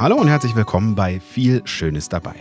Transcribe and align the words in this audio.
Hallo 0.00 0.16
und 0.16 0.28
herzlich 0.28 0.56
willkommen 0.56 0.94
bei 0.94 1.20
Viel 1.20 1.60
Schönes 1.66 2.08
dabei. 2.08 2.34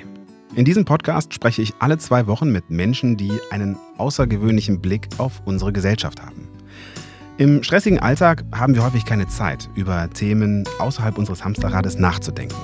In 0.55 0.63
diesem 0.63 0.85
Podcast 0.85 1.33
spreche 1.33 1.61
ich 1.61 1.73
alle 1.79 1.97
zwei 1.97 2.25
Wochen 2.25 2.53
mit 2.53 2.69
Menschen, 2.69 3.17
die 3.17 3.33
einen 3.51 3.75
außergewöhnlichen 3.97 4.79
Blick 4.79 5.09
auf 5.17 5.41
unsere 5.43 5.73
Gesellschaft 5.73 6.21
haben. 6.21 6.47
Im 7.37 7.61
stressigen 7.61 7.99
Alltag 7.99 8.45
haben 8.55 8.75
wir 8.75 8.85
häufig 8.85 9.03
keine 9.03 9.27
Zeit, 9.27 9.69
über 9.75 10.09
Themen 10.09 10.63
außerhalb 10.79 11.17
unseres 11.17 11.43
Hamsterrades 11.43 11.99
nachzudenken. 11.99 12.55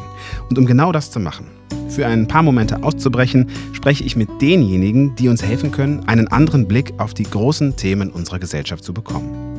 Und 0.49 0.57
um 0.57 0.65
genau 0.65 0.93
das 0.93 1.11
zu 1.11 1.19
machen, 1.19 1.47
für 1.89 2.07
ein 2.07 2.29
paar 2.29 2.43
Momente 2.43 2.81
auszubrechen, 2.81 3.49
spreche 3.73 4.05
ich 4.05 4.15
mit 4.15 4.29
denjenigen, 4.41 5.13
die 5.17 5.27
uns 5.27 5.43
helfen 5.43 5.73
können, 5.73 6.07
einen 6.07 6.29
anderen 6.29 6.69
Blick 6.69 6.93
auf 6.99 7.13
die 7.13 7.23
großen 7.23 7.75
Themen 7.75 8.11
unserer 8.11 8.39
Gesellschaft 8.39 8.85
zu 8.85 8.93
bekommen. 8.93 9.54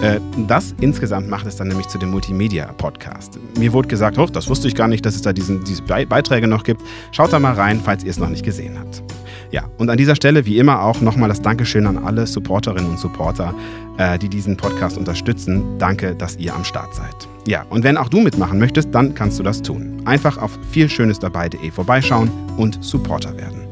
Äh, 0.00 0.18
das 0.48 0.74
insgesamt 0.80 1.28
macht 1.28 1.46
es 1.46 1.56
dann 1.56 1.68
nämlich 1.68 1.88
zu 1.88 1.98
dem 1.98 2.10
Multimedia-Podcast. 2.10 3.38
Mir 3.58 3.74
wurde 3.74 3.88
gesagt, 3.88 4.16
oh, 4.16 4.24
das 4.24 4.48
wusste 4.48 4.66
ich 4.66 4.74
gar 4.74 4.88
nicht, 4.88 5.04
dass 5.04 5.14
es 5.14 5.20
da 5.20 5.34
diesen, 5.34 5.62
diese 5.64 5.82
Beiträge 5.82 6.48
noch 6.48 6.64
gibt. 6.64 6.80
Schaut 7.12 7.34
da 7.34 7.38
mal 7.38 7.52
rein, 7.52 7.82
falls 7.84 8.02
ihr 8.02 8.08
es 8.08 8.18
noch 8.18 8.30
nicht 8.30 8.46
gesehen 8.46 8.78
habt. 8.78 9.02
Ja, 9.50 9.70
und 9.78 9.90
an 9.90 9.96
dieser 9.96 10.16
Stelle 10.16 10.44
wie 10.46 10.58
immer 10.58 10.82
auch 10.82 11.00
nochmal 11.00 11.28
das 11.28 11.40
Dankeschön 11.40 11.86
an 11.86 11.98
alle 11.98 12.26
Supporterinnen 12.26 12.90
und 12.90 12.98
Supporter, 12.98 13.54
äh, 13.98 14.18
die 14.18 14.28
diesen 14.28 14.56
Podcast 14.56 14.98
unterstützen. 14.98 15.78
Danke, 15.78 16.14
dass 16.14 16.36
ihr 16.36 16.54
am 16.54 16.64
Start 16.64 16.94
seid. 16.94 17.14
Ja, 17.46 17.64
und 17.70 17.84
wenn 17.84 17.96
auch 17.96 18.08
du 18.08 18.20
mitmachen 18.20 18.58
möchtest, 18.58 18.94
dann 18.94 19.14
kannst 19.14 19.38
du 19.38 19.42
das 19.42 19.62
tun. 19.62 20.02
Einfach 20.04 20.38
auf 20.38 20.58
vielschönesdabei.de 20.70 21.70
vorbeischauen 21.70 22.30
und 22.56 22.82
Supporter 22.82 23.36
werden. 23.36 23.62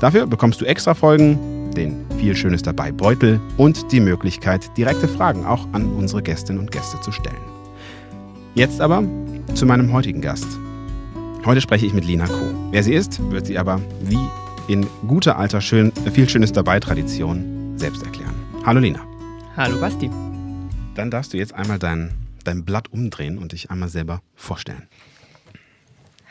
Dafür 0.00 0.26
bekommst 0.26 0.60
du 0.60 0.64
extra 0.64 0.94
Folgen, 0.94 1.70
den 1.74 2.04
viel 2.18 2.36
Schönes 2.36 2.62
dabei 2.62 2.92
Beutel 2.92 3.40
und 3.56 3.90
die 3.90 4.00
Möglichkeit, 4.00 4.70
direkte 4.76 5.08
Fragen 5.08 5.44
auch 5.44 5.66
an 5.72 5.92
unsere 5.92 6.22
Gästinnen 6.22 6.60
und 6.60 6.70
Gäste 6.70 7.00
zu 7.00 7.10
stellen. 7.10 7.36
Jetzt 8.54 8.80
aber 8.80 9.02
zu 9.54 9.66
meinem 9.66 9.92
heutigen 9.92 10.20
Gast. 10.20 10.46
Heute 11.44 11.60
spreche 11.60 11.86
ich 11.86 11.92
mit 11.92 12.04
Lina 12.04 12.26
Koh. 12.26 12.54
Wer 12.70 12.82
sie 12.82 12.94
ist, 12.94 13.20
wird 13.30 13.46
sie 13.46 13.58
aber 13.58 13.80
wie 14.00 14.18
in 14.68 14.86
guter 15.06 15.38
alter 15.38 15.60
schön, 15.60 15.92
viel 16.12 16.28
Schönes 16.28 16.52
dabei 16.52 16.80
Tradition 16.80 17.76
selbst 17.76 18.02
erklären. 18.02 18.34
Hallo 18.64 18.80
Lina. 18.80 19.06
Hallo 19.56 19.78
Basti. 19.80 20.10
Dann 20.94 21.10
darfst 21.10 21.32
du 21.32 21.36
jetzt 21.36 21.54
einmal 21.54 21.78
dein, 21.78 22.12
dein 22.44 22.64
Blatt 22.64 22.92
umdrehen 22.92 23.38
und 23.38 23.52
dich 23.52 23.70
einmal 23.70 23.88
selber 23.88 24.22
vorstellen. 24.34 24.88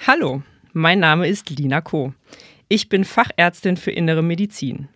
Hallo, 0.08 0.42
mein 0.74 1.00
Name 1.00 1.28
ist 1.28 1.50
Lina 1.50 1.82
Koh. 1.82 2.14
Ich 2.70 2.90
bin 2.90 3.04
Fachärztin 3.04 3.78
für 3.78 3.92
innere 3.92 4.24
Medizin. 4.24 4.88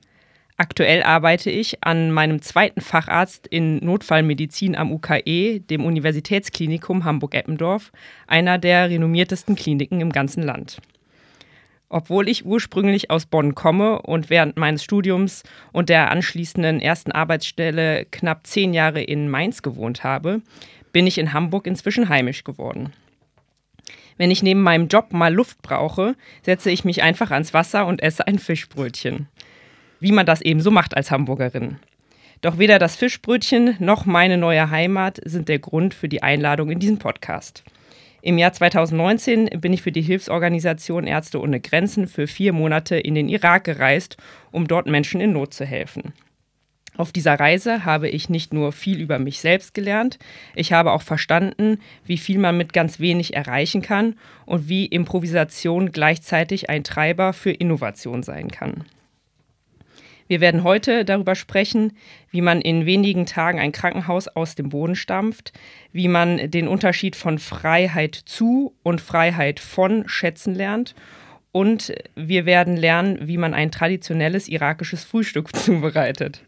Aktuell 0.59 1.03
arbeite 1.03 1.51
ich 1.51 1.83
an 1.83 2.09
meinem 2.09 2.41
zweiten 2.41 2.81
Facharzt 2.81 3.45
in 3.45 3.77
Notfallmedizin 3.85 4.75
am 4.75 4.91
UKE, 4.91 5.59
dem 5.59 5.85
Universitätsklinikum 5.85 7.03
Hamburg-Eppendorf, 7.03 7.91
einer 8.25 8.57
der 8.57 8.89
renommiertesten 8.89 9.55
Kliniken 9.55 10.01
im 10.01 10.11
ganzen 10.11 10.41
Land. 10.41 10.81
Obwohl 11.89 12.27
ich 12.27 12.45
ursprünglich 12.45 13.09
aus 13.11 13.25
Bonn 13.25 13.55
komme 13.55 14.01
und 14.01 14.29
während 14.29 14.57
meines 14.57 14.83
Studiums 14.83 15.43
und 15.71 15.87
der 15.87 16.11
anschließenden 16.11 16.81
ersten 16.81 17.13
Arbeitsstelle 17.13 18.05
knapp 18.11 18.45
zehn 18.45 18.73
Jahre 18.73 19.01
in 19.01 19.29
Mainz 19.29 19.61
gewohnt 19.61 20.03
habe, 20.03 20.41
bin 20.91 21.07
ich 21.07 21.17
in 21.17 21.31
Hamburg 21.31 21.65
inzwischen 21.65 22.09
heimisch 22.09 22.43
geworden. 22.43 22.91
Wenn 24.17 24.31
ich 24.31 24.43
neben 24.43 24.61
meinem 24.61 24.87
Job 24.87 25.13
mal 25.13 25.33
Luft 25.33 25.61
brauche, 25.61 26.15
setze 26.41 26.71
ich 26.71 26.83
mich 26.83 27.03
einfach 27.03 27.31
ans 27.31 27.53
Wasser 27.53 27.85
und 27.85 28.01
esse 28.01 28.27
ein 28.27 28.39
Fischbrötchen. 28.39 29.27
Wie 29.99 30.11
man 30.11 30.25
das 30.25 30.41
eben 30.41 30.59
so 30.59 30.71
macht 30.71 30.97
als 30.97 31.11
Hamburgerin. 31.11 31.77
Doch 32.41 32.57
weder 32.57 32.79
das 32.79 32.95
Fischbrötchen 32.95 33.75
noch 33.79 34.05
meine 34.05 34.37
neue 34.37 34.69
Heimat 34.69 35.19
sind 35.23 35.47
der 35.49 35.59
Grund 35.59 35.93
für 35.93 36.09
die 36.09 36.21
Einladung 36.21 36.69
in 36.69 36.79
diesen 36.79 36.99
Podcast. 36.99 37.63
Im 38.21 38.37
Jahr 38.37 38.51
2019 38.51 39.49
bin 39.61 39.73
ich 39.73 39.81
für 39.81 39.91
die 39.91 40.01
Hilfsorganisation 40.01 41.05
Ärzte 41.05 41.39
ohne 41.39 41.59
Grenzen 41.59 42.07
für 42.07 42.27
vier 42.27 42.51
Monate 42.51 42.97
in 42.97 43.15
den 43.15 43.29
Irak 43.29 43.63
gereist, 43.63 44.17
um 44.51 44.67
dort 44.67 44.87
Menschen 44.87 45.21
in 45.21 45.33
Not 45.33 45.53
zu 45.53 45.65
helfen. 45.65 46.13
Auf 46.97 47.11
dieser 47.11 47.39
Reise 47.39 47.85
habe 47.85 48.09
ich 48.09 48.27
nicht 48.27 48.53
nur 48.53 48.71
viel 48.71 48.99
über 48.99 49.19
mich 49.19 49.39
selbst 49.39 49.75
gelernt, 49.75 50.17
ich 50.55 50.73
habe 50.73 50.91
auch 50.93 51.03
verstanden, 51.03 51.79
wie 52.05 52.17
viel 52.17 52.39
man 52.39 52.57
mit 52.57 52.73
ganz 52.73 52.99
wenig 52.99 53.35
erreichen 53.35 53.83
kann 53.83 54.15
und 54.47 54.67
wie 54.67 54.87
Improvisation 54.87 55.91
gleichzeitig 55.91 56.71
ein 56.71 56.83
Treiber 56.83 57.33
für 57.33 57.51
Innovation 57.51 58.23
sein 58.23 58.49
kann. 58.49 58.85
Wir 60.27 60.41
werden 60.41 60.63
heute 60.63 61.05
darüber 61.05 61.35
sprechen, 61.35 61.93
wie 62.31 62.41
man 62.41 62.61
in 62.61 62.85
wenigen 62.85 63.25
Tagen 63.25 63.59
ein 63.59 63.71
Krankenhaus 63.71 64.27
aus 64.27 64.55
dem 64.55 64.69
Boden 64.69 64.95
stampft, 64.95 65.53
wie 65.93 66.07
man 66.07 66.51
den 66.51 66.67
Unterschied 66.67 67.15
von 67.15 67.39
Freiheit 67.39 68.15
zu 68.15 68.73
und 68.83 68.99
Freiheit 69.01 69.59
von 69.59 70.07
schätzen 70.07 70.53
lernt. 70.53 70.95
Und 71.53 71.93
wir 72.15 72.45
werden 72.45 72.75
lernen, 72.75 73.19
wie 73.21 73.37
man 73.37 73.53
ein 73.53 73.71
traditionelles 73.71 74.47
irakisches 74.47 75.05
Frühstück 75.05 75.55
zubereitet. 75.55 76.41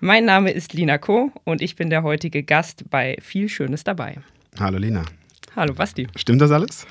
Mein 0.00 0.26
Name 0.26 0.50
ist 0.50 0.74
Lina 0.74 0.98
Ko 0.98 1.32
und 1.44 1.62
ich 1.62 1.74
bin 1.74 1.88
der 1.88 2.02
heutige 2.02 2.42
Gast 2.42 2.84
bei 2.90 3.16
Viel 3.22 3.48
Schönes 3.48 3.82
dabei. 3.82 4.18
Hallo 4.60 4.76
Lina. 4.76 5.04
Hallo 5.56 5.72
Basti. 5.72 6.06
Stimmt 6.16 6.42
das 6.42 6.50
alles? 6.50 6.86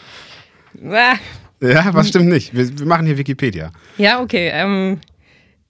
Ah. 0.84 1.16
Ja, 1.62 1.94
was 1.94 2.10
stimmt 2.10 2.28
nicht? 2.28 2.54
Wir, 2.54 2.78
wir, 2.80 2.86
machen 2.86 3.06
hier 3.06 3.18
Wikipedia. 3.18 3.72
Ja, 3.98 4.22
okay. 4.22 4.50
Ähm, 4.52 5.00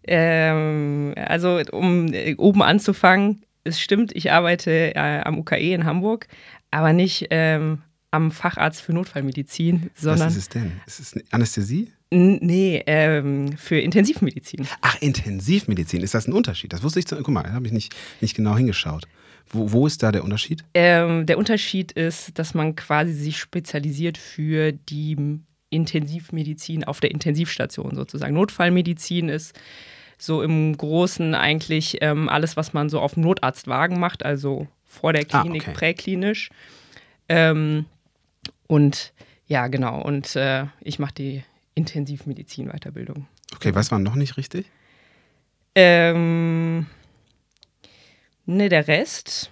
ähm, 0.08 1.14
also, 1.16 1.62
um 1.72 2.14
äh, 2.14 2.36
oben 2.36 2.62
anzufangen, 2.62 3.44
es 3.64 3.80
stimmt, 3.80 4.16
ich 4.16 4.32
arbeite 4.32 4.96
äh, 4.96 5.22
am 5.24 5.40
UKE 5.40 5.74
in 5.74 5.86
Hamburg, 5.86 6.28
aber 6.72 6.94
nicht 6.94 7.28
ähm, 7.32 7.82
am 8.12 8.32
Facharzt 8.32 8.82
für 8.82 8.94
Notfallmedizin, 8.94 9.90
sondern. 9.96 10.28
Was 10.28 10.34
ist 10.34 10.44
es 10.44 10.50
denn? 10.50 10.72
Ist 10.86 11.00
es 11.00 11.16
Anästhesie? 11.32 11.92
Nee, 12.12 12.84
ähm, 12.86 13.58
für 13.58 13.80
Intensivmedizin. 13.80 14.68
Ach, 14.82 15.02
Intensivmedizin, 15.02 16.02
ist 16.02 16.14
das 16.14 16.28
ein 16.28 16.34
Unterschied? 16.34 16.72
Das 16.72 16.84
wusste 16.84 17.00
ich, 17.00 17.08
zu, 17.08 17.16
guck 17.18 17.30
mal, 17.30 17.44
da 17.44 17.52
habe 17.52 17.66
ich 17.66 17.74
nicht, 17.74 17.94
nicht 18.22 18.36
genau 18.36 18.56
hingeschaut. 18.56 19.06
Wo, 19.50 19.72
wo 19.72 19.88
ist 19.88 20.02
da 20.02 20.12
der 20.12 20.24
Unterschied? 20.24 20.64
Ähm, 20.74 21.26
der 21.26 21.38
Unterschied 21.38 21.92
ist, 21.92 22.38
dass 22.40 22.54
man 22.54 22.76
quasi 22.76 23.14
sich 23.14 23.38
spezialisiert 23.38 24.18
für 24.18 24.72
die 24.72 25.40
Intensivmedizin 25.70 26.84
auf 26.84 27.00
der 27.00 27.12
Intensivstation 27.12 27.96
sozusagen. 27.96 28.34
Notfallmedizin 28.34 29.30
ist 29.30 29.54
so 30.18 30.42
im 30.42 30.76
Großen 30.76 31.36
eigentlich 31.36 31.98
ähm, 32.02 32.30
alles, 32.30 32.58
was 32.58 32.74
man 32.74 32.90
so 32.90 33.00
auf 33.00 33.16
dem 33.16 33.24
Notarztwagen 33.24 34.00
macht, 34.00 34.24
also 34.24 34.68
vor 34.86 35.14
der 35.14 35.26
ah, 35.30 35.42
Klinik, 35.42 35.68
ah, 35.68 35.72
okay. 35.72 35.78
präklinisch. 35.78 36.50
Ähm, 37.28 37.86
und 38.68 39.14
ja, 39.48 39.68
genau. 39.68 40.02
Und 40.02 40.36
äh, 40.36 40.66
ich 40.82 41.00
mache 41.00 41.14
die 41.14 41.44
Intensivmedizin-Weiterbildung. 41.76 43.28
Okay, 43.54 43.76
was 43.76 43.92
war 43.92 44.00
noch 44.00 44.16
nicht 44.16 44.38
richtig? 44.38 44.66
Ähm, 45.76 46.88
ne, 48.46 48.70
der 48.70 48.88
Rest 48.88 49.52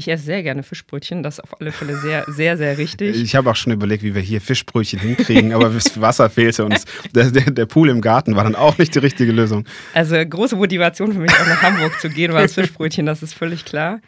ich 0.00 0.08
esse 0.08 0.24
sehr 0.24 0.42
gerne 0.42 0.62
Fischbrötchen, 0.62 1.22
das 1.22 1.34
ist 1.34 1.44
auf 1.44 1.60
alle 1.60 1.70
Fälle 1.70 1.96
sehr, 1.96 2.24
sehr, 2.26 2.56
sehr 2.56 2.78
richtig. 2.78 3.22
Ich 3.22 3.36
habe 3.36 3.50
auch 3.50 3.56
schon 3.56 3.72
überlegt, 3.72 4.02
wie 4.02 4.14
wir 4.14 4.22
hier 4.22 4.40
Fischbrötchen 4.40 4.98
hinkriegen, 4.98 5.52
aber 5.52 5.68
das 5.68 6.00
Wasser 6.00 6.28
fehlte 6.28 6.64
und 6.64 6.84
der, 7.14 7.30
der, 7.30 7.66
Pool 7.66 7.88
im 7.88 8.00
Garten 8.00 8.34
war 8.34 8.44
dann 8.44 8.56
auch 8.56 8.78
nicht 8.78 8.94
die 8.94 8.98
richtige 8.98 9.30
Lösung. 9.30 9.66
Also 9.94 10.16
große 10.16 10.56
Motivation 10.56 11.12
für 11.12 11.20
mich, 11.20 11.30
auch 11.32 11.46
nach 11.46 11.62
Hamburg 11.62 12.00
zu 12.00 12.08
gehen, 12.08 12.32
war 12.32 12.42
das 12.42 12.54
Fischbrötchen, 12.54 13.06
das 13.06 13.22
ist 13.22 13.34
völlig 13.34 13.64
klar. 13.64 14.00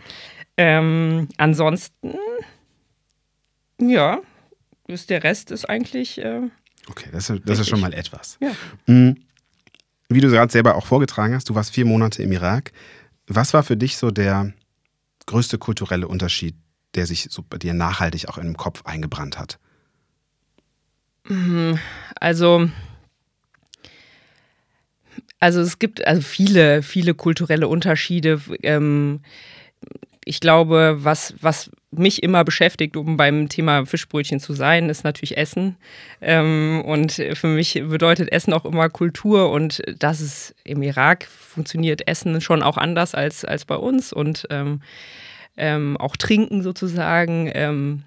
Ähm, 0.57 1.29
ansonsten, 1.37 2.15
ja, 3.81 4.21
ist 4.89 5.11
der 5.11 5.23
Rest 5.23 5.51
ist 5.51 5.69
eigentlich. 5.69 6.19
Äh, 6.19 6.41
okay, 6.89 7.09
das, 7.13 7.31
ist, 7.31 7.43
das 7.45 7.59
ist 7.59 7.69
schon 7.69 7.81
mal 7.81 7.95
etwas. 7.95 8.39
Ja. 8.41 8.53
Mhm. 8.87 9.17
Wie 10.09 10.21
du 10.21 10.29
gerade 10.29 10.53
selber 10.53 10.75
auch 10.75 10.87
vorgetragen 10.87 11.35
hast, 11.35 11.49
du 11.49 11.55
warst 11.55 11.73
vier 11.73 11.85
Monate 11.87 12.23
im 12.23 12.33
Irak. 12.33 12.73
Was 13.27 13.55
war 13.55 13.63
für 13.63 13.77
dich 13.77 13.97
so 13.97 14.11
der 14.11 14.53
größte 15.33 15.57
kulturelle 15.57 16.09
Unterschied, 16.09 16.55
der 16.95 17.07
sich 17.07 17.29
so 17.31 17.43
bei 17.43 17.57
dir 17.57 17.73
nachhaltig 17.73 18.29
auch 18.29 18.37
in 18.37 18.45
den 18.45 18.57
Kopf 18.57 18.83
eingebrannt 18.85 19.39
hat? 19.39 19.59
Mhm, 21.27 21.79
also, 22.21 22.69
also 25.41 25.61
es 25.63 25.79
gibt 25.79 26.07
also 26.07 26.21
viele, 26.21 26.83
viele 26.83 27.15
kulturelle 27.15 27.67
Unterschiede. 27.67 28.43
Ähm, 28.63 29.21
ich 30.27 30.41
glaube, 30.41 30.99
was, 30.99 31.35
was 31.41 31.71
mich 31.93 32.23
immer 32.23 32.45
beschäftigt, 32.45 32.97
um 32.97 33.17
beim 33.17 33.49
Thema 33.49 33.87
Fischbrötchen 33.87 34.41
zu 34.41 34.55
sein, 34.55 34.89
ist 34.89 35.05
natürlich 35.05 35.37
Essen. 35.37 35.77
Ähm, 36.21 36.83
und 36.85 37.13
für 37.35 37.47
mich 37.47 37.75
bedeutet 37.75 38.33
Essen 38.33 38.53
auch 38.53 38.65
immer 38.65 38.89
Kultur. 38.89 39.51
Und 39.51 39.83
das 39.99 40.21
ist 40.21 40.55
im 40.65 40.83
Irak 40.83 41.25
funktioniert 41.25 42.09
Essen 42.09 42.41
schon 42.41 42.63
auch 42.63 42.79
anders 42.79 43.15
als, 43.15 43.45
als 43.45 43.65
bei 43.65 43.77
uns. 43.77 44.13
Und 44.13 44.47
ähm, 44.51 44.81
ähm, 45.57 45.97
auch 45.99 46.17
trinken 46.17 46.63
sozusagen. 46.63 47.51
Ähm, 47.55 48.03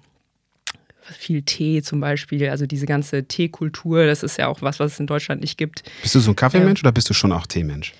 viel 1.12 1.42
Tee 1.42 1.82
zum 1.82 2.00
Beispiel, 2.00 2.48
also 2.48 2.66
diese 2.66 2.86
ganze 2.86 3.24
Teekultur, 3.24 4.06
das 4.06 4.24
ist 4.24 4.38
ja 4.38 4.48
auch 4.48 4.62
was, 4.62 4.80
was 4.80 4.94
es 4.94 5.00
in 5.00 5.06
Deutschland 5.06 5.40
nicht 5.40 5.56
gibt. 5.56 5.84
Bist 6.02 6.16
du 6.16 6.20
so 6.20 6.32
ein 6.32 6.36
Kaffeemensch 6.36 6.82
oder 6.82 6.90
bist 6.90 7.08
du 7.08 7.14
schon 7.14 7.30
auch 7.30 7.46
Teemensch? 7.46 7.94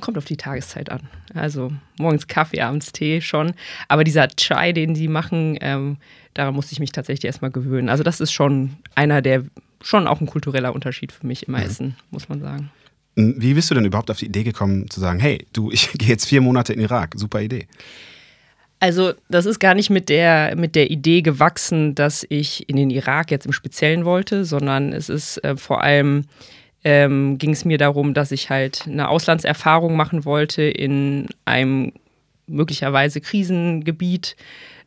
Kommt 0.00 0.18
auf 0.18 0.24
die 0.24 0.36
Tageszeit 0.36 0.90
an. 0.90 1.00
Also 1.34 1.72
morgens 1.98 2.26
Kaffee, 2.26 2.60
abends 2.60 2.92
Tee 2.92 3.20
schon. 3.20 3.52
Aber 3.88 4.04
dieser 4.04 4.28
Chai, 4.28 4.72
den 4.72 4.94
die 4.94 5.08
machen, 5.08 5.58
ähm, 5.60 5.98
daran 6.34 6.54
musste 6.54 6.72
ich 6.72 6.80
mich 6.80 6.92
tatsächlich 6.92 7.26
erstmal 7.26 7.50
gewöhnen. 7.50 7.88
Also 7.88 8.02
das 8.02 8.20
ist 8.20 8.32
schon 8.32 8.76
einer 8.94 9.22
der, 9.22 9.44
schon 9.82 10.06
auch 10.06 10.20
ein 10.20 10.26
kultureller 10.26 10.74
Unterschied 10.74 11.12
für 11.12 11.26
mich 11.26 11.48
im 11.48 11.54
mhm. 11.54 11.60
Essen, 11.60 11.96
muss 12.10 12.28
man 12.28 12.40
sagen. 12.40 12.70
Wie 13.14 13.52
bist 13.52 13.70
du 13.70 13.74
denn 13.74 13.84
überhaupt 13.84 14.10
auf 14.10 14.18
die 14.18 14.26
Idee 14.26 14.42
gekommen 14.42 14.88
zu 14.88 15.00
sagen, 15.00 15.20
hey, 15.20 15.46
du, 15.52 15.70
ich 15.72 15.92
gehe 15.92 16.08
jetzt 16.08 16.26
vier 16.26 16.40
Monate 16.40 16.72
in 16.72 16.80
Irak, 16.80 17.14
super 17.16 17.40
Idee? 17.40 17.66
Also 18.80 19.12
das 19.28 19.46
ist 19.46 19.60
gar 19.60 19.74
nicht 19.74 19.90
mit 19.90 20.08
der, 20.08 20.56
mit 20.56 20.74
der 20.74 20.90
Idee 20.90 21.22
gewachsen, 21.22 21.94
dass 21.94 22.26
ich 22.28 22.68
in 22.68 22.74
den 22.74 22.90
Irak 22.90 23.30
jetzt 23.30 23.46
im 23.46 23.52
Speziellen 23.52 24.04
wollte, 24.04 24.44
sondern 24.44 24.92
es 24.92 25.08
ist 25.08 25.38
äh, 25.44 25.56
vor 25.56 25.82
allem, 25.82 26.24
ähm, 26.84 27.38
ging 27.38 27.50
es 27.50 27.64
mir 27.64 27.78
darum, 27.78 28.14
dass 28.14 28.32
ich 28.32 28.50
halt 28.50 28.86
eine 28.86 29.08
Auslandserfahrung 29.08 29.96
machen 29.96 30.24
wollte 30.24 30.62
in 30.62 31.28
einem 31.44 31.92
möglicherweise 32.46 33.20
Krisengebiet. 33.20 34.36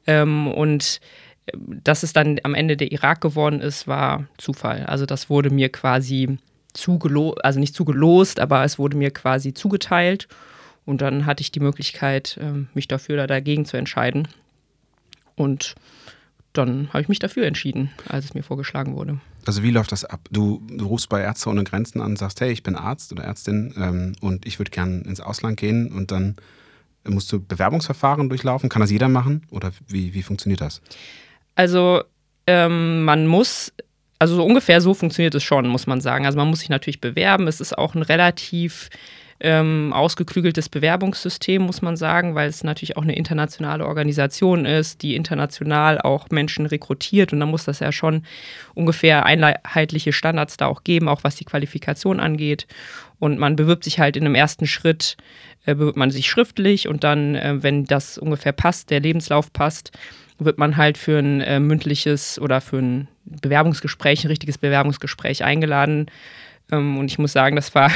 Ähm, 0.07 0.47
und 0.47 0.99
äh, 1.45 1.57
dass 1.83 2.03
es 2.03 2.13
dann 2.13 2.39
am 2.43 2.53
Ende 2.53 2.77
der 2.77 2.91
Irak 2.91 3.21
geworden 3.21 3.61
ist, 3.61 3.87
war 3.87 4.25
Zufall. 4.37 4.85
Also 4.85 5.05
das 5.05 5.29
wurde 5.29 5.49
mir 5.49 5.69
quasi 5.69 6.37
zugelost, 6.73 7.43
also 7.43 7.59
nicht 7.59 7.75
zugelost, 7.75 8.39
aber 8.39 8.63
es 8.63 8.77
wurde 8.77 8.97
mir 8.97 9.11
quasi 9.11 9.53
zugeteilt. 9.53 10.27
Und 10.85 11.01
dann 11.01 11.25
hatte 11.25 11.41
ich 11.41 11.51
die 11.51 11.61
Möglichkeit, 11.61 12.37
ähm, 12.41 12.67
mich 12.73 12.87
dafür 12.87 13.15
oder 13.15 13.27
dagegen 13.27 13.65
zu 13.65 13.77
entscheiden. 13.77 14.27
Und 15.35 15.75
dann 16.53 16.89
habe 16.89 17.01
ich 17.01 17.09
mich 17.09 17.19
dafür 17.19 17.45
entschieden, 17.45 17.89
als 18.07 18.25
es 18.25 18.33
mir 18.33 18.43
vorgeschlagen 18.43 18.95
wurde. 18.95 19.19
Also 19.47 19.63
wie 19.63 19.71
läuft 19.71 19.91
das 19.91 20.05
ab? 20.05 20.21
Du, 20.31 20.61
du 20.69 20.85
rufst 20.85 21.09
bei 21.09 21.21
Ärzte 21.21 21.49
ohne 21.49 21.63
Grenzen 21.63 22.01
an 22.01 22.11
und 22.11 22.17
sagst, 22.17 22.41
hey, 22.41 22.51
ich 22.51 22.63
bin 22.63 22.75
Arzt 22.75 23.11
oder 23.11 23.23
Ärztin 23.23 23.73
ähm, 23.77 24.13
und 24.21 24.45
ich 24.45 24.59
würde 24.59 24.71
gerne 24.71 25.01
ins 25.01 25.21
Ausland 25.21 25.57
gehen 25.57 25.91
und 25.91 26.11
dann 26.11 26.35
musst 27.07 27.31
du 27.31 27.39
Bewerbungsverfahren 27.39 28.29
durchlaufen. 28.29 28.69
Kann 28.69 28.81
das 28.81 28.91
jeder 28.91 29.09
machen 29.09 29.43
oder 29.51 29.71
wie, 29.87 30.13
wie 30.13 30.23
funktioniert 30.23 30.61
das? 30.61 30.81
Also 31.55 32.03
ähm, 32.47 33.03
man 33.03 33.27
muss, 33.27 33.73
also 34.19 34.35
so 34.35 34.45
ungefähr 34.45 34.81
so 34.81 34.93
funktioniert 34.93 35.35
es 35.35 35.43
schon, 35.43 35.67
muss 35.67 35.87
man 35.87 36.01
sagen. 36.01 36.25
Also 36.25 36.37
man 36.37 36.49
muss 36.49 36.59
sich 36.59 36.69
natürlich 36.69 37.01
bewerben. 37.01 37.47
Es 37.47 37.61
ist 37.61 37.77
auch 37.77 37.95
ein 37.95 38.01
relativ 38.01 38.89
ähm, 39.41 39.91
ausgeklügeltes 39.93 40.69
Bewerbungssystem, 40.69 41.61
muss 41.61 41.81
man 41.81 41.97
sagen, 41.97 42.35
weil 42.35 42.47
es 42.47 42.63
natürlich 42.63 42.95
auch 42.95 43.01
eine 43.01 43.15
internationale 43.15 43.85
Organisation 43.85 44.65
ist, 44.65 45.01
die 45.01 45.15
international 45.15 45.99
auch 45.99 46.29
Menschen 46.29 46.65
rekrutiert. 46.65 47.33
Und 47.33 47.41
da 47.41 47.45
muss 47.45 47.65
das 47.65 47.79
ja 47.79 47.91
schon 47.91 48.23
ungefähr 48.75 49.25
einheitliche 49.25 50.13
Standards 50.13 50.55
da 50.57 50.67
auch 50.67 50.83
geben, 50.83 51.09
auch 51.09 51.23
was 51.23 51.35
die 51.35 51.45
Qualifikation 51.45 52.19
angeht. 52.19 52.65
Und 53.19 53.37
man 53.37 53.55
bewirbt 53.55 53.83
sich 53.83 53.99
halt 53.99 54.15
in 54.15 54.25
einem 54.25 54.35
ersten 54.35 54.67
Schritt, 54.67 55.17
äh, 55.65 55.75
bewirbt 55.75 55.97
man 55.97 56.11
sich 56.11 56.29
schriftlich 56.29 56.87
und 56.87 57.03
dann, 57.03 57.35
äh, 57.35 57.61
wenn 57.61 57.85
das 57.85 58.17
ungefähr 58.17 58.53
passt, 58.53 58.89
der 58.89 59.01
Lebenslauf 59.01 59.51
passt, 59.51 59.91
wird 60.37 60.57
man 60.57 60.77
halt 60.77 60.97
für 60.97 61.19
ein 61.19 61.41
äh, 61.41 61.59
mündliches 61.59 62.39
oder 62.39 62.61
für 62.61 62.77
ein 62.77 63.07
Bewerbungsgespräch, 63.25 64.23
ein 64.23 64.29
richtiges 64.29 64.57
Bewerbungsgespräch 64.57 65.43
eingeladen. 65.43 66.07
Ähm, 66.71 66.97
und 66.97 67.05
ich 67.11 67.19
muss 67.19 67.33
sagen, 67.33 67.55
das 67.55 67.75
war 67.75 67.91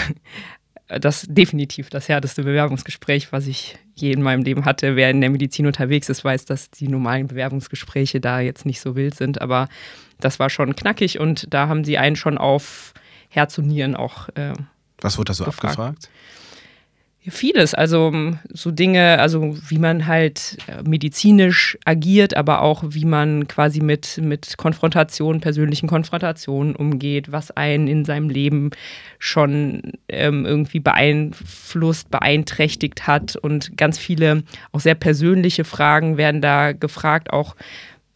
das 0.89 1.25
definitiv 1.29 1.89
das 1.89 2.09
härteste 2.09 2.43
Bewerbungsgespräch, 2.43 3.31
was 3.31 3.45
ich 3.47 3.77
je 3.93 4.11
in 4.11 4.23
meinem 4.23 4.43
Leben 4.43 4.65
hatte. 4.65 4.95
Wer 4.95 5.11
in 5.11 5.21
der 5.21 5.29
Medizin 5.29 5.67
unterwegs 5.67 6.09
ist, 6.09 6.23
weiß, 6.23 6.45
dass 6.45 6.71
die 6.71 6.87
normalen 6.87 7.27
Bewerbungsgespräche 7.27 8.19
da 8.19 8.39
jetzt 8.39 8.65
nicht 8.65 8.81
so 8.81 8.95
wild 8.95 9.13
sind, 9.15 9.39
aber 9.39 9.69
das 10.19 10.39
war 10.39 10.49
schon 10.49 10.75
knackig 10.75 11.19
und 11.19 11.53
da 11.53 11.67
haben 11.67 11.83
sie 11.83 11.97
einen 11.97 12.15
schon 12.15 12.37
auf 12.37 12.93
Herz 13.29 13.57
und 13.59 13.67
Nieren 13.67 13.95
auch. 13.95 14.29
Äh, 14.29 14.53
was 14.99 15.17
wurde 15.17 15.29
da 15.29 15.33
so 15.35 15.45
gefragt? 15.45 15.79
abgefragt? 15.79 16.09
Vieles, 17.29 17.73
also 17.73 18.11
so 18.51 18.71
Dinge, 18.71 19.19
also 19.19 19.57
wie 19.67 19.77
man 19.77 20.07
halt 20.07 20.57
äh, 20.67 20.81
medizinisch 20.87 21.77
agiert, 21.85 22.35
aber 22.35 22.61
auch 22.61 22.83
wie 22.87 23.05
man 23.05 23.47
quasi 23.47 23.81
mit, 23.81 24.19
mit 24.21 24.57
Konfrontationen, 24.57 25.41
persönlichen 25.41 25.87
Konfrontationen 25.87 26.75
umgeht, 26.75 27.31
was 27.31 27.51
einen 27.51 27.87
in 27.87 28.05
seinem 28.05 28.29
Leben 28.29 28.71
schon 29.19 29.93
ähm, 30.07 30.45
irgendwie 30.45 30.79
beeinflusst, 30.79 32.09
beeinträchtigt 32.09 33.05
hat 33.05 33.35
und 33.35 33.77
ganz 33.77 33.97
viele 33.97 34.43
auch 34.71 34.79
sehr 34.79 34.95
persönliche 34.95 35.65
Fragen 35.65 36.17
werden 36.17 36.41
da 36.41 36.71
gefragt, 36.71 37.31
auch 37.31 37.55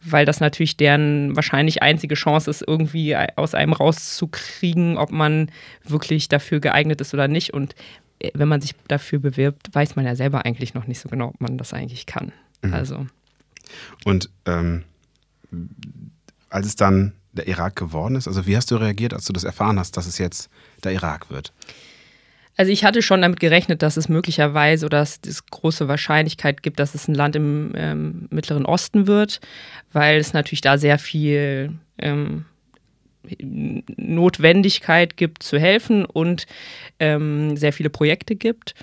weil 0.04 0.26
das 0.26 0.40
natürlich 0.40 0.76
deren 0.76 1.34
wahrscheinlich 1.34 1.82
einzige 1.82 2.14
Chance 2.14 2.50
ist, 2.50 2.62
irgendwie 2.66 3.16
aus 3.36 3.54
einem 3.54 3.72
rauszukriegen, 3.72 4.98
ob 4.98 5.10
man 5.10 5.50
wirklich 5.82 6.28
dafür 6.28 6.60
geeignet 6.60 7.00
ist 7.00 7.14
oder 7.14 7.26
nicht. 7.26 7.54
Und 7.54 7.74
wenn 8.34 8.48
man 8.48 8.60
sich 8.60 8.74
dafür 8.88 9.18
bewirbt, 9.18 9.74
weiß 9.74 9.96
man 9.96 10.04
ja 10.04 10.14
selber 10.14 10.44
eigentlich 10.44 10.74
noch 10.74 10.86
nicht 10.86 11.00
so 11.00 11.08
genau, 11.08 11.28
ob 11.28 11.40
man 11.40 11.58
das 11.58 11.72
eigentlich 11.72 12.06
kann. 12.06 12.32
Mhm. 12.62 12.74
Also. 12.74 13.06
Und 14.04 14.30
ähm, 14.46 14.84
als 16.48 16.66
es 16.66 16.76
dann 16.76 17.12
der 17.32 17.48
Irak 17.48 17.76
geworden 17.76 18.16
ist, 18.16 18.28
also 18.28 18.46
wie 18.46 18.56
hast 18.56 18.70
du 18.70 18.76
reagiert, 18.76 19.12
als 19.12 19.24
du 19.24 19.32
das 19.32 19.44
erfahren 19.44 19.78
hast, 19.78 19.96
dass 19.96 20.06
es 20.06 20.18
jetzt 20.18 20.48
der 20.84 20.92
Irak 20.92 21.30
wird? 21.30 21.52
Also 22.56 22.70
ich 22.70 22.84
hatte 22.84 23.02
schon 23.02 23.22
damit 23.22 23.40
gerechnet, 23.40 23.82
dass 23.82 23.96
es 23.96 24.08
möglicherweise 24.08 24.86
oder 24.86 24.98
dass 24.98 25.18
es 25.26 25.46
große 25.46 25.88
Wahrscheinlichkeit 25.88 26.62
gibt, 26.62 26.78
dass 26.78 26.94
es 26.94 27.08
ein 27.08 27.14
Land 27.14 27.34
im 27.34 27.72
ähm, 27.74 28.28
Mittleren 28.30 28.64
Osten 28.64 29.08
wird, 29.08 29.40
weil 29.92 30.18
es 30.18 30.32
natürlich 30.32 30.60
da 30.60 30.78
sehr 30.78 30.98
viel 31.00 31.72
ähm, 31.98 32.44
Notwendigkeit 33.96 35.16
gibt 35.16 35.42
zu 35.42 35.58
helfen 35.58 36.04
und 36.04 36.46
ähm, 36.98 37.56
sehr 37.56 37.72
viele 37.72 37.90
Projekte 37.90 38.36
gibt. 38.36 38.74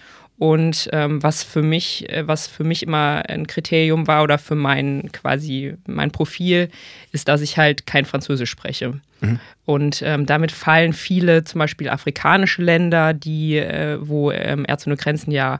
Und 0.41 0.89
ähm, 0.91 1.21
was 1.21 1.43
für 1.43 1.61
mich, 1.61 2.09
äh, 2.09 2.27
was 2.27 2.47
für 2.47 2.63
mich 2.63 2.81
immer 2.81 3.21
ein 3.27 3.45
Kriterium 3.45 4.07
war 4.07 4.23
oder 4.23 4.39
für 4.39 4.55
mein 4.55 5.11
quasi 5.11 5.75
mein 5.85 6.09
Profil, 6.09 6.69
ist, 7.11 7.27
dass 7.27 7.41
ich 7.41 7.59
halt 7.59 7.85
kein 7.85 8.05
Französisch 8.05 8.49
spreche. 8.49 8.99
Mhm. 9.19 9.39
Und 9.65 10.01
ähm, 10.03 10.25
damit 10.25 10.51
fallen 10.51 10.93
viele, 10.93 11.43
zum 11.43 11.59
Beispiel 11.59 11.89
afrikanische 11.89 12.63
Länder, 12.63 13.13
die, 13.13 13.57
äh, 13.57 13.99
wo 14.01 14.31
ähm, 14.31 14.65
Ärzte 14.67 14.89
ohne 14.89 14.97
Grenzen 14.97 15.29
ja 15.29 15.59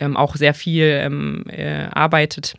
ähm, 0.00 0.16
auch 0.16 0.34
sehr 0.34 0.54
viel 0.54 0.86
ähm, 0.86 1.44
äh, 1.48 1.88
arbeitet, 1.92 2.54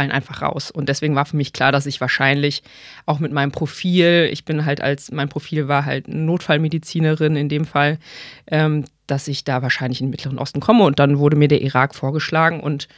fallen 0.00 0.12
einfach 0.12 0.40
raus. 0.40 0.70
Und 0.70 0.88
deswegen 0.88 1.14
war 1.14 1.26
für 1.26 1.36
mich 1.36 1.52
klar, 1.52 1.72
dass 1.72 1.84
ich 1.84 2.00
wahrscheinlich 2.00 2.62
auch 3.04 3.18
mit 3.18 3.32
meinem 3.32 3.52
Profil, 3.52 4.30
ich 4.32 4.46
bin 4.46 4.64
halt 4.64 4.80
als, 4.80 5.12
mein 5.12 5.28
Profil 5.28 5.68
war 5.68 5.84
halt 5.84 6.08
Notfallmedizinerin 6.08 7.36
in 7.36 7.50
dem 7.50 7.66
Fall, 7.66 7.98
ähm, 8.46 8.84
dass 9.06 9.28
ich 9.28 9.44
da 9.44 9.60
wahrscheinlich 9.60 10.00
in 10.00 10.06
den 10.06 10.10
Mittleren 10.10 10.38
Osten 10.38 10.60
komme. 10.60 10.84
Und 10.84 10.98
dann 10.98 11.18
wurde 11.18 11.36
mir 11.36 11.48
der 11.48 11.60
Irak 11.60 11.94
vorgeschlagen 11.94 12.60
und 12.60 12.88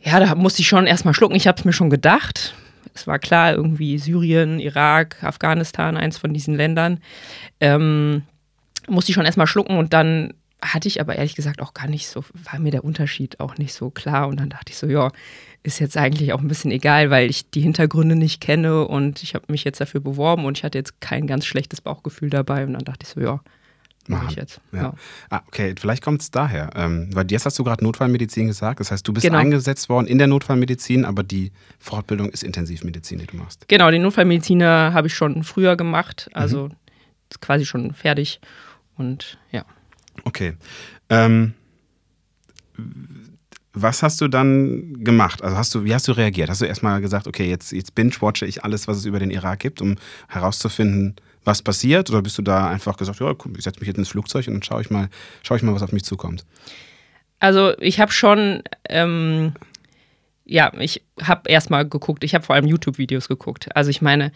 ja, 0.00 0.20
da 0.20 0.34
musste 0.36 0.62
ich 0.62 0.68
schon 0.68 0.86
erstmal 0.86 1.12
schlucken. 1.12 1.36
Ich 1.36 1.46
habe 1.46 1.58
es 1.58 1.64
mir 1.64 1.72
schon 1.72 1.90
gedacht. 1.90 2.54
Es 2.94 3.06
war 3.06 3.18
klar, 3.18 3.52
irgendwie 3.52 3.98
Syrien, 3.98 4.60
Irak, 4.60 5.22
Afghanistan, 5.22 5.98
eins 5.98 6.16
von 6.16 6.32
diesen 6.32 6.54
Ländern. 6.54 7.00
Ähm, 7.60 8.22
musste 8.88 9.10
ich 9.10 9.16
schon 9.16 9.26
erstmal 9.26 9.48
schlucken 9.48 9.76
und 9.76 9.92
dann 9.92 10.32
hatte 10.60 10.88
ich 10.88 11.00
aber 11.00 11.16
ehrlich 11.16 11.36
gesagt 11.36 11.62
auch 11.62 11.72
gar 11.72 11.86
nicht 11.86 12.08
so, 12.08 12.24
war 12.50 12.58
mir 12.58 12.72
der 12.72 12.84
Unterschied 12.84 13.38
auch 13.40 13.56
nicht 13.58 13.72
so 13.72 13.90
klar. 13.90 14.28
Und 14.28 14.40
dann 14.40 14.48
dachte 14.48 14.72
ich 14.72 14.78
so, 14.78 14.86
ja, 14.86 15.10
ist 15.62 15.78
jetzt 15.80 15.96
eigentlich 15.96 16.32
auch 16.32 16.40
ein 16.40 16.48
bisschen 16.48 16.70
egal, 16.70 17.10
weil 17.10 17.28
ich 17.28 17.50
die 17.50 17.60
Hintergründe 17.60 18.16
nicht 18.16 18.40
kenne 18.40 18.86
und 18.86 19.22
ich 19.22 19.34
habe 19.34 19.44
mich 19.48 19.64
jetzt 19.64 19.80
dafür 19.80 20.00
beworben 20.00 20.44
und 20.44 20.58
ich 20.58 20.64
hatte 20.64 20.78
jetzt 20.78 21.00
kein 21.00 21.26
ganz 21.26 21.44
schlechtes 21.46 21.80
Bauchgefühl 21.80 22.30
dabei. 22.30 22.64
Und 22.64 22.74
dann 22.74 22.84
dachte 22.84 23.04
ich 23.04 23.08
so, 23.08 23.20
ja, 23.20 23.40
mache 24.08 24.26
ich 24.30 24.36
jetzt. 24.36 24.60
Ja. 24.72 24.82
ja. 24.82 24.94
Ah, 25.30 25.42
okay, 25.46 25.74
vielleicht 25.78 26.02
kommt 26.02 26.22
es 26.22 26.30
daher. 26.30 26.70
Ähm, 26.74 27.10
weil 27.12 27.30
jetzt 27.30 27.44
hast 27.46 27.58
du 27.58 27.64
gerade 27.64 27.84
Notfallmedizin 27.84 28.46
gesagt. 28.46 28.80
Das 28.80 28.90
heißt, 28.90 29.06
du 29.06 29.12
bist 29.12 29.26
genau. 29.26 29.38
eingesetzt 29.38 29.88
worden 29.88 30.06
in 30.06 30.18
der 30.18 30.26
Notfallmedizin, 30.26 31.04
aber 31.04 31.22
die 31.22 31.52
Fortbildung 31.78 32.30
ist 32.30 32.42
Intensivmedizin, 32.42 33.18
die 33.18 33.26
du 33.26 33.36
machst. 33.36 33.68
Genau, 33.68 33.90
den 33.90 34.02
Notfallmediziner 34.02 34.92
habe 34.94 35.08
ich 35.08 35.14
schon 35.14 35.44
früher 35.44 35.76
gemacht, 35.76 36.30
also 36.32 36.68
mhm. 36.68 36.72
quasi 37.40 37.66
schon 37.66 37.94
fertig. 37.94 38.40
Und 38.96 39.38
ja. 39.52 39.64
Okay. 40.24 40.54
Ähm, 41.10 41.54
was 43.82 44.02
hast 44.02 44.20
du 44.20 44.28
dann 44.28 45.04
gemacht? 45.04 45.42
Also 45.42 45.56
hast 45.56 45.74
du, 45.74 45.84
wie 45.84 45.94
hast 45.94 46.08
du 46.08 46.12
reagiert? 46.12 46.50
Hast 46.50 46.60
du 46.60 46.64
erstmal 46.64 47.00
gesagt, 47.00 47.26
okay, 47.26 47.48
jetzt, 47.48 47.72
jetzt 47.72 47.94
binge-watche 47.94 48.46
ich 48.46 48.64
alles, 48.64 48.88
was 48.88 48.98
es 48.98 49.04
über 49.04 49.18
den 49.18 49.30
Irak 49.30 49.60
gibt, 49.60 49.80
um 49.80 49.96
herauszufinden, 50.28 51.16
was 51.44 51.62
passiert? 51.62 52.10
Oder 52.10 52.22
bist 52.22 52.38
du 52.38 52.42
da 52.42 52.68
einfach 52.68 52.96
gesagt, 52.96 53.20
ja, 53.20 53.30
ich 53.30 53.64
setze 53.64 53.80
mich 53.80 53.88
jetzt 53.88 53.98
ins 53.98 54.08
Flugzeug 54.08 54.46
und 54.48 54.54
dann 54.54 54.62
schaue 54.62 54.80
ich 54.80 54.90
mal, 54.90 55.08
schaue 55.42 55.56
ich 55.56 55.62
mal, 55.62 55.74
was 55.74 55.82
auf 55.82 55.92
mich 55.92 56.04
zukommt? 56.04 56.44
Also 57.40 57.76
ich 57.78 58.00
habe 58.00 58.12
schon, 58.12 58.62
ähm, 58.88 59.52
ja, 60.48 60.72
ich 60.78 61.04
habe 61.22 61.48
erstmal 61.50 61.88
geguckt, 61.88 62.24
ich 62.24 62.34
habe 62.34 62.44
vor 62.44 62.56
allem 62.56 62.66
YouTube-Videos 62.66 63.28
geguckt. 63.28 63.68
Also 63.76 63.90
ich 63.90 64.02
meine, 64.02 64.32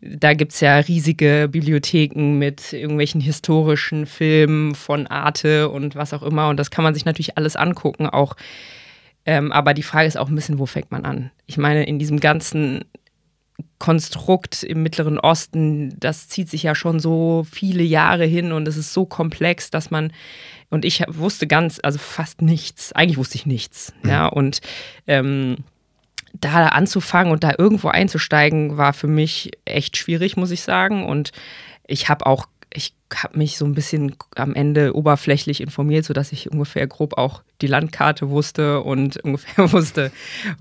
da 0.00 0.32
gibt 0.34 0.52
es 0.52 0.60
ja 0.60 0.76
riesige 0.76 1.48
Bibliotheken 1.50 2.38
mit 2.38 2.72
irgendwelchen 2.72 3.20
historischen 3.20 4.06
Filmen 4.06 4.74
von 4.74 5.06
Arte 5.08 5.68
und 5.68 5.96
was 5.96 6.14
auch 6.14 6.22
immer. 6.22 6.48
Und 6.48 6.56
das 6.58 6.70
kann 6.70 6.84
man 6.84 6.94
sich 6.94 7.04
natürlich 7.04 7.36
alles 7.36 7.56
angucken. 7.56 8.06
Auch 8.06 8.36
Ähm, 9.26 9.52
aber 9.52 9.74
die 9.74 9.82
Frage 9.82 10.08
ist 10.08 10.16
auch 10.16 10.28
ein 10.30 10.34
bisschen, 10.34 10.58
wo 10.58 10.64
fängt 10.64 10.90
man 10.90 11.04
an? 11.04 11.30
Ich 11.46 11.58
meine, 11.58 11.84
in 11.84 11.98
diesem 11.98 12.18
ganzen 12.18 12.84
Konstrukt 13.78 14.62
im 14.62 14.82
Mittleren 14.82 15.18
Osten, 15.18 15.94
das 15.98 16.28
zieht 16.28 16.48
sich 16.48 16.62
ja 16.62 16.74
schon 16.74 16.98
so 17.00 17.44
viele 17.50 17.82
Jahre 17.82 18.24
hin 18.24 18.52
und 18.52 18.66
es 18.66 18.76
ist 18.76 18.94
so 18.94 19.04
komplex, 19.04 19.70
dass 19.70 19.90
man 19.90 20.12
und 20.70 20.84
ich 20.84 21.02
wusste 21.08 21.46
ganz, 21.46 21.80
also 21.82 21.98
fast 21.98 22.42
nichts. 22.42 22.92
Eigentlich 22.92 23.16
wusste 23.16 23.36
ich 23.36 23.46
nichts. 23.46 23.92
Mhm. 24.02 24.10
Ja, 24.10 24.26
und 24.26 24.60
ähm, 25.06 25.58
da 26.34 26.66
anzufangen 26.68 27.32
und 27.32 27.42
da 27.42 27.54
irgendwo 27.56 27.88
einzusteigen, 27.88 28.76
war 28.76 28.92
für 28.92 29.08
mich 29.08 29.52
echt 29.64 29.96
schwierig, 29.96 30.36
muss 30.36 30.50
ich 30.50 30.62
sagen. 30.62 31.06
Und 31.06 31.32
ich 31.86 32.08
habe 32.10 32.26
auch, 32.26 32.46
ich 32.70 32.94
habe 33.14 33.38
mich 33.38 33.56
so 33.56 33.64
ein 33.64 33.74
bisschen 33.74 34.14
am 34.34 34.54
Ende 34.54 34.94
oberflächlich 34.94 35.62
informiert, 35.62 36.04
sodass 36.04 36.32
ich 36.32 36.50
ungefähr 36.50 36.86
grob 36.86 37.16
auch 37.16 37.42
die 37.62 37.66
Landkarte 37.66 38.28
wusste 38.28 38.80
und 38.80 39.16
ungefähr 39.24 39.72
wusste, 39.72 40.12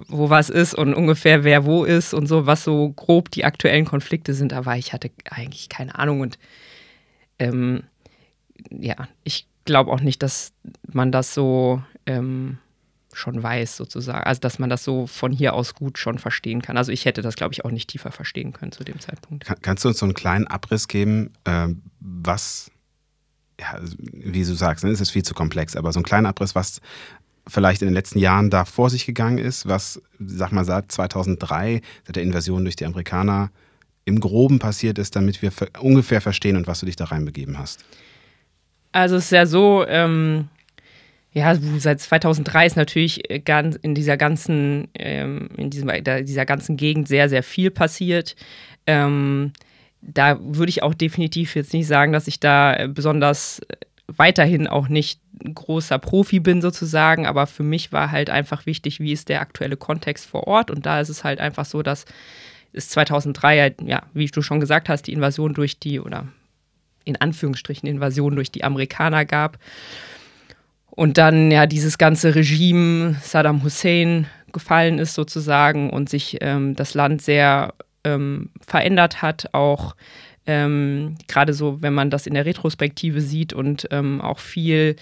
wo 0.08 0.30
was 0.30 0.50
ist 0.50 0.74
und 0.74 0.94
ungefähr 0.94 1.44
wer 1.44 1.66
wo 1.66 1.84
ist 1.84 2.14
und 2.14 2.28
so, 2.28 2.46
was 2.46 2.64
so 2.64 2.92
grob 2.92 3.30
die 3.32 3.44
aktuellen 3.44 3.86
Konflikte 3.86 4.34
sind. 4.34 4.54
Aber 4.54 4.78
ich 4.78 4.94
hatte 4.94 5.12
eigentlich 5.30 5.68
keine 5.68 5.96
Ahnung 6.00 6.22
und 6.22 6.40
ähm, 7.40 7.84
ja, 8.72 8.96
ich 9.26 9.48
glaube 9.68 9.92
auch 9.92 10.02
nicht, 10.02 10.24
dass 10.24 10.54
man 10.92 11.12
das 11.12 11.36
so 11.36 11.84
ähm, 12.08 12.58
schon 13.14 13.42
weiß, 13.42 13.78
sozusagen. 13.78 14.26
Also, 14.26 14.40
dass 14.42 14.58
man 14.58 14.70
das 14.70 14.84
so 14.84 15.06
von 15.06 15.32
hier 15.32 15.54
aus 15.54 15.76
gut 15.76 16.00
schon 16.00 16.18
verstehen 16.18 16.64
kann. 16.64 16.78
Also, 16.78 16.92
ich 16.92 17.06
hätte 17.06 17.22
das, 17.22 17.36
glaube 17.36 17.54
ich, 17.54 17.64
auch 17.66 17.72
nicht 17.72 17.90
tiefer 17.90 18.12
verstehen 18.12 18.54
können 18.54 18.72
zu 18.72 18.84
dem 18.84 19.00
Zeitpunkt. 19.00 19.46
Kann, 19.46 19.58
kannst 19.62 19.84
du 19.84 19.90
uns 19.90 20.00
so 20.00 20.06
einen 20.06 20.16
kleinen 20.16 20.48
Abriss 20.48 20.88
geben, 20.88 21.34
äh, 21.44 21.68
was, 22.00 22.72
ja, 23.60 23.74
also, 23.74 23.96
wie 24.00 24.44
du 24.44 24.56
sagst, 24.56 24.84
ne, 24.84 24.90
es 24.90 25.02
ist 25.02 25.12
viel 25.12 25.24
zu 25.24 25.36
komplex, 25.36 25.76
aber 25.76 25.92
so 25.92 26.00
einen 26.00 26.06
kleinen 26.06 26.26
Abriss, 26.26 26.56
was 26.56 26.82
vielleicht 27.48 27.82
in 27.82 27.88
den 27.88 27.94
letzten 27.94 28.20
Jahren 28.20 28.50
da 28.50 28.66
vor 28.66 28.90
sich 28.90 29.06
gegangen 29.06 29.38
ist, 29.38 29.68
was, 29.68 30.02
sag 30.20 30.52
mal, 30.52 30.66
seit 30.66 30.92
2003, 30.92 31.82
seit 32.06 32.16
der 32.16 32.24
Invasion 32.24 32.64
durch 32.64 32.76
die 32.76 32.86
Amerikaner 32.86 33.52
im 34.06 34.20
Groben 34.20 34.60
passiert 34.60 34.98
ist, 35.00 35.16
damit 35.16 35.42
wir 35.42 35.52
ungefähr 35.80 36.22
verstehen 36.22 36.56
und 36.56 36.68
was 36.68 36.80
du 36.80 36.86
dich 36.86 36.96
da 36.96 37.06
reinbegeben 37.06 37.58
hast? 37.58 37.84
Also 38.98 39.18
es 39.18 39.26
ist 39.26 39.32
ja 39.32 39.46
so, 39.46 39.86
ähm, 39.88 40.48
ja, 41.32 41.56
seit 41.78 42.02
2003 42.02 42.66
ist 42.66 42.78
natürlich 42.78 43.30
äh, 43.30 43.38
ganz 43.38 43.76
in 43.76 43.94
dieser 43.94 44.18
ganzen, 44.18 44.88
ähm, 44.96 45.50
in 45.56 45.70
diesem, 45.70 45.92
dieser 46.26 46.48
ganzen 46.48 46.78
Gegend 46.78 47.08
sehr, 47.08 47.30
sehr 47.30 47.44
viel 47.44 47.70
passiert. 47.70 48.36
Ähm, 48.88 49.54
da 50.02 50.40
würde 50.42 50.72
ich 50.72 50.82
auch 50.82 50.96
definitiv 50.96 51.56
jetzt 51.56 51.74
nicht 51.74 51.86
sagen, 51.86 52.12
dass 52.12 52.28
ich 52.28 52.40
da 52.40 52.76
äh, 52.76 52.88
besonders 52.88 53.60
äh, 53.60 53.76
weiterhin 54.08 54.66
auch 54.66 54.88
nicht 54.88 55.22
großer 55.54 56.00
Profi 56.00 56.40
bin 56.40 56.64
sozusagen, 56.64 57.28
aber 57.28 57.46
für 57.46 57.62
mich 57.62 57.92
war 57.92 58.10
halt 58.10 58.32
einfach 58.32 58.66
wichtig, 58.66 59.00
wie 59.00 59.12
ist 59.12 59.30
der 59.30 59.42
aktuelle 59.42 59.78
Kontext 59.78 60.26
vor 60.26 60.48
Ort 60.48 60.72
und 60.72 60.88
da 60.88 61.02
ist 61.02 61.10
es 61.10 61.24
halt 61.24 61.40
einfach 61.40 61.66
so, 61.66 61.84
dass 61.84 62.06
es 62.74 62.90
2003 62.90 63.76
ja, 63.86 64.02
wie 64.16 64.26
du 64.26 64.42
schon 64.42 64.60
gesagt 64.60 64.90
hast, 64.90 65.04
die 65.04 65.14
Invasion 65.14 65.54
durch 65.54 65.78
die 65.78 66.00
oder 66.00 66.26
in 67.08 67.16
Anführungsstrichen 67.16 67.88
Invasion 67.88 68.36
durch 68.36 68.52
die 68.52 68.64
Amerikaner 68.64 69.26
gab. 69.26 69.58
Und 70.90 71.18
dann 71.18 71.52
ja 71.52 71.68
dieses 71.68 71.98
ganze 71.98 72.36
Regime 72.36 73.16
Saddam 73.22 73.64
Hussein 73.64 74.28
gefallen 74.52 74.98
ist 75.00 75.14
sozusagen 75.14 75.90
und 75.92 76.10
sich 76.10 76.38
ähm, 76.42 76.76
das 76.76 76.94
Land 76.96 77.22
sehr 77.22 77.74
ähm, 78.04 78.50
verändert 78.66 79.22
hat, 79.22 79.50
auch 79.54 79.96
ähm, 80.48 81.16
gerade 81.28 81.54
so, 81.54 81.82
wenn 81.82 81.94
man 81.94 82.10
das 82.10 82.26
in 82.26 82.34
der 82.34 82.46
Retrospektive 82.46 83.22
sieht 83.22 83.54
und 83.54 83.88
ähm, 83.92 84.22
auch 84.22 84.40
viel, 84.40 84.96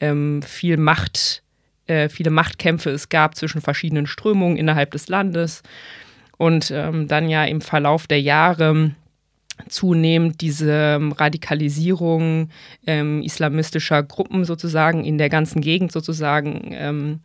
ähm, 0.00 0.42
viel 0.42 0.76
Macht, 0.76 1.42
äh, 1.86 2.08
viele 2.08 2.30
Machtkämpfe 2.30 2.90
es 2.90 3.08
gab 3.08 3.36
zwischen 3.36 3.60
verschiedenen 3.60 4.06
Strömungen 4.06 4.56
innerhalb 4.56 4.90
des 4.90 5.08
Landes. 5.08 5.62
Und 6.36 6.70
ähm, 6.72 7.08
dann 7.08 7.28
ja 7.28 7.44
im 7.44 7.60
Verlauf 7.60 8.06
der 8.06 8.20
Jahre 8.20 8.92
zunehmend 9.68 10.40
diese 10.40 10.72
ähm, 10.72 11.12
Radikalisierung 11.12 12.50
ähm, 12.86 13.22
islamistischer 13.22 14.02
Gruppen 14.02 14.44
sozusagen 14.44 15.04
in 15.04 15.18
der 15.18 15.28
ganzen 15.28 15.60
Gegend 15.60 15.92
sozusagen 15.92 16.70
ähm, 16.72 17.20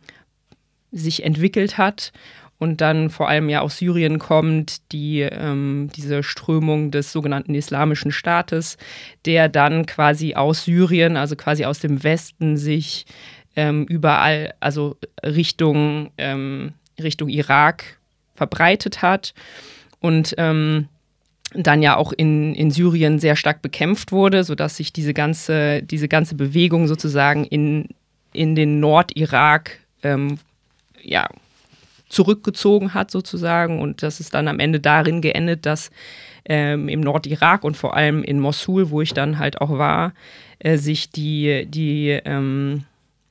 sich 0.90 1.24
entwickelt 1.24 1.78
hat 1.78 2.12
und 2.58 2.80
dann 2.80 3.10
vor 3.10 3.28
allem 3.28 3.48
ja 3.48 3.60
aus 3.60 3.78
Syrien 3.78 4.18
kommt, 4.18 4.92
die, 4.92 5.20
ähm, 5.20 5.90
diese 5.94 6.22
Strömung 6.22 6.90
des 6.90 7.12
sogenannten 7.12 7.54
Islamischen 7.54 8.12
Staates, 8.12 8.78
der 9.26 9.48
dann 9.48 9.86
quasi 9.86 10.34
aus 10.34 10.64
Syrien, 10.64 11.16
also 11.16 11.36
quasi 11.36 11.64
aus 11.64 11.80
dem 11.80 12.02
Westen, 12.04 12.56
sich 12.56 13.06
ähm, 13.56 13.84
überall, 13.84 14.54
also 14.60 14.96
Richtung, 15.22 16.10
ähm, 16.16 16.72
Richtung 17.00 17.28
Irak 17.28 17.98
verbreitet 18.34 19.02
hat. 19.02 19.34
Und 20.00 20.34
ähm, 20.38 20.88
dann 21.54 21.82
ja 21.82 21.96
auch 21.96 22.12
in, 22.12 22.54
in 22.54 22.70
Syrien 22.70 23.18
sehr 23.18 23.36
stark 23.36 23.62
bekämpft 23.62 24.12
wurde, 24.12 24.44
sodass 24.44 24.76
sich 24.76 24.92
diese 24.92 25.14
ganze, 25.14 25.82
diese 25.82 26.08
ganze 26.08 26.34
Bewegung 26.34 26.86
sozusagen 26.86 27.44
in, 27.44 27.88
in 28.32 28.54
den 28.54 28.80
Nordirak 28.80 29.78
ähm, 30.02 30.38
ja, 31.02 31.28
zurückgezogen 32.08 32.94
hat, 32.94 33.10
sozusagen. 33.10 33.80
Und 33.80 34.02
das 34.02 34.20
ist 34.20 34.34
dann 34.34 34.48
am 34.48 34.60
Ende 34.60 34.80
darin 34.80 35.20
geendet, 35.20 35.66
dass 35.66 35.90
ähm, 36.44 36.88
im 36.88 37.00
Nordirak 37.00 37.64
und 37.64 37.76
vor 37.76 37.96
allem 37.96 38.22
in 38.22 38.40
Mosul, 38.40 38.90
wo 38.90 39.00
ich 39.00 39.14
dann 39.14 39.38
halt 39.38 39.60
auch 39.60 39.70
war, 39.70 40.12
äh, 40.58 40.76
sich 40.76 41.10
die, 41.10 41.66
die 41.66 42.20
ähm, 42.24 42.84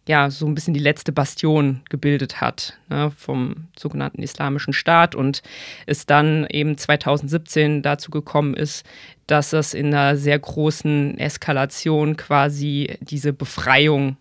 ja, 0.07 0.29
so 0.29 0.45
ein 0.45 0.55
bisschen 0.55 0.73
die 0.73 0.79
letzte 0.79 1.11
Bastion 1.11 1.81
gebildet 1.89 2.41
hat 2.41 2.77
ne, 2.89 3.11
vom 3.11 3.67
sogenannten 3.77 4.21
Islamischen 4.21 4.73
Staat 4.73 5.15
und 5.15 5.41
es 5.85 6.05
dann 6.05 6.45
eben 6.49 6.77
2017 6.77 7.81
dazu 7.81 8.11
gekommen 8.11 8.53
ist, 8.53 8.85
dass 9.27 9.53
es 9.53 9.73
in 9.73 9.87
einer 9.87 10.17
sehr 10.17 10.37
großen 10.37 11.17
Eskalation 11.17 12.17
quasi 12.17 12.97
diese 12.99 13.31
Befreiung 13.31 14.17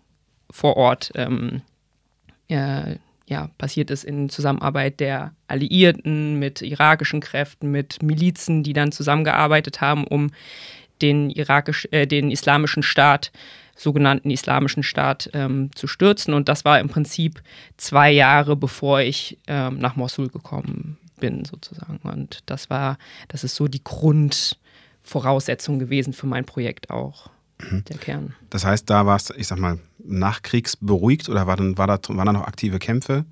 vor 0.49 0.77
Ort 0.77 1.11
ähm, 1.15 1.61
äh, 2.47 2.95
ja, 3.25 3.49
passiert 3.57 3.89
ist 3.89 4.03
in 4.03 4.29
Zusammenarbeit 4.29 4.99
der 4.99 5.33
Alliierten 5.47 6.39
mit 6.39 6.61
irakischen 6.61 7.19
Kräften, 7.19 7.71
mit 7.71 8.01
Milizen, 8.03 8.63
die 8.63 8.73
dann 8.73 8.91
zusammengearbeitet 8.91 9.81
haben, 9.81 10.05
um 10.05 10.31
den, 11.01 11.29
irakisch, 11.29 11.87
äh, 11.91 12.05
den 12.05 12.31
islamischen 12.31 12.83
Staat 12.83 13.31
sogenannten 13.75 14.29
Islamischen 14.29 14.83
Staat 14.83 15.29
ähm, 15.33 15.71
zu 15.75 15.87
stürzen. 15.87 16.33
Und 16.33 16.49
das 16.49 16.65
war 16.65 16.79
im 16.79 16.89
Prinzip 16.89 17.41
zwei 17.77 18.11
Jahre, 18.11 18.55
bevor 18.55 19.01
ich 19.01 19.37
ähm, 19.47 19.79
nach 19.79 19.95
Mosul 19.95 20.29
gekommen 20.29 20.97
bin, 21.19 21.45
sozusagen. 21.45 21.99
Und 22.03 22.39
das 22.45 22.69
war, 22.69 22.97
das 23.27 23.43
ist 23.43 23.55
so 23.55 23.67
die 23.67 23.83
Grundvoraussetzung 23.83 25.79
gewesen 25.79 26.13
für 26.13 26.27
mein 26.27 26.45
Projekt 26.45 26.89
auch. 26.89 27.29
Mhm. 27.59 27.83
Der 27.85 27.97
Kern. 27.97 28.33
Das 28.49 28.65
heißt, 28.65 28.89
da 28.89 29.05
war 29.05 29.15
es, 29.15 29.31
ich 29.35 29.47
sag 29.47 29.59
mal, 29.59 29.79
nachkriegsberuhigt 30.03 31.29
oder 31.29 31.47
war 31.47 31.55
dann, 31.55 31.77
war 31.77 31.87
da, 31.87 31.99
waren 32.09 32.25
da 32.25 32.33
noch 32.33 32.47
aktive 32.47 32.79
Kämpfe? 32.79 33.25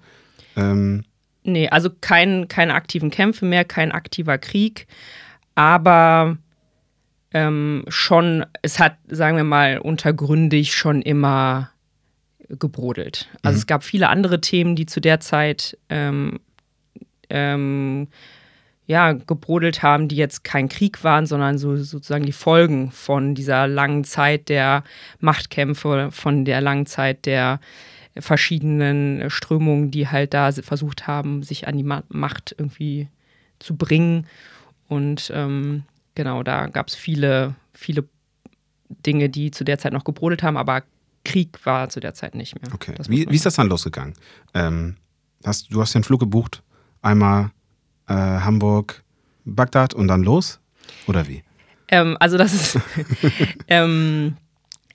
Ähm 0.56 1.04
nee, 1.44 1.70
also 1.70 1.90
kein, 2.02 2.48
keine 2.48 2.74
aktiven 2.74 3.10
Kämpfe 3.10 3.46
mehr, 3.46 3.66
kein 3.66 3.92
aktiver 3.92 4.38
Krieg. 4.38 4.88
Aber 5.56 6.38
ähm, 7.34 7.86
schon, 7.88 8.46
es 8.62 8.80
hat, 8.80 8.98
sagen 9.08 9.38
wir 9.38 9.44
mal, 9.44 9.78
untergründig 9.78 10.74
schon 10.74 11.02
immer 11.02 11.72
gebrodelt. 12.50 13.30
Also 13.42 13.56
mhm. 13.56 13.60
es 13.60 13.68
gab 13.68 13.84
viele 13.84 14.10
andere 14.10 14.42
Themen, 14.42 14.76
die 14.76 14.86
zu 14.86 15.00
der 15.00 15.20
Zeit 15.20 15.78
ähm, 15.90 16.40
ähm, 17.30 18.08
ja, 18.88 19.14
gebrodelt 19.14 19.84
haben, 19.84 20.10
die 20.10 20.18
jetzt 20.18 20.44
kein 20.44 20.68
Krieg 20.68 21.04
waren, 21.04 21.26
sondern 21.26 21.58
so, 21.58 21.78
sozusagen 21.78 22.26
die 22.26 22.34
Folgen 22.34 22.92
von 22.92 23.36
dieser 23.36 23.68
langen 23.68 24.04
Zeit 24.04 24.50
der 24.50 24.84
Machtkämpfe, 25.20 26.10
von 26.12 26.44
der 26.44 26.60
langen 26.60 26.86
Zeit 26.86 27.26
der 27.26 27.62
verschiedenen 28.18 29.30
Strömungen, 29.30 29.92
die 29.92 30.10
halt 30.10 30.34
da 30.34 30.52
versucht 30.52 31.08
haben, 31.08 31.44
sich 31.44 31.68
an 31.68 31.78
die 31.78 31.84
Macht 32.10 32.54
irgendwie 32.58 33.08
zu 33.60 33.78
bringen. 33.78 34.28
Und 34.90 35.32
ähm, 35.34 35.84
genau, 36.22 36.44
da 36.44 36.68
gab 36.68 36.88
es 36.88 36.94
viele, 36.94 37.56
viele 37.74 38.04
Dinge, 38.90 39.28
die 39.28 39.50
zu 39.50 39.64
der 39.64 39.80
Zeit 39.80 39.92
noch 39.92 40.04
gebrodelt 40.04 40.44
haben, 40.44 40.56
aber 40.56 40.84
Krieg 41.26 41.66
war 41.66 41.90
zu 41.90 42.00
der 42.00 42.14
Zeit 42.14 42.36
nicht 42.36 42.62
mehr. 42.62 42.72
Okay. 42.76 42.94
Wie, 43.08 43.28
wie, 43.28 43.36
ist 43.36 43.46
das 43.46 43.56
dann 43.56 43.68
losgegangen? 43.68 44.14
Ähm, 44.54 44.98
hast, 45.44 45.74
du 45.74 45.82
hast 45.82 45.96
den 45.96 46.04
Flug 46.04 46.20
gebucht, 46.20 46.62
einmal 47.02 47.50
äh, 48.08 48.14
Hamburg, 48.14 49.04
Bagdad 49.46 49.96
und 49.96 50.08
dann 50.08 50.22
los? 50.22 50.60
Oder 51.08 51.28
wie? 51.28 51.44
Ähm, 51.88 52.18
also 52.20 52.38
das 52.38 52.54
ist, 52.54 52.80
ähm, 53.68 54.38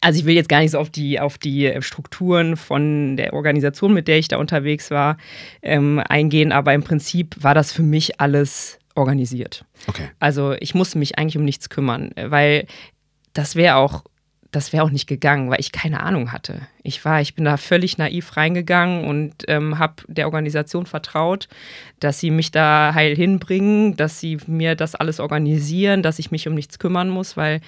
also 0.00 0.20
ich 0.20 0.26
will 0.26 0.36
jetzt 0.36 0.48
gar 0.48 0.60
nicht 0.60 0.70
so 0.70 0.78
auf 0.78 0.90
die, 0.90 1.18
auf 1.18 1.38
die 1.38 1.74
Strukturen 1.80 2.56
von 2.56 3.16
der 3.16 3.32
Organisation, 3.32 3.92
mit 3.92 4.06
der 4.06 4.18
ich 4.18 4.28
da 4.28 4.36
unterwegs 4.36 4.92
war, 4.92 5.16
ähm, 5.62 6.00
eingehen, 6.08 6.52
aber 6.52 6.72
im 6.72 6.84
Prinzip 6.84 7.34
war 7.40 7.54
das 7.54 7.72
für 7.72 7.82
mich 7.82 8.20
alles 8.20 8.78
organisiert. 8.96 9.64
Okay. 9.86 10.10
Also 10.18 10.54
ich 10.58 10.74
musste 10.74 10.98
mich 10.98 11.18
eigentlich 11.18 11.36
um 11.36 11.44
nichts 11.44 11.68
kümmern, 11.68 12.10
weil 12.16 12.66
das 13.32 13.54
wäre 13.54 13.76
auch 13.76 14.04
das 14.56 14.72
wäre 14.72 14.84
auch 14.84 14.90
nicht 14.90 15.06
gegangen, 15.06 15.50
weil 15.50 15.60
ich 15.60 15.70
keine 15.70 16.02
Ahnung 16.02 16.32
hatte. 16.32 16.62
Ich 16.82 17.04
war, 17.04 17.20
ich 17.20 17.34
bin 17.34 17.44
da 17.44 17.58
völlig 17.58 17.98
naiv 17.98 18.38
reingegangen 18.38 19.04
und 19.04 19.44
ähm, 19.48 19.78
habe 19.78 19.96
der 20.08 20.26
Organisation 20.26 20.86
vertraut, 20.86 21.48
dass 22.00 22.20
sie 22.20 22.30
mich 22.30 22.52
da 22.52 22.92
heil 22.94 23.14
hinbringen, 23.14 23.96
dass 23.96 24.18
sie 24.18 24.38
mir 24.46 24.74
das 24.74 24.94
alles 24.94 25.20
organisieren, 25.20 26.02
dass 26.02 26.18
ich 26.18 26.30
mich 26.30 26.48
um 26.48 26.54
nichts 26.54 26.78
kümmern 26.78 27.10
muss, 27.10 27.36
weil 27.36 27.60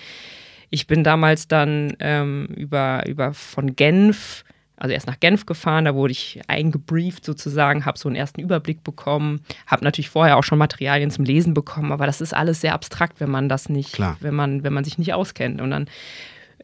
ich 0.71 0.87
bin 0.87 1.05
damals 1.05 1.47
dann 1.47 1.95
ähm, 2.01 2.47
über, 2.57 3.05
über 3.07 3.35
von 3.35 3.77
Genf 3.77 4.45
also 4.79 4.93
erst 4.93 5.07
nach 5.07 5.21
Genf 5.21 5.47
gefahren, 5.47 5.85
da 5.85 5.95
wurde 5.95 6.13
ich 6.13 6.41
eingebrieft 6.47 7.25
sozusagen, 7.25 7.85
habe 7.85 7.99
so 7.99 8.09
einen 8.09 8.17
ersten 8.17 8.41
Überblick 8.41 8.85
bekommen, 8.85 9.41
habe 9.67 9.85
natürlich 9.85 10.11
vorher 10.11 10.37
auch 10.37 10.45
schon 10.45 10.59
Materialien 10.59 11.11
zum 11.11 11.25
Lesen 11.25 11.55
bekommen, 11.55 11.93
aber 11.93 12.07
das 12.07 12.21
ist 12.21 12.35
alles 12.35 12.61
sehr 12.61 12.75
abstrakt, 12.75 13.21
wenn 13.21 13.31
man 13.31 13.49
das 13.49 13.69
nicht, 13.69 13.95
Klar. 13.95 14.17
wenn 14.21 14.35
man, 14.35 14.63
wenn 14.63 14.73
man 14.73 14.85
sich 14.85 14.99
nicht 14.99 15.15
auskennt. 15.15 15.61
Und 15.61 15.71
dann 15.71 15.87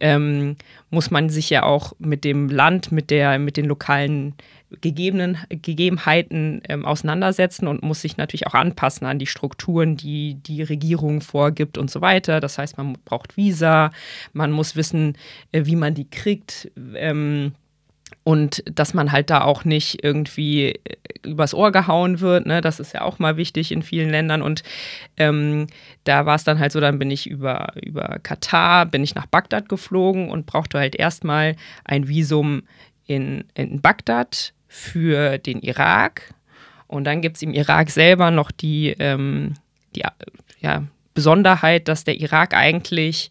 ähm, 0.00 0.56
muss 0.90 1.10
man 1.10 1.28
sich 1.28 1.50
ja 1.50 1.62
auch 1.62 1.92
mit 1.98 2.24
dem 2.24 2.48
Land, 2.48 2.92
mit 2.92 3.10
der, 3.10 3.38
mit 3.38 3.56
den 3.56 3.66
lokalen 3.66 4.34
gegebenen 4.80 5.38
Gegebenheiten 5.48 6.62
ähm, 6.68 6.84
auseinandersetzen 6.84 7.68
und 7.68 7.82
muss 7.82 8.00
sich 8.00 8.16
natürlich 8.16 8.46
auch 8.46 8.54
anpassen 8.54 9.06
an 9.06 9.20
die 9.20 9.26
Strukturen, 9.26 9.96
die 9.96 10.34
die 10.34 10.62
Regierung 10.62 11.20
vorgibt 11.20 11.78
und 11.78 11.90
so 11.90 12.00
weiter. 12.00 12.40
Das 12.40 12.58
heißt, 12.58 12.76
man 12.76 12.96
braucht 13.04 13.36
Visa, 13.36 13.92
man 14.32 14.50
muss 14.50 14.74
wissen, 14.74 15.16
äh, 15.52 15.64
wie 15.66 15.76
man 15.76 15.94
die 15.94 16.08
kriegt. 16.08 16.70
Ähm, 16.96 17.52
und 18.24 18.64
dass 18.64 18.94
man 18.94 19.12
halt 19.12 19.28
da 19.28 19.42
auch 19.42 19.64
nicht 19.64 20.02
irgendwie 20.02 20.70
äh, 20.70 20.96
übers 21.22 21.54
Ohr 21.54 21.70
gehauen 21.72 22.20
wird. 22.20 22.46
Ne? 22.46 22.62
Das 22.62 22.80
ist 22.80 22.94
ja 22.94 23.02
auch 23.02 23.18
mal 23.18 23.36
wichtig 23.36 23.70
in 23.70 23.82
vielen 23.82 24.10
Ländern. 24.10 24.40
Und 24.40 24.62
ähm, 25.18 25.66
da 26.04 26.24
war 26.26 26.34
es 26.34 26.44
dann 26.44 26.58
halt 26.58 26.72
so, 26.72 26.80
dann 26.80 26.98
bin 26.98 27.10
ich 27.10 27.26
über, 27.26 27.72
über 27.80 28.18
Katar, 28.22 28.86
bin 28.86 29.04
ich 29.04 29.14
nach 29.14 29.26
Bagdad 29.26 29.68
geflogen 29.68 30.30
und 30.30 30.46
brauchte 30.46 30.78
halt 30.78 30.96
erstmal 30.96 31.54
ein 31.84 32.08
Visum 32.08 32.62
in, 33.06 33.44
in 33.54 33.82
Bagdad 33.82 34.54
für 34.68 35.36
den 35.38 35.60
Irak. 35.60 36.34
Und 36.86 37.04
dann 37.04 37.20
gibt 37.20 37.36
es 37.36 37.42
im 37.42 37.52
Irak 37.52 37.90
selber 37.90 38.30
noch 38.30 38.50
die, 38.50 38.94
ähm, 38.98 39.54
die 39.94 40.02
ja, 40.60 40.82
Besonderheit, 41.12 41.88
dass 41.88 42.04
der 42.04 42.18
Irak 42.18 42.54
eigentlich 42.54 43.28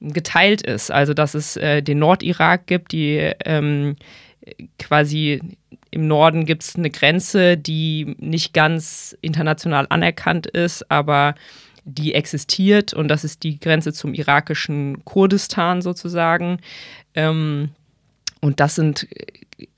geteilt 0.00 0.62
ist. 0.62 0.90
Also 0.90 1.14
dass 1.14 1.34
es 1.34 1.56
äh, 1.56 1.82
den 1.82 1.98
Nordirak 1.98 2.66
gibt, 2.66 2.92
die 2.92 3.32
ähm, 3.44 3.96
quasi 4.78 5.40
im 5.90 6.06
Norden 6.06 6.44
gibt 6.44 6.62
es 6.62 6.76
eine 6.76 6.90
Grenze, 6.90 7.56
die 7.56 8.16
nicht 8.18 8.52
ganz 8.52 9.16
international 9.20 9.86
anerkannt 9.88 10.46
ist, 10.46 10.90
aber 10.90 11.34
die 11.84 12.14
existiert 12.14 12.92
und 12.92 13.08
das 13.08 13.24
ist 13.24 13.42
die 13.42 13.58
Grenze 13.58 13.92
zum 13.92 14.12
irakischen 14.12 15.04
Kurdistan 15.04 15.80
sozusagen. 15.80 16.58
Ähm, 17.14 17.70
und 18.40 18.60
das 18.60 18.74
sind 18.74 19.08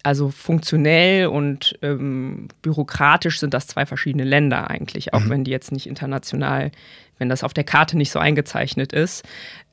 also 0.02 0.30
funktionell 0.30 1.28
und 1.28 1.78
ähm, 1.82 2.48
bürokratisch 2.62 3.38
sind 3.38 3.54
das 3.54 3.68
zwei 3.68 3.86
verschiedene 3.86 4.24
Länder 4.24 4.68
eigentlich, 4.68 5.14
auch 5.14 5.20
mhm. 5.20 5.30
wenn 5.30 5.44
die 5.44 5.50
jetzt 5.50 5.72
nicht 5.72 5.86
international 5.86 6.72
wenn 7.20 7.28
das 7.28 7.44
auf 7.44 7.54
der 7.54 7.64
Karte 7.64 7.96
nicht 7.96 8.10
so 8.10 8.18
eingezeichnet 8.18 8.92
ist. 8.92 9.24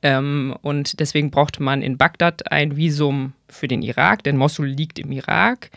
Ähm, 0.02 0.54
und 0.62 1.00
deswegen 1.00 1.32
brauchte 1.32 1.62
man 1.62 1.82
in 1.82 1.96
Bagdad 1.96 2.52
ein 2.52 2.76
Visum 2.76 3.32
für 3.48 3.66
den 3.66 3.82
Irak, 3.82 4.22
denn 4.22 4.36
Mosul 4.36 4.68
liegt 4.68 4.98
im 4.98 5.10
Irak. 5.10 5.70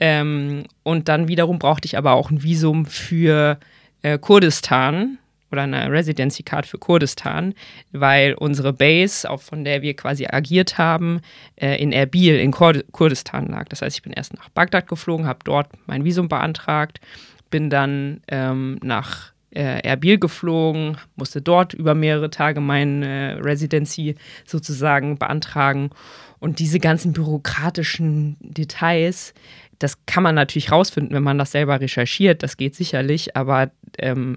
Ähm, 0.00 0.64
und 0.84 1.08
dann 1.08 1.28
wiederum 1.28 1.58
brauchte 1.58 1.86
ich 1.86 1.98
aber 1.98 2.12
auch 2.12 2.30
ein 2.30 2.42
Visum 2.42 2.86
für 2.86 3.58
äh, 4.02 4.16
Kurdistan 4.18 5.18
oder 5.50 5.62
eine 5.62 5.90
Residency 5.90 6.42
Card 6.42 6.66
für 6.66 6.78
Kurdistan, 6.78 7.54
weil 7.90 8.34
unsere 8.34 8.72
Base, 8.72 9.28
auch 9.28 9.40
von 9.40 9.64
der 9.64 9.82
wir 9.82 9.94
quasi 9.94 10.26
agiert 10.26 10.78
haben, 10.78 11.20
äh, 11.56 11.82
in 11.82 11.90
Erbil 11.90 12.38
in 12.38 12.52
Kur 12.52 12.74
Kurdistan 12.92 13.48
lag. 13.48 13.64
Das 13.68 13.82
heißt, 13.82 13.96
ich 13.96 14.02
bin 14.02 14.12
erst 14.12 14.34
nach 14.34 14.50
Bagdad 14.50 14.86
geflogen, 14.86 15.26
habe 15.26 15.40
dort 15.44 15.68
mein 15.86 16.04
Visum 16.04 16.28
beantragt, 16.28 17.00
bin 17.50 17.70
dann 17.70 18.20
ähm, 18.28 18.78
nach 18.82 19.32
äh, 19.58 19.80
Erbil 19.80 20.18
geflogen, 20.18 20.96
musste 21.16 21.42
dort 21.42 21.74
über 21.74 21.94
mehrere 21.96 22.30
Tage 22.30 22.60
meine 22.60 23.06
äh, 23.06 23.32
Residency 23.40 24.14
sozusagen 24.46 25.18
beantragen. 25.18 25.90
Und 26.38 26.60
diese 26.60 26.78
ganzen 26.78 27.12
bürokratischen 27.12 28.36
Details, 28.38 29.34
das 29.80 30.06
kann 30.06 30.22
man 30.22 30.36
natürlich 30.36 30.70
rausfinden, 30.70 31.12
wenn 31.14 31.24
man 31.24 31.38
das 31.38 31.50
selber 31.50 31.80
recherchiert, 31.80 32.44
das 32.44 32.56
geht 32.56 32.76
sicherlich, 32.76 33.36
aber 33.36 33.72
ähm, 33.98 34.36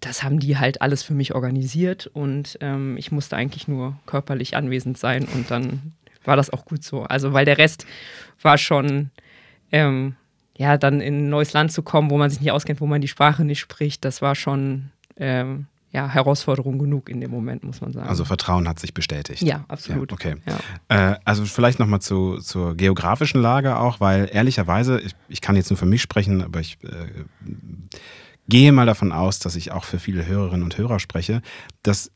das 0.00 0.22
haben 0.22 0.38
die 0.38 0.58
halt 0.58 0.82
alles 0.82 1.02
für 1.02 1.14
mich 1.14 1.34
organisiert 1.34 2.06
und 2.12 2.58
ähm, 2.60 2.98
ich 2.98 3.10
musste 3.10 3.36
eigentlich 3.36 3.66
nur 3.66 3.98
körperlich 4.04 4.54
anwesend 4.54 4.98
sein 4.98 5.26
und 5.34 5.50
dann 5.50 5.92
war 6.24 6.36
das 6.36 6.50
auch 6.50 6.66
gut 6.66 6.84
so. 6.84 7.02
Also, 7.04 7.32
weil 7.32 7.46
der 7.46 7.58
Rest 7.58 7.86
war 8.42 8.58
schon 8.58 9.10
ähm, 9.72 10.16
ja, 10.58 10.76
dann 10.76 11.00
in 11.00 11.26
ein 11.26 11.28
neues 11.30 11.52
Land 11.52 11.70
zu 11.72 11.82
kommen, 11.82 12.10
wo 12.10 12.18
man 12.18 12.30
sich 12.30 12.40
nicht 12.40 12.50
auskennt, 12.50 12.80
wo 12.80 12.86
man 12.86 13.00
die 13.00 13.08
Sprache 13.08 13.44
nicht 13.44 13.60
spricht, 13.60 14.04
das 14.04 14.20
war 14.20 14.34
schon 14.34 14.90
ähm, 15.16 15.66
ja, 15.92 16.08
Herausforderung 16.08 16.80
genug 16.80 17.08
in 17.08 17.20
dem 17.20 17.30
Moment, 17.30 17.62
muss 17.62 17.80
man 17.80 17.92
sagen. 17.92 18.08
Also 18.08 18.24
Vertrauen 18.24 18.68
hat 18.68 18.80
sich 18.80 18.92
bestätigt. 18.92 19.40
Ja, 19.40 19.64
absolut. 19.68 20.10
Ja, 20.10 20.14
okay. 20.14 20.34
Ja. 20.88 21.12
Äh, 21.12 21.18
also 21.24 21.44
vielleicht 21.44 21.78
nochmal 21.78 22.00
zu, 22.00 22.38
zur 22.38 22.76
geografischen 22.76 23.40
Lage 23.40 23.78
auch, 23.78 24.00
weil 24.00 24.28
ehrlicherweise, 24.32 25.00
ich, 25.00 25.14
ich 25.28 25.40
kann 25.40 25.54
jetzt 25.54 25.70
nur 25.70 25.78
für 25.78 25.86
mich 25.86 26.02
sprechen, 26.02 26.42
aber 26.42 26.58
ich 26.58 26.76
äh, 26.82 27.06
gehe 28.48 28.72
mal 28.72 28.84
davon 28.84 29.12
aus, 29.12 29.38
dass 29.38 29.54
ich 29.54 29.70
auch 29.70 29.84
für 29.84 30.00
viele 30.00 30.26
Hörerinnen 30.26 30.64
und 30.64 30.76
Hörer 30.76 30.98
spreche, 30.98 31.40
dass 31.84 32.10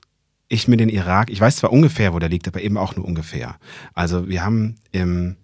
ich 0.49 0.67
mir 0.67 0.77
den 0.77 0.89
Irak, 0.89 1.31
ich 1.31 1.41
weiß 1.41 1.57
zwar 1.57 1.73
ungefähr, 1.73 2.13
wo 2.13 2.19
der 2.19 2.29
liegt, 2.29 2.49
aber 2.49 2.61
eben 2.61 2.77
auch 2.77 2.97
nur 2.97 3.07
ungefähr. 3.07 3.57
Also 3.95 4.29
wir 4.29 4.45
haben 4.45 4.75
im 4.91 5.37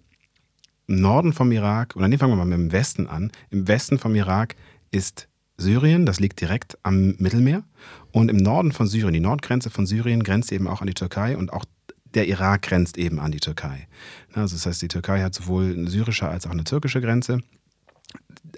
Norden 0.89 1.33
vom 1.33 1.51
Irak, 1.51 1.95
oder 1.95 2.07
nee, 2.07 2.17
fangen 2.17 2.33
wir 2.33 2.37
mal 2.37 2.45
mit 2.45 2.57
dem 2.57 2.71
Westen 2.71 3.07
an. 3.07 3.31
Im 3.49 3.67
Westen 3.67 3.99
vom 3.99 4.15
Irak 4.15 4.55
ist 4.91 5.27
Syrien, 5.57 6.05
das 6.05 6.19
liegt 6.19 6.41
direkt 6.41 6.77
am 6.83 7.15
Mittelmeer. 7.17 7.63
Und 8.11 8.29
im 8.29 8.37
Norden 8.37 8.71
von 8.71 8.87
Syrien, 8.87 9.13
die 9.13 9.19
Nordgrenze 9.19 9.69
von 9.69 9.85
Syrien 9.85 10.23
grenzt 10.23 10.51
eben 10.51 10.67
auch 10.67 10.81
an 10.81 10.87
die 10.87 10.93
Türkei 10.93 11.37
und 11.37 11.53
auch 11.53 11.65
der 12.13 12.27
Irak 12.27 12.63
grenzt 12.63 12.97
eben 12.97 13.19
an 13.19 13.31
die 13.31 13.39
Türkei. 13.39 13.87
Also 14.33 14.55
das 14.55 14.65
heißt, 14.65 14.81
die 14.81 14.87
Türkei 14.87 15.21
hat 15.21 15.35
sowohl 15.35 15.73
eine 15.77 15.89
syrische 15.89 16.27
als 16.27 16.47
auch 16.47 16.51
eine 16.51 16.63
türkische 16.63 17.01
Grenze. 17.01 17.39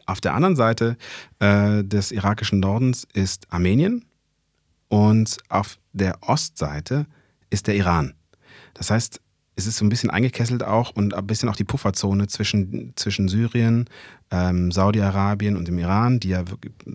Auf 0.06 0.22
der 0.22 0.34
anderen 0.34 0.56
Seite 0.56 0.98
äh, 1.40 1.84
des 1.84 2.12
irakischen 2.12 2.60
Nordens 2.60 3.08
ist 3.14 3.52
Armenien 3.52 4.06
und 4.88 5.38
auf 5.50 5.80
der 5.92 6.18
Ostseite 6.22 7.08
ist 7.50 7.68
der 7.68 7.76
Iran. 7.76 8.14
Das 8.74 8.90
heißt, 8.90 9.22
es 9.62 9.68
ist 9.68 9.78
so 9.78 9.86
ein 9.86 9.90
bisschen 9.90 10.10
eingekesselt 10.10 10.64
auch 10.64 10.92
und 10.92 11.14
ein 11.14 11.28
bisschen 11.28 11.50
auch 11.50 11.56
die 11.56 11.64
Pufferzone 11.64 12.28
zwischen, 12.28 12.94
zwischen 12.96 13.28
Syrien, 13.28 13.86
ähm, 14.32 14.72
Saudi-Arabien 14.72 15.56
und 15.56 15.68
dem 15.68 15.78
Iran, 15.78 16.20
die 16.20 16.30
ja 16.30 16.44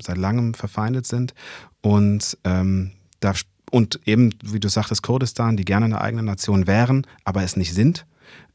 seit 0.01 0.19
langem 0.19 0.55
verfeindet 0.55 1.07
sind. 1.07 1.35
Und, 1.81 2.37
ähm, 2.45 2.93
da, 3.21 3.35
und 3.71 4.01
eben, 4.05 4.35
wie 4.43 4.61
du 4.61 4.69
sagtest, 4.69 5.03
Kurdistan, 5.03 5.57
die 5.57 5.65
gerne 5.65 5.87
eine 5.87 6.01
eigene 6.01 6.23
Nation 6.23 6.67
wären, 6.67 7.07
aber 7.25 7.43
es 7.43 7.57
nicht 7.57 7.73
sind. 7.73 8.07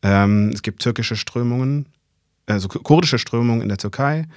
Ähm, 0.01 0.49
es 0.53 0.61
gibt 0.61 0.81
türkische 0.81 1.15
Strömungen, 1.15 1.85
also 2.47 2.67
kurdische 2.67 3.19
Strömungen 3.19 3.61
in 3.61 3.69
der 3.69 3.77
Türkei. 3.77 4.27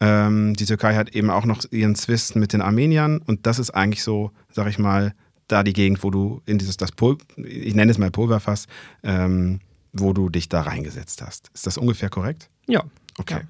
Ähm, 0.00 0.54
die 0.54 0.64
Türkei 0.64 0.96
hat 0.96 1.10
eben 1.14 1.30
auch 1.30 1.44
noch 1.44 1.64
ihren 1.70 1.94
Zwist 1.94 2.34
mit 2.34 2.52
den 2.52 2.62
Armeniern 2.62 3.18
und 3.18 3.46
das 3.46 3.58
ist 3.58 3.70
eigentlich 3.70 4.02
so, 4.02 4.32
sag 4.50 4.66
ich 4.68 4.78
mal, 4.78 5.14
da 5.52 5.62
die 5.62 5.72
Gegend, 5.72 6.02
wo 6.02 6.10
du 6.10 6.42
in 6.46 6.58
dieses, 6.58 6.76
das 6.76 6.92
Pul 6.92 7.18
ich 7.36 7.74
nenne 7.74 7.90
es 7.90 7.98
mal 7.98 8.10
Pulverfass, 8.10 8.66
ähm, 9.02 9.60
wo 9.92 10.12
du 10.12 10.28
dich 10.28 10.48
da 10.48 10.62
reingesetzt 10.62 11.22
hast. 11.22 11.50
Ist 11.54 11.66
das 11.66 11.78
ungefähr 11.78 12.08
korrekt? 12.08 12.48
Ja. 12.66 12.84
Okay. 13.18 13.40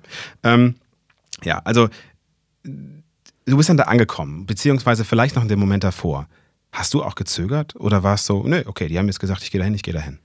Ja, 0.44 0.54
ähm, 0.54 0.74
ja 1.42 1.60
also 1.64 1.88
du 2.64 3.56
bist 3.56 3.68
dann 3.68 3.76
da 3.76 3.84
angekommen, 3.84 4.46
beziehungsweise 4.46 5.04
vielleicht 5.04 5.36
noch 5.36 5.42
in 5.42 5.48
dem 5.48 5.58
Moment 5.58 5.84
davor. 5.84 6.26
Hast 6.72 6.94
du 6.94 7.02
auch 7.02 7.16
gezögert 7.16 7.74
oder 7.76 8.02
war 8.02 8.14
es 8.14 8.26
so, 8.26 8.44
nö, 8.44 8.62
okay, 8.66 8.86
die 8.88 8.98
haben 8.98 9.06
jetzt 9.06 9.18
gesagt, 9.18 9.42
ich 9.42 9.50
gehe 9.50 9.58
dahin, 9.58 9.74
ich 9.74 9.82
gehe 9.82 9.94
dahin? 9.94 10.18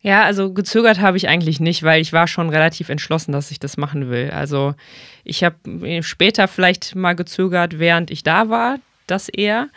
Ja, 0.00 0.22
also 0.22 0.52
gezögert 0.52 1.00
habe 1.00 1.16
ich 1.16 1.26
eigentlich 1.26 1.58
nicht, 1.58 1.82
weil 1.82 2.00
ich 2.00 2.12
war 2.12 2.28
schon 2.28 2.48
relativ 2.48 2.90
entschlossen, 2.90 3.32
dass 3.32 3.50
ich 3.50 3.58
das 3.58 3.76
machen 3.76 4.08
will. 4.08 4.30
Also 4.30 4.74
ich 5.24 5.42
habe 5.42 6.02
später 6.02 6.46
vielleicht 6.46 6.94
mal 6.94 7.14
gezögert, 7.14 7.80
während 7.80 8.12
ich 8.12 8.22
da 8.22 8.48
war, 8.48 8.78
das 9.08 9.28
eher. 9.28 9.68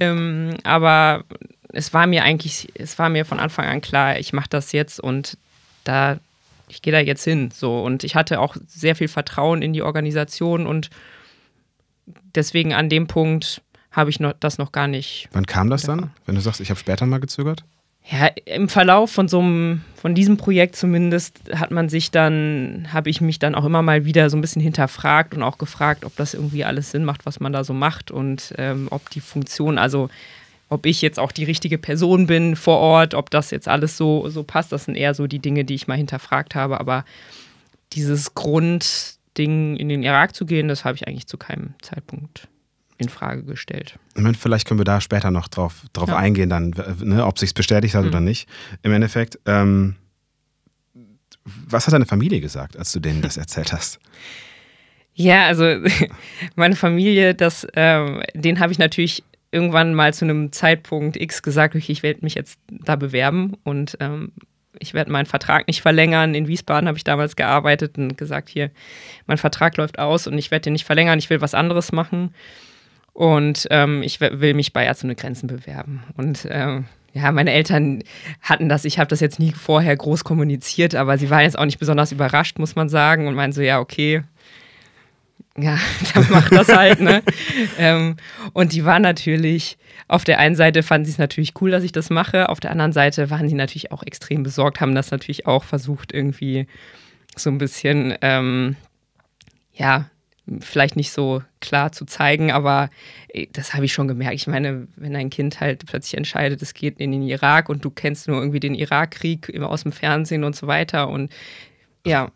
Ähm, 0.00 0.56
aber 0.64 1.24
es 1.68 1.94
war 1.94 2.06
mir 2.06 2.24
eigentlich, 2.24 2.68
es 2.74 2.98
war 2.98 3.08
mir 3.08 3.24
von 3.24 3.38
Anfang 3.38 3.66
an 3.66 3.80
klar, 3.80 4.18
ich 4.18 4.32
mache 4.32 4.48
das 4.48 4.72
jetzt 4.72 4.98
und 4.98 5.38
da, 5.84 6.18
ich 6.68 6.82
gehe 6.82 6.92
da 6.92 6.98
jetzt 6.98 7.24
hin. 7.24 7.50
So. 7.54 7.82
Und 7.82 8.02
ich 8.02 8.16
hatte 8.16 8.40
auch 8.40 8.56
sehr 8.66 8.96
viel 8.96 9.08
Vertrauen 9.08 9.62
in 9.62 9.72
die 9.72 9.82
Organisation 9.82 10.66
und 10.66 10.90
deswegen 12.34 12.72
an 12.72 12.88
dem 12.88 13.06
Punkt 13.06 13.62
habe 13.92 14.10
ich 14.10 14.20
noch, 14.20 14.32
das 14.38 14.58
noch 14.58 14.72
gar 14.72 14.88
nicht. 14.88 15.28
Wann 15.32 15.46
kam 15.46 15.68
das 15.68 15.82
dann, 15.82 16.10
wenn 16.26 16.34
du 16.34 16.40
sagst, 16.40 16.60
ich 16.60 16.70
habe 16.70 16.80
später 16.80 17.06
mal 17.06 17.20
gezögert? 17.20 17.64
Ja, 18.08 18.28
im 18.44 18.68
Verlauf 18.68 19.10
von 19.10 19.28
so 19.28 19.40
einem, 19.40 19.82
von 19.94 20.14
diesem 20.14 20.36
Projekt 20.36 20.74
zumindest 20.74 21.38
hat 21.54 21.70
man 21.70 21.88
sich 21.88 22.10
dann, 22.10 22.88
habe 22.92 23.10
ich 23.10 23.20
mich 23.20 23.38
dann 23.38 23.54
auch 23.54 23.64
immer 23.64 23.82
mal 23.82 24.04
wieder 24.04 24.30
so 24.30 24.36
ein 24.36 24.40
bisschen 24.40 24.62
hinterfragt 24.62 25.34
und 25.34 25.42
auch 25.42 25.58
gefragt, 25.58 26.04
ob 26.04 26.16
das 26.16 26.34
irgendwie 26.34 26.64
alles 26.64 26.90
Sinn 26.90 27.04
macht, 27.04 27.26
was 27.26 27.38
man 27.38 27.52
da 27.52 27.62
so 27.62 27.72
macht 27.72 28.10
und 28.10 28.54
ähm, 28.58 28.88
ob 28.90 29.10
die 29.10 29.20
Funktion, 29.20 29.78
also 29.78 30.08
ob 30.70 30.86
ich 30.86 31.02
jetzt 31.02 31.18
auch 31.18 31.32
die 31.32 31.44
richtige 31.44 31.78
Person 31.78 32.26
bin 32.26 32.56
vor 32.56 32.78
Ort, 32.78 33.14
ob 33.14 33.30
das 33.30 33.50
jetzt 33.50 33.68
alles 33.68 33.96
so, 33.96 34.28
so 34.28 34.44
passt. 34.44 34.72
Das 34.72 34.84
sind 34.84 34.94
eher 34.94 35.14
so 35.14 35.26
die 35.26 35.40
Dinge, 35.40 35.64
die 35.64 35.74
ich 35.74 35.88
mal 35.88 35.96
hinterfragt 35.96 36.54
habe. 36.54 36.78
Aber 36.78 37.04
dieses 37.92 38.34
Grundding, 38.34 39.76
in 39.76 39.88
den 39.88 40.04
Irak 40.04 40.34
zu 40.34 40.46
gehen, 40.46 40.68
das 40.68 40.84
habe 40.84 40.94
ich 40.94 41.08
eigentlich 41.08 41.26
zu 41.26 41.38
keinem 41.38 41.74
Zeitpunkt 41.82 42.48
in 43.00 43.08
Frage 43.08 43.44
gestellt. 43.44 43.98
Vielleicht 44.38 44.66
können 44.66 44.80
wir 44.80 44.84
da 44.84 45.00
später 45.00 45.30
noch 45.30 45.48
drauf, 45.48 45.82
drauf 45.92 46.08
ja. 46.08 46.16
eingehen, 46.16 46.50
dann, 46.50 46.74
ne, 47.02 47.24
ob 47.24 47.38
sich 47.38 47.54
bestätigt 47.54 47.94
hat 47.94 48.02
mhm. 48.02 48.08
oder 48.08 48.20
nicht. 48.20 48.48
Im 48.82 48.92
Endeffekt, 48.92 49.38
ähm, 49.46 49.96
was 51.44 51.86
hat 51.86 51.94
deine 51.94 52.06
Familie 52.06 52.40
gesagt, 52.40 52.76
als 52.76 52.92
du 52.92 53.00
denen 53.00 53.22
das 53.22 53.36
erzählt 53.36 53.72
hast? 53.72 53.98
Ja, 55.14 55.46
also 55.46 55.64
meine 56.56 56.76
Familie, 56.76 57.34
das, 57.34 57.66
ähm, 57.74 58.22
den 58.34 58.60
habe 58.60 58.72
ich 58.72 58.78
natürlich 58.78 59.22
irgendwann 59.52 59.94
mal 59.94 60.14
zu 60.14 60.24
einem 60.24 60.52
Zeitpunkt 60.52 61.16
X 61.16 61.42
gesagt, 61.42 61.74
okay, 61.74 61.92
ich 61.92 62.02
werde 62.02 62.20
mich 62.22 62.34
jetzt 62.34 62.58
da 62.68 62.96
bewerben 62.96 63.54
und 63.64 63.96
ähm, 64.00 64.32
ich 64.78 64.94
werde 64.94 65.10
meinen 65.10 65.26
Vertrag 65.26 65.66
nicht 65.66 65.82
verlängern. 65.82 66.34
In 66.34 66.46
Wiesbaden 66.46 66.88
habe 66.88 66.96
ich 66.96 67.04
damals 67.04 67.36
gearbeitet 67.36 67.98
und 67.98 68.16
gesagt, 68.16 68.48
hier, 68.48 68.70
mein 69.26 69.38
Vertrag 69.38 69.76
läuft 69.76 69.98
aus 69.98 70.26
und 70.26 70.38
ich 70.38 70.50
werde 70.50 70.64
den 70.64 70.74
nicht 70.74 70.86
verlängern, 70.86 71.18
ich 71.18 71.30
will 71.30 71.40
was 71.40 71.54
anderes 71.54 71.92
machen. 71.92 72.34
Und 73.12 73.66
ähm, 73.70 74.02
ich 74.02 74.20
will 74.20 74.54
mich 74.54 74.72
bei 74.72 74.84
Ärzte 74.84 75.06
ohne 75.06 75.16
Grenzen 75.16 75.46
bewerben. 75.46 76.02
Und 76.16 76.46
ähm, 76.50 76.86
ja, 77.12 77.32
meine 77.32 77.52
Eltern 77.52 78.02
hatten 78.40 78.68
das, 78.68 78.84
ich 78.84 78.98
habe 78.98 79.08
das 79.08 79.20
jetzt 79.20 79.38
nie 79.38 79.52
vorher 79.52 79.96
groß 79.96 80.24
kommuniziert, 80.24 80.94
aber 80.94 81.18
sie 81.18 81.28
waren 81.28 81.42
jetzt 81.42 81.58
auch 81.58 81.64
nicht 81.64 81.78
besonders 81.78 82.12
überrascht, 82.12 82.58
muss 82.58 82.76
man 82.76 82.88
sagen, 82.88 83.26
und 83.26 83.34
meinen 83.34 83.52
so, 83.52 83.62
ja, 83.62 83.80
okay, 83.80 84.22
ja, 85.58 85.78
dann 86.14 86.26
mach 86.30 86.48
das 86.48 86.68
halt, 86.68 87.00
ne? 87.00 87.22
ähm, 87.78 88.16
und 88.52 88.72
die 88.72 88.84
waren 88.84 89.02
natürlich, 89.02 89.76
auf 90.06 90.24
der 90.24 90.38
einen 90.38 90.54
Seite 90.54 90.82
fanden 90.82 91.06
sie 91.06 91.12
es 91.12 91.18
natürlich 91.18 91.54
cool, 91.60 91.70
dass 91.70 91.84
ich 91.84 91.92
das 91.92 92.10
mache, 92.10 92.48
auf 92.48 92.60
der 92.60 92.70
anderen 92.70 92.92
Seite 92.92 93.30
waren 93.30 93.48
die 93.48 93.54
natürlich 93.54 93.90
auch 93.90 94.02
extrem 94.04 94.42
besorgt, 94.42 94.80
haben 94.80 94.94
das 94.94 95.10
natürlich 95.10 95.46
auch 95.46 95.64
versucht, 95.64 96.12
irgendwie 96.12 96.66
so 97.36 97.50
ein 97.50 97.58
bisschen, 97.58 98.14
ähm, 98.22 98.76
ja, 99.72 100.10
vielleicht 100.60 100.96
nicht 100.96 101.12
so 101.12 101.42
klar 101.60 101.92
zu 101.92 102.04
zeigen, 102.04 102.50
aber 102.50 102.90
äh, 103.28 103.46
das 103.52 103.74
habe 103.74 103.84
ich 103.84 103.92
schon 103.92 104.08
gemerkt. 104.08 104.34
Ich 104.34 104.46
meine, 104.46 104.88
wenn 104.96 105.14
ein 105.16 105.30
Kind 105.30 105.60
halt 105.60 105.86
plötzlich 105.86 106.16
entscheidet, 106.16 106.62
es 106.62 106.74
geht 106.74 106.98
in 106.98 107.12
den 107.12 107.22
Irak 107.22 107.68
und 107.68 107.84
du 107.84 107.90
kennst 107.90 108.28
nur 108.28 108.38
irgendwie 108.38 108.60
den 108.60 108.74
Irakkrieg 108.74 109.54
aus 109.60 109.82
dem 109.82 109.92
Fernsehen 109.92 110.44
und 110.44 110.56
so 110.56 110.66
weiter 110.66 111.08
und 111.08 111.32
ja, 112.06 112.30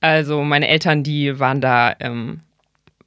also 0.00 0.42
meine 0.42 0.68
Eltern, 0.68 1.02
die 1.02 1.38
waren 1.38 1.60
da, 1.60 1.94
ähm, 2.00 2.40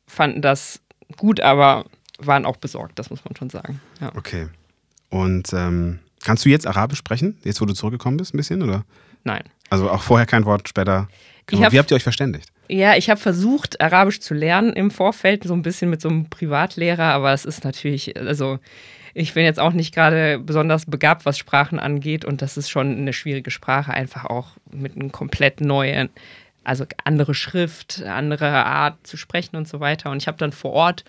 fanden 0.06 0.42
das 0.42 0.82
gut, 1.18 1.40
aber 1.42 1.86
waren 2.20 2.46
auch 2.46 2.58
besorgt, 2.58 3.00
das 3.00 3.10
muss 3.10 3.26
man 3.26 3.36
schon 3.36 3.50
sagen. 3.50 3.82
Ja. 4.00 4.12
Okay. 4.16 4.48
Und 5.10 5.54
ähm, 5.54 6.00
kannst 6.24 6.46
du 6.46 6.50
jetzt 6.50 6.68
Arabisch 6.68 7.00
sprechen, 7.00 7.38
jetzt 7.44 7.62
wo 7.62 7.66
du 7.66 7.74
zurückgekommen 7.74 8.18
bist, 8.18 8.34
ein 8.34 8.38
bisschen, 8.38 8.62
oder? 8.62 8.86
Nein. 9.24 9.44
Also 9.70 9.90
auch 9.90 10.02
vorher 10.02 10.28
kein 10.28 10.46
Wort, 10.46 10.68
später. 10.70 11.08
Hab, 11.52 11.72
Wie 11.72 11.80
habt 11.80 11.92
ihr 11.92 11.96
euch 11.96 12.04
verständigt? 12.04 12.50
Ja, 12.70 12.96
ich 12.96 13.10
habe 13.10 13.20
versucht, 13.20 13.82
Arabisch 13.82 14.20
zu 14.20 14.34
lernen 14.34 14.74
im 14.74 14.90
Vorfeld, 14.90 15.44
so 15.44 15.54
ein 15.54 15.62
bisschen 15.62 15.90
mit 15.90 16.02
so 16.02 16.10
einem 16.10 16.30
Privatlehrer, 16.30 17.14
aber 17.14 17.34
es 17.34 17.46
ist 17.46 17.64
natürlich, 17.66 18.18
also 18.18 18.60
ich 19.14 19.34
bin 19.34 19.44
jetzt 19.44 19.60
auch 19.60 19.74
nicht 19.74 19.94
gerade 19.94 20.40
besonders 20.40 20.86
begabt, 20.86 21.26
was 21.26 21.38
Sprachen 21.38 21.78
angeht 21.78 22.26
und 22.26 22.42
das 22.42 22.58
ist 22.58 22.70
schon 22.70 22.98
eine 22.98 23.14
schwierige 23.14 23.52
Sprache, 23.52 23.94
einfach 23.94 24.26
auch 24.26 24.52
mit 24.72 24.96
einem 24.96 25.12
komplett 25.12 25.62
neuen, 25.62 26.10
also 26.64 26.86
andere 27.04 27.36
Schrift, 27.36 28.02
andere 28.04 28.66
Art 28.66 29.06
zu 29.06 29.18
sprechen 29.18 29.58
und 29.58 29.68
so 29.68 29.82
weiter. 29.82 30.10
Und 30.10 30.18
ich 30.18 30.28
habe 30.28 30.38
dann 30.38 30.54
vor 30.54 30.72
Ort, 30.72 31.04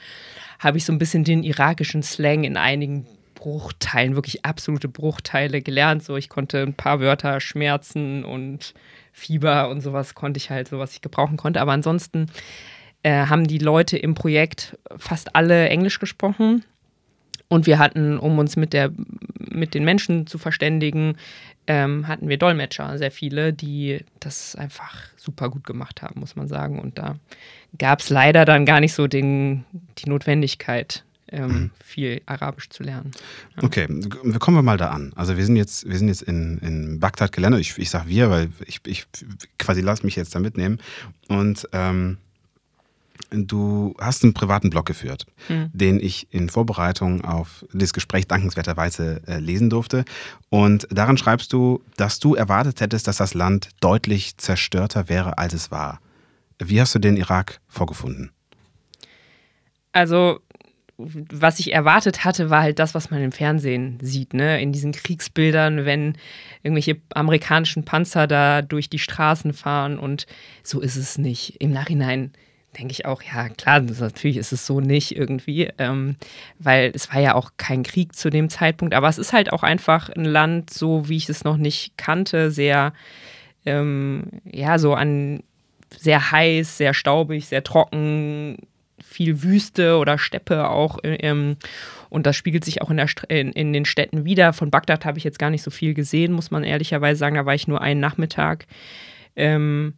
habe 0.59 0.77
ich 0.77 0.85
so 0.85 0.93
ein 0.93 0.99
bisschen 0.99 1.25
den 1.25 1.45
irakischen 1.45 2.03
Slang 2.03 2.45
in 2.45 2.57
einigen 2.57 3.07
Bruchteilen, 3.37 4.17
wirklich 4.17 4.45
absolute 4.45 4.89
Bruchteile 4.89 5.63
gelernt. 5.63 6.03
So, 6.03 6.17
ich 6.17 6.29
konnte 6.29 6.63
ein 6.63 6.75
paar 6.75 7.01
Wörter 7.01 7.41
Schmerzen 7.41 8.25
und 8.25 8.75
Fieber 9.17 9.69
und 9.71 9.81
sowas 9.81 10.15
konnte 10.15 10.39
ich 10.39 10.51
halt, 10.51 10.69
so 10.69 10.81
was 10.81 10.93
ich 10.93 11.01
gebrauchen 11.01 11.37
konnte. 11.37 11.61
Aber 11.61 11.73
ansonsten 11.73 12.27
äh, 13.05 13.27
haben 13.27 13.47
die 13.47 13.59
Leute 13.59 13.97
im 13.97 14.15
Projekt 14.15 14.77
fast 14.97 15.37
alle 15.37 15.69
Englisch 15.69 16.01
gesprochen. 16.01 16.65
Und 17.49 17.67
wir 17.67 17.79
hatten, 17.79 18.19
um 18.19 18.39
uns 18.39 18.57
mit, 18.57 18.73
der, 18.73 18.91
mit 19.39 19.75
den 19.75 19.85
Menschen 19.85 20.27
zu 20.27 20.37
verständigen, 20.37 21.17
ähm, 21.69 22.09
hatten 22.09 22.29
wir 22.29 22.39
Dolmetscher, 22.39 22.99
sehr 22.99 23.13
viele, 23.13 23.53
die 23.53 24.01
das 24.19 24.57
einfach 24.57 24.97
super 25.17 25.49
gut 25.49 25.65
gemacht 25.65 26.03
haben, 26.03 26.19
muss 26.19 26.35
man 26.35 26.49
sagen. 26.49 26.81
Und 26.81 26.99
da 26.99 27.17
gab 27.79 28.01
es 28.01 28.11
leider 28.11 28.45
dann 28.45 28.67
gar 28.67 28.81
nicht 28.81 28.95
so 28.95 29.07
den, 29.07 29.65
die 29.99 30.09
Notwendigkeit, 30.09 31.05
ähm, 31.29 31.49
mhm. 31.49 31.71
viel 31.83 32.23
Arabisch 32.27 32.69
zu 32.69 32.83
lernen. 32.83 33.11
Ja. 33.57 33.65
Okay, 33.65 33.87
kommen 34.39 34.57
wir 34.57 34.63
mal 34.63 34.77
da 34.77 34.91
an. 34.91 35.13
Also 35.17 35.37
wir 35.37 35.45
sind 35.45 35.57
jetzt, 35.57 35.89
wir 35.89 35.99
sind 35.99 36.09
jetzt 36.09 36.23
in, 36.23 36.59
in 36.59 37.01
Bagdad 37.01 37.33
gelandet. 37.33 37.61
Ich, 37.61 37.79
ich 37.79 37.91
sage 37.91 38.09
wir, 38.09 38.31
weil 38.31 38.51
ich, 38.67 38.81
ich 38.87 39.07
quasi 39.59 39.81
lasse 39.81 40.05
mich 40.05 40.17
jetzt 40.17 40.35
da 40.35 40.41
mitnehmen. 40.41 40.79
Und 41.29 41.69
ähm, 41.73 42.19
du 43.31 43.95
hast 43.99 44.23
einen 44.23 44.35
privaten 44.35 44.71
Blog 44.71 44.87
geführt, 44.87 45.27
mhm. 45.49 45.71
den 45.73 46.01
ich 46.01 46.29
in 46.31 46.49
Vorbereitung 46.49 47.25
auf 47.25 47.65
das 47.73 47.93
Gespräch 47.93 48.27
dankenswerterweise 48.27 49.23
äh, 49.27 49.39
lesen 49.39 49.71
durfte. 49.71 50.05
Und 50.51 50.87
daran 50.91 51.17
schreibst 51.17 51.53
du, 51.53 51.83
dass 51.97 52.19
du 52.19 52.35
erwartet 52.35 52.81
hättest, 52.81 53.07
dass 53.09 53.17
das 53.17 53.35
Land 53.35 53.71
deutlich 53.81 54.37
zerstörter 54.37 55.09
wäre, 55.09 55.39
als 55.39 55.55
es 55.55 55.71
war. 55.71 56.01
Wie 56.59 56.81
hast 56.81 56.95
du 56.95 56.99
den 56.99 57.17
Irak 57.17 57.61
vorgefunden? 57.69 58.31
Also 59.93 60.41
was 60.97 61.59
ich 61.59 61.73
erwartet 61.73 62.25
hatte, 62.25 62.51
war 62.51 62.63
halt 62.63 62.79
das, 62.79 62.95
was 62.95 63.11
man 63.11 63.23
im 63.23 63.33
Fernsehen 63.33 63.99
sieht, 64.01 64.33
ne? 64.33 64.61
In 64.61 64.73
diesen 64.73 64.93
Kriegsbildern, 64.93 65.85
wenn 65.85 66.17
irgendwelche 66.63 67.01
amerikanischen 67.15 67.85
Panzer 67.85 68.27
da 68.27 68.63
durch 68.63 68.89
die 68.89 68.99
Straßen 68.99 69.53
fahren 69.53 69.99
und 69.99 70.27
so 70.63 70.81
ist 70.81 70.97
es 70.97 71.19
nicht. 71.19 71.61
Im 71.61 71.73
Nachhinein 71.73 72.33
denke 72.79 72.93
ich 72.93 73.07
auch, 73.07 73.23
ja 73.23 73.49
klar, 73.49 73.81
natürlich 73.81 74.37
ist 74.37 74.53
es 74.53 74.67
so 74.67 74.81
nicht 74.81 75.17
irgendwie, 75.17 75.71
ähm, 75.79 76.17
weil 76.59 76.93
es 76.95 77.13
war 77.13 77.21
ja 77.21 77.35
auch 77.35 77.53
kein 77.57 77.83
Krieg 77.83 78.15
zu 78.15 78.31
dem 78.31 78.49
Zeitpunkt, 78.51 78.95
aber 78.95 79.09
es 79.09 79.19
ist 79.19 79.33
halt 79.33 79.53
auch 79.53 79.63
einfach 79.63 80.09
ein 80.11 80.25
Land, 80.25 80.71
so 80.71 81.09
wie 81.09 81.17
ich 81.17 81.29
es 81.29 81.45
noch 81.45 81.57
nicht 81.57 81.97
kannte, 81.97 82.51
sehr, 82.51 82.93
ähm, 83.65 84.25
ja, 84.45 84.79
so 84.79 84.95
an 84.95 85.43
sehr 85.97 86.33
heiß, 86.33 86.77
sehr 86.77 86.95
staubig, 86.95 87.47
sehr 87.47 87.63
trocken, 87.63 88.59
viel 89.15 89.43
Wüste 89.43 89.97
oder 89.97 90.19
Steppe 90.19 90.69
auch. 90.69 90.99
Ähm, 91.03 91.57
und 92.11 92.27
das 92.27 92.37
spiegelt 92.37 92.65
sich 92.65 92.83
auch 92.83 92.91
in, 92.91 92.97
der, 92.97 93.09
in, 93.29 93.53
in, 93.53 93.73
den 93.73 93.85
Städten 93.85 94.25
wieder. 94.25 94.53
Von 94.53 94.71
Bagdad 94.71 95.05
habe 95.05 95.19
ich 95.19 95.25
jetzt 95.25 95.39
gar 95.39 95.51
nicht 95.51 95.63
so 95.63 95.71
viel 95.71 95.95
gesehen, 95.95 96.33
muss 96.33 96.51
man 96.51 96.65
ehrlicherweise 96.65 97.19
sagen. 97.19 97.37
Da 97.37 97.47
war 97.47 97.55
ich 97.55 97.69
nur 97.69 97.81
einen 97.81 98.01
Nachmittag. 98.01 98.67
Ähm, 99.37 99.95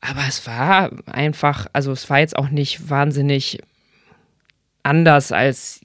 aber 0.00 0.22
es 0.28 0.46
war 0.46 0.90
einfach, 1.06 1.66
also 1.72 1.90
es 1.92 2.08
war 2.08 2.20
jetzt 2.20 2.36
auch 2.36 2.50
nicht 2.50 2.88
wahnsinnig 2.88 3.58
anders 4.82 5.32
als 5.32 5.80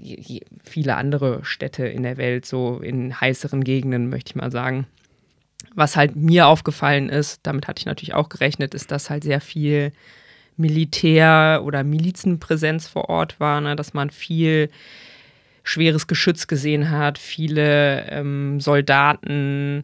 viele 0.64 0.96
andere 0.96 1.44
Städte 1.44 1.88
in 1.88 2.04
der 2.04 2.18
Welt, 2.18 2.46
so 2.46 2.80
in 2.80 3.20
heißeren 3.20 3.64
Gegenden, 3.64 4.10
möchte 4.10 4.32
ich 4.32 4.36
mal 4.36 4.52
sagen. 4.52 4.86
Was 5.76 5.96
halt 5.96 6.16
mir 6.16 6.48
aufgefallen 6.48 7.10
ist, 7.10 7.40
damit 7.44 7.68
hatte 7.68 7.80
ich 7.80 7.86
natürlich 7.86 8.14
auch 8.14 8.30
gerechnet, 8.30 8.74
ist, 8.74 8.92
dass 8.92 9.10
halt 9.10 9.24
sehr 9.24 9.42
viel 9.42 9.92
Militär- 10.58 11.62
oder 11.64 11.84
Milizenpräsenz 11.84 12.88
vor 12.88 13.10
Ort 13.10 13.40
war, 13.40 13.62
ne? 13.62 13.76
dass 13.76 13.94
man 13.94 14.10
viel 14.10 14.70
schweres 15.64 16.08
Geschütz 16.08 16.48
gesehen 16.48 16.92
hat, 16.92 17.18
viele 17.18 18.06
ähm, 18.10 18.60
Soldaten 18.60 19.84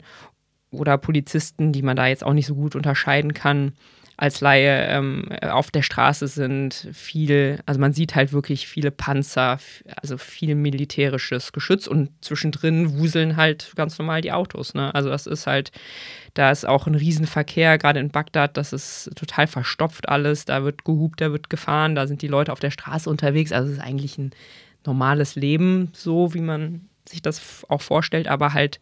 oder 0.71 0.97
Polizisten, 0.97 1.71
die 1.71 1.81
man 1.81 1.95
da 1.95 2.07
jetzt 2.07 2.23
auch 2.23 2.33
nicht 2.33 2.47
so 2.47 2.55
gut 2.55 2.75
unterscheiden 2.75 3.33
kann 3.33 3.73
als 4.19 4.41
Laie 4.41 4.87
ähm, 4.87 5.29
auf 5.43 5.71
der 5.71 5.81
Straße 5.81 6.27
sind, 6.27 6.89
viel, 6.91 7.61
also 7.65 7.79
man 7.79 7.93
sieht 7.93 8.15
halt 8.15 8.33
wirklich 8.33 8.67
viele 8.67 8.91
Panzer, 8.91 9.59
also 9.95 10.17
viel 10.17 10.55
militärisches 10.55 11.53
Geschütz 11.53 11.87
und 11.87 12.09
zwischendrin 12.19 12.99
wuseln 12.99 13.37
halt 13.37 13.71
ganz 13.77 13.97
normal 13.97 14.19
die 14.19 14.33
Autos. 14.33 14.73
Ne? 14.73 14.93
Also 14.93 15.07
das 15.07 15.25
ist 15.25 15.47
halt, 15.47 15.71
da 16.33 16.51
ist 16.51 16.67
auch 16.67 16.85
ein 16.85 16.95
Riesenverkehr, 16.95 17.77
gerade 17.77 18.01
in 18.01 18.09
Bagdad, 18.09 18.57
das 18.57 18.73
ist 18.73 19.09
total 19.15 19.47
verstopft 19.47 20.09
alles, 20.09 20.43
da 20.43 20.65
wird 20.65 20.83
gehupt, 20.83 21.21
da 21.21 21.31
wird 21.31 21.49
gefahren, 21.49 21.95
da 21.95 22.05
sind 22.05 22.21
die 22.21 22.27
Leute 22.27 22.51
auf 22.51 22.59
der 22.59 22.71
Straße 22.71 23.09
unterwegs, 23.09 23.53
also 23.53 23.69
es 23.69 23.77
ist 23.77 23.83
eigentlich 23.83 24.17
ein 24.17 24.31
normales 24.85 25.35
Leben, 25.35 25.91
so 25.93 26.33
wie 26.33 26.41
man 26.41 26.89
sich 27.07 27.21
das 27.21 27.63
auch 27.69 27.81
vorstellt, 27.81 28.27
aber 28.27 28.51
halt 28.51 28.81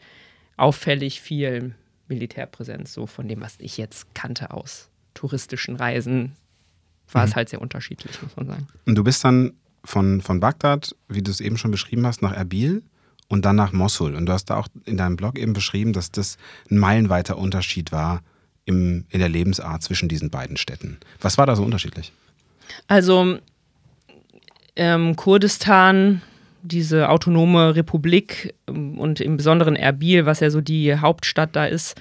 auffällig 0.57 1.21
viel 1.21 1.75
Militärpräsenz, 2.07 2.91
so 2.91 3.05
von 3.05 3.27
dem, 3.27 3.41
was 3.41 3.57
ich 3.59 3.77
jetzt 3.77 4.15
kannte 4.15 4.49
aus 4.49 4.89
touristischen 5.17 5.75
Reisen 5.75 6.35
war 7.11 7.23
mhm. 7.23 7.29
es 7.29 7.35
halt 7.35 7.49
sehr 7.49 7.61
unterschiedlich, 7.61 8.21
muss 8.21 8.35
man 8.35 8.47
sagen. 8.47 8.67
Und 8.85 8.95
du 8.95 9.03
bist 9.03 9.23
dann 9.23 9.53
von, 9.83 10.21
von 10.21 10.39
Bagdad, 10.39 10.95
wie 11.07 11.21
du 11.21 11.31
es 11.31 11.39
eben 11.39 11.57
schon 11.57 11.71
beschrieben 11.71 12.05
hast, 12.05 12.21
nach 12.21 12.33
Erbil 12.33 12.83
und 13.27 13.45
dann 13.45 13.55
nach 13.55 13.71
Mosul. 13.71 14.15
Und 14.15 14.25
du 14.25 14.33
hast 14.33 14.45
da 14.45 14.57
auch 14.57 14.67
in 14.85 14.97
deinem 14.97 15.15
Blog 15.15 15.37
eben 15.37 15.53
beschrieben, 15.53 15.93
dass 15.93 16.11
das 16.11 16.37
ein 16.69 16.77
meilenweiter 16.77 17.37
Unterschied 17.37 17.91
war 17.91 18.21
im, 18.65 19.05
in 19.09 19.19
der 19.19 19.29
Lebensart 19.29 19.81
zwischen 19.83 20.09
diesen 20.09 20.29
beiden 20.29 20.57
Städten. 20.57 20.97
Was 21.21 21.37
war 21.37 21.45
da 21.45 21.55
so 21.55 21.63
unterschiedlich? 21.63 22.11
Also 22.87 23.39
ähm, 24.75 25.15
Kurdistan 25.15 26.21
diese 26.61 27.09
autonome 27.09 27.75
Republik 27.75 28.53
ähm, 28.67 28.99
und 28.99 29.21
im 29.21 29.37
Besonderen 29.37 29.75
Erbil, 29.75 30.25
was 30.25 30.41
ja 30.41 30.49
so 30.49 30.61
die 30.61 30.97
Hauptstadt 30.97 31.55
da 31.55 31.65
ist, 31.65 31.95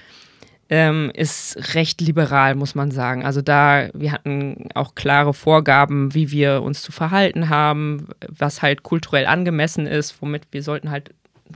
ähm, 0.69 1.11
ist 1.13 1.75
recht 1.75 2.01
liberal, 2.01 2.55
muss 2.55 2.75
man 2.75 2.91
sagen. 2.91 3.25
Also 3.25 3.41
da, 3.41 3.89
wir 3.93 4.11
hatten 4.11 4.69
auch 4.75 4.95
klare 4.95 5.33
Vorgaben, 5.33 6.13
wie 6.13 6.31
wir 6.31 6.61
uns 6.61 6.81
zu 6.81 6.91
verhalten 6.91 7.49
haben, 7.49 8.07
was 8.27 8.61
halt 8.61 8.83
kulturell 8.83 9.25
angemessen 9.25 9.87
ist, 9.87 10.21
womit 10.21 10.43
wir 10.51 10.63
sollten 10.63 10.91
halt 10.91 11.11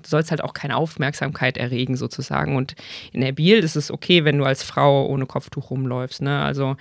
soll 0.05 0.21
es 0.21 0.31
halt 0.31 0.43
auch 0.43 0.53
keine 0.53 0.77
Aufmerksamkeit 0.77 1.57
erregen 1.57 1.95
sozusagen. 1.95 2.55
Und 2.55 2.75
in 3.11 3.21
Erbil 3.21 3.57
ist 3.57 3.75
es 3.75 3.91
okay, 3.91 4.23
wenn 4.23 4.37
du 4.37 4.45
als 4.45 4.63
Frau 4.63 5.05
ohne 5.05 5.25
Kopftuch 5.25 5.69
rumläufst. 5.69 6.21
Ne? 6.21 6.41
Also 6.41 6.77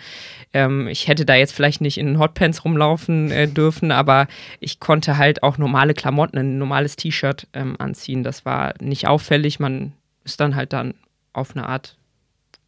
ähm, 0.52 0.88
ich 0.88 1.08
hätte 1.08 1.24
da 1.24 1.34
jetzt 1.34 1.52
vielleicht 1.52 1.80
nicht 1.80 1.98
in 1.98 2.18
Hotpants 2.18 2.64
rumlaufen 2.64 3.30
äh, 3.30 3.48
dürfen, 3.48 3.90
aber 3.92 4.26
ich 4.60 4.80
konnte 4.80 5.18
halt 5.18 5.42
auch 5.42 5.58
normale 5.58 5.94
Klamotten, 5.94 6.38
ein 6.38 6.58
normales 6.58 6.96
T-Shirt 6.96 7.48
ähm, 7.52 7.76
anziehen. 7.78 8.22
Das 8.22 8.44
war 8.44 8.74
nicht 8.80 9.08
auffällig. 9.08 9.60
Man 9.60 9.92
ist 10.24 10.40
dann 10.40 10.54
halt 10.54 10.72
dann 10.72 10.94
auf 11.32 11.56
eine 11.56 11.68
Art 11.68 11.96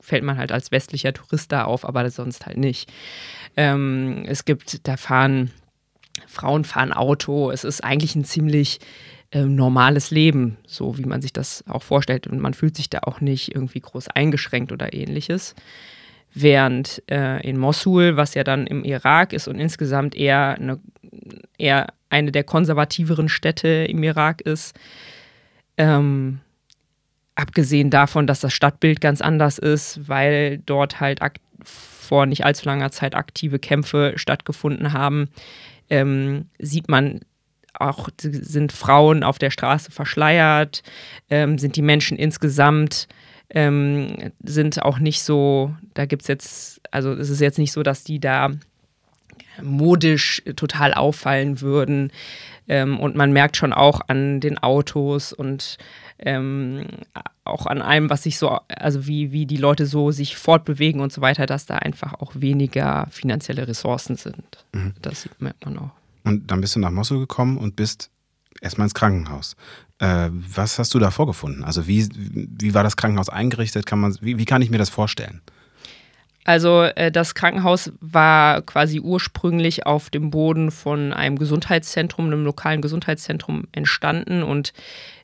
fällt 0.02 0.24
man 0.24 0.36
halt 0.36 0.52
als 0.52 0.72
westlicher 0.72 1.14
Tourist 1.14 1.52
da 1.52 1.64
auf, 1.64 1.86
aber 1.86 2.08
sonst 2.10 2.44
halt 2.44 2.58
nicht. 2.58 2.92
Ähm, 3.56 4.24
es 4.26 4.44
gibt, 4.44 4.86
da 4.86 4.96
fahren, 4.96 5.50
Frauen 6.26 6.64
fahren 6.64 6.92
Auto. 6.92 7.50
Es 7.50 7.64
ist 7.64 7.82
eigentlich 7.82 8.14
ein 8.16 8.24
ziemlich 8.24 8.80
äh, 9.30 9.44
normales 9.44 10.10
Leben, 10.10 10.58
so 10.66 10.98
wie 10.98 11.04
man 11.04 11.22
sich 11.22 11.32
das 11.32 11.64
auch 11.68 11.82
vorstellt. 11.82 12.26
Und 12.26 12.40
man 12.40 12.52
fühlt 12.52 12.76
sich 12.76 12.90
da 12.90 13.00
auch 13.02 13.20
nicht 13.20 13.54
irgendwie 13.54 13.80
groß 13.80 14.08
eingeschränkt 14.08 14.72
oder 14.72 14.92
ähnliches. 14.92 15.54
Während 16.34 17.02
äh, 17.10 17.46
in 17.46 17.58
Mosul, 17.58 18.16
was 18.16 18.34
ja 18.34 18.42
dann 18.42 18.66
im 18.66 18.84
Irak 18.84 19.32
ist 19.32 19.48
und 19.48 19.58
insgesamt 19.58 20.14
eher 20.16 20.56
eine, 20.58 20.80
eher 21.58 21.92
eine 22.10 22.32
der 22.32 22.44
konservativeren 22.44 23.28
Städte 23.28 23.68
im 23.68 24.02
Irak 24.02 24.40
ist, 24.40 24.74
ähm, 25.76 26.40
Abgesehen 27.35 27.90
davon, 27.90 28.27
dass 28.27 28.40
das 28.40 28.53
Stadtbild 28.53 29.01
ganz 29.01 29.21
anders 29.21 29.59
ist, 29.59 30.09
weil 30.09 30.59
dort 30.66 31.01
halt 31.01 31.21
vor 31.64 32.27
nicht 32.27 32.45
allzu 32.45 32.66
langer 32.66 32.90
Zeit 32.90 33.14
aktive 33.14 33.59
Kämpfe 33.59 34.12
stattgefunden 34.16 34.92
haben, 34.92 35.29
ähm, 35.88 36.47
sieht 36.59 36.88
man 36.88 37.21
auch, 37.75 38.09
sind 38.21 38.73
Frauen 38.73 39.23
auf 39.23 39.38
der 39.38 39.51
Straße 39.51 39.90
verschleiert, 39.90 40.83
ähm, 41.31 41.59
sind 41.59 41.77
die 41.77 41.83
Menschen 41.83 42.18
insgesamt, 42.18 43.09
ähm, 43.51 44.33
sind 44.42 44.83
auch 44.83 44.99
nicht 44.99 45.23
so, 45.23 45.75
da 45.95 46.07
gibt 46.07 46.23
es 46.23 46.29
jetzt, 46.29 46.81
also 46.90 47.12
es 47.12 47.31
ist 47.31 47.40
jetzt 47.40 47.59
nicht 47.59 47.73
so, 47.73 47.83
dass 47.83 48.05
die 48.05 48.21
da 48.21 48.51
modisch 49.60 50.42
total 50.56 50.94
auffallen 50.94 51.60
würden. 51.60 52.12
Ähm, 52.68 53.00
und 53.00 53.16
man 53.16 53.32
merkt 53.32 53.56
schon 53.56 53.72
auch 53.72 54.00
an 54.06 54.40
den 54.40 54.58
Autos 54.58 55.32
und 55.32 55.78
ähm, 56.18 56.86
auch 57.44 57.66
an 57.66 57.82
allem, 57.82 58.08
was 58.08 58.22
sich 58.22 58.38
so, 58.38 58.60
also 58.68 59.06
wie, 59.06 59.32
wie 59.32 59.46
die 59.46 59.56
Leute 59.56 59.86
so 59.86 60.12
sich 60.12 60.36
fortbewegen 60.36 61.00
und 61.00 61.12
so 61.12 61.20
weiter, 61.20 61.46
dass 61.46 61.66
da 61.66 61.76
einfach 61.76 62.14
auch 62.14 62.32
weniger 62.36 63.08
finanzielle 63.10 63.66
Ressourcen 63.66 64.16
sind. 64.16 64.64
Mhm. 64.72 64.94
Das 65.02 65.28
merkt 65.38 65.64
man 65.64 65.78
auch. 65.78 65.90
Und 66.24 66.50
dann 66.50 66.60
bist 66.60 66.76
du 66.76 66.80
nach 66.80 66.92
Mosul 66.92 67.18
gekommen 67.18 67.58
und 67.58 67.74
bist 67.74 68.10
erstmal 68.60 68.86
ins 68.86 68.94
Krankenhaus. 68.94 69.56
Äh, 69.98 70.30
was 70.30 70.78
hast 70.78 70.94
du 70.94 71.00
da 71.00 71.10
vorgefunden? 71.10 71.64
Also 71.64 71.88
wie, 71.88 72.08
wie 72.14 72.74
war 72.74 72.84
das 72.84 72.96
Krankenhaus 72.96 73.28
eingerichtet? 73.28 73.86
Kann 73.86 73.98
man, 73.98 74.16
wie, 74.20 74.38
wie 74.38 74.44
kann 74.44 74.62
ich 74.62 74.70
mir 74.70 74.78
das 74.78 74.90
vorstellen? 74.90 75.42
Also 76.44 76.83
äh, 76.83 77.12
das 77.12 77.35
Krankenhaus 77.35 77.92
war 78.00 78.62
quasi 78.62 79.00
ursprünglich 79.00 79.87
auf 79.87 80.11
dem 80.11 80.31
Boden 80.31 80.70
von 80.70 81.12
einem 81.12 81.38
Gesundheitszentrum, 81.38 82.26
einem 82.26 82.44
lokalen 82.44 82.83
Gesundheitszentrum 82.83 83.68
entstanden 83.72 84.42
und 84.42 84.72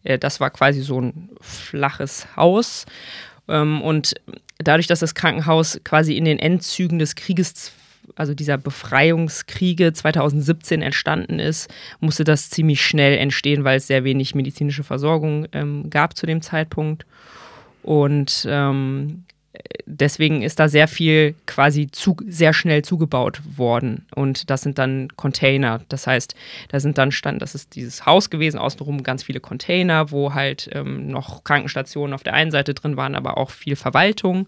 äh, 0.04 0.18
das 0.18 0.40
war 0.40 0.50
quasi 0.50 0.80
so 0.82 1.00
ein 1.00 1.30
flaches 1.40 2.36
Haus. 2.36 2.86
Ähm, 3.48 3.82
und 3.82 4.14
dadurch, 4.58 4.86
dass 4.86 5.00
das 5.00 5.14
Krankenhaus 5.14 5.80
quasi 5.82 6.16
in 6.16 6.24
den 6.24 6.38
Endzügen 6.38 6.98
des 6.98 7.16
Krieges 7.16 7.72
also 8.16 8.34
dieser 8.34 8.56
Befreiungskriege 8.56 9.92
2017 9.92 10.82
entstanden 10.82 11.38
ist, 11.38 11.70
musste 12.00 12.24
das 12.24 12.48
ziemlich 12.50 12.82
schnell 12.82 13.18
entstehen, 13.18 13.64
weil 13.64 13.76
es 13.76 13.86
sehr 13.86 14.02
wenig 14.02 14.34
medizinische 14.34 14.82
Versorgung 14.82 15.46
ähm, 15.52 15.90
gab 15.90 16.16
zu 16.16 16.26
dem 16.26 16.40
Zeitpunkt. 16.40 17.06
Und 17.82 18.46
ähm, 18.48 19.24
deswegen 19.86 20.42
ist 20.42 20.60
da 20.60 20.68
sehr 20.68 20.88
viel 20.88 21.34
quasi 21.46 21.88
zu, 21.90 22.16
sehr 22.26 22.52
schnell 22.52 22.82
zugebaut 22.82 23.40
worden. 23.56 24.06
Und 24.14 24.50
das 24.50 24.62
sind 24.62 24.78
dann 24.78 25.08
Container. 25.16 25.80
Das 25.88 26.06
heißt, 26.06 26.34
da 26.68 26.80
sind 26.80 26.98
dann 26.98 27.10
stand, 27.10 27.42
das 27.42 27.54
ist 27.54 27.74
dieses 27.74 28.04
Haus 28.06 28.30
gewesen, 28.30 28.58
außenrum 28.58 29.02
ganz 29.02 29.22
viele 29.22 29.40
Container, 29.40 30.10
wo 30.10 30.34
halt 30.34 30.68
ähm, 30.72 31.08
noch 31.08 31.44
Krankenstationen 31.44 32.14
auf 32.14 32.22
der 32.22 32.34
einen 32.34 32.50
Seite 32.50 32.74
drin 32.74 32.96
waren, 32.96 33.14
aber 33.14 33.38
auch 33.38 33.50
viel 33.50 33.76
Verwaltung. 33.76 34.46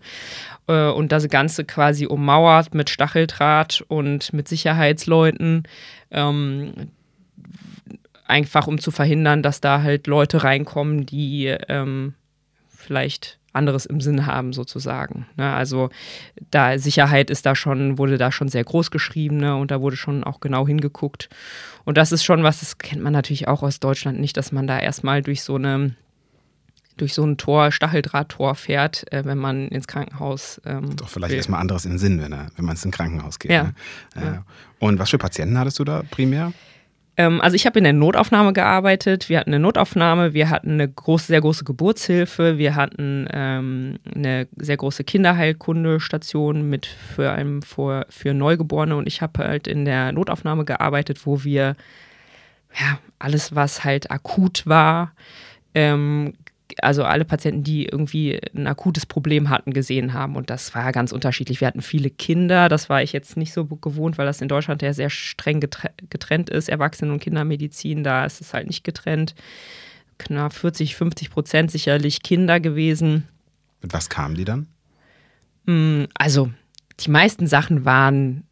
Äh, 0.67 0.89
und 0.91 1.13
das 1.13 1.29
Ganze 1.29 1.65
quasi 1.65 2.07
ummauert 2.07 2.75
mit 2.75 2.91
Stacheldraht 2.91 3.83
und 3.89 4.33
mit 4.33 4.49
Sicherheitsleuten. 4.49 5.65
Ähm, 6.11 6.91
einfach 8.27 8.67
um 8.67 8.79
zu 8.79 8.91
verhindern, 8.91 9.43
dass 9.43 9.61
da 9.61 9.83
halt 9.83 10.07
Leute 10.07 10.45
reinkommen, 10.45 11.05
die 11.05 11.47
ähm, 11.69 12.15
vielleicht 12.69 13.40
anderes 13.53 13.87
im 13.87 14.01
Sinn 14.01 14.27
haben, 14.27 14.53
sozusagen. 14.53 15.27
Ne? 15.37 15.53
Also 15.53 15.91
da 16.51 16.79
Sicherheit 16.79 17.31
ist 17.31 17.47
da 17.47 17.55
schon, 17.55 17.99
wurde 17.99 18.19
da 18.19 18.31
schon 18.31 18.49
sehr 18.49 18.65
groß 18.65 18.91
geschrieben 18.91 19.39
ne? 19.39 19.57
und 19.57 19.71
da 19.71 19.81
wurde 19.81 19.97
schon 19.97 20.25
auch 20.25 20.41
genau 20.41 20.67
hingeguckt. 20.67 21.29
Und 21.85 21.97
das 21.97 22.13
ist 22.13 22.25
schon 22.25 22.43
was, 22.43 22.61
das 22.61 22.79
kennt 22.79 23.03
man 23.03 23.13
natürlich 23.13 23.49
auch 23.49 23.63
aus 23.63 23.81
Deutschland 23.81 24.21
nicht, 24.21 24.37
dass 24.37 24.53
man 24.53 24.67
da 24.67 24.79
erstmal 24.79 25.23
durch 25.23 25.43
so 25.43 25.57
eine 25.57 25.97
durch 26.97 27.15
so 27.15 27.25
ein 27.25 27.39
Tor, 27.39 27.73
Stacheldrahttor 27.73 28.55
fährt, 28.55 29.11
äh, 29.11 29.25
wenn 29.25 29.39
man 29.39 29.69
ins 29.69 29.87
Krankenhaus. 29.87 30.61
Ähm, 30.67 30.97
Doch 30.97 31.09
vielleicht 31.09 31.35
erstmal 31.35 31.61
anderes 31.61 31.87
in 31.87 31.99
Sinn, 31.99 32.21
wenn, 32.21 32.33
wenn 32.33 32.65
man 32.65 32.77
ins 32.77 32.91
Krankenhaus 32.91 33.39
geht. 33.39 33.51
Ja. 33.51 33.65
Ne? 33.65 33.73
ja. 34.17 34.45
Und 34.81 34.99
was 34.99 35.09
für 35.09 35.17
Patienten 35.17 35.59
hattest 35.59 35.79
du 35.79 35.85
da 35.85 36.03
primär? 36.11 36.53
Ähm, 37.17 37.41
also 37.41 37.55
ich 37.57 37.67
habe 37.67 37.79
in 37.79 37.85
der 37.85 37.93
Notaufnahme 37.93 38.53
gearbeitet. 38.53 39.29
Wir 39.29 39.39
hatten 39.39 39.51
eine 39.51 39.61
Notaufnahme, 39.61 40.33
wir 40.33 40.51
hatten 40.51 40.73
eine 40.73 40.89
große, 40.89 41.27
sehr 41.27 41.41
große 41.41 41.65
Geburtshilfe, 41.65 42.59
wir 42.59 42.75
hatten 42.75 43.29
ähm, 43.33 43.99
eine 44.15 44.49
sehr 44.57 44.77
große 44.77 45.05
Kinderheilkundestation 45.05 46.69
mit 46.69 46.87
für 46.87 47.31
allem 47.31 47.63
für, 47.63 48.07
für 48.09 48.35
Neugeborene 48.35 48.97
und 48.97 49.07
ich 49.07 49.23
habe 49.23 49.45
halt 49.45 49.67
in 49.67 49.85
der 49.85 50.13
Notaufnahme 50.13 50.65
gearbeitet, 50.65 51.27
wo 51.27 51.45
wir 51.45 51.77
ja 52.79 52.99
alles, 53.19 53.55
was 53.55 53.85
halt 53.85 54.11
akut 54.11 54.67
war, 54.67 55.13
ähm, 55.75 56.35
also 56.83 57.05
alle 57.05 57.25
Patienten, 57.25 57.63
die 57.63 57.87
irgendwie 57.87 58.41
ein 58.55 58.67
akutes 58.67 59.07
Problem 59.07 59.49
hatten, 59.49 59.73
gesehen 59.73 60.13
haben. 60.13 60.37
Und 60.37 60.51
das 60.51 60.75
war 60.75 60.93
ganz 60.93 61.13
unterschiedlich. 61.13 61.61
Wir 61.61 61.69
hatten 61.69 61.83
viele 61.83 62.11
Kinder, 62.11 62.69
das 62.69 62.89
war 62.89 63.03
ich 63.03 63.13
jetzt 63.13 63.37
nicht 63.37 63.53
so 63.53 63.65
gewohnt, 63.67 64.19
weil 64.19 64.27
das 64.27 64.41
in 64.41 64.49
Deutschland 64.49 64.83
ja 64.83 64.93
sehr 64.93 65.11
streng 65.11 65.61
getrennt 65.61 66.51
ist. 66.51 66.69
Erwachsenen- 66.69 67.13
und 67.13 67.21
Kindermedizin, 67.21 68.05
da 68.05 68.25
ist 68.25 68.41
es 68.41 68.55
halt 68.55 68.67
nicht 68.67 68.85
getrennt. 68.85 69.35
Knapp 70.19 70.53
40, 70.53 70.97
50 70.97 71.31
Prozent 71.31 71.71
sicherlich 71.71 72.23
Kinder 72.23 72.61
gewesen. 72.61 73.27
Mit 73.83 73.93
was 73.93 74.09
kamen 74.09 74.35
die 74.35 74.45
dann? 74.45 74.67
Mm, 75.67 76.05
also, 76.15 76.51
die 77.01 77.11
meisten 77.11 77.47
Sachen 77.47 77.85
waren 77.85 78.45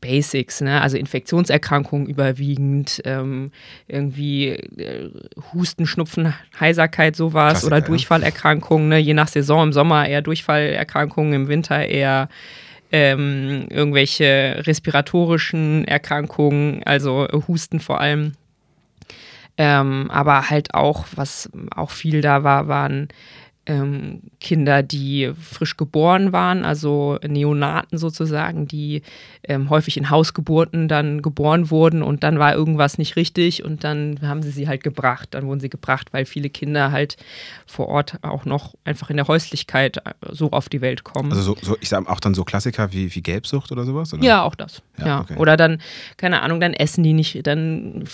Basics, 0.00 0.60
ne? 0.60 0.80
also 0.80 0.96
Infektionserkrankungen 0.96 2.06
überwiegend, 2.06 3.00
ähm, 3.04 3.52
irgendwie 3.86 4.48
äh, 4.48 5.10
Husten, 5.52 5.86
Schnupfen, 5.86 6.34
Heiserkeit, 6.58 7.16
sowas 7.16 7.60
Klassiker, 7.60 7.66
oder 7.66 7.80
Durchfallerkrankungen, 7.80 8.88
ne? 8.88 8.98
je 8.98 9.14
nach 9.14 9.28
Saison, 9.28 9.68
im 9.68 9.72
Sommer 9.72 10.08
eher 10.08 10.22
Durchfallerkrankungen, 10.22 11.32
im 11.32 11.48
Winter 11.48 11.86
eher 11.86 12.28
ähm, 12.92 13.66
irgendwelche 13.70 14.62
respiratorischen 14.66 15.84
Erkrankungen, 15.86 16.82
also 16.84 17.26
Husten 17.48 17.80
vor 17.80 18.00
allem. 18.00 18.32
Ähm, 19.58 20.10
aber 20.10 20.50
halt 20.50 20.74
auch, 20.74 21.06
was 21.14 21.50
auch 21.74 21.90
viel 21.90 22.20
da 22.20 22.44
war, 22.44 22.68
waren 22.68 23.08
ähm, 23.66 24.20
Kinder, 24.40 24.82
die 24.82 25.32
frisch 25.40 25.76
geboren 25.76 26.32
waren, 26.32 26.64
also 26.64 27.18
Neonaten 27.26 27.98
sozusagen, 27.98 28.68
die 28.68 29.02
ähm, 29.42 29.70
häufig 29.70 29.96
in 29.96 30.08
Hausgeburten 30.08 30.88
dann 30.88 31.20
geboren 31.20 31.70
wurden 31.70 32.02
und 32.02 32.22
dann 32.22 32.38
war 32.38 32.54
irgendwas 32.54 32.96
nicht 32.96 33.16
richtig 33.16 33.64
und 33.64 33.82
dann 33.82 34.20
haben 34.22 34.42
sie 34.42 34.50
sie 34.50 34.68
halt 34.68 34.84
gebracht. 34.84 35.30
Dann 35.32 35.46
wurden 35.46 35.60
sie 35.60 35.68
gebracht, 35.68 36.12
weil 36.12 36.26
viele 36.26 36.48
Kinder 36.48 36.92
halt 36.92 37.16
vor 37.66 37.88
Ort 37.88 38.18
auch 38.22 38.44
noch 38.44 38.74
einfach 38.84 39.10
in 39.10 39.16
der 39.16 39.26
Häuslichkeit 39.26 39.96
äh, 39.98 40.12
so 40.30 40.52
auf 40.52 40.68
die 40.68 40.80
Welt 40.80 41.02
kommen. 41.02 41.32
Also 41.32 41.42
so, 41.42 41.56
so 41.60 41.76
ich 41.80 41.88
sage 41.88 42.08
auch 42.08 42.20
dann 42.20 42.34
so 42.34 42.44
Klassiker 42.44 42.92
wie, 42.92 43.12
wie 43.14 43.22
Gelbsucht 43.22 43.72
oder 43.72 43.84
sowas? 43.84 44.14
Oder? 44.14 44.22
Ja, 44.22 44.42
auch 44.42 44.54
das. 44.54 44.82
Ja, 44.98 45.06
ja. 45.06 45.20
Okay. 45.22 45.36
Oder 45.36 45.56
dann, 45.56 45.80
keine 46.16 46.42
Ahnung, 46.42 46.60
dann 46.60 46.72
essen 46.72 47.02
die 47.02 47.14
nicht, 47.14 47.44
dann 47.46 48.04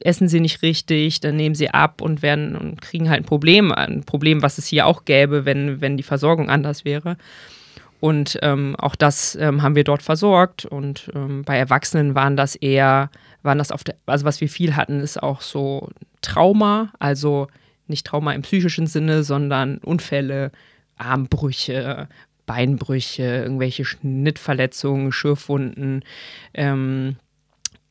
essen 0.00 0.28
sie 0.28 0.40
nicht 0.40 0.62
richtig, 0.62 1.20
dann 1.20 1.36
nehmen 1.36 1.54
sie 1.54 1.70
ab 1.70 2.00
und 2.00 2.22
werden 2.22 2.56
und 2.56 2.82
kriegen 2.82 3.08
halt 3.08 3.22
ein 3.22 3.26
Problem, 3.26 3.70
ein 3.70 4.02
Problem, 4.02 4.42
was 4.42 4.58
es 4.58 4.71
hier 4.72 4.86
auch 4.86 5.04
gäbe, 5.04 5.44
wenn, 5.44 5.82
wenn 5.82 5.98
die 5.98 6.02
Versorgung 6.02 6.48
anders 6.48 6.86
wäre. 6.86 7.18
Und 8.00 8.38
ähm, 8.40 8.74
auch 8.78 8.96
das 8.96 9.36
ähm, 9.36 9.60
haben 9.60 9.76
wir 9.76 9.84
dort 9.84 10.02
versorgt. 10.02 10.64
Und 10.64 11.10
ähm, 11.14 11.42
bei 11.44 11.58
Erwachsenen 11.58 12.14
waren 12.14 12.38
das 12.38 12.56
eher, 12.56 13.10
waren 13.42 13.58
das 13.58 13.70
auf 13.70 13.84
der, 13.84 13.96
also 14.06 14.24
was 14.24 14.40
wir 14.40 14.48
viel 14.48 14.74
hatten, 14.74 15.00
ist 15.00 15.22
auch 15.22 15.42
so 15.42 15.90
Trauma, 16.22 16.90
also 16.98 17.48
nicht 17.86 18.06
Trauma 18.06 18.32
im 18.32 18.40
psychischen 18.40 18.86
Sinne, 18.86 19.24
sondern 19.24 19.76
Unfälle, 19.78 20.52
Armbrüche, 20.96 22.08
Beinbrüche, 22.46 23.24
irgendwelche 23.24 23.84
Schnittverletzungen, 23.84 25.12
Schürfwunden. 25.12 26.02
Ähm, 26.54 27.16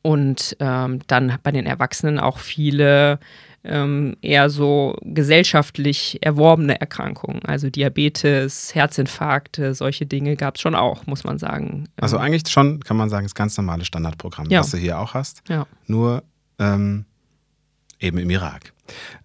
und 0.02 0.56
ähm, 0.58 0.98
dann 1.06 1.38
bei 1.44 1.52
den 1.52 1.64
Erwachsenen 1.64 2.18
auch 2.18 2.38
viele 2.38 3.20
ähm, 3.64 4.16
eher 4.22 4.50
so 4.50 4.96
gesellschaftlich 5.02 6.18
erworbene 6.20 6.80
Erkrankungen. 6.80 7.44
Also 7.44 7.70
Diabetes, 7.70 8.74
Herzinfarkte, 8.74 9.74
solche 9.74 10.06
Dinge 10.06 10.36
gab 10.36 10.56
es 10.56 10.60
schon 10.60 10.74
auch, 10.74 11.06
muss 11.06 11.24
man 11.24 11.38
sagen. 11.38 11.88
Also 11.96 12.16
ähm, 12.16 12.22
eigentlich 12.22 12.50
schon, 12.50 12.80
kann 12.80 12.96
man 12.96 13.08
sagen, 13.08 13.24
das 13.24 13.34
ganz 13.34 13.56
normale 13.56 13.84
Standardprogramm, 13.84 14.48
ja. 14.50 14.60
was 14.60 14.70
du 14.70 14.78
hier 14.78 14.98
auch 14.98 15.14
hast. 15.14 15.42
Ja. 15.48 15.66
Nur 15.86 16.24
ähm, 16.58 17.04
eben 18.00 18.18
im 18.18 18.30
Irak. 18.30 18.72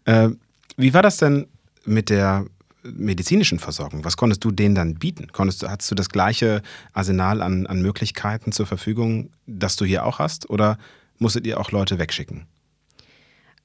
Äh, 0.06 0.30
wie 0.78 0.94
war 0.94 1.02
das 1.02 1.18
denn 1.18 1.48
mit 1.86 2.10
der 2.10 2.46
medizinischen 2.84 3.60
Versorgung? 3.60 4.06
Was 4.06 4.18
konntest 4.18 4.44
du 4.44 4.52
denen 4.52 4.76
dann 4.76 4.96
bieten? 4.96 5.28
Konntest 5.32 5.64
du, 5.64 5.68
hattest 5.68 5.90
du 5.92 5.96
das 5.96 6.10
gleiche 6.10 6.62
Arsenal 6.94 7.42
an, 7.42 7.66
an 7.66 7.82
Möglichkeiten 7.82 8.52
zur 8.52 8.66
Verfügung, 8.66 9.32
das 9.48 9.76
du 9.76 9.86
hier 9.86 10.06
auch 10.06 10.20
hast? 10.20 10.50
Oder 10.50 10.78
musstet 11.18 11.48
ihr 11.48 11.60
auch 11.60 11.72
Leute 11.72 11.98
wegschicken? 11.98 12.46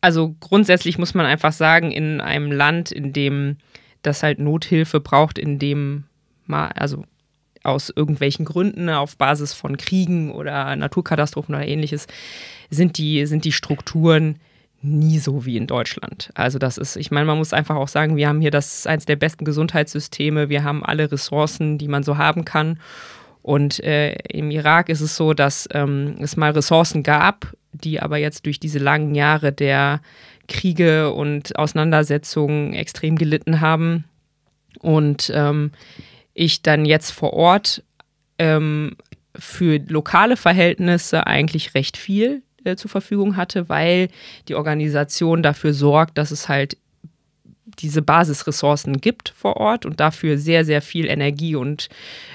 Also 0.02 0.34
grundsätzlich 0.40 0.98
muss 0.98 1.14
man 1.14 1.24
einfach 1.24 1.52
sagen, 1.52 1.90
in 1.92 2.20
einem 2.20 2.52
Land, 2.52 2.92
in 2.92 3.12
dem 3.12 3.56
das 4.02 4.22
halt 4.22 4.40
Nothilfe 4.40 5.00
braucht, 5.00 5.38
in 5.38 5.58
dem 5.58 6.04
mal, 6.44 6.68
also 6.72 7.04
aus 7.62 7.90
irgendwelchen 7.94 8.44
Gründen 8.44 8.88
auf 8.88 9.16
Basis 9.16 9.52
von 9.54 9.76
Kriegen 9.76 10.32
oder 10.32 10.74
Naturkatastrophen 10.74 11.54
oder 11.54 11.66
ähnliches, 11.66 12.08
sind 12.68 12.98
die, 12.98 13.26
sind 13.26 13.44
die 13.44 13.52
Strukturen 13.52 14.40
nie 14.82 15.20
so 15.20 15.46
wie 15.46 15.56
in 15.56 15.68
Deutschland. 15.68 16.30
Also 16.34 16.58
das 16.58 16.76
ist, 16.78 16.96
ich 16.96 17.12
meine, 17.12 17.26
man 17.26 17.38
muss 17.38 17.52
einfach 17.52 17.76
auch 17.76 17.86
sagen, 17.86 18.16
wir 18.16 18.28
haben 18.28 18.40
hier 18.40 18.50
das 18.50 18.86
eins 18.86 19.06
der 19.06 19.14
besten 19.16 19.44
Gesundheitssysteme, 19.44 20.48
wir 20.48 20.64
haben 20.64 20.84
alle 20.84 21.10
Ressourcen, 21.12 21.78
die 21.78 21.88
man 21.88 22.02
so 22.02 22.18
haben 22.18 22.44
kann. 22.44 22.80
Und 23.42 23.78
äh, 23.84 24.14
im 24.28 24.50
Irak 24.50 24.88
ist 24.88 25.00
es 25.00 25.16
so, 25.16 25.32
dass 25.34 25.68
ähm, 25.72 26.16
es 26.20 26.36
mal 26.36 26.50
Ressourcen 26.50 27.04
gab, 27.04 27.54
die 27.72 28.00
aber 28.00 28.18
jetzt 28.18 28.46
durch 28.46 28.61
diese 28.61 28.78
langen 28.78 29.14
Jahre 29.14 29.52
der 29.52 30.00
Kriege 30.48 31.12
und 31.12 31.58
Auseinandersetzungen 31.58 32.74
extrem 32.74 33.16
gelitten 33.16 33.61
haben. 33.61 34.04
Und 34.80 35.30
ähm, 35.35 35.72
ich 36.35 36.62
dann 36.62 36.85
jetzt 36.85 37.11
vor 37.11 37.32
Ort 37.32 37.82
ähm, 38.38 38.96
für 39.37 39.78
lokale 39.88 40.37
Verhältnisse 40.37 41.26
eigentlich 41.26 41.74
recht 41.74 41.96
viel 41.96 42.42
äh, 42.64 42.76
zur 42.76 42.90
Verfügung 42.90 43.37
hatte, 43.37 43.68
weil 43.68 44.08
die 44.48 44.54
Organisation 44.54 45.42
dafür 45.42 45.72
sorgt, 45.72 46.18
dass 46.18 46.30
es 46.30 46.48
halt 46.48 46.76
diese 47.78 48.02
Basisressourcen 48.02 49.00
gibt 49.00 49.32
vor 49.37 49.56
Ort 49.56 49.87
und 49.87 50.00
dafür 50.00 50.38
sehr, 50.38 50.64
sehr 50.64 50.82
viel 50.82 51.06
Energie 51.06 51.56
und 51.56 51.88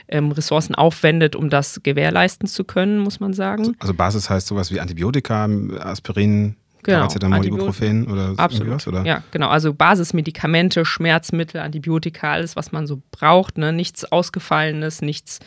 ähm, 0.07 0.31
Ressourcen 0.31 0.75
aufwendet, 0.75 1.35
um 1.35 1.49
das 1.49 1.81
gewährleisten 1.83 2.47
zu 2.47 2.63
können, 2.63 2.99
muss 2.99 3.19
man 3.19 3.33
sagen. 3.33 3.75
Also 3.79 3.93
Basis 3.93 4.29
heißt 4.29 4.47
sowas 4.47 4.71
wie 4.71 4.79
Antibiotika, 4.79 5.47
Aspirin, 5.79 6.55
Genau, 6.83 6.99
Paracetamol, 6.99 7.45
Ibuprofen 7.45 8.07
oder 8.07 8.33
Absolut. 8.37 8.87
Oder? 8.87 9.03
Ja, 9.03 9.21
genau. 9.31 9.49
Also 9.49 9.73
Basismedikamente, 9.73 10.85
Schmerzmittel, 10.85 11.59
Antibiotika, 11.59 12.31
alles, 12.31 12.55
was 12.55 12.71
man 12.71 12.87
so 12.87 13.01
braucht. 13.11 13.57
Ne? 13.57 13.73
Nichts 13.73 14.05
Ausgefallenes, 14.05 15.01
nichts, 15.01 15.39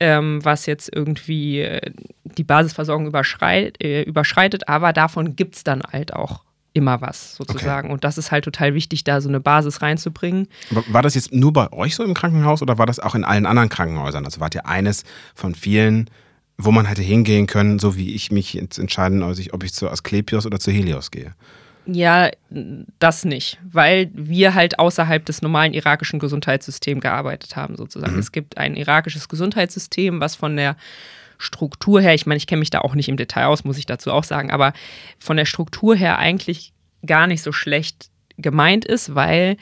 ähm, 0.00 0.44
was 0.44 0.66
jetzt 0.66 0.90
irgendwie 0.92 1.60
äh, 1.60 1.92
die 2.24 2.42
Basisversorgung 2.42 3.06
überschreit, 3.06 3.80
äh, 3.80 4.02
überschreitet. 4.02 4.68
Aber 4.68 4.92
davon 4.92 5.36
gibt 5.36 5.54
es 5.54 5.62
dann 5.62 5.82
halt 5.92 6.12
auch 6.12 6.44
immer 6.74 7.00
was 7.00 7.36
sozusagen. 7.36 7.86
Okay. 7.86 7.94
Und 7.94 8.04
das 8.04 8.18
ist 8.18 8.30
halt 8.30 8.44
total 8.44 8.74
wichtig, 8.74 9.04
da 9.04 9.20
so 9.22 9.30
eine 9.30 9.40
Basis 9.40 9.80
reinzubringen. 9.80 10.48
War 10.88 11.00
das 11.00 11.14
jetzt 11.14 11.32
nur 11.32 11.52
bei 11.52 11.72
euch 11.72 11.94
so 11.94 12.04
im 12.04 12.12
Krankenhaus 12.12 12.60
oder 12.60 12.76
war 12.76 12.84
das 12.84 13.00
auch 13.00 13.14
in 13.14 13.24
allen 13.24 13.46
anderen 13.46 13.70
Krankenhäusern? 13.70 14.24
Also 14.26 14.40
wart 14.40 14.54
ihr 14.54 14.66
eines 14.66 15.04
von 15.34 15.54
vielen, 15.54 16.10
wo 16.58 16.70
man 16.70 16.86
hätte 16.86 17.02
hingehen 17.02 17.46
können, 17.46 17.78
so 17.78 17.96
wie 17.96 18.14
ich 18.14 18.30
mich 18.30 18.54
jetzt 18.54 18.78
entscheiden, 18.78 19.22
ob 19.22 19.64
ich 19.64 19.72
zu 19.72 19.88
Asklepios 19.88 20.44
oder 20.44 20.60
zu 20.60 20.70
Helios 20.70 21.10
gehe? 21.10 21.34
Ja, 21.86 22.30
das 22.98 23.24
nicht, 23.24 23.58
weil 23.70 24.10
wir 24.14 24.54
halt 24.54 24.78
außerhalb 24.78 25.24
des 25.26 25.42
normalen 25.42 25.74
irakischen 25.74 26.18
Gesundheitssystems 26.18 27.02
gearbeitet 27.02 27.56
haben, 27.56 27.76
sozusagen. 27.76 28.14
Mhm. 28.14 28.20
Es 28.20 28.32
gibt 28.32 28.56
ein 28.56 28.74
irakisches 28.74 29.28
Gesundheitssystem, 29.28 30.18
was 30.18 30.34
von 30.34 30.56
der 30.56 30.76
Struktur 31.44 32.00
her, 32.00 32.14
ich 32.14 32.26
meine, 32.26 32.38
ich 32.38 32.46
kenne 32.46 32.60
mich 32.60 32.70
da 32.70 32.80
auch 32.80 32.94
nicht 32.94 33.08
im 33.08 33.16
Detail 33.16 33.46
aus, 33.46 33.64
muss 33.64 33.78
ich 33.78 33.86
dazu 33.86 34.10
auch 34.10 34.24
sagen, 34.24 34.50
aber 34.50 34.72
von 35.18 35.36
der 35.36 35.44
Struktur 35.44 35.94
her 35.94 36.18
eigentlich 36.18 36.72
gar 37.06 37.26
nicht 37.26 37.42
so 37.42 37.52
schlecht 37.52 38.08
gemeint 38.36 38.84
ist, 38.84 39.14
weil 39.14 39.56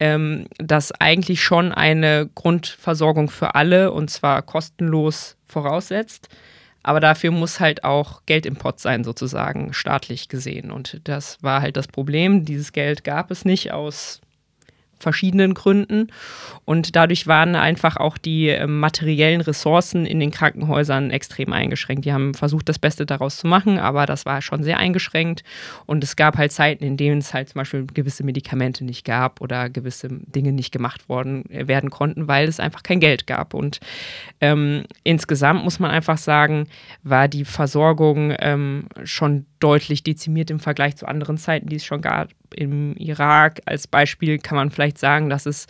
ähm, 0.00 0.46
das 0.58 0.92
eigentlich 0.92 1.42
schon 1.42 1.72
eine 1.72 2.28
Grundversorgung 2.34 3.30
für 3.30 3.54
alle 3.54 3.92
und 3.92 4.10
zwar 4.10 4.42
kostenlos 4.42 5.36
voraussetzt. 5.46 6.28
Aber 6.82 7.00
dafür 7.00 7.32
muss 7.32 7.60
halt 7.60 7.84
auch 7.84 8.22
Geld 8.24 8.46
im 8.46 8.56
Pott 8.56 8.80
sein, 8.80 9.04
sozusagen, 9.04 9.74
staatlich 9.74 10.28
gesehen. 10.28 10.70
Und 10.70 11.00
das 11.04 11.42
war 11.42 11.60
halt 11.60 11.76
das 11.76 11.88
Problem. 11.88 12.44
Dieses 12.44 12.72
Geld 12.72 13.04
gab 13.04 13.30
es 13.30 13.44
nicht 13.44 13.72
aus 13.72 14.20
verschiedenen 14.98 15.54
Gründen. 15.54 16.08
Und 16.64 16.96
dadurch 16.96 17.26
waren 17.26 17.54
einfach 17.54 17.96
auch 17.96 18.18
die 18.18 18.48
äh, 18.48 18.66
materiellen 18.66 19.40
Ressourcen 19.40 20.06
in 20.06 20.20
den 20.20 20.30
Krankenhäusern 20.30 21.10
extrem 21.10 21.52
eingeschränkt. 21.52 22.04
Die 22.04 22.12
haben 22.12 22.34
versucht, 22.34 22.68
das 22.68 22.78
Beste 22.78 23.06
daraus 23.06 23.38
zu 23.38 23.46
machen, 23.46 23.78
aber 23.78 24.06
das 24.06 24.26
war 24.26 24.42
schon 24.42 24.62
sehr 24.62 24.78
eingeschränkt. 24.78 25.44
Und 25.86 26.04
es 26.04 26.16
gab 26.16 26.36
halt 26.36 26.52
Zeiten, 26.52 26.84
in 26.84 26.96
denen 26.96 27.18
es 27.18 27.32
halt 27.32 27.48
zum 27.48 27.60
Beispiel 27.60 27.86
gewisse 27.86 28.24
Medikamente 28.24 28.84
nicht 28.84 29.04
gab 29.04 29.40
oder 29.40 29.70
gewisse 29.70 30.08
Dinge 30.10 30.52
nicht 30.52 30.72
gemacht 30.72 31.08
worden 31.08 31.48
äh, 31.50 31.68
werden 31.68 31.90
konnten, 31.90 32.28
weil 32.28 32.48
es 32.48 32.60
einfach 32.60 32.82
kein 32.82 33.00
Geld 33.00 33.26
gab. 33.26 33.54
Und 33.54 33.80
ähm, 34.40 34.84
insgesamt 35.04 35.64
muss 35.64 35.78
man 35.78 35.90
einfach 35.90 36.18
sagen, 36.18 36.66
war 37.02 37.28
die 37.28 37.44
Versorgung 37.44 38.34
ähm, 38.38 38.86
schon 39.04 39.46
deutlich 39.60 40.02
dezimiert 40.02 40.50
im 40.50 40.60
Vergleich 40.60 40.96
zu 40.96 41.06
anderen 41.06 41.38
Zeiten, 41.38 41.68
die 41.68 41.76
es 41.76 41.84
schon 41.84 42.00
gab. 42.00 42.28
Im 42.54 42.96
Irak 42.96 43.60
als 43.66 43.86
Beispiel 43.86 44.38
kann 44.38 44.56
man 44.56 44.70
vielleicht 44.70 44.98
sagen, 44.98 45.28
dass 45.28 45.46
es 45.46 45.66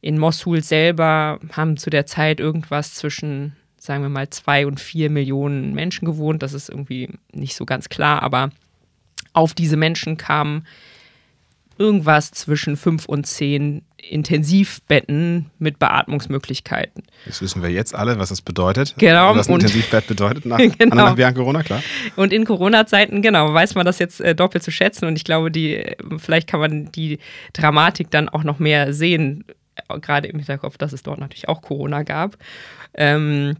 in 0.00 0.18
Mosul 0.18 0.62
selber 0.62 1.38
haben 1.52 1.76
zu 1.76 1.88
der 1.88 2.06
Zeit 2.06 2.40
irgendwas 2.40 2.94
zwischen, 2.94 3.56
sagen 3.76 4.02
wir 4.02 4.08
mal, 4.08 4.28
zwei 4.30 4.66
und 4.66 4.80
vier 4.80 5.10
Millionen 5.10 5.74
Menschen 5.74 6.04
gewohnt. 6.06 6.42
Das 6.42 6.52
ist 6.52 6.68
irgendwie 6.68 7.10
nicht 7.32 7.54
so 7.54 7.64
ganz 7.64 7.88
klar, 7.88 8.22
aber 8.22 8.50
auf 9.32 9.54
diese 9.54 9.76
Menschen 9.76 10.16
kamen 10.16 10.66
irgendwas 11.78 12.32
zwischen 12.32 12.76
fünf 12.76 13.06
und 13.06 13.26
zehn 13.26 13.82
Intensivbetten 14.02 15.50
mit 15.58 15.78
Beatmungsmöglichkeiten. 15.78 17.04
Das 17.24 17.40
wissen 17.40 17.62
wir 17.62 17.70
jetzt 17.70 17.94
alle, 17.94 18.18
was 18.18 18.30
das 18.30 18.42
bedeutet. 18.42 18.94
Genau. 18.98 19.34
Was 19.36 19.48
ein 19.48 19.54
und, 19.54 19.62
Intensivbett 19.62 20.06
bedeutet 20.06 20.44
nach 20.44 20.58
genau. 20.78 21.16
während 21.16 21.36
Corona, 21.36 21.62
klar. 21.62 21.82
Und 22.16 22.32
in 22.32 22.44
Corona-Zeiten, 22.44 23.22
genau, 23.22 23.54
weiß 23.54 23.74
man 23.74 23.86
das 23.86 23.98
jetzt 23.98 24.20
äh, 24.20 24.34
doppelt 24.34 24.64
zu 24.64 24.70
schätzen. 24.70 25.06
Und 25.06 25.16
ich 25.16 25.24
glaube, 25.24 25.50
die, 25.50 25.96
vielleicht 26.18 26.48
kann 26.48 26.60
man 26.60 26.90
die 26.92 27.18
Dramatik 27.52 28.10
dann 28.10 28.28
auch 28.28 28.44
noch 28.44 28.58
mehr 28.58 28.92
sehen, 28.92 29.44
äh, 29.76 29.98
gerade 30.00 30.28
im 30.28 30.38
Hinterkopf, 30.38 30.76
dass 30.78 30.92
es 30.92 31.02
dort 31.02 31.20
natürlich 31.20 31.48
auch 31.48 31.62
Corona 31.62 32.02
gab. 32.02 32.36
Ähm, 32.94 33.56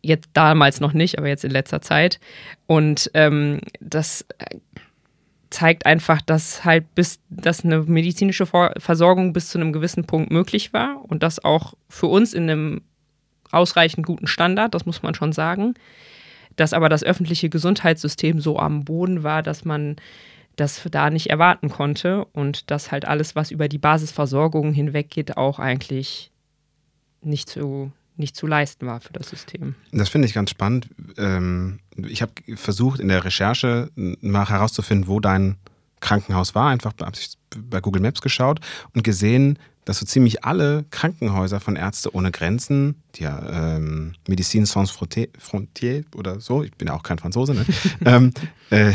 jetzt 0.00 0.30
damals 0.32 0.80
noch 0.80 0.92
nicht, 0.92 1.18
aber 1.18 1.28
jetzt 1.28 1.44
in 1.44 1.50
letzter 1.50 1.80
Zeit. 1.80 2.20
Und 2.66 3.10
ähm, 3.14 3.60
das 3.80 4.24
zeigt 5.50 5.86
einfach, 5.86 6.20
dass 6.20 6.64
halt 6.64 6.94
bis, 6.94 7.20
dass 7.30 7.64
eine 7.64 7.82
medizinische 7.82 8.46
Versorgung 8.46 9.32
bis 9.32 9.48
zu 9.48 9.58
einem 9.58 9.72
gewissen 9.72 10.04
Punkt 10.04 10.30
möglich 10.30 10.72
war 10.72 11.02
und 11.08 11.22
das 11.22 11.44
auch 11.44 11.74
für 11.88 12.06
uns 12.06 12.34
in 12.34 12.50
einem 12.50 12.82
ausreichend 13.52 14.06
guten 14.06 14.26
Standard, 14.26 14.74
das 14.74 14.86
muss 14.86 15.02
man 15.02 15.14
schon 15.14 15.32
sagen. 15.32 15.74
Dass 16.56 16.72
aber 16.72 16.88
das 16.88 17.04
öffentliche 17.04 17.48
Gesundheitssystem 17.48 18.40
so 18.40 18.58
am 18.58 18.84
Boden 18.84 19.22
war, 19.22 19.42
dass 19.42 19.64
man 19.64 19.96
das 20.56 20.82
da 20.90 21.10
nicht 21.10 21.28
erwarten 21.28 21.68
konnte 21.68 22.24
und 22.32 22.70
dass 22.70 22.90
halt 22.90 23.06
alles, 23.06 23.36
was 23.36 23.50
über 23.50 23.68
die 23.68 23.78
Basisversorgung 23.78 24.72
hinweggeht, 24.72 25.36
auch 25.36 25.58
eigentlich 25.58 26.30
nicht 27.20 27.50
so 27.50 27.92
nicht 28.16 28.36
zu 28.36 28.46
leisten 28.46 28.86
war 28.86 29.00
für 29.00 29.12
das 29.12 29.28
System. 29.28 29.74
Das 29.92 30.08
finde 30.08 30.26
ich 30.26 30.34
ganz 30.34 30.50
spannend. 30.50 30.88
Ähm, 31.16 31.80
ich 31.96 32.22
habe 32.22 32.32
versucht 32.56 33.00
in 33.00 33.08
der 33.08 33.24
Recherche 33.24 33.90
mal 33.94 34.48
herauszufinden, 34.48 35.08
wo 35.08 35.20
dein 35.20 35.56
Krankenhaus 36.00 36.54
war. 36.54 36.68
Einfach 36.68 36.92
bei 37.56 37.80
Google 37.80 38.02
Maps 38.02 38.20
geschaut 38.20 38.60
und 38.94 39.02
gesehen, 39.02 39.58
dass 39.84 39.98
so 39.98 40.06
ziemlich 40.06 40.44
alle 40.44 40.84
Krankenhäuser 40.90 41.60
von 41.60 41.76
Ärzte 41.76 42.14
ohne 42.14 42.32
Grenzen, 42.32 43.02
die 43.14 43.22
ja 43.22 43.76
ähm, 43.76 44.14
Medicine 44.28 44.66
Sans 44.66 44.90
Frontier 44.90 46.04
oder 46.14 46.40
so, 46.40 46.62
ich 46.62 46.72
bin 46.72 46.88
ja 46.88 46.94
auch 46.94 47.04
kein 47.04 47.18
Franzose, 47.18 47.54
ne? 47.54 47.64
ähm, 48.04 48.32
äh, 48.70 48.92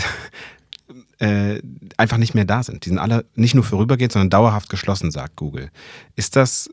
äh, 1.19 1.61
einfach 1.97 2.17
nicht 2.17 2.33
mehr 2.33 2.45
da 2.45 2.61
sind. 2.63 2.85
Die 2.85 2.89
sind 2.89 2.97
alle 2.97 3.25
nicht 3.35 3.55
nur 3.55 3.63
vorübergehend, 3.63 4.11
sondern 4.11 4.29
dauerhaft 4.29 4.69
geschlossen, 4.69 5.11
sagt 5.11 5.37
Google. 5.37 5.69
Ist 6.15 6.35
das 6.35 6.69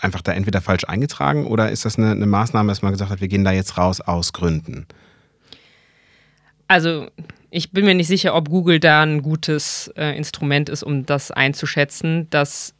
einfach 0.00 0.22
da 0.22 0.32
entweder 0.32 0.60
falsch 0.60 0.84
eingetragen 0.84 1.46
oder 1.46 1.70
ist 1.70 1.84
das 1.84 1.98
eine, 1.98 2.12
eine 2.12 2.26
Maßnahme, 2.26 2.68
dass 2.68 2.82
man 2.82 2.92
gesagt 2.92 3.10
hat, 3.10 3.20
wir 3.20 3.28
gehen 3.28 3.44
da 3.44 3.52
jetzt 3.52 3.76
raus 3.78 4.00
aus 4.00 4.32
Gründen? 4.32 4.86
Also 6.68 7.08
ich 7.50 7.70
bin 7.72 7.84
mir 7.84 7.94
nicht 7.94 8.06
sicher, 8.06 8.34
ob 8.34 8.48
Google 8.48 8.80
da 8.80 9.02
ein 9.02 9.22
gutes 9.22 9.92
äh, 9.96 10.16
Instrument 10.16 10.70
ist, 10.70 10.82
um 10.82 11.04
das 11.04 11.30
einzuschätzen. 11.30 12.28
Das 12.30 12.74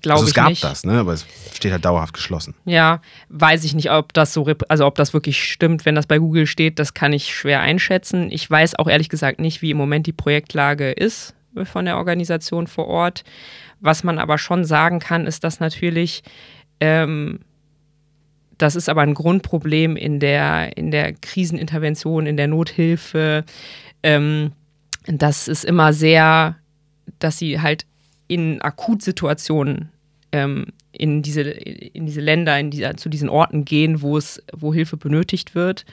glaube 0.00 0.20
also 0.20 0.30
ich 0.30 0.48
nicht. 0.48 0.58
Es 0.58 0.60
gab 0.60 0.70
das, 0.70 0.84
ne? 0.84 1.00
aber 1.00 1.12
es 1.12 1.26
steht 1.52 1.72
halt 1.72 1.84
dauerhaft 1.84 2.14
geschlossen. 2.14 2.54
Ja, 2.64 3.00
weiß 3.28 3.64
ich 3.64 3.74
nicht, 3.74 3.90
ob 3.90 4.12
das 4.12 4.32
so, 4.32 4.46
also 4.68 4.86
ob 4.86 4.94
das 4.94 5.12
wirklich 5.12 5.42
stimmt, 5.42 5.84
wenn 5.84 5.96
das 5.96 6.06
bei 6.06 6.18
Google 6.18 6.46
steht, 6.46 6.78
das 6.78 6.94
kann 6.94 7.12
ich 7.12 7.34
schwer 7.34 7.60
einschätzen. 7.60 8.30
Ich 8.30 8.48
weiß 8.48 8.76
auch 8.78 8.88
ehrlich 8.88 9.08
gesagt 9.08 9.40
nicht, 9.40 9.62
wie 9.62 9.72
im 9.72 9.76
Moment 9.76 10.06
die 10.06 10.12
Projektlage 10.12 10.92
ist 10.92 11.34
von 11.64 11.86
der 11.86 11.96
Organisation 11.96 12.66
vor 12.66 12.86
Ort. 12.86 13.24
Was 13.80 14.04
man 14.04 14.18
aber 14.18 14.38
schon 14.38 14.64
sagen 14.64 14.98
kann, 14.98 15.26
ist, 15.26 15.44
dass 15.44 15.60
natürlich 15.60 16.22
ähm, 16.80 17.40
das 18.58 18.74
ist 18.74 18.88
aber 18.88 19.02
ein 19.02 19.14
Grundproblem 19.14 19.96
in 19.96 20.18
der, 20.18 20.76
in 20.76 20.90
der 20.90 21.12
Krisenintervention, 21.12 22.26
in 22.26 22.36
der 22.36 22.48
Nothilfe. 22.48 23.44
Ähm, 24.02 24.52
das 25.06 25.48
ist 25.48 25.64
immer 25.64 25.92
sehr, 25.92 26.56
dass 27.18 27.38
sie 27.38 27.60
halt 27.60 27.86
in 28.28 28.60
Akutsituationen 28.62 29.90
ähm, 30.32 30.66
in, 30.92 31.22
diese, 31.22 31.42
in 31.42 32.06
diese 32.06 32.20
Länder, 32.20 32.58
in 32.58 32.70
die, 32.70 32.88
zu 32.96 33.08
diesen 33.08 33.28
Orten 33.28 33.64
gehen, 33.64 34.00
wo, 34.00 34.16
es, 34.16 34.42
wo 34.52 34.72
Hilfe 34.72 34.96
benötigt 34.96 35.54
wird. 35.54 35.84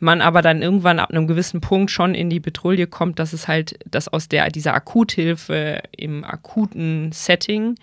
Man 0.00 0.22
aber 0.22 0.40
dann 0.40 0.62
irgendwann 0.62 0.98
ab 0.98 1.10
einem 1.10 1.26
gewissen 1.26 1.60
Punkt 1.60 1.90
schon 1.90 2.14
in 2.14 2.30
die 2.30 2.40
Petrouille 2.40 2.86
kommt, 2.86 3.18
dass 3.18 3.34
es 3.34 3.46
halt, 3.46 3.78
dass 3.88 4.08
aus 4.08 4.28
der, 4.28 4.48
dieser 4.48 4.74
Akuthilfe 4.74 5.82
im 5.96 6.24
akuten 6.24 7.12
Setting 7.12 7.76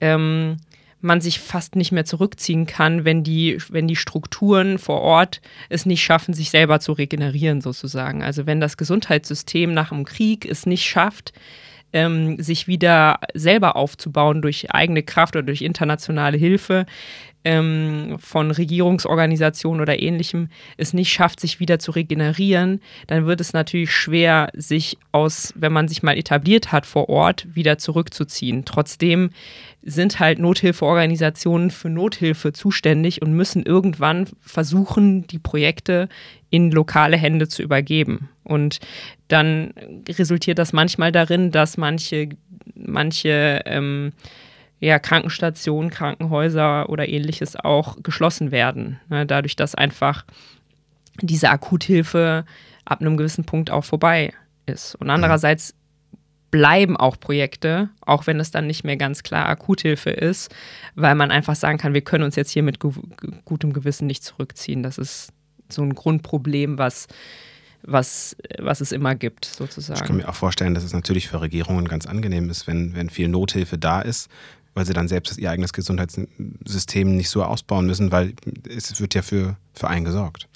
ähm, 0.00 0.56
man 1.00 1.20
sich 1.20 1.38
fast 1.38 1.76
nicht 1.76 1.92
mehr 1.92 2.04
zurückziehen 2.04 2.66
kann, 2.66 3.04
wenn 3.04 3.22
die, 3.22 3.58
wenn 3.68 3.86
die 3.86 3.94
Strukturen 3.94 4.78
vor 4.78 5.02
Ort 5.02 5.40
es 5.68 5.86
nicht 5.86 6.02
schaffen, 6.02 6.34
sich 6.34 6.50
selber 6.50 6.80
zu 6.80 6.92
regenerieren, 6.92 7.60
sozusagen. 7.60 8.22
Also 8.22 8.46
wenn 8.46 8.60
das 8.60 8.76
Gesundheitssystem 8.76 9.72
nach 9.72 9.90
dem 9.90 10.04
Krieg 10.04 10.44
es 10.46 10.66
nicht 10.66 10.84
schafft, 10.84 11.32
ähm, 11.94 12.38
sich 12.42 12.68
wieder 12.68 13.20
selber 13.32 13.76
aufzubauen 13.76 14.42
durch 14.42 14.70
eigene 14.72 15.02
Kraft 15.02 15.36
oder 15.36 15.46
durch 15.46 15.62
internationale 15.62 16.36
Hilfe, 16.36 16.84
ähm, 17.44 18.16
von 18.18 18.50
Regierungsorganisationen 18.50 19.80
oder 19.80 20.00
ähnlichem 20.00 20.48
es 20.76 20.92
nicht 20.94 21.12
schafft, 21.12 21.40
sich 21.40 21.60
wieder 21.60 21.78
zu 21.78 21.90
regenerieren, 21.90 22.80
dann 23.06 23.26
wird 23.26 23.40
es 23.40 23.52
natürlich 23.52 23.92
schwer, 23.92 24.50
sich 24.54 24.98
aus, 25.12 25.52
wenn 25.54 25.72
man 25.72 25.86
sich 25.86 26.02
mal 26.02 26.16
etabliert 26.16 26.72
hat 26.72 26.86
vor 26.86 27.08
Ort, 27.08 27.46
wieder 27.54 27.78
zurückzuziehen. 27.78 28.64
Trotzdem 28.64 29.30
sind 29.86 30.18
halt 30.18 30.38
Nothilfeorganisationen 30.38 31.70
für 31.70 31.90
Nothilfe 31.90 32.52
zuständig 32.52 33.20
und 33.20 33.34
müssen 33.34 33.64
irgendwann 33.64 34.26
versuchen, 34.40 35.26
die 35.26 35.38
Projekte 35.38 36.08
in 36.48 36.70
lokale 36.70 37.16
Hände 37.18 37.48
zu 37.48 37.62
übergeben. 37.62 38.30
Und 38.44 38.80
dann 39.28 39.74
resultiert 40.08 40.58
das 40.58 40.72
manchmal 40.72 41.12
darin, 41.12 41.50
dass 41.50 41.76
manche, 41.76 42.30
manche 42.74 43.60
ähm, 43.66 44.12
ja, 44.80 44.98
Krankenstationen, 44.98 45.90
Krankenhäuser 45.90 46.88
oder 46.88 47.08
ähnliches 47.08 47.56
auch 47.56 48.02
geschlossen 48.02 48.52
werden. 48.52 49.00
Ne? 49.10 49.26
Dadurch, 49.26 49.56
dass 49.56 49.74
einfach 49.74 50.24
diese 51.20 51.50
Akuthilfe 51.50 52.44
ab 52.86 53.00
einem 53.00 53.16
gewissen 53.16 53.44
Punkt 53.44 53.70
auch 53.70 53.84
vorbei 53.84 54.32
ist. 54.66 54.94
Und 54.94 55.10
andererseits 55.10 55.74
bleiben 56.54 56.96
auch 56.96 57.18
Projekte, 57.18 57.90
auch 58.00 58.28
wenn 58.28 58.38
es 58.38 58.52
dann 58.52 58.68
nicht 58.68 58.84
mehr 58.84 58.96
ganz 58.96 59.24
klar 59.24 59.48
Akuthilfe 59.48 60.10
ist, 60.10 60.54
weil 60.94 61.16
man 61.16 61.32
einfach 61.32 61.56
sagen 61.56 61.78
kann, 61.78 61.94
wir 61.94 62.02
können 62.02 62.22
uns 62.22 62.36
jetzt 62.36 62.52
hier 62.52 62.62
mit 62.62 62.78
gutem 62.78 63.72
Gewissen 63.72 64.06
nicht 64.06 64.22
zurückziehen. 64.22 64.84
Das 64.84 64.96
ist 64.96 65.32
so 65.68 65.82
ein 65.82 65.96
Grundproblem, 65.96 66.78
was, 66.78 67.08
was, 67.82 68.36
was 68.60 68.80
es 68.80 68.92
immer 68.92 69.16
gibt, 69.16 69.46
sozusagen. 69.46 69.98
Ich 69.98 70.06
kann 70.06 70.16
mir 70.16 70.28
auch 70.28 70.36
vorstellen, 70.36 70.74
dass 70.74 70.84
es 70.84 70.92
natürlich 70.92 71.26
für 71.26 71.40
Regierungen 71.40 71.88
ganz 71.88 72.06
angenehm 72.06 72.48
ist, 72.48 72.68
wenn, 72.68 72.94
wenn 72.94 73.10
viel 73.10 73.26
Nothilfe 73.26 73.76
da 73.76 74.00
ist, 74.00 74.30
weil 74.74 74.86
sie 74.86 74.92
dann 74.92 75.08
selbst 75.08 75.36
ihr 75.38 75.50
eigenes 75.50 75.72
Gesundheitssystem 75.72 77.16
nicht 77.16 77.30
so 77.30 77.42
ausbauen 77.42 77.86
müssen, 77.86 78.12
weil 78.12 78.34
es 78.68 79.00
wird 79.00 79.16
ja 79.16 79.22
für, 79.22 79.56
für 79.72 79.88
einen 79.88 80.04
gesorgt. 80.04 80.46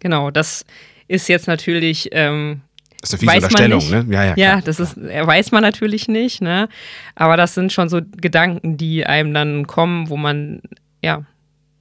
Genau, 0.00 0.30
das 0.30 0.66
ist 1.06 1.26
jetzt 1.30 1.46
natürlich. 1.46 2.10
Ähm, 2.12 2.60
das 3.00 3.12
ist 3.12 3.22
eine 3.22 3.30
fiese 3.32 3.46
Unterstellung, 3.46 3.90
ne? 3.90 4.06
Ja, 4.14 4.24
ja, 4.24 4.34
ja 4.36 4.60
das 4.60 4.80
ist, 4.80 4.96
weiß 4.96 5.52
man 5.52 5.62
natürlich 5.62 6.08
nicht, 6.08 6.42
ne? 6.42 6.68
Aber 7.14 7.36
das 7.36 7.54
sind 7.54 7.72
schon 7.72 7.88
so 7.88 8.00
Gedanken, 8.16 8.76
die 8.76 9.06
einem 9.06 9.32
dann 9.32 9.66
kommen, 9.66 10.08
wo 10.08 10.16
man, 10.16 10.60
ja, 11.02 11.24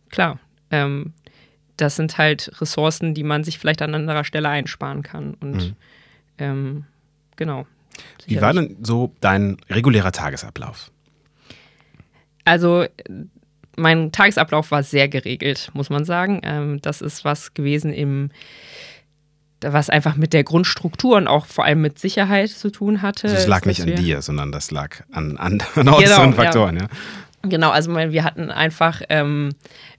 klar, 0.09 0.39
ähm, 0.69 1.13
das 1.75 1.95
sind 1.95 2.17
halt 2.17 2.51
Ressourcen, 2.59 3.13
die 3.13 3.23
man 3.23 3.43
sich 3.43 3.57
vielleicht 3.59 3.81
an 3.81 3.95
anderer 3.95 4.23
Stelle 4.23 4.49
einsparen 4.49 5.03
kann. 5.03 5.35
Und 5.35 5.55
mhm. 5.55 5.75
ähm, 6.37 6.83
genau. 7.35 7.65
Sicherlich. 8.19 8.37
Wie 8.37 8.41
war 8.41 8.53
denn 8.53 8.77
so 8.81 9.13
dein 9.21 9.57
regulärer 9.69 10.11
Tagesablauf? 10.11 10.91
Also 12.45 12.85
mein 13.75 14.11
Tagesablauf 14.11 14.71
war 14.71 14.83
sehr 14.83 15.07
geregelt, 15.07 15.69
muss 15.73 15.89
man 15.89 16.05
sagen. 16.05 16.41
Ähm, 16.43 16.81
das 16.81 17.01
ist 17.01 17.25
was 17.25 17.53
gewesen 17.53 17.93
im 17.93 18.31
was 19.61 19.89
einfach 19.89 20.15
mit 20.15 20.33
der 20.33 20.43
Grundstruktur 20.43 21.17
und 21.17 21.27
auch 21.27 21.45
vor 21.45 21.65
allem 21.65 21.81
mit 21.81 21.99
Sicherheit 21.99 22.49
zu 22.49 22.69
tun 22.69 23.01
hatte. 23.01 23.27
Also 23.27 23.37
es 23.37 23.47
lag 23.47 23.65
nicht 23.65 23.81
an 23.81 23.95
dir, 23.95 24.21
sondern 24.21 24.51
das 24.51 24.71
lag 24.71 25.01
an 25.11 25.37
anderen 25.37 25.89
äußeren 25.89 26.31
genau, 26.31 26.43
Faktoren, 26.43 26.75
ja. 26.75 26.83
ja. 26.83 26.89
Genau, 27.43 27.69
also 27.69 27.95
wir 27.95 28.23
hatten 28.23 28.51
einfach, 28.51 29.01
ähm, 29.09 29.49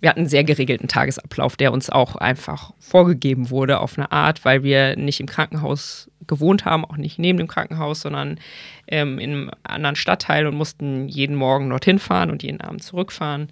wir 0.01 0.11
hatten 0.11 0.21
einen 0.21 0.29
sehr 0.29 0.45
geregelten 0.45 0.89
Tagesablauf, 0.89 1.57
der 1.57 1.73
uns 1.73 1.89
auch 1.89 2.17
einfach 2.17 2.73
vorgegeben 2.79 3.51
wurde 3.51 3.81
auf 3.81 3.97
eine 3.97 4.13
Art, 4.13 4.45
weil 4.45 4.63
wir 4.63 4.97
nicht 4.97 5.21
im 5.21 5.27
Krankenhaus 5.27 6.11
gewohnt 6.27 6.65
haben, 6.65 6.85
auch 6.85 6.97
nicht 6.97 7.19
neben 7.19 7.39
dem 7.39 7.47
Krankenhaus, 7.47 8.01
sondern 8.01 8.39
ähm, 8.87 9.19
in 9.19 9.31
einem 9.31 9.51
anderen 9.63 9.97
Stadtteil 9.97 10.47
und 10.47 10.57
mussten 10.57 11.09
jeden 11.09 11.37
Morgen 11.37 11.71
dorthin 11.71 11.99
fahren 11.99 12.31
und 12.31 12.43
jeden 12.43 12.61
Abend 12.61 12.83
zurückfahren. 12.83 13.49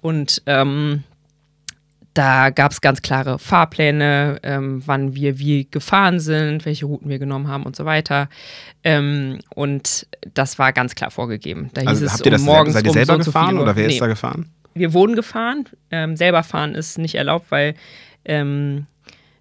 Und 0.00 0.42
ähm, 0.46 1.02
da 2.14 2.50
gab 2.50 2.70
es 2.72 2.80
ganz 2.80 3.02
klare 3.02 3.38
Fahrpläne, 3.38 4.38
ähm, 4.44 4.82
wann 4.86 5.14
wir 5.14 5.38
wie 5.38 5.68
gefahren 5.68 6.20
sind, 6.20 6.64
welche 6.64 6.86
Routen 6.86 7.10
wir 7.10 7.18
genommen 7.18 7.48
haben 7.48 7.64
und 7.64 7.74
so 7.74 7.84
weiter. 7.84 8.28
Ähm, 8.84 9.40
und 9.54 10.06
das 10.32 10.58
war 10.58 10.72
ganz 10.72 10.94
klar 10.94 11.10
vorgegeben. 11.10 11.70
Da 11.74 11.82
also 11.82 12.02
hieß 12.02 12.12
habt 12.12 12.20
es 12.20 12.26
ihr 12.26 12.32
das 12.32 12.42
morgens 12.42 12.74
seid 12.74 12.86
ihr 12.86 12.92
selber 12.92 13.16
um 13.16 13.22
so 13.22 13.30
gefahren 13.30 13.56
so 13.56 13.62
oder 13.62 13.76
wer 13.76 13.88
nee, 13.88 13.92
ist 13.94 14.00
da 14.00 14.06
gefahren? 14.06 14.50
Wir 14.74 14.92
wurden 14.92 15.16
gefahren. 15.16 15.64
Ähm, 15.90 16.16
selber 16.16 16.44
fahren 16.44 16.74
ist 16.74 16.98
nicht 16.98 17.16
erlaubt, 17.16 17.50
weil, 17.50 17.74
ähm, 18.24 18.86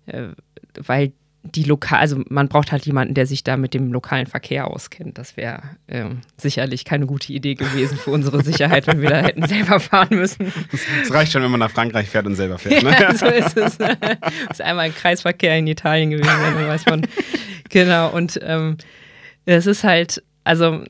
äh, 0.07 0.30
weil 0.76 1.13
die 1.44 1.64
lokal, 1.64 2.00
also 2.00 2.22
man 2.30 2.48
braucht 2.48 2.72
halt 2.72 2.86
jemanden, 2.86 3.14
der 3.14 3.26
sich 3.26 3.44
da 3.44 3.58
mit 3.58 3.74
dem 3.74 3.91
lokalen 3.91 4.28
Verkehr 4.28 4.68
auskennt. 4.68 5.18
Das 5.18 5.36
wäre 5.36 5.62
ähm, 5.89 6.22
sicherlich 6.38 6.86
keine 6.86 7.06
gute 7.06 7.34
Idee 7.34 7.56
gewesen 7.56 7.98
für 7.98 8.12
unsere 8.12 8.41
Sicherheit, 8.44 8.88
wenn 8.88 9.02
wir 9.02 9.10
da 9.10 9.22
hätten 9.22 9.46
selber 9.48 9.82
fahren 9.82 10.18
müssen. 10.18 10.54
Es 10.72 11.14
reicht 11.14 11.34
schon, 11.34 11.44
wenn 11.44 11.52
man 11.52 11.60
nach 11.60 11.72
Frankreich 11.72 12.10
fährt 12.10 12.26
und 12.26 12.36
selber 12.36 12.58
fährt. 12.58 12.74
Ne? 12.84 12.91
Ja, 13.00 13.14
so 13.14 13.28
ist 13.28 13.56
es. 13.58 13.78
Das 13.78 13.98
ist 14.52 14.62
einmal 14.62 14.86
ein 14.86 14.96
Kreisverkehr 14.96 15.58
in 15.58 15.68
Italien 15.68 16.10
gewesen, 16.10 16.28
dann 16.28 16.68
weiß 16.68 16.86
man. 16.88 17.08
Genau, 17.70 18.10
und 18.10 18.39
ähm, 18.44 18.78
es 19.46 19.68
ist 19.68 19.84
halt, 19.84 20.22
also 20.44 20.84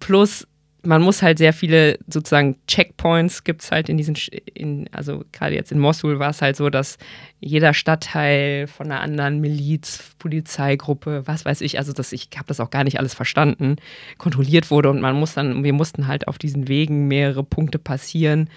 plus 0.00 0.46
man 0.86 1.02
muss 1.02 1.22
halt 1.22 1.38
sehr 1.38 1.52
viele 1.52 1.98
sozusagen 2.06 2.56
Checkpoints 2.66 3.44
gibt 3.44 3.62
es 3.62 3.72
halt 3.72 3.88
in 3.88 3.96
diesen, 3.96 4.16
in, 4.54 4.88
also 4.92 5.24
gerade 5.32 5.54
jetzt 5.54 5.72
in 5.72 5.78
Mosul 5.78 6.18
war 6.18 6.30
es 6.30 6.40
halt 6.40 6.56
so, 6.56 6.70
dass 6.70 6.98
jeder 7.40 7.74
Stadtteil 7.74 8.66
von 8.66 8.90
einer 8.90 9.00
anderen 9.00 9.40
Miliz, 9.40 10.14
Polizeigruppe, 10.18 11.22
was 11.26 11.44
weiß 11.44 11.60
ich, 11.60 11.78
also 11.78 11.92
das, 11.92 12.12
ich 12.12 12.30
habe 12.36 12.46
das 12.46 12.60
auch 12.60 12.70
gar 12.70 12.84
nicht 12.84 12.98
alles 12.98 13.14
verstanden, 13.14 13.76
kontrolliert 14.16 14.70
wurde 14.70 14.88
und 14.90 15.00
man 15.00 15.16
muss 15.16 15.34
dann, 15.34 15.64
wir 15.64 15.72
mussten 15.72 16.06
halt 16.06 16.28
auf 16.28 16.38
diesen 16.38 16.68
Wegen 16.68 17.08
mehrere 17.08 17.42
Punkte 17.42 17.78
passieren, 17.78 18.48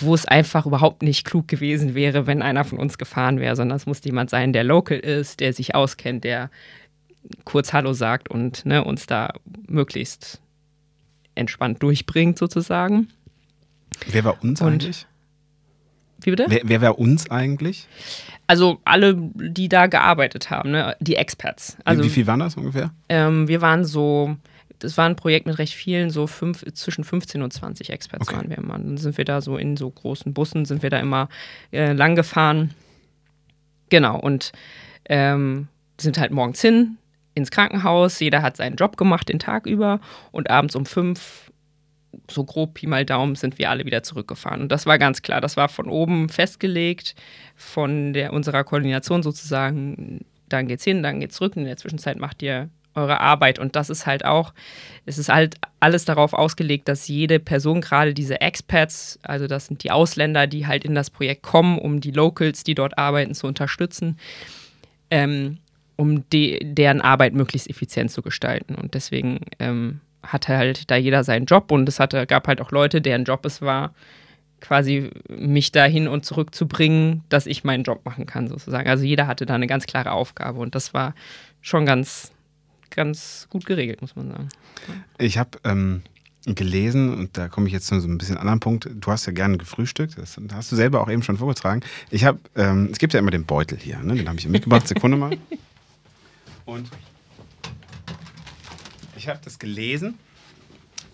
wo 0.00 0.14
es 0.14 0.26
einfach 0.26 0.66
überhaupt 0.66 1.02
nicht 1.02 1.24
klug 1.24 1.48
gewesen 1.48 1.94
wäre, 1.94 2.26
wenn 2.26 2.42
einer 2.42 2.64
von 2.64 2.78
uns 2.78 2.98
gefahren 2.98 3.40
wäre, 3.40 3.56
sondern 3.56 3.76
es 3.76 3.86
muss 3.86 4.04
jemand 4.04 4.30
sein, 4.30 4.52
der 4.52 4.64
local 4.64 4.98
ist, 4.98 5.40
der 5.40 5.52
sich 5.52 5.74
auskennt, 5.74 6.24
der 6.24 6.50
kurz 7.44 7.72
Hallo 7.72 7.92
sagt 7.92 8.30
und 8.30 8.66
ne, 8.66 8.84
uns 8.84 9.06
da 9.06 9.32
möglichst 9.68 10.42
entspannt 11.34 11.82
durchbringt, 11.82 12.38
sozusagen. 12.38 13.08
Wer 14.10 14.24
war 14.24 14.42
uns 14.42 14.60
Und, 14.60 14.68
eigentlich? 14.68 15.06
Wie 16.24 16.30
bitte? 16.30 16.46
Wer, 16.48 16.60
wer 16.64 16.80
war 16.80 16.98
uns 16.98 17.30
eigentlich? 17.30 17.88
Also 18.46 18.80
alle, 18.84 19.16
die 19.16 19.68
da 19.68 19.86
gearbeitet 19.86 20.50
haben, 20.50 20.70
ne? 20.70 20.96
die 21.00 21.16
Experts. 21.16 21.76
Also, 21.84 22.02
wie, 22.02 22.06
wie 22.06 22.10
viel 22.10 22.26
waren 22.26 22.40
das 22.40 22.56
ungefähr? 22.56 22.92
Ähm, 23.08 23.48
wir 23.48 23.60
waren 23.60 23.84
so, 23.84 24.36
das 24.78 24.96
war 24.96 25.06
ein 25.06 25.16
Projekt 25.16 25.46
mit 25.46 25.58
recht 25.58 25.74
vielen, 25.74 26.10
so 26.10 26.26
fünf, 26.26 26.64
zwischen 26.74 27.04
15 27.04 27.42
und 27.42 27.52
20 27.52 27.90
Experts 27.90 28.28
okay. 28.28 28.36
waren 28.36 28.50
wir 28.50 28.58
immer. 28.58 28.78
Dann 28.78 28.96
sind 28.98 29.16
wir 29.18 29.24
da 29.24 29.40
so 29.40 29.56
in 29.56 29.76
so 29.76 29.90
großen 29.90 30.32
Bussen, 30.32 30.64
sind 30.64 30.82
wir 30.82 30.90
da 30.90 30.98
immer 30.98 31.28
äh, 31.72 31.92
lang 31.92 32.14
gefahren. 32.14 32.74
Genau, 33.88 34.18
und 34.18 34.52
ähm, 35.06 35.68
sind 36.00 36.18
halt 36.18 36.32
morgens 36.32 36.60
hin, 36.60 36.98
ins 37.34 37.50
Krankenhaus. 37.50 38.20
Jeder 38.20 38.42
hat 38.42 38.56
seinen 38.56 38.76
Job 38.76 38.96
gemacht 38.96 39.28
den 39.28 39.38
Tag 39.38 39.66
über 39.66 40.00
und 40.30 40.50
abends 40.50 40.76
um 40.76 40.86
fünf 40.86 41.50
so 42.30 42.44
grob 42.44 42.74
Pi 42.74 42.86
mal 42.86 43.04
Daumen 43.04 43.36
sind 43.36 43.58
wir 43.58 43.70
alle 43.70 43.84
wieder 43.84 44.02
zurückgefahren. 44.02 44.62
Und 44.62 44.72
das 44.72 44.86
war 44.86 44.98
ganz 44.98 45.22
klar. 45.22 45.40
Das 45.40 45.56
war 45.56 45.68
von 45.68 45.88
oben 45.88 46.28
festgelegt, 46.28 47.14
von 47.56 48.12
der, 48.12 48.32
unserer 48.32 48.64
Koordination 48.64 49.22
sozusagen. 49.22 50.24
Dann 50.48 50.68
geht's 50.68 50.84
hin, 50.84 51.02
dann 51.02 51.20
geht's 51.20 51.36
zurück. 51.36 51.56
In 51.56 51.64
der 51.64 51.76
Zwischenzeit 51.76 52.18
macht 52.18 52.42
ihr 52.42 52.68
eure 52.94 53.20
Arbeit. 53.20 53.58
Und 53.58 53.76
das 53.76 53.90
ist 53.90 54.06
halt 54.06 54.24
auch, 54.24 54.52
es 55.06 55.18
ist 55.18 55.28
halt 55.28 55.56
alles 55.80 56.04
darauf 56.04 56.34
ausgelegt, 56.34 56.88
dass 56.88 57.08
jede 57.08 57.40
Person, 57.40 57.80
gerade 57.80 58.14
diese 58.14 58.40
Expats, 58.40 59.18
also 59.22 59.46
das 59.46 59.66
sind 59.66 59.82
die 59.82 59.90
Ausländer, 59.90 60.46
die 60.46 60.66
halt 60.66 60.84
in 60.84 60.94
das 60.94 61.10
Projekt 61.10 61.42
kommen, 61.42 61.78
um 61.78 62.00
die 62.00 62.10
Locals, 62.10 62.64
die 62.64 62.74
dort 62.74 62.98
arbeiten, 62.98 63.34
zu 63.34 63.46
unterstützen, 63.46 64.18
ähm, 65.10 65.58
um 66.02 66.28
de 66.30 66.58
deren 66.64 67.00
Arbeit 67.00 67.32
möglichst 67.32 67.70
effizient 67.70 68.10
zu 68.10 68.22
gestalten. 68.22 68.74
Und 68.74 68.94
deswegen 68.94 69.38
ähm, 69.60 70.00
hatte 70.24 70.56
halt 70.56 70.90
da 70.90 70.96
jeder 70.96 71.22
seinen 71.22 71.46
Job 71.46 71.70
und 71.70 71.88
es 71.88 72.00
hatte, 72.00 72.26
gab 72.26 72.48
halt 72.48 72.60
auch 72.60 72.72
Leute, 72.72 73.00
deren 73.00 73.22
Job 73.22 73.46
es 73.46 73.62
war, 73.62 73.94
quasi 74.60 75.10
mich 75.28 75.70
dahin 75.70 76.08
und 76.08 76.24
zurück 76.24 76.54
zu 76.54 76.66
bringen, 76.66 77.22
dass 77.28 77.46
ich 77.46 77.62
meinen 77.62 77.84
Job 77.84 78.04
machen 78.04 78.26
kann, 78.26 78.48
sozusagen. 78.48 78.88
Also 78.88 79.04
jeder 79.04 79.28
hatte 79.28 79.46
da 79.46 79.54
eine 79.54 79.68
ganz 79.68 79.86
klare 79.86 80.10
Aufgabe 80.10 80.58
und 80.58 80.74
das 80.74 80.92
war 80.92 81.14
schon 81.60 81.86
ganz, 81.86 82.32
ganz 82.90 83.46
gut 83.48 83.64
geregelt, 83.64 84.00
muss 84.00 84.16
man 84.16 84.30
sagen. 84.30 84.48
Ich 85.18 85.38
habe 85.38 85.50
ähm, 85.62 86.02
gelesen, 86.46 87.14
und 87.14 87.38
da 87.38 87.48
komme 87.48 87.68
ich 87.68 87.72
jetzt 87.72 87.86
zu 87.86 88.00
so 88.00 88.08
ein 88.08 88.18
bisschen 88.18 88.36
anderen 88.36 88.58
Punkt. 88.58 88.88
Du 88.92 89.10
hast 89.12 89.26
ja 89.26 89.32
gerne 89.32 89.56
gefrühstückt, 89.56 90.18
das 90.18 90.36
hast 90.52 90.72
du 90.72 90.76
selber 90.76 91.00
auch 91.00 91.10
eben 91.10 91.22
schon 91.22 91.36
vorgetragen. 91.36 91.82
Ich 92.10 92.24
habe, 92.24 92.40
ähm, 92.56 92.88
es 92.90 92.98
gibt 92.98 93.12
ja 93.14 93.20
immer 93.20 93.30
den 93.30 93.44
Beutel 93.44 93.78
hier, 93.78 93.98
ne? 93.98 94.16
den 94.16 94.28
habe 94.28 94.38
ich 94.38 94.48
mitgebracht. 94.48 94.88
Sekunde 94.88 95.16
mal. 95.16 95.36
Und 96.64 96.88
ich 99.16 99.28
habe 99.28 99.40
das 99.44 99.58
gelesen 99.58 100.18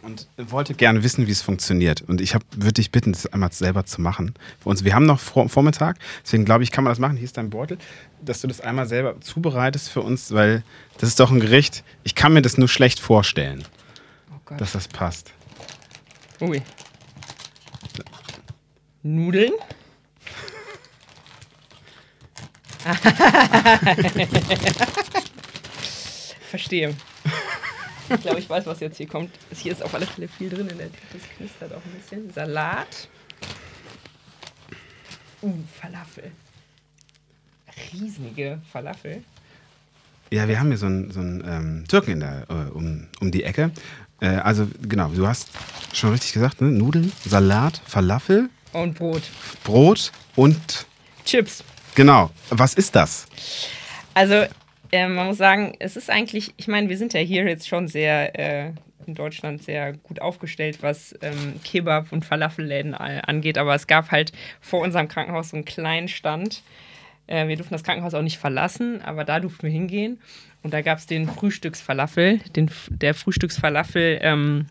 und 0.03 0.29
wollte 0.37 0.75
gerne 0.75 1.03
wissen, 1.03 1.27
wie 1.27 1.31
es 1.31 1.43
funktioniert. 1.43 2.03
Und 2.03 2.21
ich 2.21 2.35
würde 2.35 2.75
dich 2.75 2.91
bitten, 2.91 3.13
das 3.13 3.27
einmal 3.27 3.53
selber 3.53 3.85
zu 3.85 4.01
machen 4.01 4.35
für 4.61 4.69
uns. 4.69 4.85
Wir 4.85 4.95
haben 4.95 5.07
noch 5.07 5.21
vor, 5.21 5.49
Vormittag, 5.49 5.99
deswegen 6.25 6.45
glaube 6.45 6.63
ich, 6.63 6.71
kann 6.71 6.85
man 6.85 6.93
das 6.93 6.99
machen. 6.99 7.17
Hier 7.17 7.25
ist 7.25 7.37
dein 7.37 7.51
Beutel, 7.51 7.79
dass 8.25 8.41
du 8.41 8.47
das 8.47 8.61
einmal 8.61 8.87
selber 8.87 9.21
zubereitest 9.21 9.91
für 9.91 10.03
uns, 10.03 10.33
weil 10.33 10.63
das 10.99 11.09
ist 11.09 11.21
doch 11.21 11.31
ein 11.31 11.41
Gericht. 11.41 11.85
Ich 12.05 12.15
kann 12.15 12.33
mir 12.33 12.43
das 12.43 12.59
nur 12.59 12.69
schlecht 12.69 13.01
vorstellen, 13.01 13.65
oh 14.31 14.55
dass 14.57 14.73
das 14.73 14.89
passt. 14.89 15.33
Ui. 16.41 16.63
Nudeln? 19.03 19.53
Verstehe. 26.49 26.95
Ich 28.11 28.23
glaube, 28.23 28.39
ich 28.39 28.49
weiß, 28.49 28.65
was 28.65 28.81
jetzt 28.81 28.97
hier 28.97 29.07
kommt. 29.07 29.31
Hier 29.55 29.73
ist 29.73 29.83
auf 29.83 29.95
alle 29.95 30.07
Fälle 30.07 30.29
viel 30.29 30.49
drin 30.49 30.67
in 30.69 30.79
der 30.79 30.87
Tüte. 30.87 31.07
Das 31.13 31.23
knistert 31.37 31.73
auch 31.75 31.85
ein 31.85 31.93
bisschen. 31.93 32.33
Salat. 32.33 33.09
Uh, 35.43 35.53
Falafel. 35.79 36.33
Riesige 37.93 38.61
Falafel. 38.73 39.23
Ja, 40.31 40.49
wir 40.49 40.59
haben 40.59 40.69
hier 40.69 40.79
so 40.79 40.87
einen, 40.87 41.11
so 41.11 41.21
einen 41.21 41.45
ähm, 41.47 41.85
Türken 41.87 42.13
in 42.13 42.21
der, 42.21 42.47
äh, 42.49 42.71
um, 42.71 43.07
um 43.21 43.31
die 43.31 43.45
Ecke. 43.45 43.71
Äh, 44.21 44.29
also, 44.29 44.67
genau, 44.83 45.09
du 45.09 45.27
hast 45.27 45.49
schon 45.93 46.11
richtig 46.13 46.33
gesagt, 46.33 46.61
ne? 46.61 46.69
Nudeln, 46.69 47.13
Salat, 47.25 47.81
Falafel. 47.87 48.49
Und 48.73 48.99
Brot. 48.99 49.23
Brot 49.65 50.13
und. 50.35 50.87
Chips. 51.25 51.63
Genau. 51.95 52.31
Was 52.51 52.75
ist 52.75 52.95
das? 52.97 53.27
Also, 54.15 54.47
äh, 54.93 55.09
man 55.09 55.27
muss 55.27 55.39
sagen, 55.39 55.75
es 55.79 55.97
ist 55.97 56.11
eigentlich, 56.11 56.55
ich 56.57 56.69
meine, 56.69 56.89
wir 56.89 56.99
sind 56.99 57.13
ja 57.13 57.21
hier 57.21 57.45
jetzt 57.45 57.69
schon 57.69 57.89
sehr 57.89 58.39
äh, 58.39 58.73
in 59.07 59.15
Deutschland 59.15 59.63
sehr 59.63 59.95
gut 59.95 60.21
aufgestellt, 60.21 60.79
was 60.83 61.15
ähm, 61.23 61.61
Kebab 61.65 62.13
und 62.13 62.25
Falafelläden 62.25 62.95
angeht, 62.95 63.59
aber 63.59 63.75
es 63.75 63.87
gab 63.87 64.11
halt 64.11 64.33
vor 64.61 64.81
unserem 64.81 65.09
Krankenhaus 65.09 65.51
so 65.51 65.57
einen 65.57 65.65
kleinen 65.65 66.09
Stand. 66.09 66.63
Äh, 67.27 67.49
wir 67.49 67.57
durften 67.57 67.75
das 67.75 67.83
Krankenhaus 67.83 68.15
auch 68.15 68.23
nicht 68.23 68.39
verlassen, 68.39 69.03
aber 69.03 69.25
da 69.25 69.41
durften 69.41 69.63
wir 69.63 69.71
hingehen. 69.71 70.21
Und 70.63 70.75
da 70.75 70.83
gab 70.83 70.99
es 70.99 71.07
den 71.07 71.29
Frühstücksfalafel. 71.29 72.39
Den, 72.55 72.71
der 72.89 73.15
Frühstücksfalafel 73.15 74.19
ähm, 74.23 74.67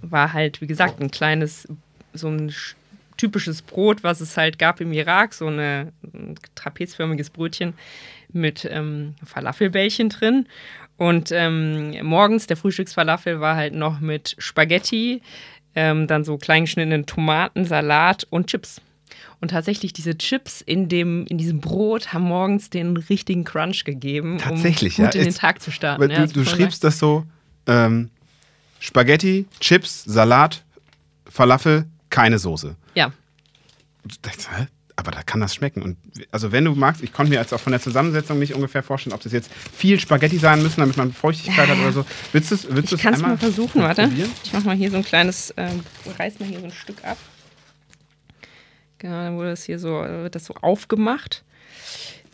war 0.00 0.32
halt, 0.32 0.60
wie 0.60 0.66
gesagt, 0.66 1.00
ein 1.00 1.10
kleines, 1.10 1.66
so 2.12 2.28
ein 2.28 2.54
typisches 3.16 3.62
Brot, 3.62 4.04
was 4.04 4.20
es 4.20 4.36
halt 4.36 4.58
gab 4.58 4.80
im 4.80 4.92
Irak, 4.92 5.32
so 5.32 5.46
eine, 5.46 5.92
ein 6.02 6.34
trapezförmiges 6.54 7.30
Brötchen 7.30 7.74
mit 8.32 8.66
ähm, 8.70 9.14
Falafelbällchen 9.24 10.08
drin. 10.08 10.46
Und 10.96 11.30
ähm, 11.30 11.94
morgens 12.02 12.46
der 12.46 12.56
Frühstücksfalafel 12.56 13.40
war 13.40 13.56
halt 13.56 13.74
noch 13.74 14.00
mit 14.00 14.34
Spaghetti, 14.38 15.20
ähm, 15.74 16.06
dann 16.06 16.24
so 16.24 16.38
kleingeschnittenen 16.38 17.06
Tomaten, 17.06 17.64
Salat 17.64 18.26
und 18.30 18.46
Chips. 18.46 18.80
Und 19.40 19.50
tatsächlich 19.50 19.92
diese 19.92 20.16
Chips 20.16 20.62
in, 20.62 20.88
dem, 20.88 21.26
in 21.26 21.36
diesem 21.36 21.60
Brot 21.60 22.14
haben 22.14 22.24
morgens 22.24 22.70
den 22.70 22.96
richtigen 22.96 23.44
Crunch 23.44 23.84
gegeben, 23.84 24.38
tatsächlich, 24.38 24.98
um 24.98 25.04
gut 25.04 25.14
ja. 25.14 25.20
in 25.20 25.26
den 25.26 25.34
Tag 25.34 25.60
zu 25.60 25.70
starten. 25.70 26.10
Ja, 26.10 26.26
du, 26.26 26.32
du 26.32 26.44
schriebst 26.44 26.82
das 26.82 26.98
so, 26.98 27.26
ähm, 27.66 28.10
Spaghetti, 28.80 29.46
Chips, 29.60 30.04
Salat, 30.04 30.64
Falafel, 31.28 31.86
keine 32.08 32.38
Soße. 32.38 32.76
Ja. 32.94 33.12
Das, 34.22 34.48
aber 34.96 35.10
da 35.10 35.22
kann 35.22 35.40
das 35.40 35.54
schmecken. 35.54 35.82
Und 35.82 35.98
also 36.32 36.52
wenn 36.52 36.64
du 36.64 36.74
magst, 36.74 37.02
ich 37.02 37.12
konnte 37.12 37.30
mir 37.30 37.38
jetzt 37.38 37.52
auch 37.52 37.60
von 37.60 37.70
der 37.70 37.80
Zusammensetzung 37.80 38.38
nicht 38.38 38.54
ungefähr 38.54 38.82
vorstellen, 38.82 39.14
ob 39.14 39.20
das 39.20 39.32
jetzt 39.32 39.50
viel 39.52 40.00
Spaghetti 40.00 40.38
sein 40.38 40.62
müssen, 40.62 40.80
damit 40.80 40.96
man 40.96 41.12
Feuchtigkeit 41.12 41.68
hat 41.68 41.78
oder 41.78 41.92
so. 41.92 42.04
Willst 42.32 42.50
du 42.50 42.54
es 42.54 42.66
willst 42.70 42.92
Ich 42.94 43.02
kann 43.02 43.14
es 43.14 43.20
mal 43.20 43.36
versuchen, 43.36 43.82
warte. 43.82 44.10
Ich 44.42 44.52
mache 44.52 44.64
mal 44.64 44.76
hier 44.76 44.90
so 44.90 44.96
ein 44.96 45.04
kleines, 45.04 45.52
ähm, 45.58 45.80
reiß 46.18 46.40
mal 46.40 46.48
hier 46.48 46.60
so 46.60 46.66
ein 46.66 46.72
Stück 46.72 47.04
ab. 47.04 47.18
Genau, 48.98 49.22
dann 49.22 49.36
wurde 49.36 49.50
das 49.50 49.64
hier 49.64 49.78
so, 49.78 49.90
wird 49.90 50.34
das 50.34 50.46
so 50.46 50.54
aufgemacht. 50.54 51.44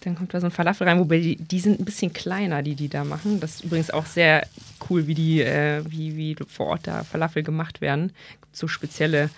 Dann 0.03 0.15
kommt 0.17 0.33
da 0.35 0.41
so 0.41 0.47
ein 0.47 0.53
Falafel 0.53 0.89
rein, 0.89 0.99
wobei 0.99 1.19
die, 1.19 1.37
die 1.37 1.61
sind 1.61 1.81
ein 1.81 1.85
bisschen 1.85 2.13
kleiner, 2.13 2.63
die 2.63 2.75
die 2.75 2.89
da 2.89 3.05
machen. 3.05 3.41
Das 3.41 3.57
ist 3.57 3.65
übrigens 3.65 3.91
auch 3.91 4.07
sehr 4.07 4.47
cool, 4.89 5.07
wie 5.07 5.15
die, 5.15 5.43
äh, 5.43 5.83
wie, 5.89 6.17
wie 6.17 6.37
vor 6.49 6.67
Ort 6.67 6.87
da 6.87 7.05
Falafel 7.05 7.43
gemacht 7.43 7.81
werden. 7.81 8.13
Gibt 8.41 8.57
so 8.57 8.69
spezielle 8.69 9.31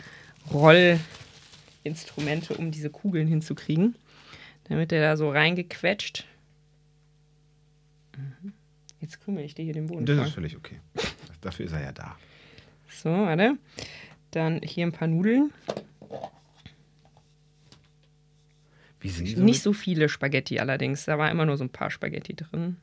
Roll- 0.53 1.01
Instrumente, 1.85 2.55
um 2.55 2.70
diese 2.70 2.91
Kugeln 2.91 3.28
hinzukriegen. 3.28 3.95
Damit 4.64 4.91
der 4.91 5.03
da 5.03 5.16
so 5.16 5.30
reingequetscht. 5.30 6.26
Mhm. 8.16 8.53
Jetzt 9.01 9.20
krümel 9.20 9.45
ich 9.45 9.55
dir 9.55 9.64
hier 9.64 9.74
den 9.74 9.87
Boden. 9.87 10.07
Das 10.07 10.26
ist 10.26 10.35
völlig 10.35 10.57
okay. 10.57 10.80
Dafür 11.43 11.66
ist 11.66 11.72
er 11.72 11.82
ja 11.82 11.93
da. 11.93 12.16
So, 12.89 13.11
warte. 13.11 13.59
Dann 14.30 14.61
hier 14.62 14.87
ein 14.87 14.93
paar 14.93 15.09
Nudeln. 15.09 15.53
Wie 19.01 19.11
sind 19.11 19.26
die 19.26 19.35
so 19.35 19.43
Nicht 19.43 19.62
so 19.62 19.74
viele 19.74 20.09
Spaghetti 20.09 20.59
allerdings. 20.59 21.05
Da 21.05 21.18
war 21.18 21.30
immer 21.30 21.45
nur 21.45 21.59
so 21.59 21.64
ein 21.64 21.70
paar 21.70 21.91
Spaghetti 21.91 22.35
drin. 22.35 22.78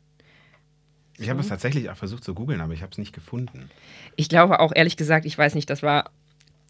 Ich 1.17 1.29
habe 1.29 1.39
es 1.39 1.47
tatsächlich 1.47 1.89
auch 1.89 1.97
versucht 1.97 2.23
zu 2.23 2.33
googeln, 2.33 2.61
aber 2.61 2.73
ich 2.73 2.81
habe 2.81 2.91
es 2.91 2.97
nicht 2.97 3.13
gefunden. 3.13 3.69
Ich 4.15 4.29
glaube 4.29 4.59
auch, 4.59 4.71
ehrlich 4.75 4.97
gesagt, 4.97 5.25
ich 5.25 5.37
weiß 5.37 5.55
nicht, 5.55 5.69
das 5.69 5.83
war 5.83 6.11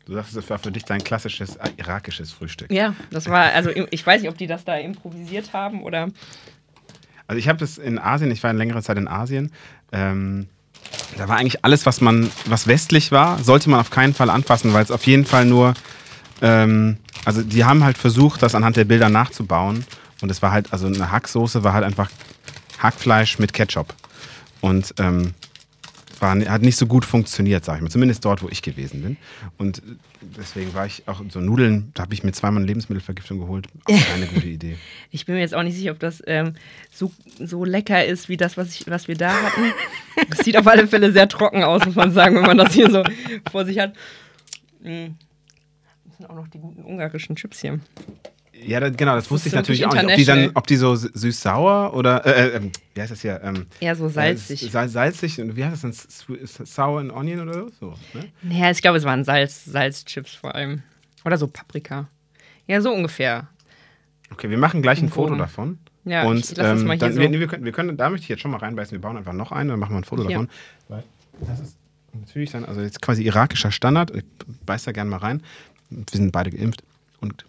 Du 0.06 0.14
sagst, 0.14 0.36
das 0.36 0.49
war 0.49 0.58
für 0.58 0.72
dich 0.72 0.84
dein 0.84 1.04
klassisches 1.04 1.56
äh, 1.58 1.70
irakisches 1.78 2.32
Frühstück. 2.32 2.72
Ja, 2.72 2.95
das 3.12 3.30
war, 3.30 3.52
also 3.54 3.70
ich 3.70 4.06
weiß 4.06 4.22
nicht, 4.22 4.30
ob 4.30 4.38
die 4.38 4.47
das 4.47 4.66
da 4.66 4.76
improvisiert 4.76 5.54
haben 5.54 5.84
oder. 5.84 6.08
Also 7.28 7.39
ich 7.39 7.47
habe 7.47 7.60
das 7.60 7.78
in 7.78 7.99
Asien, 7.99 8.32
ich 8.32 8.41
war 8.43 8.49
eine 8.49 8.60
längere 8.60 8.82
Zeit 8.82 8.97
in 8.97 9.08
Asien. 9.08 9.52
Ähm, 9.91 10.47
da 11.18 11.28
war 11.28 11.38
eigentlich 11.38 11.64
alles, 11.64 11.86
was 11.86 12.02
man, 12.02 12.30
was 12.45 12.68
westlich 12.68 13.12
war, 13.12 13.41
sollte 13.43 13.70
man 13.70 13.80
auf 13.80 13.89
keinen 13.89 14.14
Fall 14.14 14.30
anfassen, 14.30 14.74
weil 14.74 14.84
es 14.84 14.91
auf 14.91 15.06
jeden 15.06 15.26
Fall 15.26 15.45
nur, 15.45 15.74
ähm, 16.41 16.97
also 17.26 17.43
die 17.43 17.64
haben 17.64 17.84
halt 17.84 17.97
versucht, 17.97 18.41
das 18.41 18.56
anhand 18.56 18.78
der 18.78 18.86
Bilder 18.86 19.10
nachzubauen. 19.10 19.86
Und 20.22 20.30
es 20.30 20.41
war 20.41 20.52
halt, 20.52 20.72
also 20.74 20.88
eine 20.88 21.12
Hacksoße 21.12 21.64
war 21.64 21.74
halt 21.74 21.84
einfach 21.84 22.10
Hackfleisch 22.80 23.39
mit 23.39 23.54
Ketchup. 23.54 23.93
Und 24.62 24.93
ähm, 24.99 25.34
war, 26.22 26.39
hat 26.45 26.61
nicht 26.61 26.78
so 26.78 26.86
gut 26.86 27.05
funktioniert, 27.05 27.65
sag 27.65 27.78
ich 27.78 27.82
mal. 27.82 27.89
Zumindest 27.89 28.24
dort, 28.24 28.43
wo 28.43 28.49
ich 28.49 28.61
gewesen 28.61 29.01
bin. 29.01 29.17
Und 29.57 29.82
deswegen 30.38 30.74
war 30.74 30.86
ich 30.86 31.07
auch 31.07 31.22
so 31.30 31.39
Nudeln, 31.39 31.91
da 31.93 32.03
habe 32.03 32.13
ich 32.13 32.24
mir 32.24 32.32
zweimal 32.32 32.59
eine 32.61 32.67
Lebensmittelvergiftung 32.67 33.39
geholt. 33.39 33.67
Auch 33.86 34.07
keine 34.11 34.28
gute 34.28 34.47
Idee. 34.47 34.78
Ich 35.13 35.26
bin 35.26 35.36
mir 35.36 35.41
jetzt 35.41 35.53
auch 35.53 35.63
nicht 35.63 35.76
sicher, 35.76 35.91
ob 35.91 35.99
das 35.99 36.24
ähm, 36.26 36.53
so, 36.89 37.11
so 37.38 37.65
lecker 37.65 38.05
ist, 38.05 38.30
wie 38.30 38.38
das, 38.38 38.55
was, 38.55 38.74
ich, 38.74 38.88
was 38.88 39.09
wir 39.09 39.15
da 39.15 39.34
hatten. 39.34 39.74
Das 40.30 40.39
sieht 40.39 40.55
auf 40.55 40.65
alle 40.67 40.88
Fälle 40.88 41.11
sehr 41.11 41.28
trocken 41.28 41.63
aus, 41.63 41.86
muss 41.86 41.95
man 41.95 42.11
sagen, 42.11 42.38
wenn 42.38 42.43
man 42.45 42.57
das 42.57 42.74
hier 42.74 42.89
so 42.89 43.03
vor 43.51 43.65
sich 43.65 43.80
hat. 43.80 43.93
Mhm. 44.82 45.15
Das 46.05 46.17
sind 46.17 46.30
auch 46.30 46.36
noch 46.36 46.47
die 46.47 46.59
guten 46.59 46.84
ungarischen 46.84 47.36
Chips 47.36 47.59
hier. 47.59 47.80
Ja, 48.64 48.80
das, 48.80 48.95
genau, 48.95 49.16
das, 49.16 49.26
das 49.26 49.32
wusste 49.32 49.49
ich 49.49 49.55
natürlich 49.55 49.86
auch 49.86 49.93
nicht. 49.93 50.05
Ob 50.05 50.16
die 50.16 50.26
dann, 50.26 50.51
ob 50.53 50.68
die 50.68 50.76
so 50.76 50.95
süß-sauer 50.95 51.93
oder, 51.93 52.26
äh, 52.26 52.49
äh, 52.49 52.55
ähm, 52.57 52.72
wie 52.93 53.01
heißt 53.01 53.12
das 53.12 53.22
hier? 53.22 53.41
Ähm, 53.43 53.66
Eher 53.80 53.95
so 53.95 54.07
salzig. 54.07 54.74
Äh, 54.74 54.88
salzig 54.88 55.41
und 55.41 55.55
wie 55.55 55.66
heißt 55.66 55.84
das 55.84 56.26
dann? 56.28 56.66
Sour 56.66 56.99
and 56.99 57.12
Onion 57.12 57.47
oder 57.47 57.68
so? 57.80 57.95
Ne? 58.14 58.32
Ja, 58.49 58.70
ich 58.72 58.82
glaube, 58.82 58.97
es 58.97 59.03
waren 59.03 59.24
Salz, 59.24 59.66
Salzchips 59.66 60.36
vor 60.36 60.55
allem. 60.55 60.84
Oder 61.26 61.38
so 61.38 61.47
Paprika. 61.47 62.07
Ja, 62.68 62.82
so 62.82 62.91
ungefähr. 62.91 63.47
Okay, 64.32 64.49
wir 64.49 64.57
machen 64.57 64.82
gleich 64.82 65.01
ein 65.01 65.09
Foto 65.09 65.36
davon. 65.36 65.80
Ja, 66.05 66.24
und 66.24 66.39
ich 66.39 66.57
lass 66.57 66.82
ähm, 66.82 66.88
mal 66.88 66.93
hier 66.93 66.99
dann, 66.99 67.14
so. 67.14 67.20
wir, 67.20 67.32
wir, 67.32 67.47
können, 67.47 67.66
wir 67.66 67.72
können, 67.72 67.97
da 67.97 68.09
möchte 68.09 68.24
ich 68.24 68.30
jetzt 68.30 68.41
schon 68.41 68.51
mal 68.51 68.57
reinbeißen. 68.57 68.91
Wir 68.91 69.01
bauen 69.01 69.18
einfach 69.18 69.34
noch 69.34 69.51
einen, 69.51 69.70
dann 69.70 69.80
machen 69.80 69.93
wir 69.93 69.99
ein 69.99 70.03
Foto 70.03 70.24
hier. 70.24 70.32
davon. 70.32 70.49
Weil 70.88 71.03
das 71.47 71.59
ist 71.59 71.78
Natürlich 72.14 72.51
dann, 72.51 72.66
also 72.66 72.82
jetzt 72.82 73.01
quasi 73.01 73.24
irakischer 73.24 73.72
Standard. 73.72 74.12
Ich 74.12 74.26
beiß 74.66 74.84
da 74.84 74.91
gerne 74.91 75.09
mal 75.09 75.18
rein. 75.18 75.41
Wir 75.89 76.03
sind 76.12 76.32
beide 76.32 76.51
geimpft 76.51 76.84
und 77.20 77.45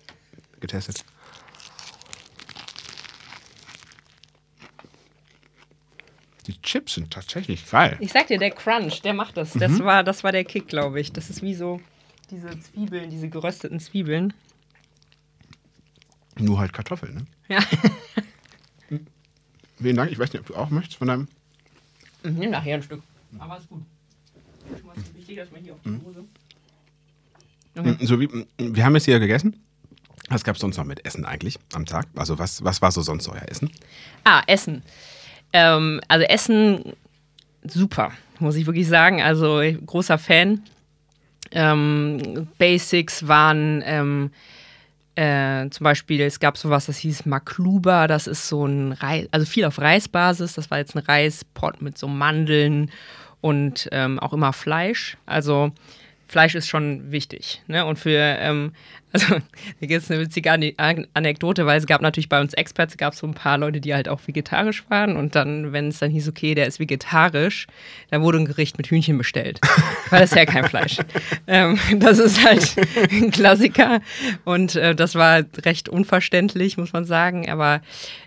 getestet. 0.63 1.05
Die 6.47 6.61
Chips 6.61 6.95
sind 6.95 7.13
tatsächlich 7.13 7.69
geil. 7.71 7.97
Ich 8.01 8.11
sag 8.13 8.27
dir, 8.27 8.39
der 8.39 8.51
Crunch, 8.51 9.01
der 9.03 9.15
macht 9.15 9.37
das. 9.37 9.53
Das, 9.53 9.73
Mhm. 9.73 9.85
war, 9.85 10.03
das 10.03 10.25
war 10.25 10.33
der 10.33 10.45
Kick, 10.45 10.67
glaube 10.67 11.01
ich. 11.01 11.13
Das 11.13 11.31
ist 11.31 11.41
wie 11.43 11.55
so 11.55 11.81
diese 12.31 12.59
Zwiebeln, 12.59 13.11
diese 13.11 13.29
gerösteten 13.29 13.79
Zwiebeln. 13.79 14.33
Nur 16.39 16.59
halt 16.59 16.73
Kartoffeln, 16.73 17.15
ne? 17.15 17.27
Ja. 17.49 17.61
Vielen 19.81 19.97
Dank. 19.97 20.11
Ich 20.11 20.19
weiß 20.19 20.33
nicht, 20.33 20.41
ob 20.41 20.47
du 20.47 20.55
auch 20.57 20.71
möchtest 20.71 20.99
von 20.99 21.09
deinem. 21.09 21.29
Ich 22.25 22.31
nehme 22.33 22.53
nachher 22.53 22.75
ein 22.77 22.83
Stück. 22.83 23.03
Aber 23.39 23.59
ist 23.59 23.69
gut. 23.69 23.83
Schon 24.79 24.87
mal 24.87 24.95
wichtig, 25.15 25.37
dass 25.37 25.51
man 25.51 25.63
hier 25.63 25.75
auf 25.75 25.81
die 25.85 25.89
Mhm. 25.91 26.03
Hose. 26.05 26.25
Mm, 27.75 28.05
So 28.05 28.21
wie, 28.21 28.27
mm, 28.29 28.47
wir 28.59 28.85
haben 28.85 28.95
jetzt 28.95 29.05
hier 29.05 29.19
gegessen. 29.21 29.61
Was 30.33 30.45
gab 30.45 30.55
es 30.55 30.61
sonst 30.61 30.77
noch 30.77 30.85
mit 30.85 31.05
Essen 31.05 31.25
eigentlich 31.25 31.59
am 31.75 31.85
Tag? 31.85 32.07
Also 32.17 32.39
was, 32.39 32.65
was 32.65 32.81
war 32.81 32.91
so 32.91 33.03
sonst 33.03 33.29
euer 33.29 33.49
Essen? 33.49 33.71
Ah, 34.25 34.43
Essen. 34.47 34.83
Ähm, 35.53 36.01
also 36.09 36.25
Essen, 36.25 36.95
super, 37.65 38.13
muss 38.39 38.57
ich 38.57 38.67
wirklich 38.67 38.89
sagen. 38.89 39.23
Also 39.23 39.63
großer 39.87 40.19
Fan. 40.19 40.63
Ähm, 41.51 42.49
Basics 42.57 43.29
waren 43.29 43.83
ähm, 43.85 44.31
äh, 45.17 45.69
zum 45.69 45.85
Beispiel, 45.85 46.23
es 46.23 46.41
gab 46.41 46.57
sowas, 46.57 46.87
das 46.87 46.97
hieß 46.97 47.27
Makluba, 47.27 48.07
das 48.07 48.27
ist 48.27 48.49
so 48.49 48.65
ein 48.65 48.93
Reis, 48.93 49.29
also 49.31 49.45
viel 49.45 49.67
auf 49.67 49.79
Reisbasis. 49.79 50.55
Das 50.55 50.71
war 50.71 50.79
jetzt 50.79 50.97
ein 50.97 51.05
Reispott 51.05 51.83
mit 51.83 51.99
so 51.99 52.09
Mandeln 52.09 52.91
und 53.43 53.89
ähm, 53.93 54.19
auch 54.19 54.33
immer 54.33 54.55
Fleisch. 54.55 55.19
Also 55.27 55.73
Fleisch 56.33 56.55
ist 56.55 56.67
schon 56.67 57.13
wichtig. 57.13 57.61
Ne? 57.67 57.85
Und 57.85 57.99
für, 57.99 58.17
ähm, 58.19 58.73
also 59.13 59.35
da 59.35 59.87
gibt 59.87 60.03
es 60.03 60.11
eine 60.11 60.19
witzige 60.19 60.51
An- 60.51 61.07
Anekdote, 61.13 61.67
weil 61.67 61.79
es 61.79 61.85
gab 61.85 62.01
natürlich 62.01 62.31
bei 62.31 62.41
uns 62.41 62.55
Experts, 62.55 62.97
gab 62.97 63.13
es 63.13 63.19
so 63.19 63.27
ein 63.27 63.35
paar 63.35 63.59
Leute, 63.59 63.83
die 63.83 63.93
halt 63.93 64.09
auch 64.09 64.19
vegetarisch 64.27 64.83
waren. 64.89 65.17
Und 65.19 65.35
dann, 65.35 65.75
wenn 65.75 65.89
es 65.89 65.99
dann 65.99 66.11
hieß, 66.11 66.31
okay, 66.31 66.55
der 66.55 66.67
ist 66.67 66.81
vegetarisch, 66.81 67.67
dann 68.11 68.23
wurde 68.23 68.39
ein 68.39 68.47
Gericht 68.47 68.79
mit 68.79 68.87
Hühnchen 68.87 69.19
bestellt. 69.19 69.61
weil 70.11 70.21
das 70.21 70.31
ist 70.31 70.37
ja 70.39 70.47
kein 70.47 70.65
Fleisch. 70.65 70.97
ähm, 71.47 71.79
das 71.97 72.19
ist 72.19 72.43
halt 72.43 72.77
ein 73.13 73.31
Klassiker. 73.31 74.01
Und 74.47 74.75
äh, 74.75 74.95
das 74.95 75.15
war 75.15 75.43
recht 75.67 75.91
unverständlich, 75.91 76.79
muss 76.79 76.95
man 76.95 77.05
sagen. 77.05 77.51
Aber 77.51 77.83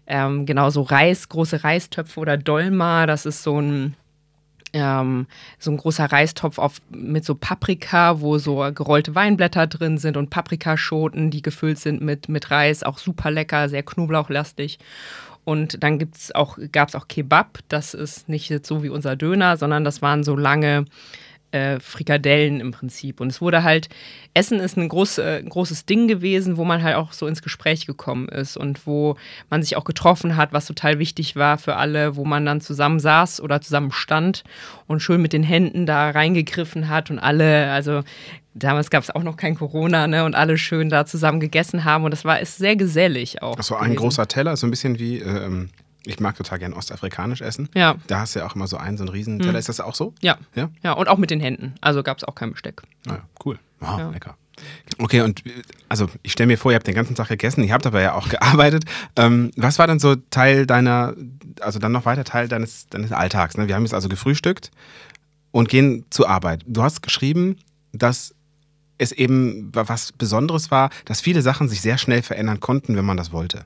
ähm, 0.06 0.46
genau 0.46 0.70
so 0.70 0.84
Reis, 0.84 1.28
große 1.28 1.64
Reistöpfe 1.64 2.20
oder 2.20 2.38
Dolma, 2.38 3.08
das 3.08 3.26
ist 3.26 3.42
so 3.42 3.60
ein 3.60 3.96
ähm, 4.76 5.26
so 5.58 5.72
ein 5.72 5.78
großer 5.78 6.12
Reistopf 6.12 6.60
auf, 6.60 6.82
mit 6.90 7.24
so 7.24 7.34
Paprika, 7.34 8.20
wo 8.20 8.38
so 8.38 8.58
gerollte 8.76 9.16
Weinblätter 9.16 9.68
drin 9.68 9.98
sind 9.98 10.18
und 10.18 10.30
Paprikaschoten, 10.30 11.32
die 11.32 11.42
gefüllt 11.42 11.80
sind 11.80 12.02
mit, 12.02 12.28
mit 12.28 12.52
Reis, 12.52 12.84
auch 12.84 12.98
super 12.98 13.32
lecker, 13.32 13.70
sehr 13.70 13.84
knoblauchlastig. 13.84 14.78
Und 15.46 15.82
dann 15.84 15.98
gibt's 15.98 16.34
auch, 16.34 16.58
gab 16.72 16.90
es 16.90 16.96
auch 16.96 17.08
Kebab, 17.08 17.60
das 17.70 17.94
ist 17.94 18.28
nicht 18.28 18.66
so 18.66 18.84
wie 18.84 18.90
unser 18.90 19.16
Döner, 19.16 19.58
sondern 19.58 19.86
das 19.86 20.02
waren 20.02 20.24
so 20.24 20.36
lange 20.36 20.86
äh, 21.56 21.80
Frikadellen 21.80 22.60
im 22.60 22.72
Prinzip. 22.72 23.22
Und 23.22 23.30
es 23.30 23.42
wurde 23.42 23.64
halt, 23.64 23.88
Essen 24.34 24.60
ist 24.60 24.78
ein, 24.78 24.90
groß, 24.90 25.20
äh, 25.20 25.40
ein 25.40 25.50
großes 25.50 25.86
Ding 25.86 26.08
gewesen, 26.08 26.58
wo 26.58 26.66
man 26.66 26.84
halt 26.84 26.96
auch 26.96 27.14
so 27.14 27.28
ins 27.28 27.42
Gespräch 27.42 27.86
gekommen 27.86 28.28
ist 28.28 28.58
und 28.58 28.86
wo 28.86 29.16
man 29.50 29.64
sich 29.64 29.78
auch 29.78 29.86
getroffen 29.86 30.36
hat, 30.36 30.52
was 30.52 30.66
total 30.66 31.00
wichtig 31.00 31.36
war 31.36 31.58
für 31.58 31.78
alle, 31.78 32.18
wo 32.18 32.26
man 32.26 32.46
dann 32.46 32.60
zusammen 32.60 33.00
saß 33.00 33.40
oder 33.40 33.62
zusammen 33.62 33.92
stand 33.92 34.44
und 34.88 35.00
schön 35.00 35.22
mit 35.22 35.32
den 35.32 35.44
Händen 35.44 35.86
da 35.86 36.10
reingegriffen 36.10 36.90
hat 36.90 37.10
und 37.10 37.20
alle, 37.20 37.72
also 37.72 38.04
damals 38.54 38.90
gab 38.90 39.04
es 39.04 39.10
auch 39.10 39.24
noch 39.24 39.38
kein 39.38 39.56
Corona, 39.56 40.08
ne, 40.08 40.26
und 40.26 40.36
alle 40.36 40.58
schön 40.58 40.90
da 40.90 41.06
zusammen 41.06 41.40
gegessen 41.40 41.86
haben 41.86 42.04
und 42.04 42.12
das 42.12 42.26
war 42.26 42.40
ist 42.40 42.58
sehr 42.58 42.76
gesellig 42.76 43.42
auch. 43.42 43.58
Achso, 43.58 43.76
ein 43.76 43.84
gewesen. 43.84 43.98
großer 43.98 44.28
Teller, 44.28 44.58
so 44.58 44.68
ein 44.68 44.72
bisschen 44.72 45.00
wie, 45.00 45.20
ähm, 45.20 45.70
ich 46.06 46.20
mag 46.20 46.36
total 46.36 46.60
gern 46.60 46.74
ostafrikanisch 46.74 47.42
essen. 47.42 47.70
Ja. 47.74 47.96
Da 48.08 48.20
hast 48.20 48.36
du 48.36 48.40
ja 48.40 48.46
auch 48.48 48.56
immer 48.56 48.68
so 48.68 48.78
einen, 48.78 48.98
so 48.98 49.04
einen 49.04 49.10
riesen 49.10 49.40
Teller. 49.40 49.60
Ist 49.60 49.70
das 49.70 49.80
auch 49.80 49.96
so? 49.96 50.14
Ja. 50.22 50.38
Ja? 50.56 50.70
Ja, 50.84 50.94
und 50.94 51.08
auch 51.08 51.18
mit 51.18 51.32
den 51.32 51.40
Händen. 51.40 51.76
Also 51.82 52.04
gab 52.04 52.18
es 52.18 52.24
auch 52.24 52.36
kein 52.36 52.52
Besteck. 52.52 52.82
Ah, 53.08 53.14
ja, 53.14 53.22
cool. 53.46 53.60
Wow, 53.80 54.00
Ja. 54.00 54.10
lecker. 54.12 54.38
Okay, 55.00 55.20
und 55.22 55.44
also 55.90 56.08
ich 56.24 56.32
stelle 56.32 56.48
mir 56.48 56.58
vor, 56.58 56.72
ihr 56.72 56.76
habt 56.76 56.88
den 56.88 56.96
ganzen 56.96 57.14
Tag 57.16 57.28
gegessen, 57.28 57.62
ihr 57.64 57.74
habt 57.74 57.86
aber 57.86 58.02
ja 58.02 58.14
auch 58.14 58.30
gearbeitet. 58.30 58.86
Ähm, 59.18 59.52
was 59.58 59.80
war 59.80 59.88
dann 59.88 60.00
so 60.00 60.16
Teil 60.16 60.66
deiner, 60.66 61.14
also 61.60 61.78
dann 61.80 61.92
noch 61.92 62.06
weiter 62.06 62.24
Teil 62.24 62.48
deines, 62.48 62.88
deines 62.88 63.12
Alltags? 63.12 63.58
Ne? 63.58 63.68
Wir 63.68 63.76
haben 63.76 63.84
jetzt 63.84 63.94
also 63.94 64.08
gefrühstückt 64.08 64.72
und 65.52 65.68
gehen 65.68 66.06
zur 66.10 66.30
Arbeit. 66.30 66.64
Du 66.68 66.84
hast 66.84 67.02
geschrieben, 67.02 67.58
dass 67.92 68.34
es 68.98 69.12
eben 69.12 69.72
was 69.74 70.14
Besonderes 70.14 70.72
war, 70.72 70.90
dass 71.04 71.20
viele 71.20 71.42
Sachen 71.42 71.68
sich 71.68 71.82
sehr 71.82 71.98
schnell 71.98 72.22
verändern 72.22 72.62
konnten, 72.62 72.96
wenn 72.96 73.04
man 73.06 73.18
das 73.18 73.34
wollte. 73.34 73.66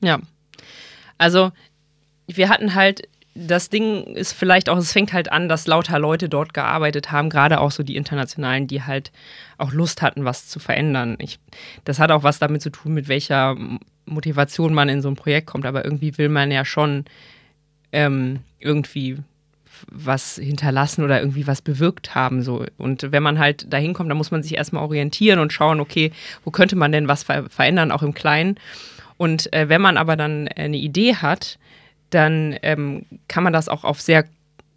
Ja. 0.00 0.20
Also, 1.20 1.52
wir 2.26 2.48
hatten 2.48 2.74
halt, 2.74 3.02
das 3.34 3.68
Ding 3.68 4.04
ist 4.16 4.32
vielleicht 4.32 4.70
auch, 4.70 4.78
es 4.78 4.92
fängt 4.92 5.12
halt 5.12 5.30
an, 5.30 5.50
dass 5.50 5.66
lauter 5.66 5.98
Leute 5.98 6.30
dort 6.30 6.54
gearbeitet 6.54 7.12
haben, 7.12 7.28
gerade 7.28 7.60
auch 7.60 7.70
so 7.70 7.82
die 7.82 7.96
internationalen, 7.96 8.66
die 8.66 8.82
halt 8.82 9.12
auch 9.58 9.72
Lust 9.72 10.00
hatten, 10.00 10.24
was 10.24 10.48
zu 10.48 10.58
verändern. 10.58 11.16
Ich, 11.18 11.38
das 11.84 11.98
hat 11.98 12.10
auch 12.10 12.22
was 12.22 12.38
damit 12.38 12.62
zu 12.62 12.70
tun, 12.70 12.94
mit 12.94 13.08
welcher 13.08 13.54
Motivation 14.06 14.72
man 14.72 14.88
in 14.88 15.02
so 15.02 15.08
ein 15.10 15.16
Projekt 15.16 15.46
kommt, 15.46 15.66
aber 15.66 15.84
irgendwie 15.84 16.16
will 16.16 16.30
man 16.30 16.50
ja 16.50 16.64
schon 16.64 17.04
ähm, 17.92 18.40
irgendwie 18.58 19.18
was 19.90 20.36
hinterlassen 20.36 21.04
oder 21.04 21.20
irgendwie 21.20 21.46
was 21.46 21.60
bewirkt 21.60 22.14
haben. 22.14 22.42
So. 22.42 22.64
Und 22.78 23.12
wenn 23.12 23.22
man 23.22 23.38
halt 23.38 23.70
dahin 23.70 23.92
kommt, 23.92 24.10
dann 24.10 24.18
muss 24.18 24.30
man 24.30 24.42
sich 24.42 24.56
erstmal 24.56 24.82
orientieren 24.82 25.38
und 25.38 25.52
schauen, 25.52 25.80
okay, 25.80 26.12
wo 26.44 26.50
könnte 26.50 26.76
man 26.76 26.92
denn 26.92 27.08
was 27.08 27.24
ver 27.24 27.50
verändern, 27.50 27.92
auch 27.92 28.02
im 28.02 28.14
Kleinen. 28.14 28.58
Und 29.20 29.52
äh, 29.52 29.68
wenn 29.68 29.82
man 29.82 29.98
aber 29.98 30.16
dann 30.16 30.48
eine 30.48 30.78
Idee 30.78 31.14
hat, 31.14 31.58
dann 32.08 32.56
ähm, 32.62 33.04
kann 33.28 33.44
man 33.44 33.52
das 33.52 33.68
auch 33.68 33.84
auf 33.84 34.00
sehr, 34.00 34.24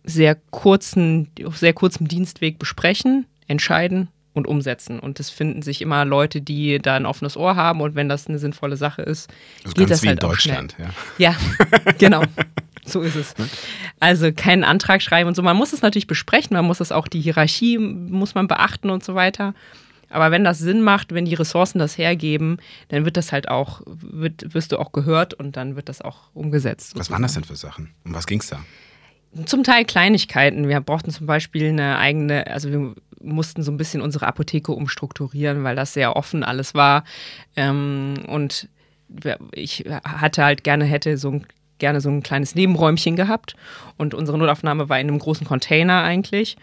sehr 0.03 0.35
kurzen, 0.51 1.29
auf 1.45 1.57
sehr 1.57 1.71
kurzem 1.71 2.09
Dienstweg 2.09 2.59
besprechen, 2.59 3.25
entscheiden 3.47 4.09
und 4.33 4.45
umsetzen. 4.45 4.99
Und 4.99 5.21
es 5.21 5.29
finden 5.29 5.61
sich 5.61 5.81
immer 5.81 6.03
Leute, 6.03 6.41
die 6.41 6.77
da 6.79 6.97
ein 6.97 7.05
offenes 7.05 7.37
Ohr 7.37 7.55
haben 7.55 7.79
und 7.79 7.95
wenn 7.95 8.09
das 8.09 8.27
eine 8.27 8.37
sinnvolle 8.37 8.75
Sache 8.75 9.01
ist, 9.01 9.31
Also 9.63 9.75
geht 9.75 9.89
das 9.89 10.03
wie 10.03 10.09
halt 10.09 10.21
in. 10.21 10.27
Deutschland. 10.27 10.75
Ja. 10.77 10.89
Ja, 11.31 11.35
genau. 11.97 12.23
So 12.85 12.99
ist 12.99 13.15
es. 13.15 13.33
Also 14.01 14.33
keinen 14.33 14.65
Antrag 14.65 15.01
schreiben 15.01 15.29
und 15.29 15.35
so. 15.35 15.41
Man 15.41 15.55
muss 15.55 15.71
es 15.71 15.81
natürlich 15.81 16.07
besprechen, 16.07 16.53
man 16.57 16.65
muss 16.65 16.81
es 16.81 16.91
auch, 16.91 17.07
die 17.07 17.21
Hierarchie 17.21 17.77
muss 17.77 18.35
man 18.35 18.49
beachten 18.49 18.89
und 18.89 19.05
so 19.05 19.15
weiter. 19.15 19.53
Aber 20.13 20.31
wenn 20.31 20.43
das 20.43 20.59
Sinn 20.59 20.81
macht, 20.81 21.13
wenn 21.13 21.25
die 21.25 21.33
Ressourcen 21.33 21.79
das 21.79 21.97
hergeben, 21.97 22.57
dann 22.89 23.03
wird 23.03 23.17
das 23.17 23.31
halt 23.31 23.49
auch, 23.49 23.81
wird, 23.85 24.53
wirst 24.53 24.71
du 24.71 24.77
auch 24.77 24.91
gehört 24.91 25.33
und 25.33 25.57
dann 25.57 25.75
wird 25.75 25.89
das 25.89 26.01
auch 26.01 26.29
umgesetzt. 26.33 26.93
Was 26.95 27.09
waren 27.09 27.23
das 27.23 27.33
denn 27.33 27.43
für 27.43 27.55
Sachen? 27.55 27.89
Um 28.05 28.13
was 28.13 28.27
ging 28.27 28.39
es 28.39 28.47
da? 28.47 28.59
Zum 29.45 29.63
Teil 29.63 29.85
Kleinigkeiten. 29.85 30.67
Wir 30.67 30.79
brauchten 30.81 31.09
zum 31.09 31.25
Beispiel 31.25 31.69
eine 31.69 31.97
eigene, 31.97 32.45
also 32.45 32.69
wir 32.69 32.93
mussten 33.19 33.63
so 33.63 33.71
ein 33.71 33.77
bisschen 33.77 34.01
unsere 34.01 34.27
Apotheke 34.27 34.71
umstrukturieren, 34.71 35.63
weil 35.63 35.75
das 35.75 35.93
sehr 35.93 36.15
offen 36.15 36.43
alles 36.43 36.75
war. 36.75 37.03
Ähm, 37.55 38.13
und 38.27 38.69
ich 39.51 39.85
hatte 40.03 40.43
halt 40.43 40.63
gerne, 40.63 40.85
hätte 40.85 41.17
so 41.17 41.31
ein, 41.31 41.47
gerne 41.79 42.01
so 42.01 42.09
ein 42.09 42.21
kleines 42.21 42.53
Nebenräumchen 42.53 43.15
gehabt. 43.15 43.55
Und 43.97 44.13
unsere 44.13 44.37
Notaufnahme 44.37 44.89
war 44.89 44.99
in 44.99 45.07
einem 45.07 45.19
großen 45.19 45.47
Container 45.47 46.03
eigentlich. 46.03 46.55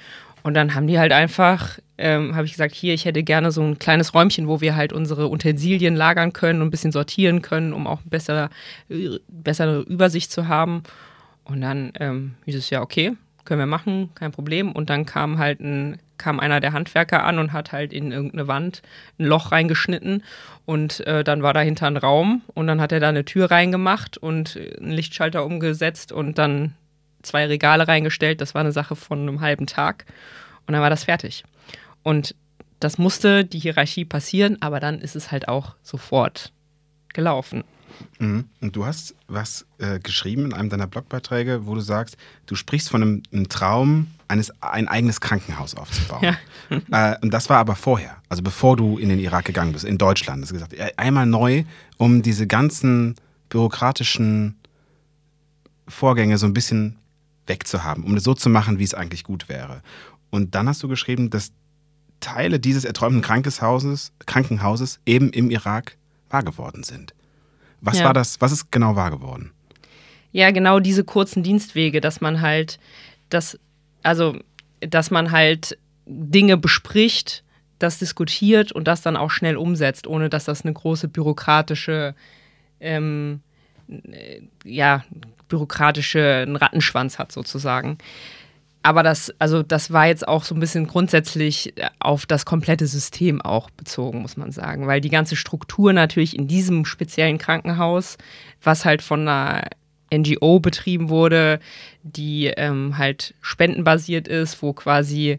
Und 0.42 0.54
dann 0.54 0.74
haben 0.74 0.86
die 0.86 0.98
halt 0.98 1.12
einfach, 1.12 1.78
ähm, 1.98 2.34
habe 2.34 2.46
ich 2.46 2.52
gesagt, 2.52 2.74
hier, 2.74 2.94
ich 2.94 3.04
hätte 3.04 3.22
gerne 3.22 3.50
so 3.50 3.62
ein 3.62 3.78
kleines 3.78 4.14
Räumchen, 4.14 4.48
wo 4.48 4.60
wir 4.60 4.76
halt 4.76 4.92
unsere 4.92 5.30
Utensilien 5.30 5.96
lagern 5.96 6.32
können 6.32 6.62
und 6.62 6.68
ein 6.68 6.70
bisschen 6.70 6.92
sortieren 6.92 7.42
können, 7.42 7.72
um 7.72 7.86
auch 7.86 8.00
bessere, 8.02 8.50
äh, 8.88 9.18
bessere 9.28 9.80
Übersicht 9.82 10.32
zu 10.32 10.48
haben. 10.48 10.82
Und 11.44 11.60
dann 11.60 11.92
ähm, 11.98 12.34
hieß 12.44 12.56
es 12.56 12.70
ja, 12.70 12.80
okay, 12.80 13.12
können 13.44 13.60
wir 13.60 13.66
machen, 13.66 14.10
kein 14.14 14.32
Problem. 14.32 14.72
Und 14.72 14.90
dann 14.90 15.06
kam 15.06 15.38
halt 15.38 15.60
ein, 15.60 15.98
kam 16.18 16.38
einer 16.38 16.60
der 16.60 16.72
Handwerker 16.72 17.24
an 17.24 17.38
und 17.38 17.52
hat 17.52 17.72
halt 17.72 17.92
in 17.92 18.12
irgendeine 18.12 18.46
Wand 18.46 18.82
ein 19.18 19.24
Loch 19.24 19.52
reingeschnitten. 19.52 20.22
Und 20.66 21.06
äh, 21.06 21.24
dann 21.24 21.42
war 21.42 21.52
dahinter 21.52 21.86
ein 21.86 21.96
Raum 21.96 22.42
und 22.54 22.66
dann 22.66 22.80
hat 22.80 22.92
er 22.92 23.00
da 23.00 23.08
eine 23.08 23.24
Tür 23.24 23.50
reingemacht 23.50 24.18
und 24.18 24.56
einen 24.78 24.92
Lichtschalter 24.92 25.44
umgesetzt 25.44 26.12
und 26.12 26.38
dann 26.38 26.74
zwei 27.22 27.46
Regale 27.46 27.86
reingestellt. 27.86 28.40
Das 28.40 28.54
war 28.54 28.60
eine 28.60 28.72
Sache 28.72 28.96
von 28.96 29.20
einem 29.20 29.40
halben 29.40 29.66
Tag. 29.66 30.06
Und 30.66 30.72
dann 30.72 30.82
war 30.82 30.90
das 30.90 31.04
fertig. 31.04 31.44
Und 32.02 32.34
das 32.80 32.96
musste 32.96 33.44
die 33.44 33.58
Hierarchie 33.58 34.04
passieren, 34.04 34.56
aber 34.60 34.80
dann 34.80 35.00
ist 35.00 35.16
es 35.16 35.30
halt 35.30 35.48
auch 35.48 35.74
sofort 35.82 36.52
gelaufen. 37.12 37.64
Mhm. 38.18 38.46
Und 38.60 38.76
du 38.76 38.86
hast 38.86 39.14
was 39.28 39.66
äh, 39.78 39.98
geschrieben 39.98 40.46
in 40.46 40.52
einem 40.54 40.70
deiner 40.70 40.86
Blogbeiträge, 40.86 41.66
wo 41.66 41.74
du 41.74 41.80
sagst, 41.80 42.16
du 42.46 42.54
sprichst 42.54 42.88
von 42.88 43.02
einem, 43.02 43.22
einem 43.32 43.48
Traum, 43.48 44.06
eines, 44.28 44.50
ein 44.62 44.88
eigenes 44.88 45.20
Krankenhaus 45.20 45.74
aufzubauen. 45.74 46.20
Ja. 46.22 46.36
Äh, 46.92 47.16
und 47.20 47.34
das 47.34 47.50
war 47.50 47.58
aber 47.58 47.74
vorher, 47.74 48.18
also 48.28 48.44
bevor 48.44 48.76
du 48.76 48.96
in 48.96 49.08
den 49.08 49.18
Irak 49.18 49.44
gegangen 49.44 49.72
bist, 49.72 49.84
in 49.84 49.98
Deutschland. 49.98 50.42
Hast 50.42 50.50
du 50.50 50.54
gesagt, 50.54 50.72
äh, 50.72 50.92
einmal 50.96 51.26
neu, 51.26 51.64
um 51.96 52.22
diese 52.22 52.46
ganzen 52.46 53.16
bürokratischen 53.48 54.54
Vorgänge 55.88 56.38
so 56.38 56.46
ein 56.46 56.54
bisschen 56.54 56.96
wegzuhaben, 57.50 58.04
um 58.04 58.16
es 58.16 58.24
so 58.24 58.32
zu 58.32 58.48
machen, 58.48 58.78
wie 58.78 58.84
es 58.84 58.94
eigentlich 58.94 59.24
gut 59.24 59.50
wäre. 59.50 59.82
Und 60.30 60.54
dann 60.54 60.68
hast 60.68 60.82
du 60.82 60.88
geschrieben, 60.88 61.28
dass 61.28 61.52
Teile 62.20 62.58
dieses 62.60 62.84
erträumten 62.84 63.20
Krankenhauses, 63.20 64.12
Krankenhauses 64.24 65.00
eben 65.04 65.30
im 65.30 65.50
Irak 65.50 65.96
wahr 66.30 66.42
geworden 66.44 66.82
sind. 66.84 67.12
Was 67.82 67.98
Ja. 67.98 68.04
war 68.06 68.14
das? 68.14 68.40
Was 68.40 68.52
ist 68.52 68.70
genau 68.70 68.94
wahr 68.96 69.10
geworden? 69.10 69.50
Ja, 70.32 70.50
genau 70.52 70.78
diese 70.80 71.02
kurzen 71.02 71.42
Dienstwege, 71.42 72.00
dass 72.00 72.20
man 72.20 72.40
halt 72.40 72.78
das, 73.30 73.58
also 74.02 74.38
dass 74.80 75.10
man 75.10 75.32
halt 75.32 75.76
Dinge 76.06 76.56
bespricht, 76.56 77.42
das 77.80 77.98
diskutiert 77.98 78.70
und 78.72 78.86
das 78.86 79.02
dann 79.02 79.16
auch 79.16 79.30
schnell 79.30 79.56
umsetzt, 79.56 80.06
ohne 80.06 80.28
dass 80.28 80.44
das 80.44 80.62
eine 80.62 80.72
große 80.74 81.08
bürokratische, 81.08 82.14
ähm, 82.78 83.40
äh, 83.88 84.42
ja, 84.64 85.02
bürokratische 85.50 86.44
einen 86.46 86.56
Rattenschwanz 86.56 87.18
hat 87.18 87.30
sozusagen. 87.30 87.98
Aber 88.82 89.02
das, 89.02 89.34
also 89.38 89.62
das 89.62 89.92
war 89.92 90.06
jetzt 90.06 90.26
auch 90.26 90.42
so 90.42 90.54
ein 90.54 90.60
bisschen 90.60 90.86
grundsätzlich 90.86 91.74
auf 91.98 92.24
das 92.24 92.46
komplette 92.46 92.86
System 92.86 93.42
auch 93.42 93.68
bezogen, 93.68 94.22
muss 94.22 94.38
man 94.38 94.52
sagen. 94.52 94.86
Weil 94.86 95.02
die 95.02 95.10
ganze 95.10 95.36
Struktur 95.36 95.92
natürlich 95.92 96.34
in 96.38 96.48
diesem 96.48 96.86
speziellen 96.86 97.36
Krankenhaus, 97.36 98.16
was 98.62 98.86
halt 98.86 99.02
von 99.02 99.28
einer 99.28 99.68
NGO 100.12 100.60
betrieben 100.60 101.10
wurde, 101.10 101.60
die 102.02 102.46
ähm, 102.46 102.96
halt 102.96 103.34
spendenbasiert 103.42 104.28
ist, 104.28 104.62
wo 104.62 104.72
quasi 104.72 105.38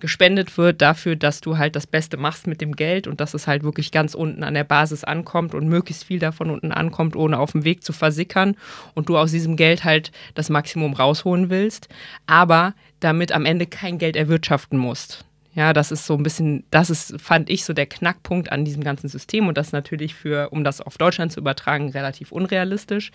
gespendet 0.00 0.56
wird 0.58 0.82
dafür, 0.82 1.16
dass 1.16 1.40
du 1.40 1.58
halt 1.58 1.76
das 1.76 1.86
Beste 1.86 2.16
machst 2.16 2.46
mit 2.46 2.60
dem 2.60 2.76
Geld 2.76 3.06
und 3.06 3.20
dass 3.20 3.34
es 3.34 3.46
halt 3.46 3.62
wirklich 3.62 3.92
ganz 3.92 4.14
unten 4.14 4.44
an 4.44 4.54
der 4.54 4.64
Basis 4.64 5.04
ankommt 5.04 5.54
und 5.54 5.68
möglichst 5.68 6.04
viel 6.04 6.18
davon 6.18 6.50
unten 6.50 6.72
ankommt, 6.72 7.16
ohne 7.16 7.38
auf 7.38 7.52
dem 7.52 7.64
Weg 7.64 7.84
zu 7.84 7.92
versickern 7.92 8.56
und 8.94 9.08
du 9.08 9.16
aus 9.16 9.30
diesem 9.30 9.56
Geld 9.56 9.84
halt 9.84 10.12
das 10.34 10.50
Maximum 10.50 10.94
rausholen 10.94 11.50
willst, 11.50 11.88
aber 12.26 12.74
damit 13.00 13.32
am 13.32 13.44
Ende 13.44 13.66
kein 13.66 13.98
Geld 13.98 14.16
erwirtschaften 14.16 14.78
musst. 14.78 15.24
Ja, 15.56 15.72
das 15.72 15.90
ist 15.90 16.04
so 16.04 16.14
ein 16.14 16.22
bisschen, 16.22 16.64
das 16.70 16.90
ist, 16.90 17.18
fand 17.18 17.48
ich, 17.48 17.64
so 17.64 17.72
der 17.72 17.86
Knackpunkt 17.86 18.52
an 18.52 18.66
diesem 18.66 18.84
ganzen 18.84 19.08
System 19.08 19.48
und 19.48 19.56
das 19.56 19.72
natürlich 19.72 20.14
für, 20.14 20.50
um 20.50 20.64
das 20.64 20.82
auf 20.82 20.98
Deutschland 20.98 21.32
zu 21.32 21.40
übertragen, 21.40 21.88
relativ 21.88 22.30
unrealistisch. 22.30 23.10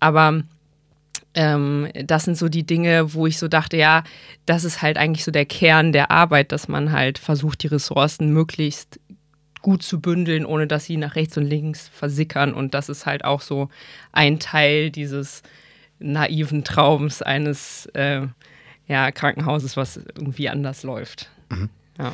Aber 0.00 0.42
ähm, 1.36 1.88
das 1.94 2.24
sind 2.24 2.36
so 2.36 2.48
die 2.48 2.66
Dinge, 2.66 3.14
wo 3.14 3.26
ich 3.26 3.38
so 3.38 3.46
dachte, 3.46 3.76
ja, 3.76 4.02
das 4.46 4.64
ist 4.64 4.82
halt 4.82 4.96
eigentlich 4.96 5.24
so 5.24 5.30
der 5.30 5.46
Kern 5.46 5.92
der 5.92 6.10
Arbeit, 6.10 6.50
dass 6.50 6.66
man 6.66 6.90
halt 6.92 7.18
versucht, 7.18 7.62
die 7.62 7.68
Ressourcen 7.68 8.32
möglichst 8.32 8.98
gut 9.60 9.82
zu 9.82 10.00
bündeln, 10.00 10.46
ohne 10.46 10.66
dass 10.66 10.86
sie 10.86 10.96
nach 10.96 11.14
rechts 11.14 11.36
und 11.36 11.44
links 11.44 11.88
versickern. 11.88 12.54
Und 12.54 12.74
das 12.74 12.88
ist 12.88 13.04
halt 13.04 13.24
auch 13.24 13.42
so 13.42 13.68
ein 14.12 14.38
Teil 14.38 14.90
dieses 14.90 15.42
naiven 15.98 16.64
Traums 16.64 17.22
eines 17.22 17.86
äh, 17.94 18.26
ja, 18.86 19.10
Krankenhauses, 19.10 19.76
was 19.76 19.96
irgendwie 19.96 20.48
anders 20.48 20.82
läuft. 20.82 21.30
Ja. 21.98 22.12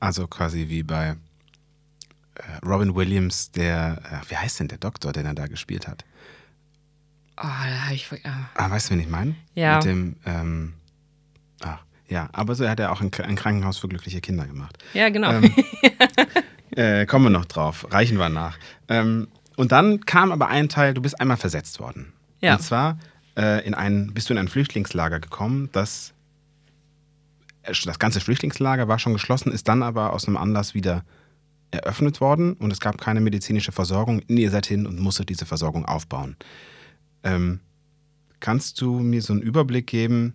Also 0.00 0.26
quasi 0.26 0.68
wie 0.68 0.82
bei 0.82 1.16
äh, 2.34 2.66
Robin 2.66 2.94
Williams, 2.94 3.50
der, 3.50 4.00
äh, 4.10 4.30
wie 4.30 4.36
heißt 4.36 4.60
denn 4.60 4.68
der 4.68 4.78
Doktor, 4.78 5.12
den 5.12 5.26
er 5.26 5.34
da 5.34 5.46
gespielt 5.46 5.88
hat? 5.88 6.04
Oh, 7.36 7.42
da 7.42 7.86
hab 7.86 7.92
ich, 7.92 8.08
ah. 8.24 8.50
Ah, 8.54 8.70
weißt 8.70 8.88
du, 8.88 8.94
wen 8.94 9.00
ich 9.00 9.08
meine? 9.08 9.34
Ja. 9.54 9.76
Mit 9.76 9.84
dem, 9.84 10.16
ähm, 10.24 10.74
ach, 11.62 11.84
ja, 12.08 12.28
aber 12.32 12.54
so 12.54 12.68
hat 12.68 12.78
er 12.78 12.92
auch 12.92 13.00
ein, 13.00 13.10
ein 13.22 13.36
Krankenhaus 13.36 13.78
für 13.78 13.88
glückliche 13.88 14.20
Kinder 14.20 14.46
gemacht. 14.46 14.78
ja, 14.92 15.08
genau. 15.08 15.32
Ähm, 15.32 15.54
äh, 16.76 17.06
kommen 17.06 17.26
wir 17.26 17.30
noch 17.30 17.46
drauf, 17.46 17.86
reichen 17.90 18.18
wir 18.18 18.28
nach. 18.28 18.58
Ähm, 18.88 19.28
und 19.56 19.72
dann 19.72 20.04
kam 20.04 20.32
aber 20.32 20.48
ein 20.48 20.68
Teil, 20.68 20.94
du 20.94 21.02
bist 21.02 21.20
einmal 21.20 21.36
versetzt 21.36 21.80
worden. 21.80 22.12
Ja. 22.40 22.54
Und 22.54 22.62
zwar 22.62 22.98
äh, 23.36 23.66
in 23.66 23.74
ein, 23.74 24.12
bist 24.14 24.28
du 24.28 24.34
in 24.34 24.38
ein 24.38 24.48
Flüchtlingslager 24.48 25.20
gekommen, 25.20 25.70
das 25.72 26.14
äh, 27.64 27.72
das 27.84 27.98
ganze 27.98 28.20
Flüchtlingslager 28.20 28.88
war 28.88 28.98
schon 28.98 29.12
geschlossen, 29.12 29.52
ist 29.52 29.68
dann 29.68 29.82
aber 29.82 30.12
aus 30.12 30.26
einem 30.26 30.36
Anlass 30.36 30.74
wieder 30.74 31.04
eröffnet 31.70 32.20
worden 32.20 32.54
und 32.54 32.72
es 32.72 32.80
gab 32.80 32.98
keine 32.98 33.20
medizinische 33.20 33.72
Versorgung. 33.72 34.22
Ihr 34.28 34.50
seid 34.50 34.66
hin 34.66 34.86
und 34.86 35.00
musstet 35.00 35.28
diese 35.28 35.46
Versorgung 35.46 35.84
aufbauen. 35.84 36.36
Ähm, 37.24 37.60
kannst 38.40 38.80
du 38.80 39.00
mir 39.00 39.22
so 39.22 39.32
einen 39.32 39.42
Überblick 39.42 39.86
geben, 39.86 40.34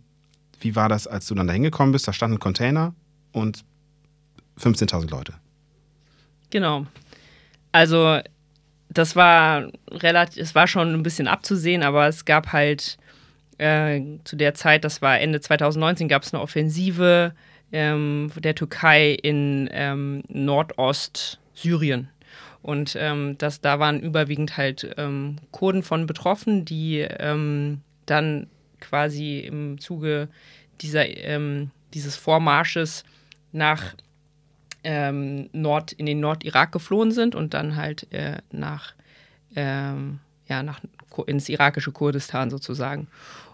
wie 0.60 0.76
war 0.76 0.90
das, 0.90 1.08
als 1.08 1.28
du 1.28 1.36
dann 1.36 1.48
da 1.48 1.54
hingekommen 1.54 1.92
bist? 1.92 2.08
Da 2.08 2.14
stand 2.14 2.34
ein 2.34 2.40
Container 2.40 2.94
und 3.32 3.64
15.000 4.60 5.10
Leute. 5.10 5.34
Genau. 6.50 6.86
Also 7.72 8.20
das 8.90 9.16
war 9.16 9.72
relativ, 9.90 10.42
es 10.42 10.56
war 10.56 10.68
schon 10.68 10.94
ein 10.94 11.04
bisschen 11.04 11.28
abzusehen, 11.28 11.84
aber 11.84 12.08
es 12.08 12.26
gab 12.26 12.52
halt 12.52 12.98
äh, 13.60 14.02
zu 14.24 14.36
der 14.36 14.56
Zeit, 14.56 14.84
das 14.84 15.02
war 15.02 15.20
Ende 15.20 15.40
2019, 15.40 16.08
gab 16.08 16.24
es 16.24 16.34
eine 16.34 16.42
Offensive 16.42 17.34
ähm, 17.72 18.32
der 18.36 18.56
Türkei 18.56 19.12
in 19.12 19.70
ähm, 19.72 20.24
Nordost-Syrien. 20.28 22.10
Und 22.62 22.95
ähm, 22.99 23.38
das, 23.38 23.62
da 23.62 23.80
waren 23.80 23.99
überwiegend 23.99 24.57
halt 24.57 24.93
ähm, 24.97 25.38
Kurden 25.51 25.84
von 25.84 26.07
betroffen, 26.07 26.66
die 26.66 26.99
ähm, 26.99 27.82
dann 28.05 28.47
quasi 28.80 29.39
im 29.39 29.80
Zuge 29.80 30.28
dieser, 30.82 31.07
ähm, 31.07 31.72
dieses 31.93 32.16
Vormarsches 32.16 33.03
nach 33.51 33.95
ähm, 34.84 35.49
Nord, 35.53 35.91
in 35.93 36.05
den 36.05 36.20
Nordirak 36.20 36.72
geflohen 36.72 37.12
sind 37.12 37.36
und 37.36 37.53
dann 37.53 37.76
halt 37.76 38.12
äh, 38.12 38.38
nach, 38.51 38.93
ähm, 39.55 40.20
ja, 40.47 40.64
nach, 40.64 40.80
ins 41.28 41.49
irakische 41.49 41.91
Kurdistan 41.91 42.49
sozusagen. 42.49 43.07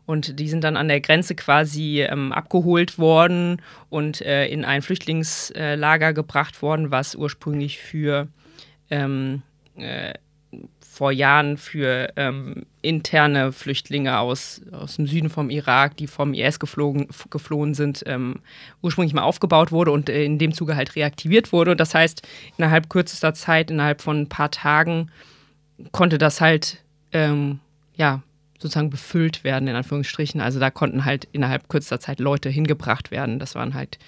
Und 0.05 0.39
die 0.39 0.49
sind 0.49 0.63
dann 0.63 0.77
an 0.77 0.87
der 0.87 1.01
Grenze 1.01 1.33
quasi 1.33 2.03
ähm, 2.03 2.31
abgeholt 2.31 2.99
worden 2.99 3.61
und 3.89 4.21
äh, 4.21 4.45
in 4.47 4.63
ein 4.63 4.83
Flüchtlingslager 4.83 6.13
gebracht 6.13 6.61
worden, 6.61 6.91
was 6.91 7.15
ursprünglich 7.15 7.79
für 7.79 8.27
ähm, 8.89 9.41
äh, 9.75 10.13
vor 10.79 11.11
Jahren 11.11 11.57
für 11.57 12.13
ähm, 12.15 12.65
interne 12.81 13.51
Flüchtlinge 13.51 14.17
aus, 14.17 14.61
aus 14.71 14.95
dem 14.95 15.07
Süden 15.07 15.29
vom 15.29 15.49
Irak, 15.49 15.97
die 15.97 16.07
vom 16.07 16.33
IS 16.33 16.57
geflogen, 16.57 17.09
geflohen 17.29 17.73
sind, 17.73 18.03
ähm, 18.05 18.39
ursprünglich 18.81 19.13
mal 19.13 19.23
aufgebaut 19.23 19.73
wurde 19.73 19.91
und 19.91 20.09
äh, 20.09 20.23
in 20.23 20.39
dem 20.39 20.53
Zuge 20.53 20.77
halt 20.77 20.95
reaktiviert 20.95 21.51
wurde. 21.51 21.71
Und 21.71 21.81
das 21.81 21.93
heißt, 21.93 22.25
innerhalb 22.57 22.89
kürzester 22.89 23.33
Zeit, 23.33 23.71
innerhalb 23.71 24.01
von 24.01 24.21
ein 24.21 24.29
paar 24.29 24.51
Tagen, 24.51 25.11
konnte 25.91 26.17
das 26.17 26.39
halt 26.39 26.81
ähm, 27.11 27.59
ja 27.95 28.21
sozusagen 28.57 28.89
befüllt 28.89 29.43
werden, 29.43 29.67
in 29.67 29.75
Anführungsstrichen. 29.75 30.39
Also 30.39 30.59
da 30.59 30.71
konnten 30.71 31.03
halt 31.03 31.27
innerhalb 31.33 31.67
kürzester 31.67 31.99
Zeit 31.99 32.21
Leute 32.21 32.49
hingebracht 32.49 33.11
werden. 33.11 33.37
Das 33.39 33.53
waren 33.55 33.73
halt 33.73 33.99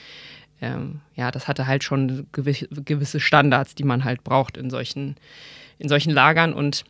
ähm, 0.61 1.01
ja, 1.15 1.31
das 1.31 1.47
hatte 1.47 1.67
halt 1.67 1.83
schon 1.83 2.27
gewisse, 2.31 3.19
Standards, 3.19 3.75
die 3.75 3.83
man 3.83 4.03
halt 4.03 4.23
braucht 4.23 4.57
in 4.57 4.69
solchen, 4.69 5.15
in 5.77 5.89
solchen 5.89 6.11
Lagern. 6.11 6.53
Und 6.53 6.83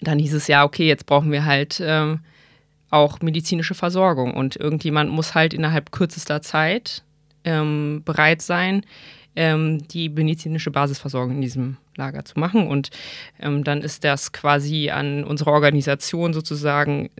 dann 0.00 0.18
hieß 0.18 0.34
es 0.34 0.46
ja, 0.46 0.64
okay, 0.64 0.86
jetzt 0.86 1.06
brauchen 1.06 1.30
wir 1.30 1.44
halt 1.44 1.80
ähm, 1.84 2.20
auch 2.90 3.20
medizinische 3.20 3.74
Versorgung. 3.74 4.34
Und 4.34 4.56
irgendjemand 4.56 5.10
muss 5.10 5.34
halt 5.34 5.52
innerhalb 5.52 5.92
kürzester 5.92 6.42
Zeit 6.42 7.02
ähm, 7.44 8.02
bereit 8.04 8.42
sein, 8.42 8.84
ähm, 9.36 9.86
die 9.88 10.08
medizinische 10.08 10.70
Basisversorgung 10.70 11.36
in 11.36 11.40
diesem 11.40 11.76
Lager 11.96 12.24
zu 12.24 12.38
machen. 12.38 12.66
Und 12.66 12.90
ähm, 13.38 13.62
dann 13.64 13.82
ist 13.82 14.04
das 14.04 14.32
quasi 14.32 14.90
an 14.90 15.24
unsere 15.24 15.50
Organisation 15.50 16.32
sozusagen 16.32 17.10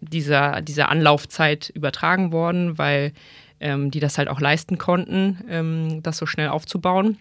dieser, 0.00 0.60
dieser 0.60 0.90
Anlaufzeit 0.90 1.70
übertragen 1.70 2.32
worden, 2.32 2.76
weil 2.78 3.12
ähm, 3.60 3.90
die 3.90 4.00
das 4.00 4.18
halt 4.18 4.28
auch 4.28 4.40
leisten 4.40 4.78
konnten, 4.78 5.44
ähm, 5.48 6.02
das 6.02 6.18
so 6.18 6.26
schnell 6.26 6.48
aufzubauen. 6.48 7.18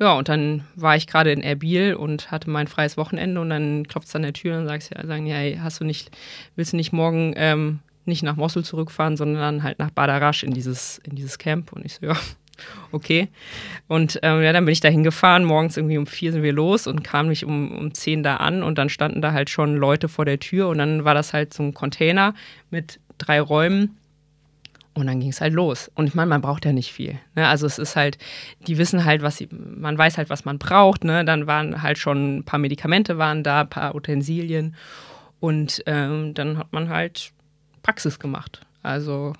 Ja, 0.00 0.14
und 0.14 0.30
dann 0.30 0.64
war 0.76 0.96
ich 0.96 1.06
gerade 1.06 1.30
in 1.30 1.42
Erbil 1.42 1.94
und 1.94 2.30
hatte 2.30 2.48
mein 2.48 2.68
freies 2.68 2.96
Wochenende 2.96 3.38
und 3.38 3.50
dann 3.50 3.86
klopft 3.86 4.08
es 4.08 4.16
an 4.16 4.22
der 4.22 4.32
Tür 4.32 4.58
und 4.58 4.66
sagst, 4.66 4.90
ja, 4.94 5.06
sagen, 5.06 5.26
ja, 5.26 5.36
hast 5.62 5.80
du 5.80 5.84
nicht, 5.84 6.10
willst 6.56 6.72
du 6.72 6.78
nicht 6.78 6.92
morgen 6.92 7.34
ähm, 7.36 7.80
nicht 8.06 8.22
nach 8.22 8.36
Mosul 8.36 8.64
zurückfahren, 8.64 9.18
sondern 9.18 9.62
halt 9.62 9.78
nach 9.78 9.90
Badarasch 9.90 10.42
in 10.42 10.54
dieses, 10.54 10.98
in 11.04 11.16
dieses 11.16 11.36
Camp? 11.36 11.70
Und 11.74 11.84
ich 11.84 11.96
so, 11.96 12.06
ja, 12.06 12.16
okay. 12.92 13.28
Und 13.88 14.18
ähm, 14.22 14.42
ja, 14.42 14.54
dann 14.54 14.64
bin 14.64 14.72
ich 14.72 14.80
da 14.80 14.88
hingefahren, 14.88 15.44
morgens 15.44 15.76
irgendwie 15.76 15.98
um 15.98 16.06
vier 16.06 16.32
sind 16.32 16.42
wir 16.42 16.54
los 16.54 16.86
und 16.86 17.04
kam 17.04 17.28
mich 17.28 17.44
um, 17.44 17.70
um 17.76 17.92
zehn 17.92 18.22
da 18.22 18.36
an 18.36 18.62
und 18.62 18.78
dann 18.78 18.88
standen 18.88 19.20
da 19.20 19.32
halt 19.32 19.50
schon 19.50 19.76
Leute 19.76 20.08
vor 20.08 20.24
der 20.24 20.40
Tür 20.40 20.68
und 20.68 20.78
dann 20.78 21.04
war 21.04 21.12
das 21.12 21.34
halt 21.34 21.52
so 21.52 21.62
ein 21.62 21.74
Container 21.74 22.32
mit 22.70 23.00
drei 23.18 23.38
Räumen 23.38 23.98
und 24.94 25.06
dann 25.06 25.20
ging 25.20 25.30
es 25.30 25.40
halt 25.40 25.54
los. 25.54 25.90
Und 25.94 26.06
ich 26.06 26.14
meine, 26.14 26.28
man 26.28 26.40
braucht 26.40 26.64
ja 26.64 26.72
nicht 26.72 26.92
viel. 26.92 27.18
Ne? 27.36 27.46
Also 27.46 27.66
es 27.66 27.78
ist 27.78 27.96
halt, 27.96 28.18
die 28.66 28.76
wissen 28.76 29.04
halt, 29.04 29.22
was 29.22 29.36
sie, 29.36 29.48
man 29.50 29.96
weiß 29.96 30.18
halt, 30.18 30.30
was 30.30 30.44
man 30.44 30.58
braucht. 30.58 31.04
Ne? 31.04 31.24
Dann 31.24 31.46
waren 31.46 31.82
halt 31.82 31.98
schon 31.98 32.38
ein 32.38 32.44
paar 32.44 32.58
Medikamente 32.58 33.16
waren 33.16 33.42
da, 33.42 33.62
ein 33.62 33.70
paar 33.70 33.94
Utensilien. 33.94 34.74
Und 35.38 35.82
ähm, 35.86 36.34
dann 36.34 36.58
hat 36.58 36.72
man 36.72 36.88
halt 36.88 37.32
Praxis 37.82 38.18
gemacht. 38.18 38.66
Also 38.82 39.32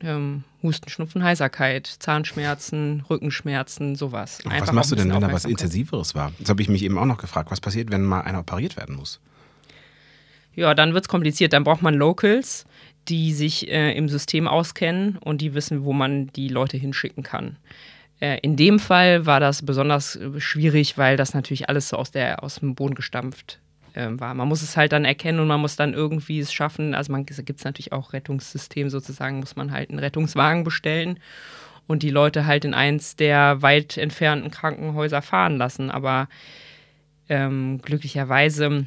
ähm, 0.00 0.44
Husten, 0.62 0.88
Schnupfen, 0.88 1.22
Heiserkeit, 1.24 1.86
Zahnschmerzen, 1.86 3.04
Rückenschmerzen, 3.10 3.96
sowas. 3.96 4.38
Einfach 4.44 4.68
was 4.68 4.72
machst 4.72 4.92
du 4.92 4.96
denn, 4.96 5.12
wenn 5.12 5.20
da 5.20 5.32
was. 5.32 5.44
Intensiveres 5.44 6.14
war? 6.14 6.32
Das 6.38 6.48
habe 6.48 6.62
ich 6.62 6.68
mich 6.68 6.82
eben 6.84 6.98
auch 6.98 7.06
noch 7.06 7.18
gefragt. 7.18 7.50
Was 7.50 7.60
passiert, 7.60 7.90
wenn 7.90 8.04
mal 8.04 8.20
einer 8.20 8.40
operiert 8.40 8.76
werden 8.76 8.96
muss? 8.96 9.20
Ja, 10.54 10.74
dann 10.74 10.94
wird 10.94 11.04
es 11.04 11.08
kompliziert. 11.08 11.52
Dann 11.52 11.64
braucht 11.64 11.82
man 11.82 11.94
Locals, 11.94 12.66
die 13.08 13.32
sich 13.32 13.68
äh, 13.68 13.92
im 13.96 14.08
System 14.08 14.46
auskennen 14.46 15.18
und 15.18 15.40
die 15.40 15.54
wissen, 15.54 15.84
wo 15.84 15.92
man 15.92 16.28
die 16.28 16.48
Leute 16.48 16.76
hinschicken 16.76 17.22
kann. 17.22 17.56
Äh, 18.20 18.38
in 18.42 18.56
dem 18.56 18.78
Fall 18.78 19.26
war 19.26 19.40
das 19.40 19.66
besonders 19.66 20.16
äh, 20.16 20.40
schwierig, 20.40 20.96
weil 20.96 21.16
das 21.16 21.34
natürlich 21.34 21.68
alles 21.68 21.88
so 21.88 21.96
aus, 21.96 22.12
der, 22.12 22.42
aus 22.44 22.56
dem 22.56 22.74
Boden 22.76 22.94
gestampft 22.94 23.58
äh, 23.94 24.08
war. 24.12 24.32
Man 24.34 24.48
muss 24.48 24.62
es 24.62 24.76
halt 24.76 24.92
dann 24.92 25.04
erkennen 25.04 25.40
und 25.40 25.48
man 25.48 25.60
muss 25.60 25.74
dann 25.74 25.92
irgendwie 25.92 26.38
es 26.38 26.52
schaffen. 26.52 26.94
Also 26.94 27.10
man 27.10 27.26
gibt 27.26 27.58
es 27.58 27.64
natürlich 27.64 27.92
auch 27.92 28.12
Rettungssystem 28.12 28.90
sozusagen, 28.90 29.40
muss 29.40 29.56
man 29.56 29.72
halt 29.72 29.90
einen 29.90 29.98
Rettungswagen 29.98 30.62
bestellen 30.62 31.18
und 31.88 32.04
die 32.04 32.10
Leute 32.10 32.46
halt 32.46 32.64
in 32.64 32.74
eins 32.74 33.16
der 33.16 33.60
weit 33.60 33.96
entfernten 33.96 34.52
Krankenhäuser 34.52 35.20
fahren 35.20 35.56
lassen. 35.56 35.90
Aber 35.90 36.28
ähm, 37.28 37.80
glücklicherweise 37.82 38.86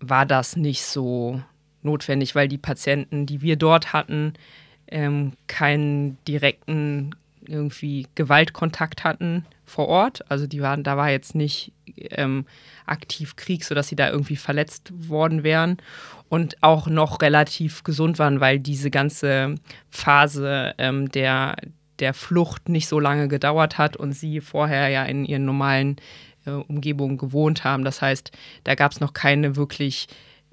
war 0.00 0.26
das 0.26 0.56
nicht 0.56 0.82
so 0.82 1.40
notwendig, 1.84 2.34
weil 2.34 2.48
die 2.48 2.58
Patienten, 2.58 3.26
die 3.26 3.42
wir 3.42 3.56
dort 3.56 3.92
hatten, 3.92 4.34
ähm, 4.88 5.32
keinen 5.46 6.18
direkten 6.26 7.14
irgendwie 7.46 8.06
Gewaltkontakt 8.14 9.04
hatten 9.04 9.44
vor 9.64 9.88
Ort. 9.88 10.30
Also 10.30 10.46
die 10.46 10.62
waren, 10.62 10.82
da 10.82 10.96
war 10.96 11.10
jetzt 11.10 11.34
nicht 11.34 11.72
ähm, 12.10 12.46
aktiv 12.86 13.36
Krieg, 13.36 13.64
sodass 13.64 13.88
sie 13.88 13.96
da 13.96 14.10
irgendwie 14.10 14.36
verletzt 14.36 14.92
worden 15.08 15.42
wären 15.42 15.78
und 16.28 16.62
auch 16.62 16.86
noch 16.86 17.22
relativ 17.22 17.82
gesund 17.82 18.18
waren, 18.18 18.40
weil 18.40 18.58
diese 18.58 18.90
ganze 18.90 19.54
Phase 19.90 20.74
ähm, 20.78 21.10
der, 21.10 21.56
der 21.98 22.14
Flucht 22.14 22.68
nicht 22.68 22.88
so 22.88 23.00
lange 23.00 23.28
gedauert 23.28 23.78
hat 23.78 23.96
und 23.96 24.12
sie 24.12 24.40
vorher 24.40 24.88
ja 24.88 25.04
in 25.04 25.24
ihren 25.24 25.44
normalen 25.44 25.96
äh, 26.46 26.50
Umgebungen 26.50 27.18
gewohnt 27.18 27.64
haben. 27.64 27.84
Das 27.84 28.02
heißt, 28.02 28.32
da 28.64 28.74
gab 28.74 28.92
es 28.92 29.00
noch 29.00 29.12
keine 29.12 29.56
wirklich 29.56 30.08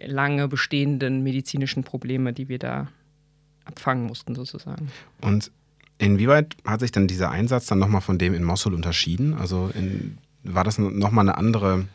lange 0.05 0.47
bestehenden 0.47 1.23
medizinischen 1.23 1.83
Probleme, 1.83 2.33
die 2.33 2.49
wir 2.49 2.59
da 2.59 2.87
abfangen 3.65 4.05
mussten 4.05 4.35
sozusagen. 4.35 4.91
Und 5.21 5.51
inwieweit 5.97 6.55
hat 6.65 6.79
sich 6.79 6.91
dann 6.91 7.07
dieser 7.07 7.29
Einsatz 7.29 7.67
dann 7.67 7.79
nochmal 7.79 8.01
von 8.01 8.17
dem 8.17 8.33
in 8.33 8.43
Mosul 8.43 8.73
unterschieden? 8.73 9.33
Also 9.33 9.71
in, 9.73 10.17
war 10.43 10.63
das 10.63 10.77
nochmal 10.77 11.27
eine 11.27 11.37
andere 11.37 11.85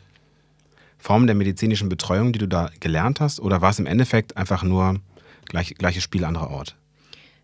Form 0.97 1.27
der 1.27 1.35
medizinischen 1.35 1.89
Betreuung, 1.89 2.33
die 2.33 2.39
du 2.39 2.47
da 2.47 2.69
gelernt 2.79 3.19
hast? 3.19 3.39
Oder 3.39 3.61
war 3.61 3.69
es 3.69 3.79
im 3.79 3.85
Endeffekt 3.85 4.37
einfach 4.37 4.63
nur 4.63 4.99
gleich, 5.45 5.75
gleiches 5.75 6.03
Spiel, 6.03 6.25
anderer 6.25 6.49
Ort? 6.49 6.75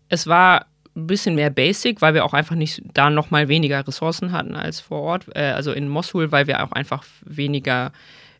Es 0.08 0.26
war 0.26 0.66
ein 0.96 1.06
bisschen 1.06 1.34
mehr 1.34 1.50
basic, 1.50 2.00
weil 2.02 2.14
wir 2.14 2.24
auch 2.24 2.34
einfach 2.34 2.56
nicht 2.56 2.82
da 2.94 3.10
nochmal 3.10 3.48
weniger 3.48 3.86
Ressourcen 3.86 4.32
hatten 4.32 4.54
als 4.54 4.80
vor 4.80 5.00
Ort. 5.00 5.26
Äh, 5.34 5.52
also 5.52 5.72
in 5.72 5.88
Mosul, 5.88 6.32
weil 6.32 6.46
wir 6.46 6.62
auch 6.64 6.72
einfach 6.72 7.04
weniger 7.24 7.92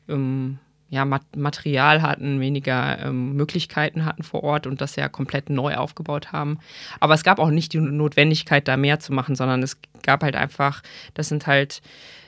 ähm, 0.09 0.59
ja, 0.91 1.05
Material 1.05 2.03
hatten, 2.03 2.41
weniger 2.41 2.99
ähm, 3.01 3.35
Möglichkeiten 3.35 4.05
hatten 4.05 4.23
vor 4.23 4.45
Ort 4.45 4.67
und 4.67 4.81
das 4.81 4.97
ja 4.97 5.09
komplett 5.09 5.51
neu 5.51 5.75
aufgebaut 5.75 6.33
haben. 6.33 6.59
Aber 7.01 7.15
es 7.15 7.25
gab 7.25 7.39
auch 7.39 7.51
nicht 7.51 7.73
die 7.73 7.81
Notwendigkeit, 7.81 8.69
da 8.69 8.77
mehr 8.77 9.01
zu 9.01 9.13
machen, 9.13 9.35
sondern 9.35 9.63
es 9.63 9.79
gab 10.03 10.23
halt 10.23 10.37
einfach, 10.37 10.83
das 11.15 11.29
sind 11.29 11.47
halt 11.47 11.83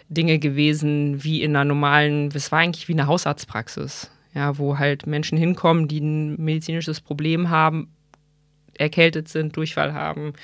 Dinge 0.08 0.38
gewesen 0.38 1.22
wie 1.22 1.42
in 1.42 1.54
einer 1.54 1.64
normalen, 1.64 2.30
es 2.34 2.50
war 2.50 2.60
eigentlich 2.60 2.88
wie 2.88 2.92
eine 2.92 3.06
Hausarztpraxis, 3.06 4.10
ja, 4.34 4.58
wo 4.58 4.78
halt 4.78 5.06
Menschen 5.06 5.38
hinkommen, 5.38 5.88
die 5.88 6.00
ein 6.00 6.36
medizinisches 6.36 7.00
Problem 7.00 7.50
haben, 7.50 7.88
erkältet 8.74 9.28
sind, 9.28 9.56
Durchfall 9.56 9.94
haben, 9.94 10.34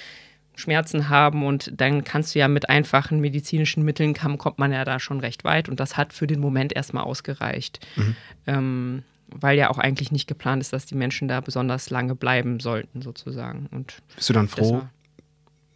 Schmerzen 0.54 1.08
haben 1.08 1.44
und 1.44 1.72
dann 1.74 2.04
kannst 2.04 2.34
du 2.34 2.38
ja 2.38 2.48
mit 2.48 2.68
einfachen 2.68 3.20
medizinischen 3.20 3.84
Mitteln 3.84 4.14
kommen, 4.14 4.38
kommt 4.38 4.58
man 4.58 4.72
ja 4.72 4.84
da 4.84 5.00
schon 5.00 5.20
recht 5.20 5.44
weit 5.44 5.68
und 5.68 5.80
das 5.80 5.96
hat 5.96 6.12
für 6.12 6.26
den 6.26 6.40
Moment 6.40 6.74
erstmal 6.74 7.04
ausgereicht. 7.04 7.86
Mhm. 7.96 8.16
Ähm, 8.46 9.02
weil 9.34 9.56
ja 9.56 9.70
auch 9.70 9.78
eigentlich 9.78 10.12
nicht 10.12 10.26
geplant 10.26 10.60
ist, 10.60 10.74
dass 10.74 10.84
die 10.84 10.94
Menschen 10.94 11.26
da 11.26 11.40
besonders 11.40 11.88
lange 11.88 12.14
bleiben 12.14 12.60
sollten, 12.60 13.00
sozusagen. 13.00 13.66
Und 13.70 13.94
Bist 14.14 14.28
du 14.28 14.34
dann 14.34 14.46
froh, 14.46 14.82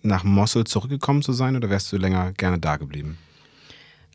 nach 0.03 0.24
Mosul 0.24 0.64
zurückgekommen 0.64 1.22
zu 1.22 1.33
sein 1.33 1.57
oder 1.57 1.70
wärst 1.70 1.91
du 1.91 1.97
länger 1.97 2.33
gerne 2.33 2.59
da 2.59 2.77
geblieben? 2.77 3.16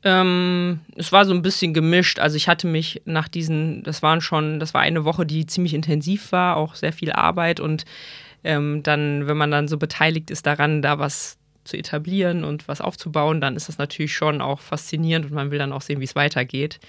Ähm, 0.03 0.79
es 0.95 1.11
war 1.11 1.25
so 1.25 1.33
ein 1.33 1.43
bisschen 1.43 1.73
gemischt. 1.73 2.19
Also 2.19 2.35
ich 2.35 2.47
hatte 2.47 2.67
mich 2.67 3.01
nach 3.05 3.27
diesen, 3.27 3.83
das 3.83 4.01
waren 4.01 4.21
schon, 4.21 4.59
das 4.59 4.73
war 4.73 4.81
eine 4.81 5.05
Woche, 5.05 5.25
die 5.25 5.45
ziemlich 5.45 5.73
intensiv 5.73 6.31
war, 6.31 6.57
auch 6.57 6.75
sehr 6.75 6.93
viel 6.93 7.11
Arbeit 7.11 7.59
und 7.59 7.85
ähm, 8.43 8.83
dann, 8.83 9.27
wenn 9.27 9.37
man 9.37 9.51
dann 9.51 9.67
so 9.67 9.77
beteiligt 9.77 10.31
ist 10.31 10.45
daran, 10.45 10.81
da 10.81 10.99
was 10.99 11.37
zu 11.63 11.77
etablieren 11.77 12.43
und 12.43 12.67
was 12.67 12.81
aufzubauen, 12.81 13.39
dann 13.41 13.55
ist 13.55 13.69
das 13.69 13.77
natürlich 13.77 14.15
schon 14.15 14.41
auch 14.41 14.59
faszinierend 14.59 15.27
und 15.27 15.33
man 15.33 15.51
will 15.51 15.59
dann 15.59 15.73
auch 15.73 15.81
sehen, 15.81 15.99
wie 15.99 16.05
es 16.05 16.15
weitergeht. 16.15 16.79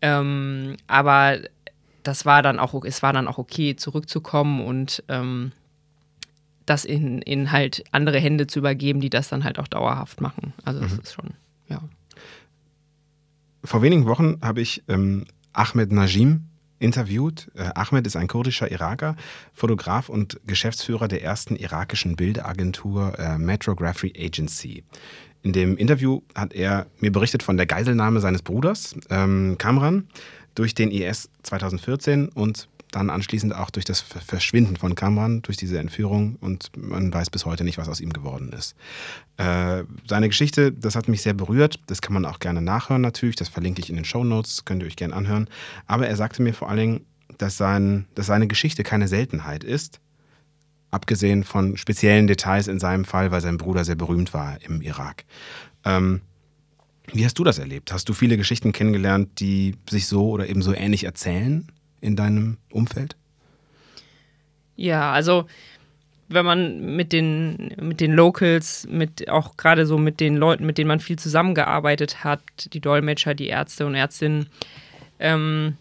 Ähm, 0.00 0.76
aber 0.88 1.38
das 2.02 2.26
war 2.26 2.42
dann 2.42 2.58
auch, 2.58 2.84
es 2.84 3.02
war 3.02 3.12
dann 3.12 3.28
auch 3.28 3.38
okay, 3.38 3.76
zurückzukommen 3.76 4.60
und 4.64 5.04
ähm, 5.08 5.52
das 6.66 6.84
in, 6.84 7.22
in 7.22 7.52
halt 7.52 7.84
andere 7.92 8.18
Hände 8.18 8.46
zu 8.46 8.58
übergeben, 8.58 9.00
die 9.00 9.10
das 9.10 9.28
dann 9.28 9.44
halt 9.44 9.58
auch 9.58 9.68
dauerhaft 9.68 10.20
machen. 10.20 10.52
Also 10.64 10.80
das 10.80 10.92
mhm. 10.92 11.00
ist 11.00 11.12
schon, 11.12 11.30
ja. 11.68 11.80
Vor 13.64 13.82
wenigen 13.82 14.06
Wochen 14.06 14.38
habe 14.42 14.60
ich 14.60 14.82
ähm, 14.88 15.26
Ahmed 15.52 15.92
Najim 15.92 16.48
interviewt. 16.82 17.50
Äh, 17.54 17.70
Ahmed 17.74 18.06
ist 18.06 18.16
ein 18.16 18.28
kurdischer 18.28 18.70
Iraker, 18.70 19.16
Fotograf 19.54 20.08
und 20.08 20.40
Geschäftsführer 20.46 21.08
der 21.08 21.22
ersten 21.22 21.56
irakischen 21.56 22.16
Bildagentur 22.16 23.18
äh, 23.18 23.38
Metrography 23.38 24.12
Agency. 24.18 24.84
In 25.42 25.52
dem 25.52 25.76
Interview 25.76 26.20
hat 26.34 26.52
er 26.52 26.86
mir 27.00 27.10
berichtet 27.10 27.42
von 27.42 27.56
der 27.56 27.66
Geiselnahme 27.66 28.20
seines 28.20 28.42
Bruders, 28.42 28.94
ähm, 29.10 29.56
Kamran, 29.58 30.08
durch 30.54 30.74
den 30.74 30.90
IS 30.90 31.30
2014 31.42 32.28
und 32.28 32.68
dann 32.92 33.10
anschließend 33.10 33.54
auch 33.54 33.70
durch 33.70 33.84
das 33.84 34.00
Verschwinden 34.00 34.76
von 34.76 34.94
Kamran, 34.94 35.42
durch 35.42 35.56
diese 35.56 35.78
Entführung 35.78 36.36
und 36.36 36.70
man 36.76 37.12
weiß 37.12 37.30
bis 37.30 37.44
heute 37.46 37.64
nicht, 37.64 37.78
was 37.78 37.88
aus 37.88 38.00
ihm 38.00 38.12
geworden 38.12 38.52
ist. 38.52 38.76
Äh, 39.38 39.84
seine 40.06 40.28
Geschichte, 40.28 40.72
das 40.72 40.94
hat 40.94 41.08
mich 41.08 41.22
sehr 41.22 41.34
berührt, 41.34 41.80
das 41.86 42.00
kann 42.02 42.12
man 42.12 42.24
auch 42.24 42.38
gerne 42.38 42.60
nachhören 42.60 43.02
natürlich, 43.02 43.36
das 43.36 43.48
verlinke 43.48 43.80
ich 43.80 43.90
in 43.90 43.96
den 43.96 44.04
Show 44.04 44.22
Notes, 44.22 44.64
könnt 44.64 44.82
ihr 44.82 44.86
euch 44.86 44.96
gerne 44.96 45.16
anhören. 45.16 45.48
Aber 45.86 46.06
er 46.06 46.16
sagte 46.16 46.42
mir 46.42 46.52
vor 46.52 46.68
allen 46.68 46.78
Dingen, 46.78 47.06
dass, 47.38 47.56
sein, 47.56 48.06
dass 48.14 48.26
seine 48.26 48.46
Geschichte 48.46 48.82
keine 48.82 49.08
Seltenheit 49.08 49.64
ist, 49.64 50.00
abgesehen 50.90 51.44
von 51.44 51.78
speziellen 51.78 52.26
Details 52.26 52.68
in 52.68 52.78
seinem 52.78 53.06
Fall, 53.06 53.30
weil 53.30 53.40
sein 53.40 53.56
Bruder 53.56 53.84
sehr 53.84 53.96
berühmt 53.96 54.34
war 54.34 54.58
im 54.62 54.82
Irak. 54.82 55.24
Ähm, 55.84 56.20
wie 57.10 57.24
hast 57.24 57.38
du 57.38 57.44
das 57.44 57.58
erlebt? 57.58 57.90
Hast 57.92 58.08
du 58.08 58.12
viele 58.12 58.36
Geschichten 58.36 58.72
kennengelernt, 58.72 59.40
die 59.40 59.76
sich 59.88 60.06
so 60.06 60.28
oder 60.28 60.46
eben 60.48 60.60
so 60.60 60.74
ähnlich 60.74 61.04
erzählen? 61.04 61.66
In 62.02 62.16
deinem 62.16 62.58
Umfeld? 62.70 63.16
Ja, 64.76 65.12
also 65.12 65.46
wenn 66.28 66.44
man 66.44 66.96
mit 66.96 67.12
den, 67.12 67.74
mit 67.80 68.00
den 68.00 68.12
Locals, 68.12 68.86
mit 68.90 69.28
auch 69.28 69.56
gerade 69.56 69.86
so 69.86 69.96
mit 69.98 70.20
den 70.20 70.36
Leuten, 70.36 70.66
mit 70.66 70.78
denen 70.78 70.88
man 70.88 71.00
viel 71.00 71.18
zusammengearbeitet 71.18 72.24
hat, 72.24 72.42
die 72.72 72.80
Dolmetscher, 72.80 73.34
die 73.34 73.48
Ärzte 73.48 73.86
und 73.86 73.94
Ärztinnen, 73.94 74.48
ähm, 75.18 75.76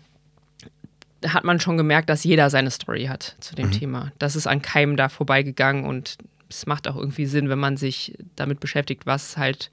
hat 1.25 1.43
man 1.43 1.59
schon 1.59 1.77
gemerkt, 1.77 2.09
dass 2.09 2.23
jeder 2.23 2.49
seine 2.49 2.71
Story 2.71 3.05
hat 3.05 3.35
zu 3.39 3.55
dem 3.55 3.67
mhm. 3.67 3.71
Thema. 3.71 4.11
Das 4.19 4.35
ist 4.35 4.47
an 4.47 4.61
keinem 4.61 4.95
da 4.95 5.09
vorbeigegangen 5.09 5.85
und 5.85 6.17
es 6.49 6.65
macht 6.65 6.87
auch 6.87 6.97
irgendwie 6.97 7.25
Sinn, 7.25 7.49
wenn 7.49 7.59
man 7.59 7.77
sich 7.77 8.17
damit 8.35 8.59
beschäftigt, 8.59 9.05
was 9.05 9.37
halt 9.37 9.71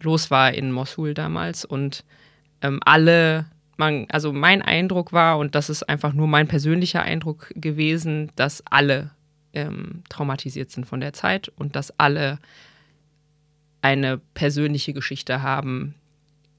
los 0.00 0.30
war 0.30 0.52
in 0.52 0.72
Mosul 0.72 1.14
damals. 1.14 1.64
Und 1.64 2.04
ähm, 2.62 2.80
alle 2.84 3.46
man, 3.80 4.06
also 4.10 4.32
mein 4.32 4.62
Eindruck 4.62 5.12
war, 5.12 5.38
und 5.38 5.56
das 5.56 5.70
ist 5.70 5.82
einfach 5.88 6.12
nur 6.12 6.28
mein 6.28 6.46
persönlicher 6.46 7.02
Eindruck 7.02 7.50
gewesen, 7.56 8.30
dass 8.36 8.62
alle 8.70 9.10
ähm, 9.52 10.04
traumatisiert 10.08 10.70
sind 10.70 10.86
von 10.86 11.00
der 11.00 11.12
Zeit 11.12 11.48
und 11.56 11.74
dass 11.74 11.98
alle 11.98 12.38
eine 13.82 14.18
persönliche 14.34 14.92
Geschichte 14.92 15.42
haben 15.42 15.94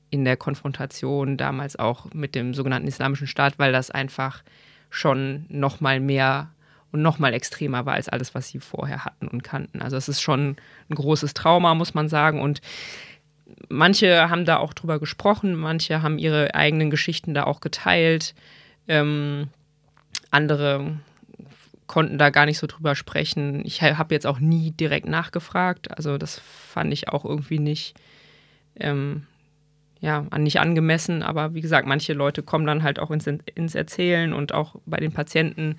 in 0.09 0.25
der 0.25 0.35
Konfrontation 0.35 1.37
damals 1.37 1.77
auch 1.77 2.07
mit 2.13 2.35
dem 2.35 2.53
sogenannten 2.53 2.87
Islamischen 2.87 3.27
Staat, 3.27 3.59
weil 3.59 3.71
das 3.71 3.91
einfach 3.91 4.43
schon 4.89 5.45
noch 5.47 5.79
mal 5.79 5.99
mehr 5.99 6.49
und 6.91 7.01
noch 7.01 7.19
mal 7.19 7.33
extremer 7.33 7.85
war 7.85 7.93
als 7.93 8.09
alles, 8.09 8.35
was 8.35 8.49
sie 8.49 8.59
vorher 8.59 9.05
hatten 9.05 9.27
und 9.27 9.43
kannten. 9.43 9.81
Also 9.81 9.95
es 9.95 10.09
ist 10.09 10.21
schon 10.21 10.57
ein 10.89 10.95
großes 10.95 11.33
Trauma, 11.33 11.73
muss 11.75 11.93
man 11.93 12.09
sagen. 12.09 12.41
Und 12.41 12.61
manche 13.69 14.29
haben 14.29 14.45
da 14.45 14.57
auch 14.57 14.73
drüber 14.73 14.99
gesprochen, 14.99 15.55
manche 15.55 16.01
haben 16.01 16.17
ihre 16.17 16.55
eigenen 16.55 16.89
Geschichten 16.89 17.33
da 17.33 17.43
auch 17.43 17.61
geteilt. 17.61 18.33
Ähm, 18.87 19.49
andere 20.29 20.99
konnten 21.87 22.17
da 22.17 22.29
gar 22.29 22.45
nicht 22.45 22.57
so 22.57 22.67
drüber 22.67 22.95
sprechen. 22.95 23.65
Ich 23.65 23.81
habe 23.81 24.13
jetzt 24.13 24.25
auch 24.25 24.39
nie 24.39 24.71
direkt 24.71 25.07
nachgefragt. 25.07 25.91
Also 25.95 26.17
das 26.17 26.39
fand 26.39 26.93
ich 26.93 27.09
auch 27.09 27.25
irgendwie 27.25 27.59
nicht, 27.59 27.95
ähm, 28.79 29.27
ja, 29.99 30.25
nicht 30.37 30.61
angemessen. 30.61 31.21
Aber 31.21 31.53
wie 31.53 31.59
gesagt, 31.59 31.85
manche 31.87 32.13
Leute 32.13 32.43
kommen 32.43 32.65
dann 32.65 32.83
halt 32.83 32.97
auch 32.97 33.11
ins, 33.11 33.27
ins 33.27 33.75
Erzählen 33.75 34.31
und 34.31 34.53
auch 34.53 34.75
bei 34.85 34.97
den 34.97 35.11
Patienten 35.11 35.75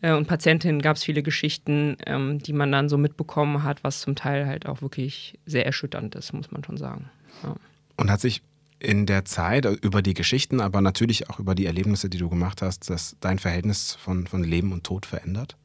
äh, 0.00 0.12
und 0.12 0.26
Patientinnen 0.26 0.80
gab 0.80 0.96
es 0.96 1.04
viele 1.04 1.22
Geschichten, 1.22 1.96
ähm, 2.06 2.38
die 2.38 2.52
man 2.52 2.70
dann 2.70 2.88
so 2.88 2.98
mitbekommen 2.98 3.62
hat, 3.62 3.82
was 3.84 4.00
zum 4.00 4.14
Teil 4.14 4.46
halt 4.46 4.66
auch 4.66 4.82
wirklich 4.82 5.38
sehr 5.46 5.66
erschütternd 5.66 6.14
ist, 6.14 6.32
muss 6.32 6.50
man 6.50 6.64
schon 6.64 6.76
sagen. 6.76 7.10
Ja. 7.42 7.56
Und 7.96 8.10
hat 8.10 8.20
sich 8.20 8.42
in 8.80 9.06
der 9.06 9.24
Zeit 9.24 9.64
über 9.64 10.02
die 10.02 10.14
Geschichten, 10.14 10.60
aber 10.60 10.80
natürlich 10.80 11.28
auch 11.28 11.40
über 11.40 11.54
die 11.54 11.66
Erlebnisse, 11.66 12.08
die 12.08 12.18
du 12.18 12.28
gemacht 12.28 12.62
hast, 12.62 12.88
dass 12.90 13.16
dein 13.20 13.40
Verhältnis 13.40 13.94
von, 13.94 14.26
von 14.28 14.44
Leben 14.44 14.72
und 14.72 14.84
Tod 14.84 15.04
verändert? 15.04 15.56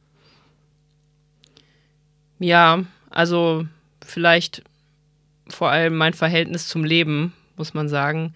Ja, 2.40 2.84
also 3.12 3.68
vielleicht 4.04 4.64
vor 5.48 5.70
allem 5.70 5.96
mein 5.96 6.14
Verhältnis 6.14 6.68
zum 6.68 6.84
Leben, 6.84 7.34
muss 7.56 7.76
man 7.76 7.88
sagen. 7.88 8.34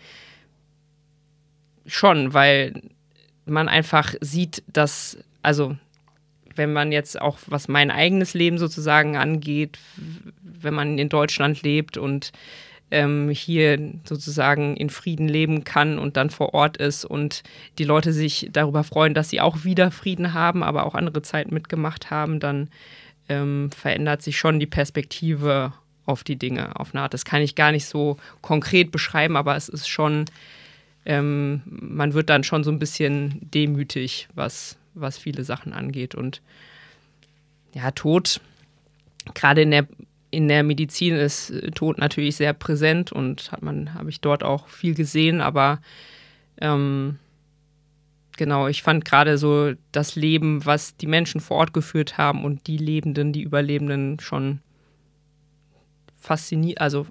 Schon, 1.87 2.33
weil 2.33 2.81
man 3.45 3.67
einfach 3.67 4.13
sieht, 4.21 4.61
dass, 4.67 5.17
also 5.41 5.75
wenn 6.57 6.73
man 6.73 6.91
jetzt 6.91 7.19
auch, 7.21 7.37
was 7.47 7.67
mein 7.67 7.91
eigenes 7.91 8.33
Leben 8.33 8.57
sozusagen 8.57 9.17
angeht, 9.17 9.77
wenn 10.41 10.73
man 10.73 10.97
in 10.97 11.09
Deutschland 11.09 11.61
lebt 11.61 11.97
und 11.97 12.31
ähm, 12.89 13.29
hier 13.29 13.79
sozusagen 14.05 14.77
in 14.77 14.89
Frieden 14.89 15.27
leben 15.27 15.63
kann 15.63 15.99
und 15.99 16.15
dann 16.15 16.29
vor 16.29 16.53
Ort 16.53 16.77
ist 16.77 17.05
und 17.05 17.43
die 17.77 17.83
Leute 17.83 18.13
sich 18.13 18.49
darüber 18.51 18.83
freuen, 18.83 19.13
dass 19.13 19.29
sie 19.29 19.41
auch 19.41 19.63
wieder 19.63 19.91
Frieden 19.91 20.33
haben, 20.33 20.63
aber 20.63 20.85
auch 20.85 20.95
andere 20.95 21.21
Zeiten 21.21 21.53
mitgemacht 21.53 22.09
haben, 22.11 22.39
dann 22.39 22.69
ähm, 23.29 23.69
verändert 23.71 24.21
sich 24.21 24.37
schon 24.37 24.59
die 24.59 24.67
Perspektive 24.67 25.73
auf 26.05 26.23
die 26.23 26.37
Dinge 26.37 26.79
auf 26.79 26.93
eine 26.93 27.03
Art. 27.03 27.13
Das 27.13 27.25
kann 27.25 27.41
ich 27.41 27.55
gar 27.55 27.71
nicht 27.71 27.85
so 27.85 28.17
konkret 28.41 28.91
beschreiben, 28.91 29.35
aber 29.35 29.57
es 29.57 29.67
ist 29.67 29.89
schon, 29.89 30.25
ähm, 31.05 31.61
man 31.65 32.13
wird 32.13 32.29
dann 32.29 32.45
schon 32.45 32.63
so 32.63 32.71
ein 32.71 32.79
bisschen 32.79 33.39
demütig, 33.53 34.29
was, 34.33 34.77
was 34.99 35.17
viele 35.17 35.43
Sachen 35.43 35.73
angeht. 35.73 36.15
Und 36.15 36.41
ja, 37.73 37.91
Tod, 37.91 38.41
gerade 39.33 39.61
in 39.61 39.71
der, 39.71 39.87
in 40.31 40.47
der 40.47 40.63
Medizin 40.63 41.15
ist 41.15 41.53
Tod 41.75 41.97
natürlich 41.97 42.35
sehr 42.35 42.53
präsent 42.53 43.11
und 43.11 43.51
hat 43.51 43.61
man, 43.61 43.93
habe 43.93 44.09
ich 44.09 44.21
dort 44.21 44.43
auch 44.43 44.67
viel 44.67 44.93
gesehen, 44.93 45.41
aber 45.41 45.79
ähm, 46.59 47.19
genau, 48.37 48.67
ich 48.67 48.83
fand 48.83 49.05
gerade 49.05 49.37
so 49.37 49.73
das 49.91 50.15
Leben, 50.15 50.65
was 50.65 50.97
die 50.97 51.07
Menschen 51.07 51.41
vor 51.41 51.57
Ort 51.57 51.73
geführt 51.73 52.17
haben 52.17 52.43
und 52.45 52.67
die 52.67 52.77
Lebenden, 52.77 53.33
die 53.33 53.43
Überlebenden 53.43 54.19
schon 54.19 54.61
faszinierend, 56.19 56.81
also 56.81 57.07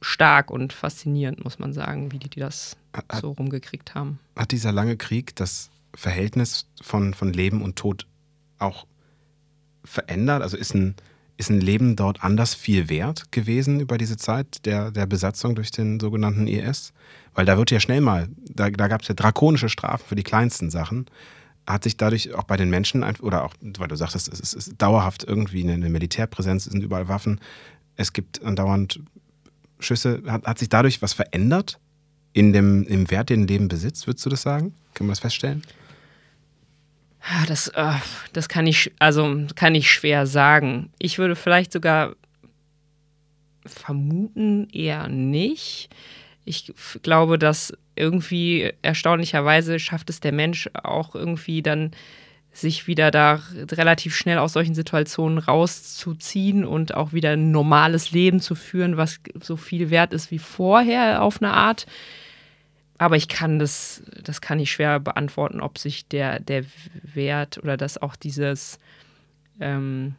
stark 0.00 0.50
und 0.50 0.72
faszinierend, 0.72 1.42
muss 1.44 1.58
man 1.58 1.72
sagen, 1.72 2.12
wie 2.12 2.18
die, 2.18 2.28
die 2.28 2.40
das 2.40 2.76
hat, 2.92 3.20
so 3.20 3.32
rumgekriegt 3.32 3.94
haben. 3.94 4.18
Hat 4.36 4.52
dieser 4.52 4.72
lange 4.72 4.96
Krieg 4.96 5.34
das 5.36 5.70
Verhältnis 5.94 6.66
von, 6.82 7.14
von 7.14 7.32
Leben 7.32 7.62
und 7.62 7.76
Tod 7.76 8.06
auch 8.58 8.86
verändert? 9.84 10.42
Also 10.42 10.56
ist 10.56 10.74
ein, 10.74 10.94
ist 11.36 11.50
ein 11.50 11.60
Leben 11.60 11.96
dort 11.96 12.22
anders 12.22 12.54
viel 12.54 12.88
wert 12.88 13.32
gewesen 13.32 13.80
über 13.80 13.98
diese 13.98 14.16
Zeit 14.16 14.64
der, 14.66 14.90
der 14.90 15.06
Besatzung 15.06 15.54
durch 15.54 15.70
den 15.70 16.00
sogenannten 16.00 16.46
IS? 16.46 16.92
Weil 17.34 17.46
da 17.46 17.58
wird 17.58 17.70
ja 17.70 17.80
schnell 17.80 18.00
mal, 18.00 18.28
da, 18.48 18.70
da 18.70 18.88
gab 18.88 19.02
es 19.02 19.08
ja 19.08 19.14
drakonische 19.14 19.68
Strafen 19.68 20.06
für 20.06 20.14
die 20.14 20.22
kleinsten 20.22 20.70
Sachen. 20.70 21.06
Hat 21.66 21.84
sich 21.84 21.96
dadurch 21.96 22.34
auch 22.34 22.44
bei 22.44 22.56
den 22.56 22.70
Menschen, 22.70 23.02
oder 23.20 23.44
auch, 23.44 23.54
weil 23.60 23.88
du 23.88 23.96
sagtest, 23.96 24.28
es 24.28 24.40
ist, 24.40 24.54
es 24.54 24.68
ist 24.68 24.82
dauerhaft 24.82 25.24
irgendwie 25.24 25.62
eine 25.68 25.88
Militärpräsenz, 25.88 26.66
es 26.66 26.72
sind 26.72 26.82
überall 26.82 27.08
Waffen, 27.08 27.40
es 27.96 28.12
gibt 28.12 28.42
andauernd 28.44 29.00
Schüsse, 29.80 30.22
hat, 30.26 30.46
hat 30.46 30.58
sich 30.58 30.68
dadurch 30.68 31.02
was 31.02 31.12
verändert 31.12 31.78
in 32.32 32.52
dem, 32.52 32.84
im 32.84 33.10
Wert, 33.10 33.30
den 33.30 33.46
Leben 33.46 33.68
besitzt, 33.68 34.06
würdest 34.06 34.26
du 34.26 34.30
das 34.30 34.42
sagen? 34.42 34.74
Können 34.92 35.08
wir 35.08 35.12
das 35.12 35.20
feststellen? 35.20 35.62
Ah, 37.26 37.46
das, 37.46 37.68
äh, 37.68 37.94
das 38.34 38.48
kann 38.48 38.66
ich, 38.66 38.92
also 38.98 39.46
kann 39.54 39.74
ich 39.74 39.90
schwer 39.90 40.26
sagen. 40.26 40.90
Ich 40.98 41.18
würde 41.18 41.36
vielleicht 41.36 41.72
sogar 41.72 42.16
vermuten, 43.64 44.68
eher 44.70 45.08
nicht. 45.08 45.88
Ich 46.44 46.72
glaube, 47.02 47.38
dass 47.38 47.72
irgendwie 47.96 48.72
erstaunlicherweise 48.82 49.78
schafft 49.78 50.10
es 50.10 50.20
der 50.20 50.32
Mensch 50.32 50.68
auch 50.82 51.14
irgendwie 51.14 51.62
dann 51.62 51.92
sich 52.52 52.86
wieder 52.86 53.10
da 53.10 53.40
relativ 53.56 54.14
schnell 54.14 54.38
aus 54.38 54.52
solchen 54.52 54.74
Situationen 54.74 55.38
rauszuziehen 55.38 56.64
und 56.64 56.94
auch 56.94 57.12
wieder 57.14 57.30
ein 57.30 57.50
normales 57.50 58.10
Leben 58.10 58.40
zu 58.40 58.54
führen, 58.54 58.98
was 58.98 59.18
so 59.42 59.56
viel 59.56 59.90
wert 59.90 60.12
ist 60.12 60.30
wie 60.30 60.38
vorher 60.38 61.22
auf 61.22 61.40
eine 61.40 61.52
Art 61.52 61.86
aber 62.98 63.16
ich 63.16 63.28
kann 63.28 63.58
das, 63.58 64.02
das 64.22 64.40
kann 64.40 64.60
ich 64.60 64.70
schwer 64.70 65.00
beantworten, 65.00 65.60
ob 65.60 65.78
sich 65.78 66.06
der, 66.06 66.40
der 66.40 66.64
Wert 67.02 67.58
oder 67.58 67.76
dass 67.76 68.00
auch 68.00 68.16
dieses, 68.16 68.78
ähm, 69.60 70.14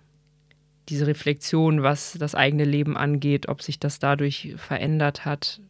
diese 0.89 1.07
Reflexion, 1.07 1.83
was 1.83 2.17
das 2.19 2.35
eigene 2.35 2.65
Leben 2.65 2.97
angeht, 2.97 3.47
ob 3.47 3.61
sich 3.61 3.79
das 3.79 3.99
dadurch 3.99 4.53
verändert 4.57 5.25
hat, 5.25 5.61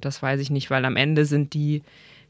das 0.00 0.22
weiß 0.22 0.40
ich 0.40 0.50
nicht, 0.50 0.70
weil 0.70 0.84
am 0.84 0.96
Ende 0.96 1.24
sind 1.24 1.54
die 1.54 1.82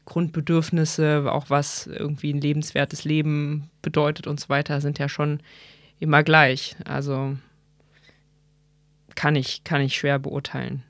Grundbedürfnisse, 0.05 1.31
auch 1.31 1.49
was 1.49 1.87
irgendwie 1.87 2.33
ein 2.33 2.41
lebenswertes 2.41 3.05
Leben 3.05 3.69
bedeutet 3.81 4.27
und 4.27 4.39
so 4.39 4.49
weiter, 4.49 4.81
sind 4.81 4.99
ja 4.99 5.09
schon 5.09 5.39
immer 5.99 6.23
gleich. 6.23 6.75
Also 6.85 7.37
kann 9.15 9.35
ich, 9.35 9.63
kann 9.63 9.81
ich 9.81 9.95
schwer 9.95 10.19
beurteilen. 10.19 10.83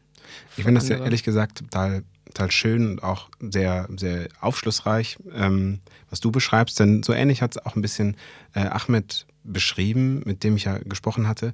Ich 0.57 0.63
finde 0.63 0.79
das 0.79 0.89
ja 0.89 0.97
ehrlich 0.97 1.23
gesagt 1.23 1.57
total 1.59 2.03
total 2.33 2.51
schön 2.51 2.91
und 2.91 3.03
auch 3.03 3.29
sehr, 3.39 3.87
sehr 3.95 4.27
aufschlussreich, 4.39 5.17
ähm, 5.33 5.79
was 6.09 6.19
du 6.19 6.31
beschreibst. 6.31 6.79
Denn 6.79 7.03
so 7.03 7.13
ähnlich 7.13 7.41
hat 7.41 7.55
es 7.55 7.65
auch 7.65 7.75
ein 7.75 7.81
bisschen 7.81 8.15
äh, 8.53 8.61
Ahmed 8.61 9.27
beschrieben, 9.43 10.21
mit 10.25 10.43
dem 10.43 10.55
ich 10.55 10.65
ja 10.65 10.77
gesprochen 10.79 11.27
hatte. 11.27 11.53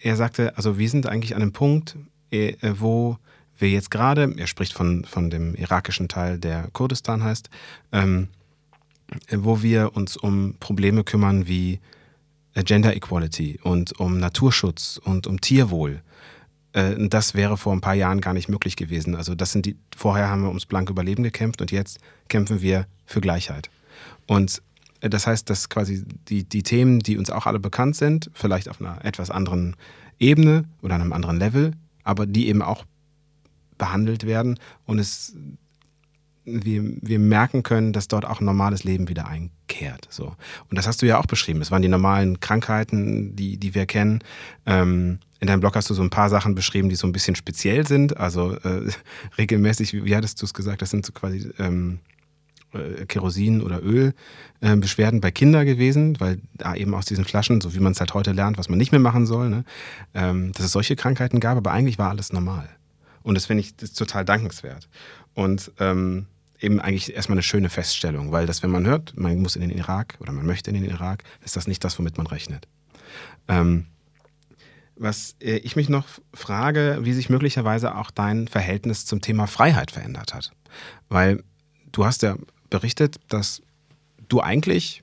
Er 0.00 0.16
sagte, 0.16 0.56
also 0.56 0.78
wir 0.78 0.88
sind 0.88 1.06
eigentlich 1.06 1.34
an 1.34 1.42
einem 1.42 1.52
Punkt, 1.52 1.96
äh, 2.30 2.54
wo 2.62 3.18
wir 3.58 3.68
jetzt 3.68 3.90
gerade, 3.90 4.34
er 4.36 4.46
spricht 4.46 4.72
von, 4.72 5.04
von 5.04 5.30
dem 5.30 5.54
irakischen 5.54 6.08
Teil, 6.08 6.38
der 6.38 6.68
Kurdistan 6.72 7.22
heißt, 7.22 7.50
ähm, 7.92 8.28
wo 9.30 9.62
wir 9.62 9.94
uns 9.96 10.16
um 10.16 10.54
Probleme 10.60 11.04
kümmern 11.04 11.46
wie 11.46 11.80
Gender 12.54 12.96
Equality 12.96 13.60
und 13.62 13.98
um 14.00 14.18
Naturschutz 14.18 15.00
und 15.02 15.26
um 15.26 15.40
Tierwohl 15.40 15.96
äh, 15.96 16.00
das 16.72 17.34
wäre 17.34 17.56
vor 17.56 17.72
ein 17.72 17.80
paar 17.80 17.94
Jahren 17.94 18.20
gar 18.20 18.32
nicht 18.32 18.48
möglich 18.48 18.76
gewesen. 18.76 19.16
Also 19.16 19.34
das 19.34 19.52
sind 19.52 19.66
die, 19.66 19.76
vorher 19.96 20.28
haben 20.28 20.42
wir 20.42 20.48
ums 20.48 20.66
blanke 20.66 20.92
Überleben 20.92 21.22
gekämpft 21.22 21.60
und 21.60 21.72
jetzt 21.72 21.98
kämpfen 22.28 22.62
wir 22.62 22.86
für 23.06 23.20
Gleichheit. 23.20 23.70
Und 24.26 24.62
äh, 25.00 25.10
das 25.10 25.26
heißt, 25.26 25.50
dass 25.50 25.68
quasi 25.68 26.04
die, 26.28 26.44
die 26.44 26.62
Themen, 26.62 27.00
die 27.00 27.16
uns 27.16 27.30
auch 27.30 27.46
alle 27.46 27.58
bekannt 27.58 27.96
sind, 27.96 28.30
vielleicht 28.34 28.68
auf 28.68 28.80
einer 28.80 29.04
etwas 29.04 29.30
anderen 29.30 29.76
Ebene 30.18 30.64
oder 30.82 30.94
einem 30.94 31.12
anderen 31.12 31.38
Level, 31.38 31.72
aber 32.04 32.26
die 32.26 32.48
eben 32.48 32.62
auch 32.62 32.84
behandelt 33.78 34.26
werden 34.26 34.60
und 34.84 34.98
es 34.98 35.34
wir, 36.44 36.82
wir 37.00 37.18
merken 37.18 37.62
können, 37.62 37.92
dass 37.92 38.08
dort 38.08 38.24
auch 38.24 38.40
ein 38.40 38.44
normales 38.44 38.82
Leben 38.82 39.08
wieder 39.08 39.28
einkehrt. 39.28 40.08
So. 40.10 40.34
Und 40.68 40.78
das 40.78 40.86
hast 40.86 41.02
du 41.02 41.06
ja 41.06 41.18
auch 41.18 41.26
beschrieben. 41.26 41.60
Es 41.60 41.70
waren 41.70 41.82
die 41.82 41.88
normalen 41.88 42.40
Krankheiten, 42.40 43.36
die, 43.36 43.56
die 43.56 43.74
wir 43.74 43.86
kennen. 43.86 44.20
Ähm, 44.66 45.20
in 45.40 45.46
deinem 45.46 45.60
Blog 45.60 45.74
hast 45.74 45.90
du 45.90 45.94
so 45.94 46.02
ein 46.02 46.10
paar 46.10 46.28
Sachen 46.28 46.54
beschrieben, 46.54 46.88
die 46.88 46.96
so 46.96 47.06
ein 47.06 47.12
bisschen 47.12 47.34
speziell 47.34 47.86
sind. 47.86 48.16
Also 48.16 48.54
äh, 48.56 48.90
regelmäßig, 49.38 49.92
wie, 49.92 50.04
wie 50.04 50.14
hattest 50.14 50.40
du 50.40 50.46
es 50.46 50.54
gesagt, 50.54 50.82
das 50.82 50.90
sind 50.90 51.04
so 51.04 51.12
quasi 51.12 51.50
ähm, 51.58 52.00
äh, 52.72 53.06
Kerosin- 53.06 53.62
oder 53.62 53.82
Ölbeschwerden 53.82 55.18
äh, 55.18 55.22
bei 55.22 55.30
Kindern 55.30 55.66
gewesen, 55.66 56.20
weil 56.20 56.40
da 56.54 56.74
eben 56.74 56.94
aus 56.94 57.06
diesen 57.06 57.24
Flaschen, 57.24 57.60
so 57.60 57.74
wie 57.74 57.80
man 57.80 57.92
es 57.92 58.00
halt 58.00 58.14
heute 58.14 58.32
lernt, 58.32 58.58
was 58.58 58.68
man 58.68 58.78
nicht 58.78 58.92
mehr 58.92 59.00
machen 59.00 59.26
soll, 59.26 59.48
ne, 59.48 59.64
ähm, 60.14 60.52
dass 60.52 60.66
es 60.66 60.72
solche 60.72 60.94
Krankheiten 60.94 61.40
gab, 61.40 61.56
aber 61.56 61.72
eigentlich 61.72 61.98
war 61.98 62.10
alles 62.10 62.32
normal. 62.32 62.68
Und 63.22 63.34
das 63.34 63.46
finde 63.46 63.62
ich 63.62 63.76
das 63.76 63.92
total 63.92 64.24
dankenswert. 64.24 64.88
Und 65.34 65.72
ähm, 65.78 66.26
eben 66.60 66.80
eigentlich 66.80 67.14
erstmal 67.14 67.36
eine 67.36 67.42
schöne 67.42 67.70
Feststellung, 67.70 68.32
weil 68.32 68.46
das, 68.46 68.62
wenn 68.62 68.70
man 68.70 68.86
hört, 68.86 69.16
man 69.16 69.40
muss 69.40 69.56
in 69.56 69.62
den 69.62 69.70
Irak 69.70 70.16
oder 70.20 70.32
man 70.32 70.46
möchte 70.46 70.70
in 70.70 70.74
den 70.74 70.84
Irak, 70.84 71.24
ist 71.44 71.56
das 71.56 71.66
nicht 71.66 71.82
das, 71.82 71.98
womit 71.98 72.18
man 72.18 72.26
rechnet. 72.26 72.68
Ähm, 73.48 73.86
was 75.00 75.34
äh, 75.40 75.56
ich 75.56 75.76
mich 75.76 75.88
noch 75.88 76.06
frage, 76.34 76.98
wie 77.02 77.12
sich 77.12 77.30
möglicherweise 77.30 77.96
auch 77.96 78.10
dein 78.10 78.46
Verhältnis 78.46 79.06
zum 79.06 79.20
Thema 79.20 79.46
Freiheit 79.46 79.90
verändert 79.90 80.34
hat. 80.34 80.52
Weil 81.08 81.42
du 81.90 82.04
hast 82.04 82.22
ja 82.22 82.36
berichtet, 82.68 83.16
dass 83.28 83.62
du 84.28 84.40
eigentlich 84.40 85.02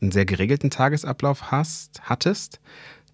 einen 0.00 0.12
sehr 0.12 0.26
geregelten 0.26 0.70
Tagesablauf 0.70 1.50
hast, 1.50 2.02
hattest, 2.02 2.60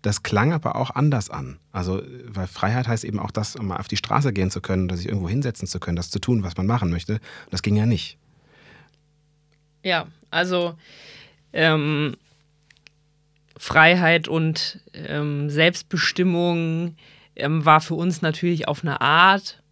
das 0.03 0.23
klang 0.23 0.53
aber 0.53 0.77
auch 0.77 0.91
anders 0.91 1.31
an. 1.31 1.59
Also, 1.73 2.03
weil 2.27 2.47
Freiheit 2.47 2.89
heißt 2.89 3.05
eben 3.05 3.19
auch 3.19 3.31
das, 3.31 3.57
um 3.57 3.69
mal 3.69 3.79
auf 3.79 3.89
die 3.89 3.97
Straße 3.97 4.35
gehen 4.35 4.51
zu 4.51 4.61
können 4.61 4.85
oder 4.85 4.99
sich 4.99 5.09
irgendwo 5.09 5.31
hinsetzen 5.31 5.67
zu 5.67 5.81
können, 5.81 5.97
das 5.97 6.11
zu 6.11 6.19
tun, 6.19 6.43
was 6.43 6.59
man 6.59 6.67
machen 6.67 6.91
möchte. 6.91 7.21
Das 7.51 7.63
ging 7.63 7.77
ja 7.77 7.87
nicht. 7.87 8.19
Ja, 9.83 10.07
also 10.31 10.75
ähm, 11.55 12.17
Freiheit 13.57 14.29
und 14.29 14.81
ähm, 14.93 15.51
Selbstbestimmung 15.51 16.97
ähm, 17.37 17.65
war 17.65 17.81
für 17.81 17.95
uns 17.95 18.23
natürlich 18.23 18.69
auf 18.69 18.83
eine 18.83 19.01
Art 19.01 19.63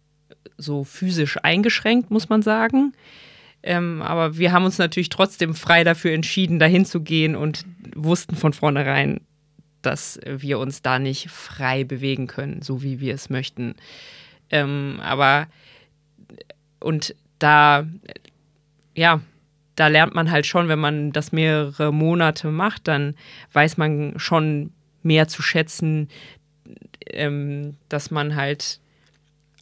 so 0.57 0.83
physisch 0.83 1.37
eingeschränkt, 1.43 2.11
muss 2.11 2.29
man 2.29 2.41
sagen. 2.41 2.93
Ähm, 3.61 4.01
aber 4.01 4.37
wir 4.37 4.51
haben 4.51 4.65
uns 4.65 4.77
natürlich 4.77 5.09
trotzdem 5.09 5.55
frei 5.55 5.83
dafür 5.83 6.11
entschieden, 6.11 6.59
dahin 6.59 6.85
zu 6.85 7.01
gehen 7.01 7.35
und 7.35 7.65
wussten 7.95 8.35
von 8.35 8.53
vornherein, 8.53 9.21
dass 9.81 10.19
wir 10.25 10.59
uns 10.59 10.81
da 10.81 10.99
nicht 10.99 11.29
frei 11.29 11.83
bewegen 11.83 12.27
können, 12.27 12.61
so 12.61 12.83
wie 12.83 12.99
wir 12.99 13.13
es 13.13 13.29
möchten. 13.29 13.75
Ähm, 14.49 14.99
aber 15.01 15.47
und 16.79 17.15
da, 17.39 17.87
ja, 18.95 19.21
da 19.75 19.87
lernt 19.87 20.13
man 20.13 20.31
halt 20.31 20.45
schon, 20.45 20.67
wenn 20.67 20.79
man 20.79 21.11
das 21.11 21.31
mehrere 21.31 21.91
Monate 21.91 22.49
macht, 22.51 22.87
dann 22.87 23.15
weiß 23.53 23.77
man 23.77 24.13
schon 24.17 24.71
mehr 25.01 25.27
zu 25.27 25.41
schätzen, 25.41 26.09
ähm, 27.07 27.75
dass 27.89 28.11
man 28.11 28.35
halt 28.35 28.79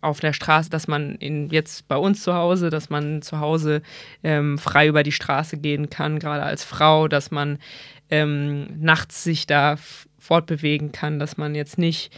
auf 0.01 0.19
der 0.19 0.33
Straße, 0.33 0.69
dass 0.69 0.87
man 0.87 1.15
in, 1.15 1.49
jetzt 1.49 1.87
bei 1.87 1.95
uns 1.95 2.23
zu 2.23 2.33
Hause, 2.33 2.69
dass 2.69 2.89
man 2.89 3.21
zu 3.21 3.39
Hause 3.39 3.81
ähm, 4.23 4.57
frei 4.57 4.87
über 4.87 5.03
die 5.03 5.11
Straße 5.11 5.57
gehen 5.57 5.89
kann, 5.89 6.19
gerade 6.19 6.43
als 6.43 6.63
Frau, 6.63 7.07
dass 7.07 7.31
man 7.31 7.59
ähm, 8.09 8.67
nachts 8.79 9.23
sich 9.23 9.45
da 9.45 9.77
fortbewegen 10.17 10.91
kann, 10.91 11.19
dass 11.19 11.37
man 11.37 11.55
jetzt 11.55 11.77
nicht, 11.77 12.11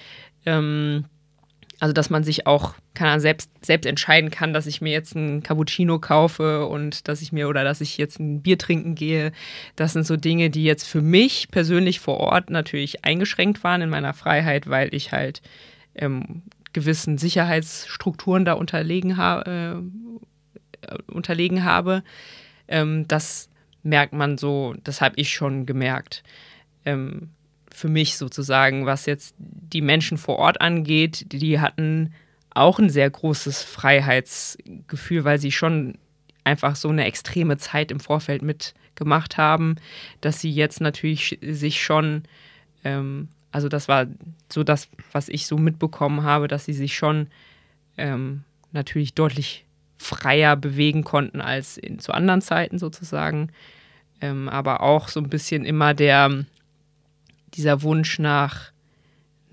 ähm, 0.45 1.05
also 1.83 1.91
dass 1.91 2.09
man 2.09 2.23
sich 2.23 2.47
auch 2.47 2.75
kann 2.93 3.19
selbst, 3.19 3.51
selbst 3.61 3.85
entscheiden 3.85 4.31
kann, 4.31 4.53
dass 4.53 4.67
ich 4.67 4.79
mir 4.79 4.93
jetzt 4.93 5.17
einen 5.17 5.43
Cappuccino 5.43 5.99
kaufe 5.99 6.65
und 6.65 7.09
dass 7.09 7.21
ich 7.21 7.33
mir 7.33 7.49
oder 7.49 7.65
dass 7.65 7.81
ich 7.81 7.97
jetzt 7.97 8.21
ein 8.21 8.41
Bier 8.41 8.57
trinken 8.57 8.95
gehe. 8.95 9.33
Das 9.75 9.91
sind 9.91 10.07
so 10.07 10.15
Dinge, 10.15 10.49
die 10.49 10.63
jetzt 10.63 10.87
für 10.87 11.01
mich 11.01 11.49
persönlich 11.51 11.99
vor 11.99 12.21
Ort 12.21 12.49
natürlich 12.49 13.03
eingeschränkt 13.03 13.65
waren 13.65 13.81
in 13.81 13.89
meiner 13.89 14.13
Freiheit, 14.13 14.69
weil 14.69 14.95
ich 14.95 15.11
halt 15.11 15.41
ähm, 15.93 16.43
gewissen 16.71 17.17
Sicherheitsstrukturen 17.17 18.45
da 18.45 18.53
unterlegen, 18.53 19.17
ha 19.17 19.41
äh, 19.41 19.75
unterlegen 21.11 21.65
habe. 21.65 22.01
Ähm, 22.69 23.09
das 23.09 23.49
merkt 23.81 24.13
man 24.13 24.37
so, 24.37 24.73
das 24.85 25.01
habe 25.01 25.15
ich 25.17 25.33
schon 25.33 25.65
gemerkt. 25.65 26.23
Ähm, 26.85 27.31
für 27.73 27.89
mich 27.89 28.17
sozusagen, 28.17 28.85
was 28.85 29.05
jetzt 29.05 29.35
die 29.37 29.81
Menschen 29.81 30.17
vor 30.17 30.37
Ort 30.37 30.61
angeht, 30.61 31.25
die 31.31 31.59
hatten 31.59 32.13
auch 32.51 32.79
ein 32.79 32.89
sehr 32.89 33.09
großes 33.09 33.63
Freiheitsgefühl, 33.63 35.23
weil 35.23 35.39
sie 35.39 35.51
schon 35.51 35.97
einfach 36.43 36.75
so 36.75 36.89
eine 36.89 37.05
extreme 37.05 37.57
Zeit 37.57 37.91
im 37.91 37.99
Vorfeld 37.99 38.41
mitgemacht 38.41 39.37
haben, 39.37 39.75
dass 40.21 40.39
sie 40.39 40.51
jetzt 40.51 40.81
natürlich 40.81 41.39
sich 41.41 41.83
schon 41.83 42.23
ähm, 42.83 43.27
also 43.53 43.69
das 43.69 43.87
war 43.87 44.07
so 44.51 44.63
das, 44.63 44.89
was 45.11 45.29
ich 45.29 45.45
so 45.45 45.57
mitbekommen 45.57 46.23
habe, 46.23 46.47
dass 46.47 46.65
sie 46.65 46.73
sich 46.73 46.97
schon 46.97 47.27
ähm, 47.97 48.43
natürlich 48.71 49.13
deutlich 49.13 49.65
freier 49.95 50.55
bewegen 50.55 51.03
konnten 51.03 51.39
als 51.39 51.77
in, 51.77 51.99
zu 51.99 52.13
anderen 52.13 52.41
Zeiten 52.41 52.79
sozusagen. 52.79 53.49
Ähm, 54.21 54.49
aber 54.49 54.81
auch 54.81 55.07
so 55.07 55.19
ein 55.19 55.29
bisschen 55.29 55.65
immer 55.65 55.93
der, 55.93 56.45
dieser 57.55 57.81
Wunsch 57.81 58.19
nach 58.19 58.73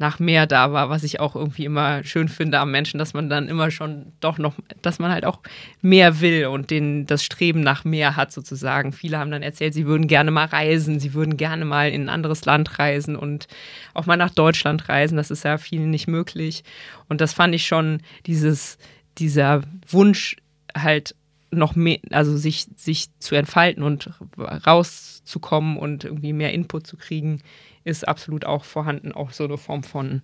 nach 0.01 0.19
mehr 0.19 0.47
da 0.47 0.73
war, 0.73 0.89
was 0.89 1.05
ich 1.05 1.21
auch 1.21 1.37
irgendwie 1.37 1.67
immer 1.67 2.03
schön 2.05 2.29
finde 2.29 2.59
am 2.59 2.71
Menschen, 2.71 2.97
dass 2.97 3.13
man 3.13 3.29
dann 3.29 3.49
immer 3.49 3.71
schon 3.71 4.13
doch 4.21 4.39
noch, 4.39 4.55
dass 4.81 4.99
man 4.99 5.13
halt 5.13 5.27
auch 5.27 5.41
mehr 5.83 6.23
will 6.23 6.47
und 6.47 6.71
den, 6.71 7.05
das 7.05 7.23
Streben 7.23 7.61
nach 7.61 7.85
mehr 7.85 8.17
hat 8.17 8.33
sozusagen. 8.33 8.93
Viele 8.93 9.19
haben 9.19 9.31
dann 9.31 9.43
erzählt, 9.43 9.75
sie 9.75 9.87
würden 9.87 10.07
gerne 10.07 10.31
mal 10.31 10.47
reisen, 10.47 10.99
sie 11.01 11.13
würden 11.13 11.37
gerne 11.37 11.67
mal 11.67 11.91
in 11.91 12.05
ein 12.05 12.09
anderes 12.09 12.47
Land 12.47 12.79
reisen 12.79 13.15
und 13.15 13.47
auch 13.93 14.07
mal 14.07 14.17
nach 14.17 14.31
Deutschland 14.31 14.89
reisen. 14.89 15.19
Das 15.19 15.31
ist 15.31 15.45
ja 15.45 15.59
vielen 15.59 15.91
nicht 15.91 16.09
möglich. 16.09 16.65
Und 17.11 17.21
das 17.21 17.35
fand 17.35 17.55
ich 17.55 17.67
schon 17.67 18.01
dieses, 18.25 18.79
dieser 19.19 19.61
Wunsch 19.87 20.37
halt 20.75 21.15
noch 21.51 21.77
mehr, 21.77 21.99
also 22.11 22.39
sich, 22.39 22.69
sich 22.75 23.09
zu 23.19 23.35
entfalten 23.35 23.83
und 23.83 24.09
rauszukommen 24.39 25.77
und 25.77 26.05
irgendwie 26.05 26.33
mehr 26.33 26.55
Input 26.55 26.87
zu 26.87 26.97
kriegen, 26.97 27.43
ist 27.85 28.07
absolut 28.07 28.45
auch 28.45 28.65
vorhanden, 28.65 29.13
auch 29.13 29.31
so 29.31 29.45
eine 29.45 29.59
Form 29.59 29.83
von 29.83 30.23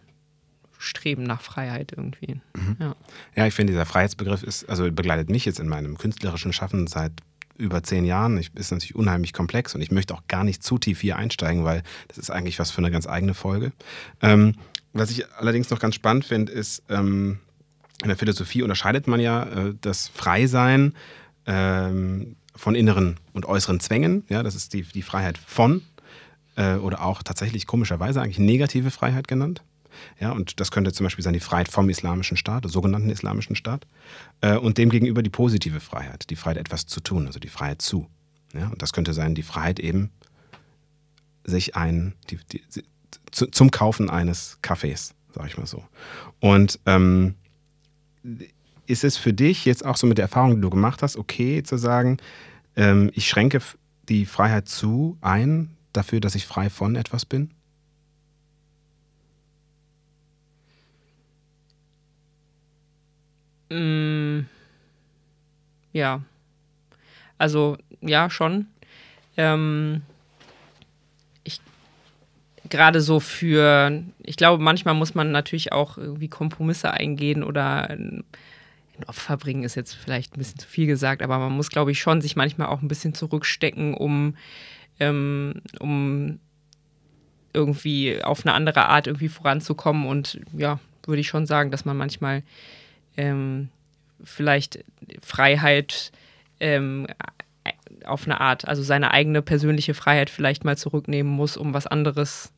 Streben 0.78 1.22
nach 1.22 1.40
Freiheit 1.40 1.92
irgendwie. 1.96 2.40
Mhm. 2.54 2.76
Ja. 2.78 2.96
ja, 3.34 3.46
ich 3.46 3.54
finde, 3.54 3.72
dieser 3.72 3.86
Freiheitsbegriff 3.86 4.42
ist, 4.42 4.68
also 4.68 4.90
begleitet 4.92 5.30
mich 5.30 5.44
jetzt 5.44 5.58
in 5.58 5.68
meinem 5.68 5.96
künstlerischen 5.96 6.52
Schaffen 6.52 6.86
seit 6.86 7.12
über 7.56 7.82
zehn 7.82 8.04
Jahren. 8.04 8.36
Ich, 8.36 8.54
ist 8.54 8.70
natürlich 8.70 8.94
unheimlich 8.94 9.32
komplex 9.32 9.74
und 9.74 9.80
ich 9.80 9.90
möchte 9.90 10.14
auch 10.14 10.22
gar 10.28 10.44
nicht 10.44 10.62
zu 10.62 10.78
tief 10.78 11.00
hier 11.00 11.16
einsteigen, 11.16 11.64
weil 11.64 11.82
das 12.08 12.18
ist 12.18 12.30
eigentlich 12.30 12.58
was 12.58 12.70
für 12.70 12.78
eine 12.78 12.90
ganz 12.90 13.06
eigene 13.06 13.34
Folge. 13.34 13.72
Ähm, 14.20 14.54
was 14.92 15.10
ich 15.10 15.30
allerdings 15.34 15.70
noch 15.70 15.78
ganz 15.78 15.94
spannend 15.94 16.24
finde, 16.24 16.52
ist, 16.52 16.82
ähm, 16.88 17.38
in 18.02 18.08
der 18.08 18.16
Philosophie 18.16 18.62
unterscheidet 18.62 19.06
man 19.06 19.20
ja 19.20 19.44
äh, 19.44 19.74
das 19.80 20.08
Freisein 20.08 20.94
ähm, 21.46 22.36
von 22.54 22.74
inneren 22.74 23.16
und 23.32 23.46
äußeren 23.46 23.80
Zwängen. 23.80 24.24
Ja, 24.28 24.42
das 24.42 24.54
ist 24.54 24.74
die, 24.74 24.82
die 24.82 25.02
Freiheit 25.02 25.38
von 25.38 25.82
äh, 26.56 26.76
oder 26.76 27.02
auch 27.04 27.22
tatsächlich 27.22 27.66
komischerweise 27.66 28.20
eigentlich 28.20 28.38
negative 28.38 28.90
Freiheit 28.90 29.28
genannt. 29.28 29.62
Ja, 30.20 30.32
und 30.32 30.60
das 30.60 30.70
könnte 30.70 30.92
zum 30.92 31.04
Beispiel 31.04 31.24
sein 31.24 31.32
die 31.32 31.40
Freiheit 31.40 31.68
vom 31.68 31.88
islamischen 31.88 32.36
Staat, 32.36 32.64
der 32.64 32.70
sogenannten 32.70 33.08
islamischen 33.08 33.56
Staat. 33.56 33.86
Äh, 34.40 34.56
und 34.56 34.78
demgegenüber 34.78 35.22
die 35.22 35.30
positive 35.30 35.80
Freiheit, 35.80 36.28
die 36.30 36.36
Freiheit 36.36 36.58
etwas 36.58 36.86
zu 36.86 37.00
tun, 37.00 37.26
also 37.26 37.38
die 37.38 37.48
Freiheit 37.48 37.80
zu. 37.80 38.06
Ja, 38.52 38.68
und 38.68 38.82
das 38.82 38.92
könnte 38.92 39.12
sein 39.12 39.34
die 39.34 39.42
Freiheit 39.42 39.80
eben, 39.80 40.10
sich 41.44 41.76
ein, 41.76 42.14
die, 42.30 42.38
die, 42.52 42.62
zu, 43.30 43.46
zum 43.46 43.70
Kaufen 43.70 44.10
eines 44.10 44.58
Kaffees, 44.62 45.14
sage 45.32 45.48
ich 45.48 45.58
mal 45.58 45.66
so. 45.66 45.84
Und 46.40 46.80
ähm, 46.86 47.34
ist 48.86 49.04
es 49.04 49.16
für 49.16 49.32
dich 49.32 49.64
jetzt 49.64 49.84
auch 49.84 49.96
so 49.96 50.06
mit 50.06 50.18
der 50.18 50.24
Erfahrung, 50.24 50.56
die 50.56 50.60
du 50.60 50.70
gemacht 50.70 51.02
hast, 51.02 51.16
okay 51.16 51.62
zu 51.62 51.76
sagen, 51.76 52.18
ähm, 52.76 53.10
ich 53.14 53.28
schränke 53.28 53.60
die 54.08 54.26
Freiheit 54.26 54.68
zu 54.68 55.16
ein, 55.20 55.75
dafür, 55.96 56.20
dass 56.20 56.34
ich 56.34 56.46
frei 56.46 56.70
von 56.70 56.96
etwas 56.96 57.24
bin? 57.24 57.50
Mm, 63.70 64.46
ja. 65.92 66.22
Also, 67.38 67.76
ja, 68.00 68.30
schon. 68.30 68.66
Ähm, 69.36 70.02
ich 71.44 71.60
gerade 72.70 73.00
so 73.00 73.20
für, 73.20 74.02
ich 74.22 74.36
glaube, 74.36 74.62
manchmal 74.62 74.94
muss 74.94 75.14
man 75.14 75.30
natürlich 75.32 75.72
auch 75.72 75.98
irgendwie 75.98 76.28
Kompromisse 76.28 76.92
eingehen 76.92 77.42
oder 77.42 77.90
ein 77.90 78.24
Opfer 79.06 79.36
bringen, 79.36 79.64
ist 79.64 79.74
jetzt 79.74 79.94
vielleicht 79.94 80.34
ein 80.34 80.38
bisschen 80.38 80.58
zu 80.58 80.66
viel 80.66 80.86
gesagt, 80.86 81.22
aber 81.22 81.38
man 81.38 81.52
muss, 81.52 81.68
glaube 81.68 81.92
ich, 81.92 82.00
schon 82.00 82.22
sich 82.22 82.36
manchmal 82.36 82.68
auch 82.68 82.80
ein 82.80 82.88
bisschen 82.88 83.14
zurückstecken, 83.14 83.94
um 83.94 84.36
ähm, 84.98 85.62
um 85.78 86.38
irgendwie 87.52 88.22
auf 88.22 88.44
eine 88.44 88.54
andere 88.54 88.86
Art 88.86 89.06
irgendwie 89.06 89.28
voranzukommen. 89.28 90.06
Und 90.06 90.40
ja, 90.56 90.78
würde 91.06 91.20
ich 91.20 91.28
schon 91.28 91.46
sagen, 91.46 91.70
dass 91.70 91.84
man 91.84 91.96
manchmal 91.96 92.42
ähm, 93.16 93.68
vielleicht 94.22 94.84
Freiheit 95.22 96.12
ähm, 96.60 97.06
auf 98.04 98.24
eine 98.24 98.40
Art, 98.40 98.68
also 98.68 98.82
seine 98.82 99.10
eigene 99.10 99.42
persönliche 99.42 99.94
Freiheit 99.94 100.30
vielleicht 100.30 100.64
mal 100.64 100.76
zurücknehmen 100.76 101.32
muss, 101.32 101.56
um 101.56 101.74
was 101.74 101.86
anderes 101.86 102.52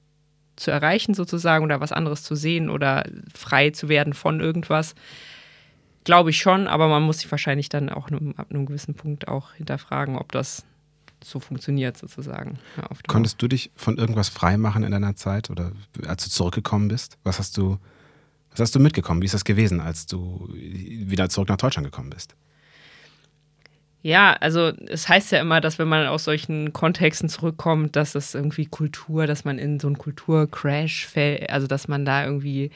zu 0.57 0.71
erreichen 0.71 1.15
sozusagen 1.15 1.65
oder 1.65 1.81
was 1.81 1.93
anderes 1.93 2.25
zu 2.25 2.35
sehen 2.35 2.69
oder 2.69 3.05
frei 3.35 3.71
zu 3.71 3.89
werden 3.89 4.13
von 4.13 4.41
irgendwas. 4.41 4.95
Glaube 6.05 6.31
ich 6.31 6.39
schon, 6.39 6.67
aber 6.67 6.89
man 6.89 7.03
muss 7.03 7.21
sich 7.21 7.31
wahrscheinlich 7.31 7.69
dann 7.69 7.91
auch 7.91 8.09
ab 8.37 8.47
einem 8.51 8.67
gewissen 8.67 8.95
Punkt 8.95 9.29
auch 9.29 9.53
hinterfragen, 9.53 10.17
ob 10.17 10.33
das 10.33 10.65
so 11.23 11.41
funktioniert 11.41 11.97
sozusagen. 11.97 12.59
Konntest 13.07 13.41
du 13.43 13.49
dich 13.49 13.71
von 13.75 13.99
irgendwas 13.99 14.29
frei 14.29 14.57
machen 14.57 14.83
in 14.83 14.93
deiner 14.93 15.17
Zeit 15.17 15.51
oder 15.51 15.73
als 16.07 16.25
du 16.25 16.31
zurückgekommen 16.31 16.89
bist? 16.89 17.19
Was 17.25 17.39
hast 17.39 17.57
du, 17.57 17.79
was 18.51 18.61
hast 18.61 18.75
du 18.75 18.81
mitgekommen? 18.81 19.23
Wie 19.23 19.27
ist 19.27 19.35
das 19.35 19.45
gewesen, 19.45 19.81
als 19.81 20.07
du 20.07 20.49
wieder 20.53 21.29
zurück 21.29 21.49
nach 21.49 21.57
Deutschland 21.57 21.87
gekommen 21.87 22.11
bist? 22.11 22.35
Ja, 24.03 24.35
also 24.35 24.73
es 24.87 25.09
heißt 25.09 25.33
ja 25.33 25.41
immer, 25.41 25.61
dass 25.61 25.79
wenn 25.79 25.89
man 25.89 26.07
aus 26.07 26.25
solchen 26.25 26.73
Kontexten 26.73 27.29
zurückkommt, 27.29 27.97
dass 27.97 28.13
das 28.13 28.35
irgendwie 28.35 28.67
Kultur, 28.67 29.27
dass 29.27 29.45
man 29.45 29.59
in 29.59 29.81
so 29.81 29.89
einen 29.89 29.99
Kulturcrash 29.99 31.07
fällt, 31.07 31.51
also 31.51 31.67
dass 31.67 31.89
man 31.89 32.05
da 32.05 32.25
irgendwie 32.25 32.71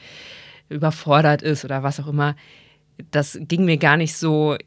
überfordert 0.69 1.41
ist 1.41 1.63
oder 1.63 1.81
was 1.81 1.99
auch 1.99 2.07
immer. 2.07 2.35
Das 3.11 3.39
ging 3.41 3.65
mir 3.65 3.77
gar 3.77 3.95
nicht 3.95 4.15
so 4.15 4.57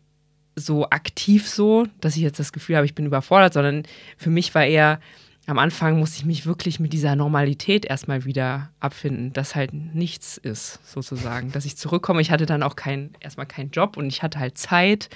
so 0.56 0.88
aktiv 0.90 1.48
so, 1.48 1.86
dass 2.00 2.16
ich 2.16 2.22
jetzt 2.22 2.40
das 2.40 2.52
Gefühl 2.52 2.76
habe, 2.76 2.86
ich 2.86 2.94
bin 2.94 3.06
überfordert, 3.06 3.52
sondern 3.52 3.82
für 4.16 4.30
mich 4.30 4.54
war 4.54 4.64
eher, 4.64 5.00
am 5.46 5.58
Anfang 5.58 5.98
musste 6.00 6.18
ich 6.18 6.24
mich 6.24 6.44
wirklich 6.44 6.80
mit 6.80 6.92
dieser 6.92 7.14
Normalität 7.14 7.84
erstmal 7.84 8.24
wieder 8.24 8.70
abfinden, 8.80 9.32
dass 9.32 9.54
halt 9.54 9.72
nichts 9.72 10.38
ist, 10.38 10.80
sozusagen. 10.90 11.52
Dass 11.52 11.64
ich 11.64 11.76
zurückkomme, 11.76 12.20
ich 12.20 12.32
hatte 12.32 12.46
dann 12.46 12.64
auch 12.64 12.74
kein, 12.74 13.10
erstmal 13.20 13.46
keinen 13.46 13.70
Job 13.70 13.96
und 13.96 14.06
ich 14.06 14.24
hatte 14.24 14.40
halt 14.40 14.58
Zeit 14.58 15.08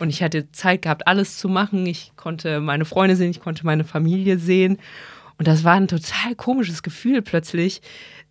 und 0.00 0.08
ich 0.08 0.24
hatte 0.24 0.50
Zeit 0.50 0.82
gehabt, 0.82 1.06
alles 1.06 1.38
zu 1.38 1.48
machen. 1.48 1.86
Ich 1.86 2.12
konnte 2.16 2.60
meine 2.60 2.84
Freunde 2.84 3.14
sehen, 3.14 3.30
ich 3.30 3.40
konnte 3.40 3.64
meine 3.64 3.84
Familie 3.84 4.38
sehen. 4.38 4.78
Und 5.38 5.46
das 5.46 5.62
war 5.62 5.74
ein 5.74 5.86
total 5.86 6.34
komisches 6.34 6.82
Gefühl 6.82 7.22
plötzlich, 7.22 7.80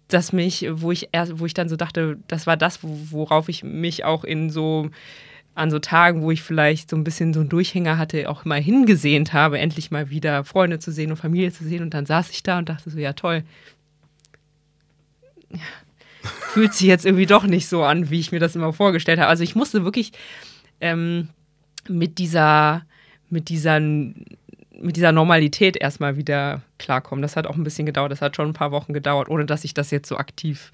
dass 0.10 0.34
mich, 0.34 0.68
wo 0.70 0.92
ich 0.92 1.10
erst, 1.14 1.40
wo 1.40 1.46
ich 1.46 1.54
dann 1.54 1.70
so 1.70 1.78
dachte, 1.78 2.18
das 2.28 2.48
war 2.48 2.58
das, 2.58 2.80
worauf 2.82 3.48
ich 3.48 3.64
mich 3.64 4.04
auch 4.04 4.26
in 4.26 4.50
so 4.50 4.90
an 5.56 5.72
so 5.72 5.80
Tagen, 5.80 6.22
wo 6.22 6.32
ich 6.32 6.44
vielleicht 6.44 6.90
so 6.90 6.98
ein 6.98 7.06
bisschen 7.06 7.34
so 7.34 7.40
einen 7.40 7.49
Durchhänger 7.49 7.98
hatte, 7.98 8.30
auch 8.30 8.44
mal 8.45 8.61
hingesehnt 8.61 9.34
habe, 9.34 9.57
endlich 9.57 9.90
mal 9.90 10.10
wieder 10.10 10.44
Freunde 10.44 10.80
zu 10.80 10.91
sehen 10.91 11.11
und 11.11 11.18
Familie 11.18 11.52
zu 11.52 11.64
sehen. 11.64 11.82
Und 11.82 11.94
dann 11.94 12.06
saß 12.06 12.30
ich 12.30 12.44
da 12.44 12.57
und 12.57 12.68
dachte 12.68 12.90
so, 12.90 12.99
ja 12.99 13.14
toll. 13.14 13.44
Fühlt 16.23 16.73
sich 16.73 16.88
jetzt 16.88 17.06
irgendwie 17.06 17.26
doch 17.26 17.45
nicht 17.45 17.68
so 17.68 17.84
an, 17.84 18.10
wie 18.10 18.19
ich 18.19 18.34
mir 18.34 18.40
das 18.40 18.56
immer 18.56 18.73
vorgestellt 18.73 19.19
habe. 19.19 19.30
Also 19.30 19.44
ich 19.44 19.56
musste 19.56 19.86
wirklich 19.86 20.11
ähm, 20.82 21.30
mit 21.88 22.18
dieser, 22.18 22.86
mit 23.30 23.49
dieser 23.49 23.80
mit 24.77 24.98
dieser 24.98 25.14
Normalität 25.14 25.77
erstmal 25.77 26.18
wieder 26.18 26.61
klarkommen. 26.80 27.22
Das 27.22 27.38
hat 27.38 27.48
auch 27.48 27.56
ein 27.56 27.64
bisschen 27.64 27.86
gedauert. 27.86 28.11
Das 28.11 28.22
hat 28.22 28.36
schon 28.36 28.49
ein 28.49 28.53
paar 28.53 28.72
Wochen 28.72 28.91
gedauert, 28.91 29.30
ohne 29.30 29.45
dass 29.45 29.64
ich 29.64 29.73
das 29.73 29.90
jetzt 29.90 30.10
so 30.10 30.18
aktiv 30.18 30.73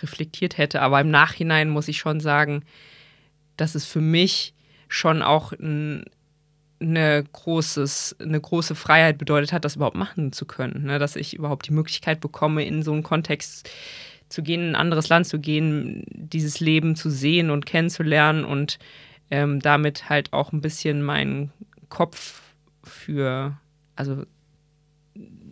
reflektiert 0.00 0.56
hätte. 0.56 0.80
Aber 0.80 1.00
im 1.02 1.10
Nachhinein 1.10 1.68
muss 1.68 1.88
ich 1.88 1.98
schon 1.98 2.20
sagen, 2.20 2.64
dass 3.56 3.74
es 3.74 3.84
für 3.84 4.00
mich 4.00 4.54
schon 4.88 5.22
auch 5.22 5.52
ein, 5.52 6.04
eine, 6.80 7.24
großes, 7.32 8.16
eine 8.20 8.40
große 8.40 8.74
Freiheit 8.74 9.18
bedeutet 9.18 9.52
hat, 9.52 9.64
das 9.64 9.76
überhaupt 9.76 9.96
machen 9.96 10.32
zu 10.32 10.46
können. 10.46 10.84
Ne? 10.84 10.98
Dass 10.98 11.16
ich 11.16 11.34
überhaupt 11.34 11.68
die 11.68 11.72
Möglichkeit 11.72 12.20
bekomme, 12.20 12.64
in 12.64 12.82
so 12.82 12.92
einen 12.92 13.02
Kontext 13.02 13.70
zu 14.28 14.42
gehen, 14.42 14.60
in 14.60 14.68
ein 14.70 14.76
anderes 14.76 15.08
Land 15.08 15.26
zu 15.26 15.38
gehen, 15.38 16.04
dieses 16.08 16.60
Leben 16.60 16.96
zu 16.96 17.10
sehen 17.10 17.50
und 17.50 17.66
kennenzulernen 17.66 18.44
und 18.44 18.78
ähm, 19.30 19.60
damit 19.60 20.08
halt 20.08 20.32
auch 20.32 20.52
ein 20.52 20.60
bisschen 20.60 21.02
meinen 21.02 21.52
Kopf 21.88 22.42
für, 22.82 23.56
also 23.96 24.24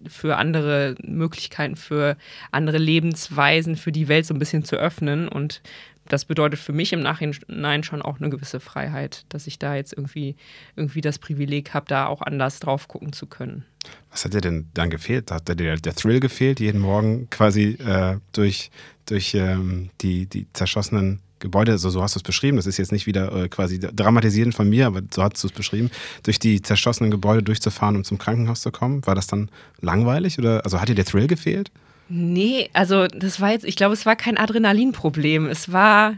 für 0.06 0.36
andere 0.36 0.96
Möglichkeiten, 1.02 1.76
für 1.76 2.16
andere 2.50 2.78
Lebensweisen, 2.78 3.76
für 3.76 3.92
die 3.92 4.08
Welt 4.08 4.26
so 4.26 4.34
ein 4.34 4.38
bisschen 4.38 4.64
zu 4.64 4.76
öffnen. 4.76 5.28
Und 5.28 5.62
das 6.10 6.24
bedeutet 6.24 6.58
für 6.58 6.72
mich 6.72 6.92
im 6.92 7.00
Nachhinein 7.00 7.84
schon 7.84 8.02
auch 8.02 8.18
eine 8.18 8.30
gewisse 8.30 8.60
Freiheit, 8.60 9.24
dass 9.28 9.46
ich 9.46 9.58
da 9.58 9.76
jetzt 9.76 9.92
irgendwie, 9.92 10.36
irgendwie 10.74 11.00
das 11.00 11.18
Privileg 11.18 11.72
habe, 11.72 11.86
da 11.88 12.06
auch 12.06 12.20
anders 12.20 12.58
drauf 12.58 12.88
gucken 12.88 13.12
zu 13.12 13.26
können. 13.26 13.64
Was 14.10 14.24
hat 14.24 14.34
dir 14.34 14.40
denn 14.40 14.68
dann 14.74 14.90
gefehlt? 14.90 15.30
Hat 15.30 15.48
dir 15.48 15.54
der, 15.54 15.76
der 15.76 15.94
Thrill 15.94 16.18
gefehlt, 16.18 16.58
jeden 16.58 16.80
Morgen 16.80 17.30
quasi 17.30 17.78
äh, 17.78 18.18
durch, 18.32 18.70
durch 19.06 19.34
ähm, 19.34 19.90
die, 20.00 20.26
die 20.26 20.46
zerschossenen 20.52 21.20
Gebäude, 21.38 21.72
also 21.72 21.88
so 21.88 22.02
hast 22.02 22.16
du 22.16 22.18
es 22.18 22.22
beschrieben, 22.22 22.56
das 22.58 22.66
ist 22.66 22.76
jetzt 22.76 22.92
nicht 22.92 23.06
wieder 23.06 23.32
äh, 23.32 23.48
quasi 23.48 23.78
dramatisieren 23.78 24.52
von 24.52 24.68
mir, 24.68 24.88
aber 24.88 25.00
so 25.10 25.22
hast 25.22 25.42
du 25.42 25.46
es 25.46 25.52
beschrieben, 25.52 25.90
durch 26.24 26.38
die 26.38 26.60
zerschossenen 26.60 27.10
Gebäude 27.10 27.42
durchzufahren, 27.42 27.96
um 27.96 28.04
zum 28.04 28.18
Krankenhaus 28.18 28.60
zu 28.60 28.70
kommen. 28.70 29.06
War 29.06 29.14
das 29.14 29.26
dann 29.26 29.48
langweilig 29.80 30.38
oder 30.38 30.64
also 30.64 30.80
hat 30.80 30.88
dir 30.88 30.94
der 30.94 31.06
Thrill 31.06 31.28
gefehlt? 31.28 31.70
Nee, 32.12 32.68
also 32.72 33.06
das 33.06 33.40
war 33.40 33.52
jetzt, 33.52 33.64
ich 33.64 33.76
glaube, 33.76 33.94
es 33.94 34.04
war 34.04 34.16
kein 34.16 34.36
Adrenalinproblem. 34.36 35.46
Es 35.46 35.72
war, 35.72 36.16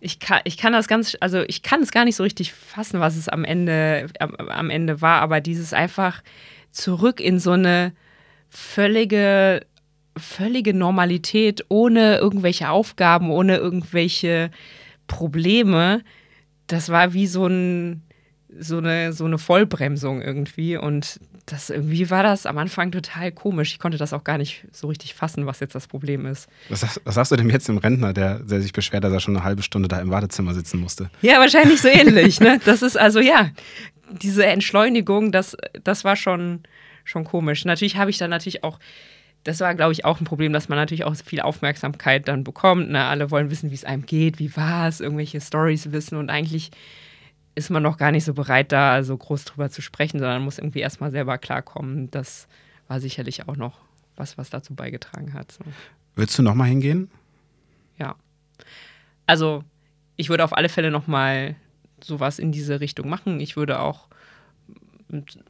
ich 0.00 0.18
kann, 0.18 0.40
ich 0.44 0.56
kann 0.56 0.72
das 0.72 0.88
ganz, 0.88 1.16
also 1.20 1.42
ich 1.46 1.62
kann 1.62 1.82
es 1.82 1.92
gar 1.92 2.06
nicht 2.06 2.16
so 2.16 2.22
richtig 2.22 2.54
fassen, 2.54 3.00
was 3.00 3.16
es 3.16 3.28
am 3.28 3.44
Ende, 3.44 4.08
am, 4.18 4.34
am 4.34 4.70
Ende 4.70 5.02
war, 5.02 5.20
aber 5.20 5.40
dieses 5.42 5.74
einfach 5.74 6.22
zurück 6.72 7.20
in 7.20 7.38
so 7.38 7.52
eine 7.52 7.92
völlige 8.48 9.66
völlige 10.16 10.74
Normalität, 10.74 11.64
ohne 11.68 12.18
irgendwelche 12.18 12.70
Aufgaben, 12.70 13.30
ohne 13.30 13.56
irgendwelche 13.56 14.50
Probleme. 15.06 16.02
Das 16.66 16.88
war 16.88 17.12
wie 17.12 17.26
so, 17.26 17.46
ein, 17.46 18.02
so, 18.58 18.78
eine, 18.78 19.12
so 19.12 19.24
eine 19.24 19.38
Vollbremsung 19.38 20.22
irgendwie. 20.22 20.76
Und 20.76 21.20
das 21.46 21.70
irgendwie 21.70 22.10
war 22.10 22.22
das 22.22 22.46
am 22.46 22.58
Anfang 22.58 22.92
total 22.92 23.32
komisch. 23.32 23.72
Ich 23.72 23.78
konnte 23.78 23.98
das 23.98 24.12
auch 24.12 24.24
gar 24.24 24.38
nicht 24.38 24.66
so 24.72 24.88
richtig 24.88 25.14
fassen, 25.14 25.46
was 25.46 25.60
jetzt 25.60 25.74
das 25.74 25.86
Problem 25.86 26.26
ist. 26.26 26.48
Was, 26.68 27.00
was 27.04 27.14
sagst 27.14 27.32
du 27.32 27.36
denn 27.36 27.50
jetzt 27.50 27.68
dem 27.68 27.78
Rentner, 27.78 28.12
der, 28.12 28.40
der 28.40 28.60
sich 28.60 28.72
beschwert, 28.72 29.04
dass 29.04 29.12
er 29.12 29.20
schon 29.20 29.36
eine 29.36 29.44
halbe 29.44 29.62
Stunde 29.62 29.88
da 29.88 30.00
im 30.00 30.10
Wartezimmer 30.10 30.54
sitzen 30.54 30.80
musste? 30.80 31.10
Ja, 31.22 31.38
wahrscheinlich 31.38 31.80
so 31.80 31.88
ähnlich. 31.88 32.40
Ne? 32.40 32.60
Das 32.64 32.82
ist 32.82 32.98
also 32.98 33.20
ja, 33.20 33.50
diese 34.10 34.46
Entschleunigung, 34.46 35.32
das, 35.32 35.56
das 35.84 36.04
war 36.04 36.16
schon, 36.16 36.62
schon 37.04 37.24
komisch. 37.24 37.64
Natürlich 37.64 37.96
habe 37.96 38.10
ich 38.10 38.18
dann 38.18 38.30
natürlich 38.30 38.64
auch 38.64 38.78
das 39.42 39.60
war, 39.60 39.74
glaube 39.74 39.92
ich, 39.92 40.04
auch 40.04 40.20
ein 40.20 40.26
Problem, 40.26 40.52
dass 40.52 40.68
man 40.68 40.76
natürlich 40.76 41.04
auch 41.04 41.16
viel 41.16 41.40
Aufmerksamkeit 41.40 42.28
dann 42.28 42.44
bekommt. 42.44 42.90
Ne? 42.90 43.04
Alle 43.04 43.30
wollen 43.30 43.50
wissen, 43.50 43.70
wie 43.70 43.74
es 43.74 43.86
einem 43.86 44.04
geht, 44.04 44.38
wie 44.38 44.54
war 44.54 44.86
es, 44.86 45.00
irgendwelche 45.00 45.40
Stories 45.40 45.92
wissen 45.92 46.18
und 46.18 46.28
eigentlich 46.28 46.70
ist 47.60 47.70
man 47.70 47.82
noch 47.82 47.98
gar 47.98 48.10
nicht 48.10 48.24
so 48.24 48.32
bereit, 48.32 48.72
da 48.72 49.04
so 49.04 49.16
groß 49.16 49.44
drüber 49.44 49.70
zu 49.70 49.82
sprechen, 49.82 50.18
sondern 50.18 50.42
muss 50.42 50.58
irgendwie 50.58 50.80
erstmal 50.80 51.10
selber 51.10 51.36
klarkommen. 51.36 52.10
Das 52.10 52.48
war 52.88 53.00
sicherlich 53.00 53.46
auch 53.48 53.56
noch 53.56 53.78
was, 54.16 54.38
was 54.38 54.48
dazu 54.48 54.74
beigetragen 54.74 55.34
hat. 55.34 55.52
So. 55.52 55.64
Willst 56.16 56.38
du 56.38 56.42
nochmal 56.42 56.68
hingehen? 56.68 57.10
Ja. 57.98 58.16
Also, 59.26 59.62
ich 60.16 60.30
würde 60.30 60.42
auf 60.42 60.56
alle 60.56 60.70
Fälle 60.70 60.90
nochmal 60.90 61.54
sowas 62.02 62.38
in 62.38 62.50
diese 62.50 62.80
Richtung 62.80 63.10
machen. 63.10 63.40
Ich 63.40 63.56
würde 63.56 63.78
auch, 63.80 64.08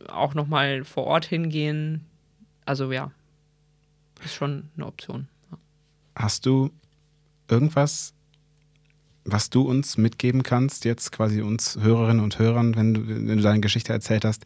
auch 0.08 0.34
nochmal 0.34 0.84
vor 0.84 1.04
Ort 1.04 1.26
hingehen. 1.26 2.04
Also, 2.66 2.90
ja, 2.90 3.12
ist 4.24 4.34
schon 4.34 4.68
eine 4.76 4.86
Option. 4.86 5.28
Ja. 5.50 5.58
Hast 6.16 6.44
du 6.44 6.70
irgendwas, 7.48 8.14
was 9.32 9.51
du 9.51 9.62
uns 9.62 9.97
mitgeben 9.97 10.43
kannst, 10.43 10.85
jetzt 10.85 11.12
quasi 11.12 11.43
uns 11.43 11.78
Hörerinnen 11.81 12.23
und 12.23 12.39
Hörern, 12.39 12.77
wenn 12.77 12.94
du, 12.94 13.09
wenn 13.09 13.36
du 13.36 13.43
deine 13.43 13.61
Geschichte 13.61 13.93
erzählt 13.93 14.24
hast, 14.24 14.44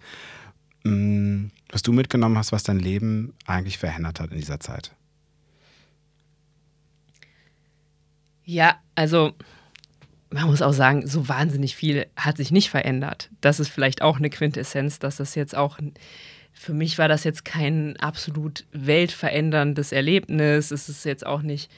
mm, 0.84 1.46
was 1.70 1.82
du 1.82 1.92
mitgenommen 1.92 2.38
hast, 2.38 2.52
was 2.52 2.62
dein 2.62 2.78
Leben 2.78 3.34
eigentlich 3.46 3.78
verändert 3.78 4.20
hat 4.20 4.30
in 4.30 4.38
dieser 4.38 4.60
Zeit? 4.60 4.92
Ja, 8.44 8.76
also 8.94 9.32
man 10.30 10.46
muss 10.46 10.62
auch 10.62 10.72
sagen, 10.72 11.06
so 11.06 11.28
wahnsinnig 11.28 11.76
viel 11.76 12.06
hat 12.16 12.36
sich 12.36 12.50
nicht 12.50 12.68
verändert. 12.68 13.30
Das 13.40 13.60
ist 13.60 13.68
vielleicht 13.68 14.02
auch 14.02 14.18
eine 14.18 14.30
Quintessenz, 14.30 14.98
dass 14.98 15.16
das 15.16 15.34
jetzt 15.34 15.56
auch 15.56 15.78
für 16.54 16.72
mich 16.72 16.98
war 16.98 17.08
das 17.08 17.24
jetzt 17.24 17.44
kein 17.44 17.96
absolut 17.98 18.64
weltveränderndes 18.72 19.92
Erlebnis. 19.92 20.70
Es 20.70 20.88
ist 20.88 21.04
jetzt 21.04 21.26
auch 21.26 21.42
nicht, 21.42 21.70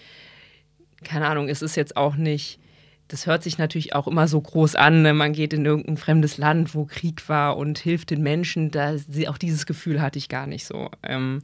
keine 1.02 1.26
Ahnung, 1.28 1.48
es 1.48 1.62
ist 1.62 1.76
jetzt 1.76 1.96
auch 1.96 2.14
nicht, 2.14 2.60
das 3.08 3.26
hört 3.26 3.42
sich 3.42 3.58
natürlich 3.58 3.94
auch 3.94 4.08
immer 4.08 4.26
so 4.28 4.40
groß 4.40 4.74
an. 4.74 5.02
Ne? 5.02 5.14
Man 5.14 5.32
geht 5.32 5.52
in 5.52 5.64
irgendein 5.64 5.96
fremdes 5.96 6.38
Land, 6.38 6.74
wo 6.74 6.84
Krieg 6.86 7.28
war 7.28 7.56
und 7.56 7.78
hilft 7.78 8.10
den 8.10 8.22
Menschen. 8.22 8.70
Da, 8.70 8.96
auch 9.28 9.38
dieses 9.38 9.66
Gefühl 9.66 10.00
hatte 10.00 10.18
ich 10.18 10.28
gar 10.28 10.46
nicht 10.46 10.66
so. 10.66 10.90
Ähm, 11.02 11.42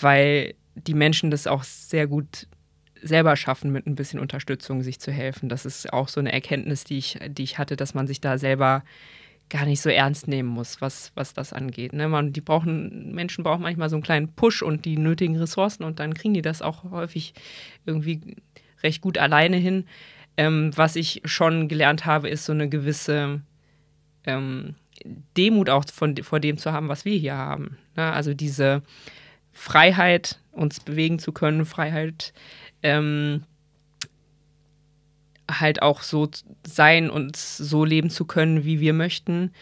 weil 0.00 0.54
die 0.74 0.94
Menschen 0.94 1.30
das 1.30 1.46
auch 1.46 1.62
sehr 1.62 2.06
gut 2.06 2.48
selber 3.00 3.36
schaffen, 3.36 3.70
mit 3.70 3.86
ein 3.86 3.94
bisschen 3.94 4.18
Unterstützung 4.18 4.82
sich 4.82 4.98
zu 4.98 5.12
helfen. 5.12 5.48
Das 5.48 5.66
ist 5.66 5.92
auch 5.92 6.08
so 6.08 6.20
eine 6.20 6.32
Erkenntnis, 6.32 6.84
die 6.84 6.98
ich, 6.98 7.18
die 7.28 7.44
ich 7.44 7.58
hatte, 7.58 7.76
dass 7.76 7.94
man 7.94 8.06
sich 8.06 8.20
da 8.20 8.38
selber 8.38 8.82
gar 9.50 9.66
nicht 9.66 9.82
so 9.82 9.90
ernst 9.90 10.26
nehmen 10.26 10.48
muss, 10.48 10.80
was, 10.80 11.12
was 11.14 11.34
das 11.34 11.52
angeht. 11.52 11.92
Ne? 11.92 12.08
Man, 12.08 12.32
die 12.32 12.40
brauchen, 12.40 13.14
Menschen 13.14 13.44
brauchen 13.44 13.62
manchmal 13.62 13.90
so 13.90 13.96
einen 13.96 14.02
kleinen 14.02 14.28
Push 14.32 14.62
und 14.62 14.86
die 14.86 14.96
nötigen 14.96 15.36
Ressourcen 15.36 15.84
und 15.84 16.00
dann 16.00 16.14
kriegen 16.14 16.34
die 16.34 16.42
das 16.42 16.62
auch 16.62 16.84
häufig 16.90 17.34
irgendwie 17.84 18.36
recht 18.82 19.02
gut 19.02 19.18
alleine 19.18 19.58
hin. 19.58 19.84
Ähm, 20.36 20.72
was 20.74 20.96
ich 20.96 21.22
schon 21.24 21.68
gelernt 21.68 22.06
habe, 22.06 22.28
ist 22.28 22.44
so 22.44 22.52
eine 22.52 22.68
gewisse 22.68 23.40
ähm, 24.24 24.74
Demut 25.36 25.70
auch 25.70 25.84
von, 25.92 26.16
vor 26.16 26.40
dem 26.40 26.58
zu 26.58 26.72
haben, 26.72 26.88
was 26.88 27.04
wir 27.04 27.16
hier 27.16 27.36
haben. 27.36 27.76
Ne? 27.96 28.12
Also 28.12 28.34
diese 28.34 28.82
Freiheit, 29.52 30.40
uns 30.52 30.80
bewegen 30.80 31.18
zu 31.18 31.32
können, 31.32 31.64
Freiheit, 31.64 32.32
ähm, 32.82 33.44
halt 35.50 35.82
auch 35.82 36.02
so 36.02 36.28
sein 36.66 37.10
und 37.10 37.36
so 37.36 37.84
leben 37.84 38.10
zu 38.10 38.24
können, 38.24 38.64
wie 38.64 38.80
wir 38.80 38.92
möchten. 38.92 39.52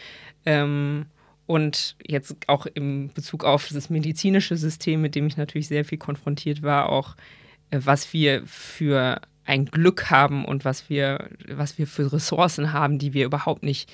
Ähm, 0.45 1.05
und 1.45 1.95
jetzt 2.05 2.35
auch 2.47 2.65
im 2.65 3.11
Bezug 3.13 3.43
auf 3.43 3.67
das 3.69 3.89
medizinische 3.89 4.55
System, 4.55 5.01
mit 5.01 5.15
dem 5.15 5.27
ich 5.27 5.37
natürlich 5.37 5.67
sehr 5.67 5.83
viel 5.83 5.97
konfrontiert 5.97 6.63
war, 6.63 6.89
auch 6.89 7.15
äh, 7.69 7.79
was 7.83 8.13
wir 8.13 8.45
für 8.47 9.21
ein 9.45 9.65
Glück 9.65 10.09
haben 10.09 10.45
und 10.45 10.65
was 10.65 10.89
wir, 10.89 11.29
was 11.47 11.77
wir 11.77 11.87
für 11.87 12.11
Ressourcen 12.11 12.73
haben, 12.73 12.99
die 12.99 13.13
wir 13.13 13.25
überhaupt 13.25 13.63
nicht 13.63 13.91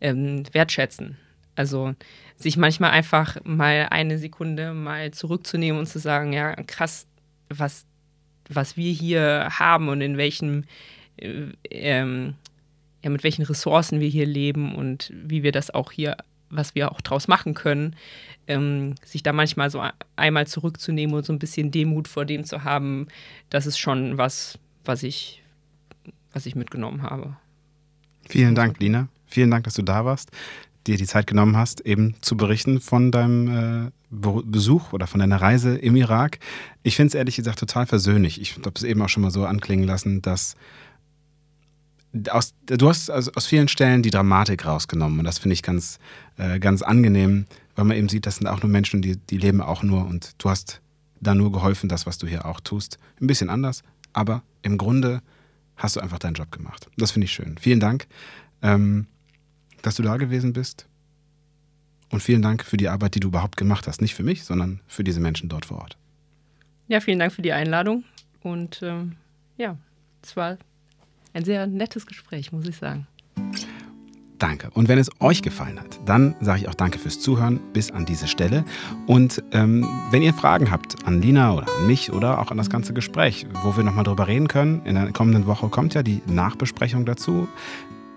ähm, 0.00 0.42
wertschätzen. 0.52 1.16
Also 1.56 1.94
sich 2.36 2.56
manchmal 2.56 2.90
einfach 2.90 3.38
mal 3.44 3.88
eine 3.90 4.18
Sekunde 4.18 4.72
mal 4.72 5.10
zurückzunehmen 5.10 5.78
und 5.78 5.86
zu 5.86 5.98
sagen, 5.98 6.32
ja, 6.32 6.54
krass, 6.54 7.06
was, 7.48 7.84
was 8.48 8.76
wir 8.76 8.92
hier 8.92 9.48
haben 9.58 9.88
und 9.88 10.00
in 10.00 10.16
welchem 10.16 10.64
ähm, 11.70 12.34
ja, 13.02 13.10
mit 13.10 13.24
welchen 13.24 13.44
Ressourcen 13.44 14.00
wir 14.00 14.08
hier 14.08 14.26
leben 14.26 14.74
und 14.74 15.12
wie 15.14 15.42
wir 15.42 15.52
das 15.52 15.70
auch 15.70 15.92
hier, 15.92 16.16
was 16.50 16.74
wir 16.74 16.92
auch 16.92 17.00
draus 17.00 17.28
machen 17.28 17.54
können, 17.54 17.96
ähm, 18.46 18.94
sich 19.04 19.22
da 19.22 19.32
manchmal 19.32 19.70
so 19.70 19.82
einmal 20.16 20.46
zurückzunehmen 20.46 21.14
und 21.14 21.24
so 21.24 21.32
ein 21.32 21.38
bisschen 21.38 21.70
Demut 21.70 22.08
vor 22.08 22.24
dem 22.24 22.44
zu 22.44 22.64
haben, 22.64 23.08
das 23.48 23.66
ist 23.66 23.78
schon 23.78 24.18
was, 24.18 24.58
was 24.90 25.04
ich, 25.04 25.40
was 26.32 26.46
ich 26.46 26.56
mitgenommen 26.56 27.02
habe. 27.02 27.36
Vielen 28.28 28.56
Dank, 28.56 28.80
Lina. 28.80 29.08
Vielen 29.26 29.50
Dank, 29.50 29.62
dass 29.62 29.74
du 29.74 29.82
da 29.82 30.04
warst, 30.04 30.30
dir 30.88 30.96
die 30.96 31.06
Zeit 31.06 31.28
genommen 31.28 31.56
hast, 31.56 31.80
eben 31.86 32.16
zu 32.22 32.36
berichten 32.36 32.80
von 32.80 33.12
deinem 33.12 33.86
äh, 33.86 33.90
Besuch 34.10 34.92
oder 34.92 35.06
von 35.06 35.20
deiner 35.20 35.40
Reise 35.40 35.76
im 35.76 35.94
Irak. 35.94 36.40
Ich 36.82 36.96
finde 36.96 37.08
es 37.08 37.14
ehrlich 37.14 37.36
gesagt 37.36 37.60
total 37.60 37.86
versöhnlich. 37.86 38.40
Ich 38.40 38.56
habe 38.56 38.72
es 38.74 38.82
eben 38.82 39.00
auch 39.00 39.08
schon 39.08 39.22
mal 39.22 39.30
so 39.30 39.46
anklingen 39.46 39.86
lassen, 39.86 40.22
dass 40.22 40.56
aus, 42.28 42.54
du 42.66 42.88
hast 42.88 43.12
also 43.12 43.30
aus 43.36 43.46
vielen 43.46 43.68
Stellen 43.68 44.02
die 44.02 44.10
Dramatik 44.10 44.66
rausgenommen 44.66 45.20
und 45.20 45.24
das 45.24 45.38
finde 45.38 45.54
ich 45.54 45.62
ganz, 45.62 46.00
äh, 46.36 46.58
ganz 46.58 46.82
angenehm, 46.82 47.46
weil 47.76 47.84
man 47.84 47.96
eben 47.96 48.08
sieht, 48.08 48.26
das 48.26 48.36
sind 48.36 48.48
auch 48.48 48.60
nur 48.60 48.70
Menschen, 48.70 49.02
die, 49.02 49.16
die 49.16 49.38
leben 49.38 49.60
auch 49.60 49.84
nur 49.84 50.04
und 50.04 50.34
du 50.38 50.50
hast 50.50 50.80
da 51.20 51.36
nur 51.36 51.52
geholfen, 51.52 51.88
das, 51.88 52.06
was 52.06 52.18
du 52.18 52.26
hier 52.26 52.44
auch 52.46 52.58
tust. 52.58 52.98
Ein 53.20 53.28
bisschen 53.28 53.50
anders, 53.50 53.84
aber 54.12 54.42
im 54.62 54.78
Grunde 54.78 55.22
hast 55.76 55.96
du 55.96 56.00
einfach 56.00 56.18
deinen 56.18 56.34
Job 56.34 56.50
gemacht. 56.52 56.88
Das 56.96 57.12
finde 57.12 57.24
ich 57.24 57.32
schön. 57.32 57.56
Vielen 57.58 57.80
Dank. 57.80 58.06
ähm, 58.62 59.06
dass 59.82 59.96
du 59.96 60.02
da 60.02 60.16
gewesen 60.16 60.52
bist. 60.52 60.86
Und 62.10 62.22
vielen 62.22 62.42
Dank 62.42 62.64
für 62.64 62.76
die 62.76 62.88
Arbeit, 62.88 63.14
die 63.14 63.20
du 63.20 63.28
überhaupt 63.28 63.56
gemacht 63.56 63.86
hast. 63.86 64.00
Nicht 64.00 64.14
für 64.14 64.22
mich, 64.24 64.44
sondern 64.44 64.80
für 64.86 65.04
diese 65.04 65.20
Menschen 65.20 65.48
dort 65.48 65.66
vor 65.66 65.78
Ort. 65.78 65.96
Ja, 66.88 67.00
vielen 67.00 67.20
Dank 67.20 67.32
für 67.32 67.42
die 67.42 67.52
Einladung. 67.52 68.04
Und 68.42 68.80
ähm, 68.82 69.16
ja, 69.56 69.76
es 70.22 70.36
war 70.36 70.58
ein 71.32 71.44
sehr 71.44 71.66
nettes 71.66 72.06
Gespräch, 72.06 72.50
muss 72.52 72.66
ich 72.66 72.76
sagen. 72.76 73.06
Danke. 74.40 74.70
Und 74.72 74.88
wenn 74.88 74.98
es 74.98 75.10
euch 75.20 75.42
gefallen 75.42 75.78
hat, 75.78 76.00
dann 76.06 76.34
sage 76.40 76.62
ich 76.62 76.68
auch 76.68 76.74
danke 76.74 76.98
fürs 76.98 77.20
Zuhören 77.20 77.60
bis 77.74 77.90
an 77.90 78.06
diese 78.06 78.26
Stelle. 78.26 78.64
Und 79.06 79.44
ähm, 79.52 79.86
wenn 80.10 80.22
ihr 80.22 80.32
Fragen 80.32 80.70
habt 80.70 81.06
an 81.06 81.20
Lina 81.20 81.52
oder 81.52 81.66
an 81.78 81.86
mich 81.86 82.10
oder 82.10 82.40
auch 82.40 82.50
an 82.50 82.56
das 82.56 82.70
ganze 82.70 82.94
Gespräch, 82.94 83.46
wo 83.62 83.76
wir 83.76 83.84
nochmal 83.84 84.04
drüber 84.04 84.26
reden 84.28 84.48
können, 84.48 84.80
in 84.86 84.94
der 84.94 85.12
kommenden 85.12 85.46
Woche 85.46 85.68
kommt 85.68 85.92
ja 85.92 86.02
die 86.02 86.22
Nachbesprechung 86.26 87.04
dazu. 87.04 87.48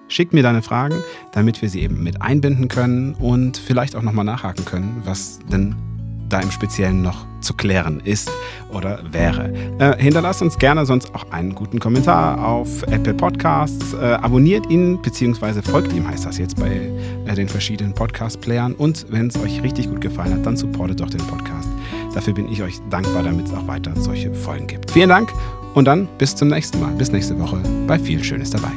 Schickt 0.07 0.31
mir 0.31 0.43
deine 0.43 0.61
Fragen, 0.61 0.95
damit 1.33 1.61
wir 1.61 1.69
sie 1.69 1.81
eben 1.81 2.01
mit 2.03 2.21
einbinden 2.21 2.69
können 2.69 3.15
und 3.15 3.57
vielleicht 3.57 3.95
auch 3.97 4.01
nochmal 4.01 4.25
nachhaken 4.25 4.63
können, 4.63 5.01
was 5.03 5.39
denn 5.51 5.75
da 6.33 6.39
im 6.39 6.51
Speziellen 6.51 7.01
noch 7.01 7.25
zu 7.41 7.53
klären 7.53 7.99
ist 8.03 8.31
oder 8.71 8.99
wäre. 9.11 9.53
Äh, 9.77 10.01
hinterlasst 10.01 10.41
uns 10.41 10.57
gerne 10.57 10.85
sonst 10.85 11.13
auch 11.13 11.29
einen 11.31 11.53
guten 11.53 11.79
Kommentar 11.79 12.43
auf 12.43 12.83
Apple 12.83 13.13
Podcasts. 13.13 13.93
Äh, 13.93 13.97
abonniert 13.97 14.69
ihn, 14.69 14.99
beziehungsweise 15.01 15.61
folgt 15.61 15.93
ihm, 15.93 16.07
heißt 16.07 16.25
das 16.25 16.37
jetzt 16.37 16.55
bei 16.59 16.89
äh, 17.25 17.35
den 17.35 17.47
verschiedenen 17.47 17.93
Podcast-Playern. 17.93 18.73
Und 18.73 19.05
wenn 19.09 19.27
es 19.27 19.37
euch 19.37 19.61
richtig 19.61 19.89
gut 19.89 20.01
gefallen 20.01 20.33
hat, 20.33 20.45
dann 20.45 20.57
supportet 20.57 21.01
doch 21.01 21.09
den 21.09 21.25
Podcast. 21.27 21.69
Dafür 22.15 22.33
bin 22.33 22.51
ich 22.51 22.63
euch 22.63 22.79
dankbar, 22.89 23.23
damit 23.23 23.47
es 23.47 23.53
auch 23.53 23.67
weiter 23.67 23.93
solche 23.95 24.33
Folgen 24.33 24.65
gibt. 24.65 24.89
Vielen 24.89 25.09
Dank 25.09 25.31
und 25.75 25.85
dann 25.85 26.07
bis 26.17 26.35
zum 26.35 26.47
nächsten 26.47 26.79
Mal. 26.79 26.93
Bis 26.93 27.11
nächste 27.11 27.37
Woche 27.39 27.61
bei 27.85 27.99
viel 27.99 28.23
Schönes 28.23 28.49
dabei. 28.49 28.71